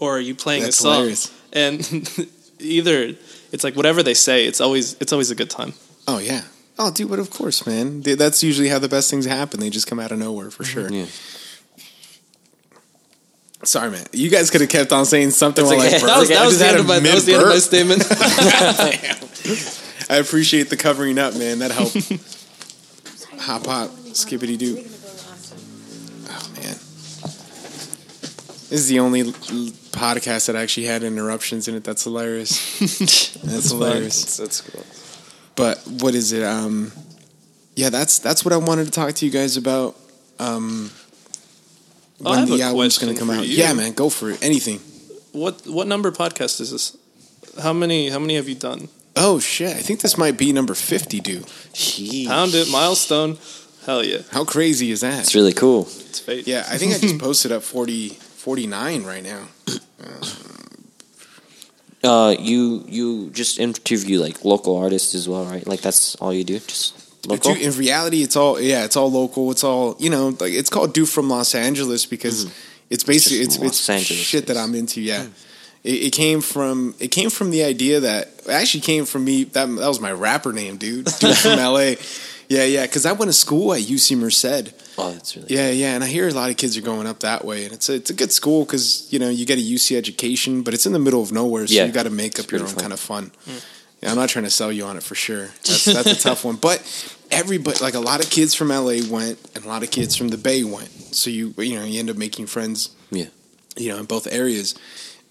or 0.00 0.16
are 0.16 0.20
you 0.20 0.34
playing 0.34 0.62
That's 0.64 0.78
a 0.80 0.82
song? 0.82 0.94
hilarious. 0.94 1.32
And 1.52 2.28
either 2.60 3.14
it's 3.52 3.64
like 3.64 3.76
whatever 3.76 4.02
they 4.02 4.14
say, 4.14 4.46
it's 4.46 4.60
always 4.60 4.94
it's 5.00 5.12
always 5.12 5.30
a 5.30 5.34
good 5.34 5.50
time. 5.50 5.72
Oh 6.08 6.18
yeah. 6.18 6.42
Oh, 6.78 6.90
dude, 6.90 7.08
but 7.08 7.18
of 7.18 7.30
course, 7.30 7.66
man. 7.66 8.02
Th- 8.02 8.18
That's 8.18 8.42
usually 8.42 8.68
how 8.68 8.78
the 8.78 8.88
best 8.88 9.10
things 9.10 9.24
happen. 9.24 9.60
They 9.60 9.70
just 9.70 9.86
come 9.86 9.98
out 9.98 10.12
of 10.12 10.18
nowhere 10.18 10.50
for 10.50 10.62
sure. 10.64 10.90
Yeah. 10.92 11.06
Sorry, 13.66 13.90
man. 13.90 14.06
You 14.12 14.30
guys 14.30 14.50
could 14.50 14.60
have 14.60 14.70
kept 14.70 14.92
on 14.92 15.06
saying 15.06 15.32
something 15.32 15.64
while 15.64 15.78
okay. 15.78 15.96
I. 15.96 15.98
That 16.06 16.18
was, 16.18 16.28
that 16.28 16.46
was 16.46 16.58
the 16.58 16.64
had 16.64 16.76
end 16.76 16.78
a 16.78 16.82
of 16.82 16.86
my 16.86 17.00
that 17.00 17.14
was 17.14 17.26
the 17.26 17.34
end 17.34 17.42
of 17.42 17.48
my 17.48 17.58
statement. 17.58 18.04
I 20.08 20.16
appreciate 20.16 20.70
the 20.70 20.76
covering 20.76 21.18
up, 21.18 21.34
man. 21.34 21.58
That 21.58 21.72
helped. 21.72 21.94
hop, 23.40 23.66
hop, 23.66 23.90
skippity 24.12 24.56
doo. 24.56 24.84
Oh 26.28 26.50
man, 26.54 26.76
this 28.68 28.70
is 28.70 28.88
the 28.88 29.00
only 29.00 29.22
l- 29.22 29.32
podcast 29.32 30.46
that 30.46 30.54
actually 30.54 30.86
had 30.86 31.02
interruptions 31.02 31.66
in 31.66 31.74
it. 31.74 31.82
That's 31.82 32.04
hilarious. 32.04 32.78
That's 32.78 33.70
hilarious. 33.70 34.36
That's 34.36 34.60
cool. 34.60 34.86
But 35.56 35.78
what 36.00 36.14
is 36.14 36.32
it? 36.32 36.44
Um, 36.44 36.92
yeah, 37.74 37.90
that's 37.90 38.20
that's 38.20 38.44
what 38.44 38.54
I 38.54 38.58
wanted 38.58 38.84
to 38.84 38.92
talk 38.92 39.12
to 39.12 39.26
you 39.26 39.32
guys 39.32 39.56
about. 39.56 39.96
Um, 40.38 40.92
when 42.18 42.38
have 42.38 42.48
the 42.48 42.62
album's 42.62 42.98
going 42.98 43.12
to 43.14 43.18
come 43.18 43.30
out? 43.30 43.46
you. 43.46 43.56
Yeah, 43.56 43.72
man, 43.74 43.92
go 43.92 44.08
for 44.08 44.30
it. 44.30 44.42
Anything. 44.42 44.80
What 45.32 45.66
what 45.66 45.86
number 45.86 46.10
podcast 46.10 46.60
is 46.60 46.70
this? 46.70 46.96
How 47.62 47.72
many 47.72 48.08
how 48.10 48.18
many 48.18 48.36
have 48.36 48.48
you 48.48 48.54
done? 48.54 48.88
Oh 49.14 49.38
shit! 49.38 49.74
I 49.76 49.80
think 49.80 50.00
this 50.00 50.16
might 50.18 50.36
be 50.38 50.52
number 50.52 50.74
fifty, 50.74 51.20
dude. 51.20 51.46
Pound 52.28 52.54
it, 52.54 52.70
milestone. 52.70 53.38
Hell 53.86 54.02
yeah, 54.04 54.22
How 54.32 54.44
crazy 54.44 54.90
is 54.90 55.02
that? 55.02 55.20
It's 55.20 55.34
really 55.34 55.52
cool. 55.52 55.82
it's 55.82 56.18
fate. 56.18 56.46
Yeah, 56.48 56.66
I 56.68 56.76
think 56.76 56.92
I 56.94 56.98
just 56.98 57.18
posted 57.20 57.52
up 57.52 57.62
40, 57.62 58.08
49 58.08 59.04
right 59.04 59.22
now. 59.22 59.46
Uh, 62.02 62.34
you 62.38 62.84
you 62.88 63.30
just 63.30 63.58
interview 63.60 64.20
like 64.20 64.44
local 64.44 64.76
artists 64.76 65.14
as 65.14 65.28
well, 65.28 65.44
right? 65.44 65.66
Like 65.66 65.82
that's 65.82 66.16
all 66.16 66.32
you 66.32 66.42
do, 66.44 66.58
just 66.58 67.05
But 67.26 67.44
local. 67.44 67.54
dude, 67.54 67.62
in 67.62 67.78
reality, 67.78 68.22
it's 68.22 68.36
all 68.36 68.60
yeah, 68.60 68.84
it's 68.84 68.96
all 68.96 69.10
local. 69.10 69.50
It's 69.50 69.64
all 69.64 69.96
you 69.98 70.10
know, 70.10 70.28
like 70.40 70.52
it's 70.52 70.70
called 70.70 70.94
"Do 70.94 71.06
from 71.06 71.28
Los 71.28 71.54
Angeles" 71.54 72.06
because 72.06 72.46
mm-hmm. 72.46 72.54
it's 72.90 73.04
basically 73.04 73.38
it's 73.38 73.56
it's 73.56 73.64
Los 73.64 73.90
Angeles 73.90 74.20
shit 74.20 74.46
that 74.46 74.56
I'm 74.56 74.74
into. 74.74 75.00
Yeah, 75.00 75.24
mm. 75.24 75.32
it, 75.84 76.06
it 76.06 76.12
came 76.12 76.40
from 76.40 76.94
it 77.00 77.08
came 77.08 77.30
from 77.30 77.50
the 77.50 77.64
idea 77.64 78.00
that 78.00 78.28
it 78.28 78.48
actually 78.48 78.80
came 78.80 79.04
from 79.06 79.24
me. 79.24 79.44
That 79.44 79.66
that 79.66 79.88
was 79.88 80.00
my 80.00 80.12
rapper 80.12 80.52
name, 80.52 80.76
dude. 80.76 81.06
Dude 81.20 81.36
from 81.36 81.58
L.A. 81.58 81.96
Yeah, 82.48 82.64
yeah, 82.64 82.82
because 82.82 83.06
I 83.06 83.12
went 83.12 83.28
to 83.28 83.32
school 83.32 83.74
at 83.74 83.80
UC 83.80 84.16
Merced. 84.16 84.72
oh, 84.98 85.12
that's 85.12 85.36
really 85.36 85.52
Yeah, 85.52 85.70
yeah, 85.70 85.94
and 85.94 86.04
I 86.04 86.06
hear 86.06 86.28
a 86.28 86.30
lot 86.30 86.50
of 86.50 86.56
kids 86.56 86.76
are 86.76 86.80
going 86.82 87.06
up 87.06 87.20
that 87.20 87.44
way, 87.44 87.64
and 87.64 87.72
it's 87.72 87.88
a 87.88 87.94
it's 87.94 88.10
a 88.10 88.14
good 88.14 88.30
school 88.32 88.64
because 88.64 89.12
you 89.12 89.18
know 89.18 89.28
you 89.28 89.44
get 89.46 89.58
a 89.58 89.62
UC 89.62 89.96
education, 89.96 90.62
but 90.62 90.74
it's 90.74 90.86
in 90.86 90.92
the 90.92 90.98
middle 90.98 91.22
of 91.22 91.32
nowhere, 91.32 91.66
so 91.66 91.74
Yeah. 91.74 91.86
you 91.86 91.92
got 91.92 92.04
to 92.04 92.10
make 92.10 92.38
up 92.38 92.50
your 92.50 92.62
own 92.62 92.74
kind 92.74 92.92
of 92.92 93.00
fun. 93.00 93.32
Yeah, 94.02 94.10
I'm 94.10 94.16
not 94.16 94.28
trying 94.28 94.44
to 94.44 94.50
sell 94.50 94.70
you 94.70 94.84
on 94.84 94.96
it 94.96 95.02
for 95.02 95.14
sure. 95.14 95.46
That's 95.64 95.84
that's 95.86 96.06
a 96.12 96.16
tough 96.28 96.44
one, 96.44 96.56
but 96.56 96.82
everybody 97.30 97.78
like 97.82 97.94
a 97.94 98.00
lot 98.00 98.22
of 98.22 98.30
kids 98.30 98.54
from 98.54 98.68
LA 98.68 98.98
went, 99.10 99.38
and 99.54 99.64
a 99.64 99.68
lot 99.68 99.82
of 99.82 99.90
kids 99.90 100.16
from 100.16 100.28
the 100.28 100.36
Bay 100.38 100.64
went. 100.64 100.88
So 101.14 101.30
you 101.30 101.54
you 101.58 101.78
know 101.78 101.84
you 101.84 101.98
end 101.98 102.10
up 102.10 102.16
making 102.16 102.46
friends. 102.46 102.90
Yeah. 103.10 103.26
you 103.76 103.90
know 103.90 103.98
in 103.98 104.04
both 104.06 104.26
areas. 104.26 104.74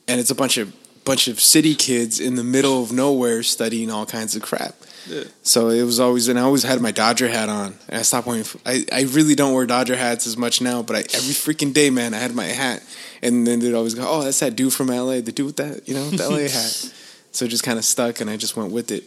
and 0.07 0.20
it's 0.20 0.32
a 0.32 0.36
bunch 0.36 0.57
of 0.57 0.74
bunch 1.03 1.28
of 1.28 1.39
city 1.39 1.76
kids 1.76 2.20
in 2.20 2.36
the 2.36 2.43
middle 2.43 2.82
of 2.82 2.91
nowhere 2.91 3.43
studying 3.43 3.91
all 3.91 4.05
kinds 4.05 4.36
of 4.36 4.41
crap. 4.41 4.76
Yeah. 5.07 5.26
So 5.43 5.70
it 5.70 5.84
was 5.84 5.99
always, 5.99 6.28
and 6.28 6.39
I 6.39 6.41
always 6.41 6.63
had 6.63 6.82
my 6.82 6.89
Dodger 6.89 7.28
hat 7.28 7.47
on. 7.47 7.76
And 7.88 7.99
I 7.99 8.01
stopped 8.01 8.26
wearing. 8.26 8.43
I, 8.66 8.86
I 8.91 9.03
really 9.03 9.36
don't 9.36 9.53
wear 9.53 9.68
Dodger 9.68 9.95
hats 9.95 10.26
as 10.26 10.36
much 10.36 10.61
now, 10.61 10.82
but 10.82 10.95
I, 10.95 10.99
every 10.99 11.36
freaking 11.36 11.74
day, 11.74 11.91
man, 11.91 12.16
I 12.16 12.18
had 12.18 12.34
my 12.34 12.45
hat, 12.45 12.82
and 13.22 13.45
then 13.45 13.59
they'd 13.59 13.76
always 13.76 13.93
go, 13.93 14.03
"Oh, 14.07 14.24
that's 14.24 14.39
that 14.39 14.55
dude 14.55 14.74
from 14.74 14.88
LA, 14.88 15.22
the 15.22 15.32
dude 15.32 15.45
with 15.45 15.57
that, 15.57 15.88
you 15.88 15.93
know, 15.93 16.09
the 16.09 16.28
LA 16.28 16.47
hat." 16.49 16.91
So 17.36 17.46
it 17.46 17.50
just 17.50 17.64
kind 17.64 17.78
of 17.78 17.86
stuck, 17.86 18.22
and 18.22 18.30
I 18.30 18.38
just 18.38 18.56
went 18.56 18.72
with 18.72 18.92
it. 18.92 19.04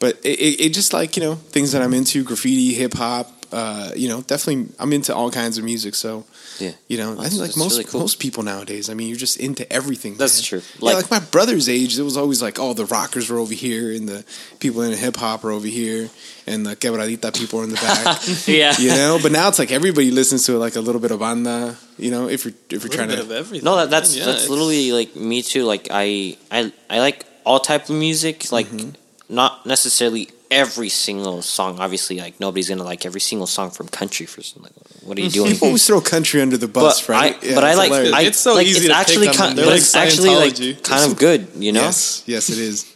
But 0.00 0.16
it, 0.24 0.38
it, 0.40 0.60
it 0.66 0.68
just 0.74 0.92
like 0.92 1.16
you 1.16 1.22
know 1.22 1.34
things 1.36 1.72
that 1.72 1.82
I'm 1.82 1.94
into, 1.94 2.24
graffiti, 2.24 2.74
hip 2.74 2.94
hop. 2.94 3.30
Uh, 3.52 3.90
you 3.94 4.08
know, 4.08 4.22
definitely, 4.22 4.72
I'm 4.78 4.94
into 4.94 5.14
all 5.14 5.30
kinds 5.30 5.58
of 5.58 5.64
music. 5.64 5.94
So 5.94 6.24
Yeah. 6.58 6.72
you 6.88 6.96
know, 6.96 7.20
I 7.20 7.28
think 7.28 7.42
like 7.42 7.54
most 7.54 7.72
really 7.72 7.84
cool. 7.84 8.00
most 8.00 8.18
people 8.18 8.42
nowadays. 8.42 8.88
I 8.88 8.94
mean, 8.94 9.08
you're 9.08 9.18
just 9.18 9.36
into 9.36 9.70
everything. 9.70 10.16
That's 10.16 10.38
man. 10.40 10.44
true. 10.60 10.62
Like, 10.80 10.80
Like- 10.80 10.92
yeah, 10.92 10.96
like 10.96 11.10
my 11.10 11.30
brother's 11.30 11.68
age, 11.68 11.98
it 11.98 12.02
was 12.02 12.16
always 12.16 12.40
like, 12.40 12.58
oh, 12.58 12.72
the 12.72 12.86
rockers 12.86 13.28
were 13.28 13.38
over 13.38 13.52
here, 13.52 13.92
and 13.92 14.08
the 14.08 14.24
people 14.58 14.80
in 14.80 14.96
hip 14.96 15.16
hop 15.16 15.44
are 15.44 15.50
over 15.50 15.66
here, 15.66 16.08
and 16.46 16.64
the 16.64 16.76
quebradita 16.76 17.30
people 17.38 17.60
are 17.60 17.64
in 17.64 17.70
the 17.70 17.76
back. 17.76 18.22
Yeah. 18.48 18.72
you 18.80 18.88
know, 18.88 19.18
but 19.22 19.32
now 19.32 19.48
it's 19.48 19.58
like 19.58 19.70
everybody 19.70 20.10
listens 20.10 20.46
to 20.46 20.56
like 20.56 20.76
a 20.76 20.80
little 20.80 21.00
bit 21.02 21.10
of 21.10 21.20
banda. 21.20 21.76
You 21.98 22.10
know, 22.10 22.28
if 22.30 22.46
you're 22.46 22.54
if 22.70 22.84
you're 22.84 22.92
A 22.92 22.96
trying 22.96 23.08
bit 23.08 23.16
to. 23.16 23.22
of 23.22 23.30
everything. 23.32 23.66
No, 23.66 23.76
that, 23.76 23.90
that's 23.90 24.16
Yeah, 24.16 24.24
that's 24.24 24.44
it's- 24.44 24.48
literally 24.48 24.92
like 24.92 25.14
me 25.14 25.42
too. 25.42 25.64
Like 25.64 25.88
I 25.90 26.38
I 26.50 26.72
I 26.88 27.00
like 27.00 27.26
all 27.44 27.60
type 27.60 27.88
of 27.88 27.96
music. 27.96 28.50
Like 28.52 28.66
Mm-hmm. 28.66 28.90
not 29.34 29.64
necessarily 29.66 30.28
every 30.50 30.88
single 30.90 31.40
song. 31.42 31.78
Obviously, 31.80 32.18
like 32.18 32.38
nobody's 32.40 32.68
gonna 32.68 32.84
like 32.84 33.06
every 33.06 33.20
single 33.20 33.46
song 33.46 33.70
from 33.70 33.88
country. 33.88 34.26
For 34.26 34.42
some, 34.42 34.62
like, 34.62 34.72
what 35.02 35.16
are 35.18 35.22
you 35.22 35.30
doing? 35.30 35.52
People 35.52 35.68
always 35.68 35.86
throw 35.86 36.00
country 36.00 36.40
under 36.42 36.56
the 36.56 36.68
bus, 36.68 37.06
but 37.06 37.12
right? 37.12 37.36
I, 37.44 37.54
but 37.54 37.64
I 37.64 37.74
like. 37.74 37.92
I, 37.92 38.22
It's 38.22 38.38
so 38.38 38.54
like, 38.54 38.66
easy 38.66 38.78
it's 38.78 38.86
to 38.88 38.94
actually 38.94 39.28
pick 39.28 39.36
kind, 39.36 39.56
them. 39.56 39.64
but 39.64 39.70
They're 39.70 39.76
it's 39.78 39.94
actually 39.94 40.34
like 40.36 40.82
kind 40.92 41.10
of 41.10 41.18
good, 41.18 41.48
you 41.56 41.72
know. 41.72 41.80
yes, 41.82 42.22
yes, 42.26 42.50
it 42.50 42.58
is. 42.58 42.88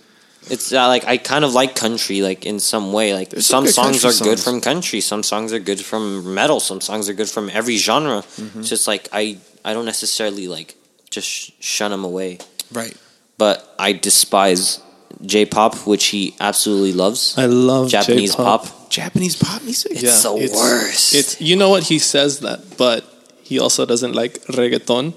It's 0.48 0.72
uh, 0.72 0.86
like 0.86 1.04
I 1.06 1.16
kind 1.16 1.44
of 1.44 1.54
like 1.54 1.74
country, 1.74 2.22
like 2.22 2.46
in 2.46 2.60
some 2.60 2.92
way. 2.92 3.14
Like 3.14 3.30
There's 3.30 3.46
some 3.46 3.66
some 3.66 3.90
good 3.92 4.00
songs 4.00 4.20
are 4.20 4.24
good 4.24 4.38
from 4.38 4.60
country, 4.60 5.00
some 5.00 5.22
songs 5.24 5.52
are 5.52 5.58
good 5.58 5.80
from 5.80 6.34
metal, 6.34 6.60
some 6.60 6.80
songs 6.80 7.08
are 7.08 7.14
good 7.14 7.28
from 7.28 7.50
every 7.50 7.76
genre. 7.78 8.22
Mm-hmm. 8.22 8.60
It's 8.60 8.68
just 8.68 8.86
like 8.86 9.08
I 9.12 9.38
I 9.64 9.72
don't 9.74 9.86
necessarily 9.86 10.46
like 10.46 10.76
just 11.10 11.60
shun 11.62 11.90
them 11.90 12.04
away, 12.04 12.38
Right. 12.70 12.94
But 13.38 13.74
I 13.78 13.92
despise 13.92 14.80
J-pop, 15.24 15.74
which 15.86 16.06
he 16.06 16.34
absolutely 16.40 16.92
loves. 16.92 17.36
I 17.38 17.46
love 17.46 17.88
Japanese 17.88 18.32
J-pop. 18.32 18.64
pop. 18.66 18.90
Japanese 18.90 19.36
pop 19.36 19.62
music. 19.62 19.92
It's 19.92 20.02
Yeah, 20.02 20.18
the 20.32 20.36
it's- 20.44 20.56
worst 20.58 21.14
It's 21.14 21.40
you 21.40 21.56
know 21.56 21.68
what 21.70 21.84
he 21.84 21.98
says 21.98 22.40
that, 22.40 22.76
but 22.76 23.04
he 23.42 23.58
also 23.58 23.84
doesn't 23.86 24.12
like 24.14 24.44
reggaeton, 24.46 25.14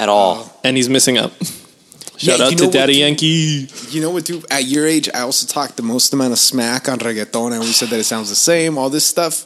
at 0.00 0.08
all. 0.08 0.38
Uh, 0.38 0.48
and 0.64 0.76
he's 0.76 0.88
missing 0.88 1.18
out. 1.18 1.32
Yeah, 2.20 2.36
Shout 2.36 2.40
out 2.52 2.58
to 2.58 2.64
what, 2.64 2.72
Daddy 2.72 2.94
dude? 2.94 3.00
Yankee. 3.00 3.68
You 3.90 4.00
know 4.00 4.10
what, 4.10 4.24
dude? 4.24 4.44
At 4.50 4.64
your 4.64 4.86
age, 4.86 5.08
I 5.14 5.20
also 5.20 5.46
talked 5.46 5.76
the 5.76 5.84
most 5.84 6.12
amount 6.12 6.32
of 6.32 6.38
smack 6.40 6.88
on 6.88 6.98
reggaeton. 6.98 7.52
I 7.52 7.56
always 7.58 7.76
said 7.76 7.90
that 7.90 8.00
it 8.00 8.04
sounds 8.04 8.28
the 8.28 8.34
same, 8.34 8.76
all 8.76 8.90
this 8.90 9.04
stuff. 9.04 9.44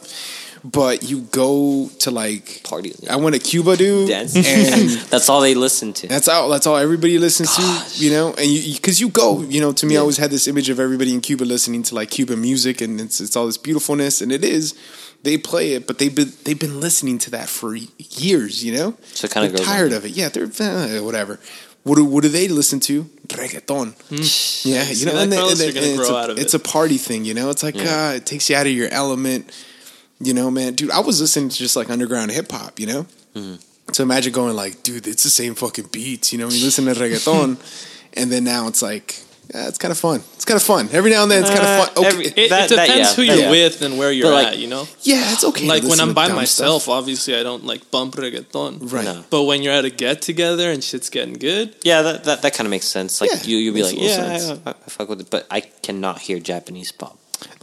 But 0.65 1.03
you 1.03 1.21
go 1.23 1.89
to 1.99 2.09
like 2.11 2.61
Party. 2.63 2.93
I 3.09 3.17
went 3.17 3.35
to 3.35 3.41
Cuba, 3.41 3.75
dude, 3.75 4.07
Dance. 4.07 4.33
and 4.35 4.89
That's 5.09 5.27
all 5.27 5.41
they 5.41 5.55
listen 5.55 5.91
to. 5.93 6.07
that's 6.07 6.29
all. 6.29 6.47
That's 6.47 6.65
all 6.65 6.77
everybody 6.77 7.17
listens 7.17 7.53
to, 7.57 8.01
you 8.01 8.11
know. 8.11 8.33
And 8.33 8.47
you, 8.47 8.75
because 8.75 9.01
you, 9.01 9.09
go, 9.09 9.41
you 9.41 9.59
know, 9.59 9.73
to 9.73 9.85
me, 9.85 9.97
I 9.97 9.99
always 9.99 10.15
had 10.15 10.31
this 10.31 10.47
image 10.47 10.69
of 10.69 10.79
everybody 10.79 11.13
in 11.13 11.19
Cuba 11.19 11.43
listening 11.43 11.83
to 11.83 11.95
like 11.95 12.11
Cuban 12.11 12.39
music, 12.39 12.79
and 12.79 13.01
it's 13.01 13.19
it's 13.19 13.35
all 13.35 13.45
this 13.45 13.57
beautifulness, 13.57 14.21
and 14.21 14.31
it 14.31 14.45
is. 14.45 14.73
They 15.23 15.37
play 15.37 15.73
it, 15.73 15.85
but 15.85 15.99
they've 15.99 16.15
been 16.15 16.31
they've 16.45 16.59
been 16.59 16.79
listening 16.79 17.17
to 17.19 17.31
that 17.31 17.49
for 17.49 17.75
years, 17.75 18.63
you 18.63 18.73
know. 18.73 18.95
So 19.13 19.27
kinda 19.27 19.49
They're 19.49 19.65
tired 19.65 19.91
of 19.91 20.05
it. 20.05 20.11
Yeah, 20.11 20.29
they're 20.29 20.49
eh, 20.59 20.99
whatever. 21.01 21.39
What 21.83 21.95
do, 21.95 22.05
what 22.05 22.23
do 22.23 22.29
they 22.29 22.47
listen 22.47 22.79
to? 22.81 23.03
Reggaeton. 23.27 23.95
Yeah, 24.65 24.89
you 24.89 25.05
know, 25.05 25.17
and, 25.21 25.29
then- 25.29 25.39
how 25.39 25.49
and 25.49 25.59
you're 25.59 25.73
gonna 25.73 25.85
and 25.87 25.99
it's, 25.99 26.07
grow 26.07 26.15
a, 26.15 26.21
out 26.23 26.29
of 26.29 26.37
it's 26.39 26.53
a 26.53 26.59
party 26.59 26.97
thing, 26.97 27.25
you 27.25 27.33
know. 27.33 27.49
It's 27.49 27.63
like 27.63 27.75
Yeah. 27.75 28.07
uh, 28.07 28.11
it 28.13 28.25
takes 28.25 28.49
you 28.49 28.55
out 28.55 28.65
of 28.65 28.71
your 28.71 28.87
element. 28.89 29.51
You 30.23 30.33
know, 30.33 30.49
man, 30.51 30.73
dude, 30.75 30.91
I 30.91 30.99
was 30.99 31.19
listening 31.21 31.49
to 31.49 31.57
just 31.57 31.75
like 31.75 31.89
underground 31.89 32.31
hip 32.31 32.51
hop, 32.51 32.79
you 32.79 32.87
know. 32.87 33.03
Mm-hmm. 33.35 33.55
So 33.93 34.03
imagine 34.03 34.31
going 34.31 34.55
like, 34.55 34.81
dude, 34.83 35.07
it's 35.07 35.23
the 35.23 35.29
same 35.29 35.55
fucking 35.55 35.87
beats, 35.91 36.31
you 36.31 36.39
know. 36.39 36.47
You 36.47 36.63
listen 36.63 36.85
to 36.85 36.93
reggaeton, 36.93 37.57
and 38.13 38.31
then 38.31 38.43
now 38.43 38.67
it's 38.67 38.81
like, 38.81 39.19
yeah, 39.53 39.67
it's 39.67 39.77
kind 39.77 39.91
of 39.91 39.97
fun. 39.97 40.21
It's 40.35 40.45
kind 40.45 40.55
of 40.55 40.63
fun. 40.63 40.87
Every 40.93 41.11
now 41.11 41.23
and 41.23 41.29
then, 41.31 41.41
it's 41.41 41.49
kind 41.49 41.61
Uh, 41.61 41.67
of 41.83 41.87
fun. 41.89 41.97
Okay, 41.97 42.07
every- 42.07 42.25
It, 42.27 42.35
That- 42.35 42.43
it 42.43 42.49
that- 42.49 42.69
depends 42.87 43.09
yeah, 43.09 43.15
who 43.15 43.21
you're 43.23 43.35
yeah. 43.45 43.51
with 43.51 43.81
and 43.81 43.97
where 43.97 44.11
you're 44.11 44.31
like, 44.31 44.47
at. 44.47 44.57
You 44.57 44.67
know, 44.67 44.87
yeah, 45.01 45.33
it's 45.33 45.43
okay. 45.43 45.61
to 45.63 45.67
like 45.67 45.83
when 45.83 45.99
I'm 45.99 46.09
to 46.09 46.13
by 46.13 46.29
myself, 46.29 46.83
stuff. 46.83 46.93
obviously 46.93 47.35
I 47.35 47.43
don't 47.43 47.65
like 47.65 47.91
bump 47.91 48.15
reggaeton. 48.15 48.91
right? 48.93 49.03
No. 49.03 49.23
But 49.29 49.43
when 49.43 49.61
you're 49.61 49.73
at 49.73 49.83
a 49.83 49.89
get 49.89 50.21
together 50.21 50.71
and 50.71 50.81
shit's 50.81 51.09
getting 51.09 51.33
good, 51.33 51.75
Yeah, 51.83 52.01
that 52.03 52.23
that, 52.23 52.41
that 52.43 52.53
kind 52.53 52.65
of 52.65 52.71
makes 52.71 52.85
sense. 52.87 53.19
Like 53.19 53.31
Yeah, 53.31 53.43
you, 53.43 53.57
you'll 53.57 53.75
be 53.75 53.83
like, 53.83 53.99
yeah, 53.99 54.37
sense. 54.37 54.61
I, 54.65 54.69
I, 54.69 54.73
I 54.73 54.89
fuck 54.89 55.09
with 55.09 55.19
it, 55.21 55.29
but 55.29 55.45
I 55.51 55.59
cannot 55.59 56.19
hear 56.21 56.39
Japanese 56.39 56.91
pop. 56.93 57.19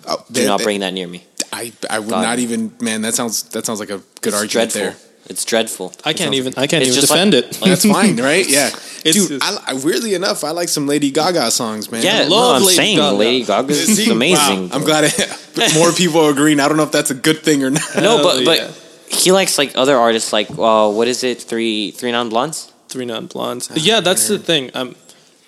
Oh, 0.07 0.23
Do 0.31 0.47
not 0.47 0.59
that- 0.59 0.65
bring 0.65 0.81
that 0.81 0.93
near 0.93 1.09
me. 1.09 1.25
I 1.53 1.73
I 1.89 1.99
would 1.99 2.11
God. 2.11 2.23
not 2.23 2.39
even. 2.39 2.73
Man, 2.81 3.03
that 3.03 3.15
sounds 3.15 3.43
that 3.51 3.67
sounds 3.67 3.81
like 3.81 3.91
a 3.91 3.99
good 4.21 4.33
It's 4.33 4.35
argument 4.35 4.73
dreadful. 4.73 4.81
there. 4.81 4.97
It's 5.29 5.45
dreadful. 5.45 5.93
I 6.05 6.13
can't 6.13 6.35
even 6.35 6.55
I 6.57 6.67
can't 6.67 6.83
even 6.85 7.01
defend 7.01 7.35
like- 7.35 7.45
it. 7.45 7.61
like- 7.61 7.71
That's 7.71 7.85
fine, 7.85 8.17
right? 8.31 8.49
Yeah, 8.49 8.69
It's 9.05 9.15
dude. 9.29 9.41
just- 9.41 9.43
I, 9.69 9.73
I, 9.73 9.75
weirdly 9.75 10.15
enough, 10.15 10.43
I 10.43 10.51
like 10.51 10.69
some 10.69 10.87
Lady 10.89 11.11
Gaga 11.13 11.51
songs, 11.53 11.91
man. 11.93 12.03
Yeah, 12.03 12.27
no, 12.27 12.35
love 12.35 12.57
I'm 12.57 12.63
Lady 12.63 12.77
saying 12.77 12.97
Gaga. 12.99 13.17
Lady 13.17 13.45
Gaga 13.45 13.73
is 13.73 14.09
amazing. 14.19 14.69
wow, 14.71 14.75
I'm 14.77 14.85
glad 14.85 15.05
I, 15.05 15.75
more 15.79 15.93
people 15.93 16.21
are 16.23 16.31
agreeing. 16.33 16.59
I 16.59 16.67
don't 16.69 16.77
know 16.77 16.83
if 16.85 16.91
that's 16.93 17.11
a 17.11 17.15
good 17.15 17.39
thing 17.45 17.63
or 17.63 17.71
not. 17.71 17.83
No, 17.97 18.23
but 18.23 18.45
but 18.45 18.59
yeah. 18.59 18.71
he 19.09 19.31
likes 19.31 19.57
like 19.59 19.77
other 19.77 19.97
artists, 19.97 20.33
like 20.33 20.51
uh, 20.59 20.91
what 20.91 21.07
is 21.07 21.23
it? 21.23 21.41
Three 21.43 21.91
three 21.93 22.11
non 22.13 22.29
blondes. 22.29 22.73
Three 22.89 23.05
non 23.07 23.27
blondes. 23.27 23.71
yeah, 23.77 24.01
that's 24.01 24.27
the 24.27 24.39
thing. 24.39 24.71
I'm, 24.75 24.89
I'm 24.89 24.95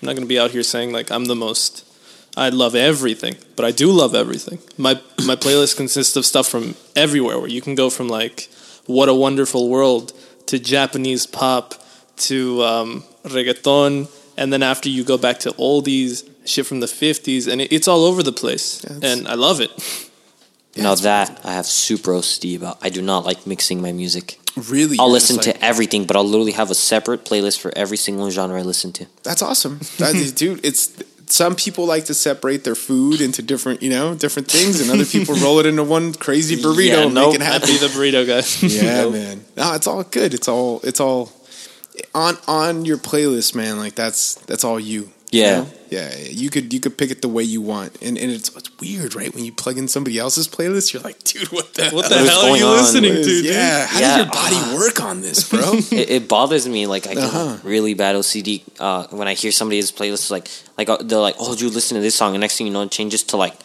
not 0.03 0.15
gonna 0.15 0.27
be 0.27 0.39
out 0.39 0.51
here 0.53 0.63
saying 0.63 0.93
like 0.93 1.11
I'm 1.11 1.25
the 1.25 1.35
most. 1.37 1.85
I 2.37 2.49
love 2.49 2.75
everything, 2.75 3.37
but 3.57 3.65
I 3.65 3.73
do 3.73 3.91
love 3.93 4.15
everything. 4.15 4.59
My 4.79 4.95
my 5.27 5.37
playlist 5.37 5.77
consists 5.77 6.17
of 6.17 6.25
stuff 6.25 6.49
from 6.49 6.75
everywhere. 6.97 7.39
Where 7.39 7.49
you 7.49 7.61
can 7.61 7.75
go 7.75 7.91
from 7.91 8.09
like 8.09 8.49
"What 8.87 9.09
a 9.09 9.15
Wonderful 9.15 9.69
World" 9.69 10.13
to 10.47 10.59
Japanese 10.59 11.27
pop 11.27 11.75
to 12.29 12.63
um, 12.63 13.05
reggaeton, 13.25 14.09
and 14.37 14.53
then 14.53 14.63
after 14.63 14.89
you 14.89 15.05
go 15.05 15.19
back 15.19 15.41
to 15.41 15.51
oldies, 15.53 16.29
shit 16.47 16.67
from 16.67 16.81
the 16.81 16.87
'50s, 16.87 17.49
and 17.51 17.61
it, 17.61 17.73
it's 17.73 17.87
all 17.89 18.05
over 18.05 18.23
the 18.23 18.33
place, 18.33 18.85
Yeah, 18.85 19.11
and 19.11 19.29
I 19.29 19.35
love 19.35 19.61
it. 19.61 19.71
now 20.77 20.95
that 20.95 21.41
I 21.45 21.53
have 21.53 21.67
super 21.67 22.13
OCD 22.13 22.57
about. 22.57 22.79
I 22.83 22.89
do 22.91 23.03
not 23.03 23.25
like 23.27 23.47
mixing 23.47 23.83
my 23.83 23.93
music. 23.93 24.39
Really, 24.57 24.97
I'll 24.99 25.11
listen 25.13 25.37
just 25.37 25.49
to 25.49 25.65
everything, 25.65 26.07
but 26.07 26.17
I'll 26.17 26.25
literally 26.29 26.53
have 26.53 26.71
a 26.71 26.75
separate 26.75 27.25
playlist 27.25 27.59
for 27.61 27.73
every 27.77 27.97
single 27.97 28.31
genre 28.31 28.59
I 28.59 28.63
listen 28.63 28.93
to. 28.93 29.07
That's 29.23 29.43
awesome, 29.43 29.79
That- 29.99 30.33
dude. 30.37 30.61
It's 30.65 30.89
some 31.33 31.57
people 31.57 31.87
like 31.87 32.05
to 32.07 32.15
separate 32.15 32.63
their 32.65 32.75
food 32.75 33.21
into 33.21 33.41
different, 33.43 33.83
you 33.83 33.91
know, 33.91 34.15
different 34.15 34.49
things, 34.51 34.81
and 34.81 34.91
other 34.91 35.05
people 35.07 35.35
roll 35.37 35.59
it 35.61 35.67
into 35.67 35.83
one 35.85 36.13
crazy 36.13 36.57
burrito 36.63 36.89
Yeah, 36.89 37.03
and 37.07 37.15
nope. 37.15 37.33
make 37.33 37.41
it 37.41 37.45
happen. 37.45 37.69
be 37.69 37.79
the 37.79 37.87
burrito 37.87 38.27
guy. 38.27 38.43
Yeah, 38.69 39.09
man. 39.09 39.45
No, 39.57 39.75
it's 39.75 39.87
all 39.87 40.03
good. 40.05 40.35
It's 40.35 40.49
all 40.49 40.81
it's 40.85 41.01
all 41.01 41.33
on 42.15 42.37
on 42.47 42.85
your 42.85 42.99
playlist, 42.99 43.55
man. 43.55 43.79
Like 43.79 43.95
that's 43.95 44.35
that's 44.47 44.65
all 44.65 44.79
you. 44.79 45.11
You 45.33 45.41
Yeah. 45.43 45.57
know? 45.61 45.67
yeah. 45.91 46.15
You 46.31 46.49
could 46.51 46.73
you 46.73 46.79
could 46.81 46.97
pick 46.97 47.11
it 47.11 47.21
the 47.23 47.29
way 47.29 47.43
you 47.43 47.61
want, 47.61 47.97
and 48.01 48.17
and 48.19 48.31
it's 48.31 48.49
it's 48.55 48.71
weird, 48.81 49.15
right? 49.15 49.35
When 49.35 49.45
you 49.45 49.53
plug 49.53 49.77
in 49.79 49.89
somebody 49.89 50.19
else's 50.19 50.47
playlist, 50.47 50.93
you're 50.93 51.03
like, 51.03 51.19
dude, 51.25 51.49
what 51.51 51.75
the 51.75 51.91
What 51.91 52.07
hell 52.07 52.11
the 52.11 52.15
What 52.17 52.23
is 52.25 52.31
hell 52.31 52.43
are 52.53 52.57
you 52.57 52.67
on? 52.67 52.77
listening 52.77 53.13
is- 53.15 53.27
to, 53.27 53.33
dude? 53.33 53.45
Yeah, 53.47 53.87
how 53.87 54.01
Yeah. 54.01 54.09
does 54.09 54.17
your 54.19 54.27
body 54.33 54.77
work 54.77 55.01
on 55.03 55.21
this, 55.23 55.49
bro? 55.49 55.73
it, 55.91 56.11
it 56.17 56.29
bothers 56.29 56.69
me 56.69 56.87
like 56.87 57.07
I 57.09 57.15
get 57.15 57.25
Uh-huh. 57.25 57.57
really 57.65 57.95
bad 57.95 58.15
OCD 58.17 58.63
uh, 58.79 59.07
when 59.11 59.27
I 59.27 59.35
hear 59.35 59.51
somebody's 59.53 59.91
playlist 59.91 60.31
like 60.31 60.49
like 60.79 60.89
uh, 60.89 60.99
they're 61.03 61.19
like 61.29 61.37
oh 61.41 61.55
dude 61.57 61.75
listen 61.75 61.97
to 61.97 62.03
this 62.03 62.15
song 62.15 62.35
and 62.35 62.41
next 62.41 62.57
thing 62.59 62.67
you 62.69 62.73
know 62.73 62.83
it 62.83 62.91
changes 62.91 63.23
to 63.33 63.37
like 63.37 63.57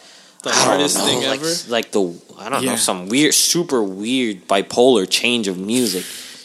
The 0.42 0.50
hardest 0.54 0.96
know, 0.96 1.04
thing 1.06 1.20
like, 1.26 1.40
ever. 1.40 1.54
like 1.68 1.88
the 1.92 2.02
I 2.38 2.48
don't 2.48 2.62
Yeah. 2.62 2.70
know 2.72 2.76
some 2.90 3.08
weird 3.12 3.34
super 3.34 3.82
weird 3.82 4.46
bipolar 4.48 5.04
change 5.08 5.48
of 5.48 5.56
music 5.58 6.04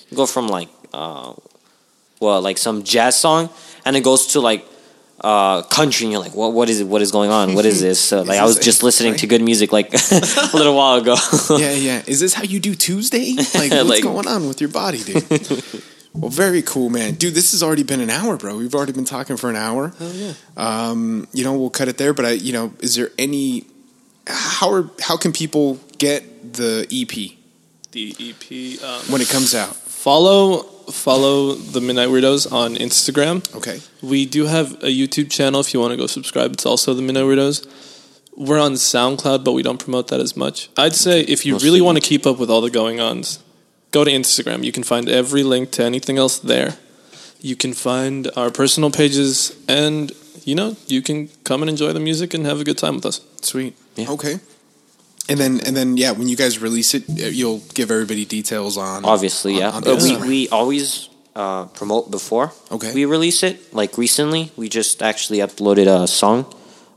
you 0.10 0.18
go 0.18 0.26
from 0.26 0.48
like 0.48 0.70
uh 0.94 1.34
well 2.20 2.42
like 2.42 2.58
some 2.58 2.84
jazz 2.84 3.16
song 3.20 3.50
and 3.86 3.96
it 3.96 4.04
goes 4.04 4.28
to 4.34 4.40
like 4.42 4.66
uh, 5.24 5.62
country 5.64 6.06
and 6.06 6.12
you're 6.12 6.22
like 6.22 6.36
what 6.36 6.52
what 6.54 6.70
is 6.70 6.82
it 6.82 6.88
what 6.88 7.02
is 7.02 7.12
going 7.12 7.32
on 7.32 7.54
what 7.56 7.66
is 7.66 7.80
this 7.80 8.00
so 8.00 8.22
like 8.30 8.40
I 8.40 8.44
was 8.46 8.58
this 8.58 8.66
just 8.66 8.82
a- 8.82 8.86
listening 8.86 9.12
right? 9.14 9.20
to 9.22 9.28
good 9.28 9.42
music 9.42 9.72
like 9.72 9.94
a 9.94 10.50
little 10.54 10.76
while 10.76 10.98
ago 11.00 11.16
yeah, 11.58 11.72
yeah. 11.72 12.02
Is 12.08 12.20
this 12.20 12.34
how 12.34 12.44
you 12.44 12.60
do 12.60 12.76
Tuesday? 12.76 13.34
Like, 13.36 13.72
what's 13.72 13.90
Like- 13.90 14.04
going 14.04 14.28
on 14.28 14.48
with 14.48 14.60
your 14.60 14.70
body, 14.70 15.02
dude? 15.02 15.24
well, 16.14 16.30
very 16.30 16.62
cool, 16.62 16.90
man. 16.90 17.14
Dude, 17.16 17.34
this 17.34 17.52
has 17.54 17.64
already 17.64 17.84
been 17.84 18.02
an 18.02 18.10
hour, 18.10 18.38
bro. 18.38 18.58
We've 18.58 18.76
already 18.76 18.92
been 18.92 19.06
talking 19.06 19.38
for 19.38 19.50
an 19.50 19.56
hour. 19.56 19.94
Hell 19.98 20.12
yeah. 20.14 20.34
Um, 20.58 21.28
you 21.34 21.44
know, 21.44 21.54
we'll 21.58 21.70
cut 21.72 21.88
it 21.88 21.98
there. 21.98 22.14
But 22.14 22.26
I, 22.26 22.32
you 22.32 22.54
know, 22.54 22.74
is 22.82 22.96
there 22.96 23.10
any? 23.18 23.66
How 24.28 24.72
are 24.72 24.90
how 25.02 25.18
can 25.18 25.32
people 25.34 25.80
get 25.98 26.54
the 26.54 26.86
EP 26.92 27.38
The 27.92 28.16
EP. 28.20 28.84
Um, 28.84 29.12
when 29.12 29.22
it 29.22 29.30
comes 29.30 29.56
out? 29.56 29.74
follow 29.76 30.70
follow 30.92 31.54
the 31.54 31.80
Midnight 31.82 32.10
Weirdos 32.10 32.52
on 32.52 32.76
Instagram. 32.76 33.42
Okay, 33.56 33.80
We 34.02 34.26
do 34.26 34.46
have 34.46 34.74
a 34.84 34.88
YouTube 34.92 35.30
channel 35.32 35.60
if 35.62 35.74
you 35.74 35.80
want 35.80 35.92
to 35.92 35.98
go 35.98 36.08
subscribe. 36.08 36.54
It's 36.54 36.66
also 36.66 36.94
the 36.94 37.02
Midnight 37.02 37.24
Weirdos. 37.26 37.66
We're 38.36 38.60
on 38.60 38.74
SoundCloud, 38.74 39.44
but 39.44 39.52
we 39.54 39.62
don't 39.64 39.78
promote 39.80 40.08
that 40.08 40.20
as 40.20 40.36
much. 40.36 40.70
I'd 40.76 40.96
say 40.96 41.22
if 41.22 41.46
you 41.46 41.54
Mostly 41.54 41.68
really 41.70 41.82
want 41.82 41.98
to 41.98 42.02
keep 42.02 42.26
up 42.26 42.40
with 42.40 42.50
all 42.50 42.62
the 42.62 42.72
going 42.72 43.00
ons, 43.00 43.40
go 43.92 44.04
to 44.04 44.10
Instagram. 44.12 44.64
You 44.64 44.72
can 44.72 44.84
find 44.84 45.08
every 45.08 45.44
link 45.44 45.70
to 45.72 45.84
anything 45.84 46.18
else 46.18 46.40
there. 46.40 46.78
you 47.42 47.56
can 47.56 47.74
find 47.74 48.30
our 48.38 48.50
personal 48.50 48.90
pages, 48.90 49.56
and 49.68 50.12
you 50.46 50.56
know 50.56 50.76
you 50.88 51.02
can 51.02 51.28
come 51.44 51.62
and 51.62 51.70
enjoy 51.70 51.92
the 51.94 52.00
music 52.00 52.34
and 52.34 52.46
have 52.46 52.60
a 52.62 52.64
good 52.64 52.78
time 52.78 52.96
with 52.96 53.06
us. 53.06 53.22
Sweet. 53.42 53.76
Yeah. 53.96 54.10
Okay. 54.12 54.40
And 55.30 55.40
then 55.40 55.62
and 55.66 55.76
then 55.76 55.96
yeah, 55.98 56.12
when 56.12 56.28
you 56.28 56.36
guys 56.36 56.60
release 56.60 56.94
it, 56.94 57.04
uh, 57.10 57.28
you'll 57.32 57.62
give 57.74 57.92
everybody 57.92 58.26
details 58.26 58.78
on. 58.78 59.06
Obviously, 59.06 59.54
on- 59.56 59.60
yeah. 59.60 59.72
on 59.72 59.88
Uh, 59.88 59.96
we 60.04 60.18
we 60.28 60.50
always 60.50 61.10
uh, 61.36 61.66
promote 61.80 62.12
before 62.12 62.52
Okay. 62.72 62.94
we 62.94 63.06
release 63.06 63.42
it. 63.44 63.74
Like 63.74 63.98
recently, 63.98 64.52
we 64.58 64.68
just 64.70 65.02
actually 65.02 65.40
uploaded 65.40 65.88
a 65.88 66.08
song 66.08 66.46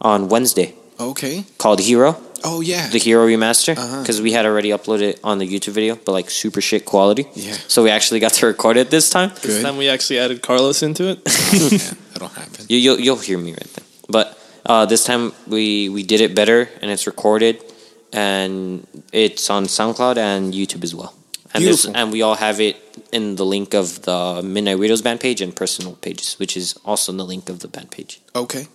on 0.00 0.28
Wednesday 0.28 0.74
okay. 0.98 1.44
called 1.56 1.80
"Hero," 1.80 2.16
Oh 2.44 2.60
yeah. 2.60 2.88
the 2.90 2.98
Hero 2.98 3.24
remaster, 3.26 3.78
Uh-huh. 3.78 4.02
because 4.02 4.20
we 4.20 4.32
had 4.32 4.44
already 4.44 4.70
uploaded 4.70 5.02
it 5.14 5.20
on 5.22 5.38
the 5.38 5.46
YouTube 5.46 5.72
video, 5.72 5.94
but 5.94 6.12
like 6.12 6.28
super 6.28 6.60
shit 6.60 6.84
quality. 6.84 7.24
Yeah. 7.34 7.56
So 7.68 7.82
we 7.84 7.90
actually 7.90 8.20
got 8.20 8.32
to 8.40 8.46
record 8.46 8.76
it 8.76 8.90
this 8.90 9.08
time. 9.08 9.28
Good. 9.30 9.42
This 9.42 9.62
time 9.62 9.76
we 9.78 9.88
actually 9.88 10.18
added 10.18 10.42
Carlos 10.42 10.82
into 10.82 11.04
it. 11.14 11.18
yeah, 11.54 11.94
that'll 12.12 12.28
happen. 12.34 12.66
You, 12.68 12.78
you'll 12.78 12.98
you'll 13.00 13.22
hear 13.22 13.38
me 13.38 13.52
right 13.52 13.70
then. 13.74 13.84
But 14.10 14.26
uh, 14.66 14.84
this 14.86 15.04
time 15.04 15.32
we 15.46 15.88
we 15.88 16.02
did 16.02 16.20
it 16.20 16.34
better, 16.34 16.68
and 16.82 16.90
it's 16.90 17.06
recorded, 17.06 17.56
and 18.12 18.86
it's 19.12 19.50
on 19.50 19.64
SoundCloud 19.64 20.16
and 20.16 20.52
YouTube 20.52 20.84
as 20.84 20.94
well. 20.94 21.14
And 21.54 21.62
Beautiful. 21.62 21.96
and 21.96 22.12
we 22.12 22.22
all 22.22 22.34
have 22.34 22.60
it 22.60 22.76
in 23.12 23.36
the 23.36 23.44
link 23.44 23.72
of 23.72 24.02
the 24.02 24.42
Midnight 24.42 24.78
Weirdos 24.78 25.02
band 25.02 25.20
page 25.20 25.40
and 25.40 25.54
personal 25.54 25.94
pages, 25.94 26.38
which 26.38 26.56
is 26.56 26.76
also 26.84 27.12
in 27.12 27.18
the 27.18 27.24
link 27.24 27.48
of 27.48 27.60
the 27.60 27.68
band 27.68 27.90
page. 27.90 28.20
Okay. 28.34 28.66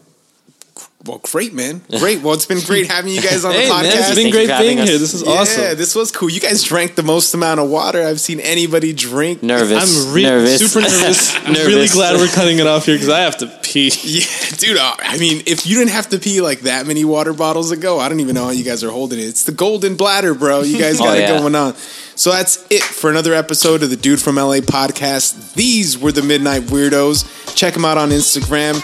Well, 1.04 1.18
great, 1.24 1.52
man. 1.52 1.82
Great. 1.98 2.22
Well, 2.22 2.36
it's 2.36 2.46
been 2.46 2.60
great 2.60 2.86
having 2.88 3.12
you 3.12 3.22
guys 3.24 3.44
on 3.44 3.54
hey 3.54 3.66
the 3.68 3.74
podcast. 3.74 3.82
man, 3.82 3.86
it's 3.88 4.06
Thank 4.06 4.16
been 4.18 4.26
you 4.28 4.32
great 4.34 4.50
having 4.50 4.68
being 4.68 4.80
us. 4.82 4.90
here. 4.90 4.98
This 5.00 5.14
is 5.16 5.24
yeah, 5.24 5.32
awesome. 5.32 5.64
Yeah, 5.64 5.74
this 5.74 5.96
was 5.96 6.12
cool. 6.12 6.30
You 6.30 6.40
guys 6.40 6.62
drank 6.64 6.94
the 6.94 7.02
most 7.02 7.34
amount 7.34 7.60
of 7.60 7.70
water 7.72 8.04
I've 8.04 8.20
seen 8.22 8.40
anybody 8.40 8.94
drink. 8.94 9.42
Nervous. 9.42 10.08
I'm 10.08 10.14
re- 10.14 10.22
nervous. 10.24 10.60
super 10.60 10.82
nervous. 10.88 11.36
I'm 11.38 11.54
Nervous. 11.54 11.66
really 11.66 11.88
glad 11.88 12.18
we're 12.18 12.28
cutting 12.28 12.60
it 12.60 12.68
off 12.68 12.86
here 12.86 12.96
because 12.96 13.10
I 13.10 13.22
have 13.22 13.38
to 13.38 13.48
pee. 13.64 13.92
Yeah, 14.04 14.26
dude. 14.58 14.78
uh, 14.78 14.96
I 15.00 15.18
mean, 15.18 15.42
if 15.48 15.66
you 15.66 15.78
didn't 15.80 15.90
have 15.92 16.10
to 16.10 16.20
pee 16.20 16.40
like 16.42 16.60
that 16.62 16.86
many 16.86 17.04
water 17.04 17.34
bottles 17.34 17.72
ago, 17.72 18.00
I 18.00 18.08
don't 18.08 18.20
even 18.20 18.36
know 18.36 18.44
how 18.46 18.52
you 18.52 18.64
guys 18.64 18.84
are 18.84 18.92
holding 18.92 19.18
it. 19.18 19.24
It's 19.24 19.44
the 19.46 19.54
golden 19.54 19.96
bladder, 19.96 20.36
bro. 20.36 20.62
You 20.62 20.78
guys 20.78 20.98
Oh, 21.02 21.06
got 21.06 21.18
it 21.18 21.28
going 21.28 21.56
on. 21.56 21.74
So 22.16 22.30
that's 22.32 22.64
it 22.70 22.84
for 22.84 23.10
another 23.10 23.34
episode 23.34 23.82
of 23.82 23.90
the 23.90 23.96
Dude 23.96 24.22
from 24.22 24.36
LA 24.36 24.58
podcast. 24.58 25.56
These 25.56 25.98
were 25.98 26.12
the 26.12 26.22
Midnight 26.22 26.64
Weirdos. 26.64 27.56
Check 27.56 27.74
them 27.74 27.86
out 27.86 27.98
on 27.98 28.10
Instagram. 28.10 28.76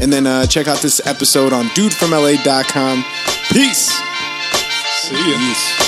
And 0.00 0.12
then 0.12 0.26
uh, 0.26 0.46
check 0.46 0.68
out 0.68 0.78
this 0.78 1.04
episode 1.06 1.52
on 1.52 1.66
dudefromla.com. 1.66 3.04
Peace. 3.50 3.88
See 5.02 5.16
you. 5.16 5.36
Peace. 5.36 5.85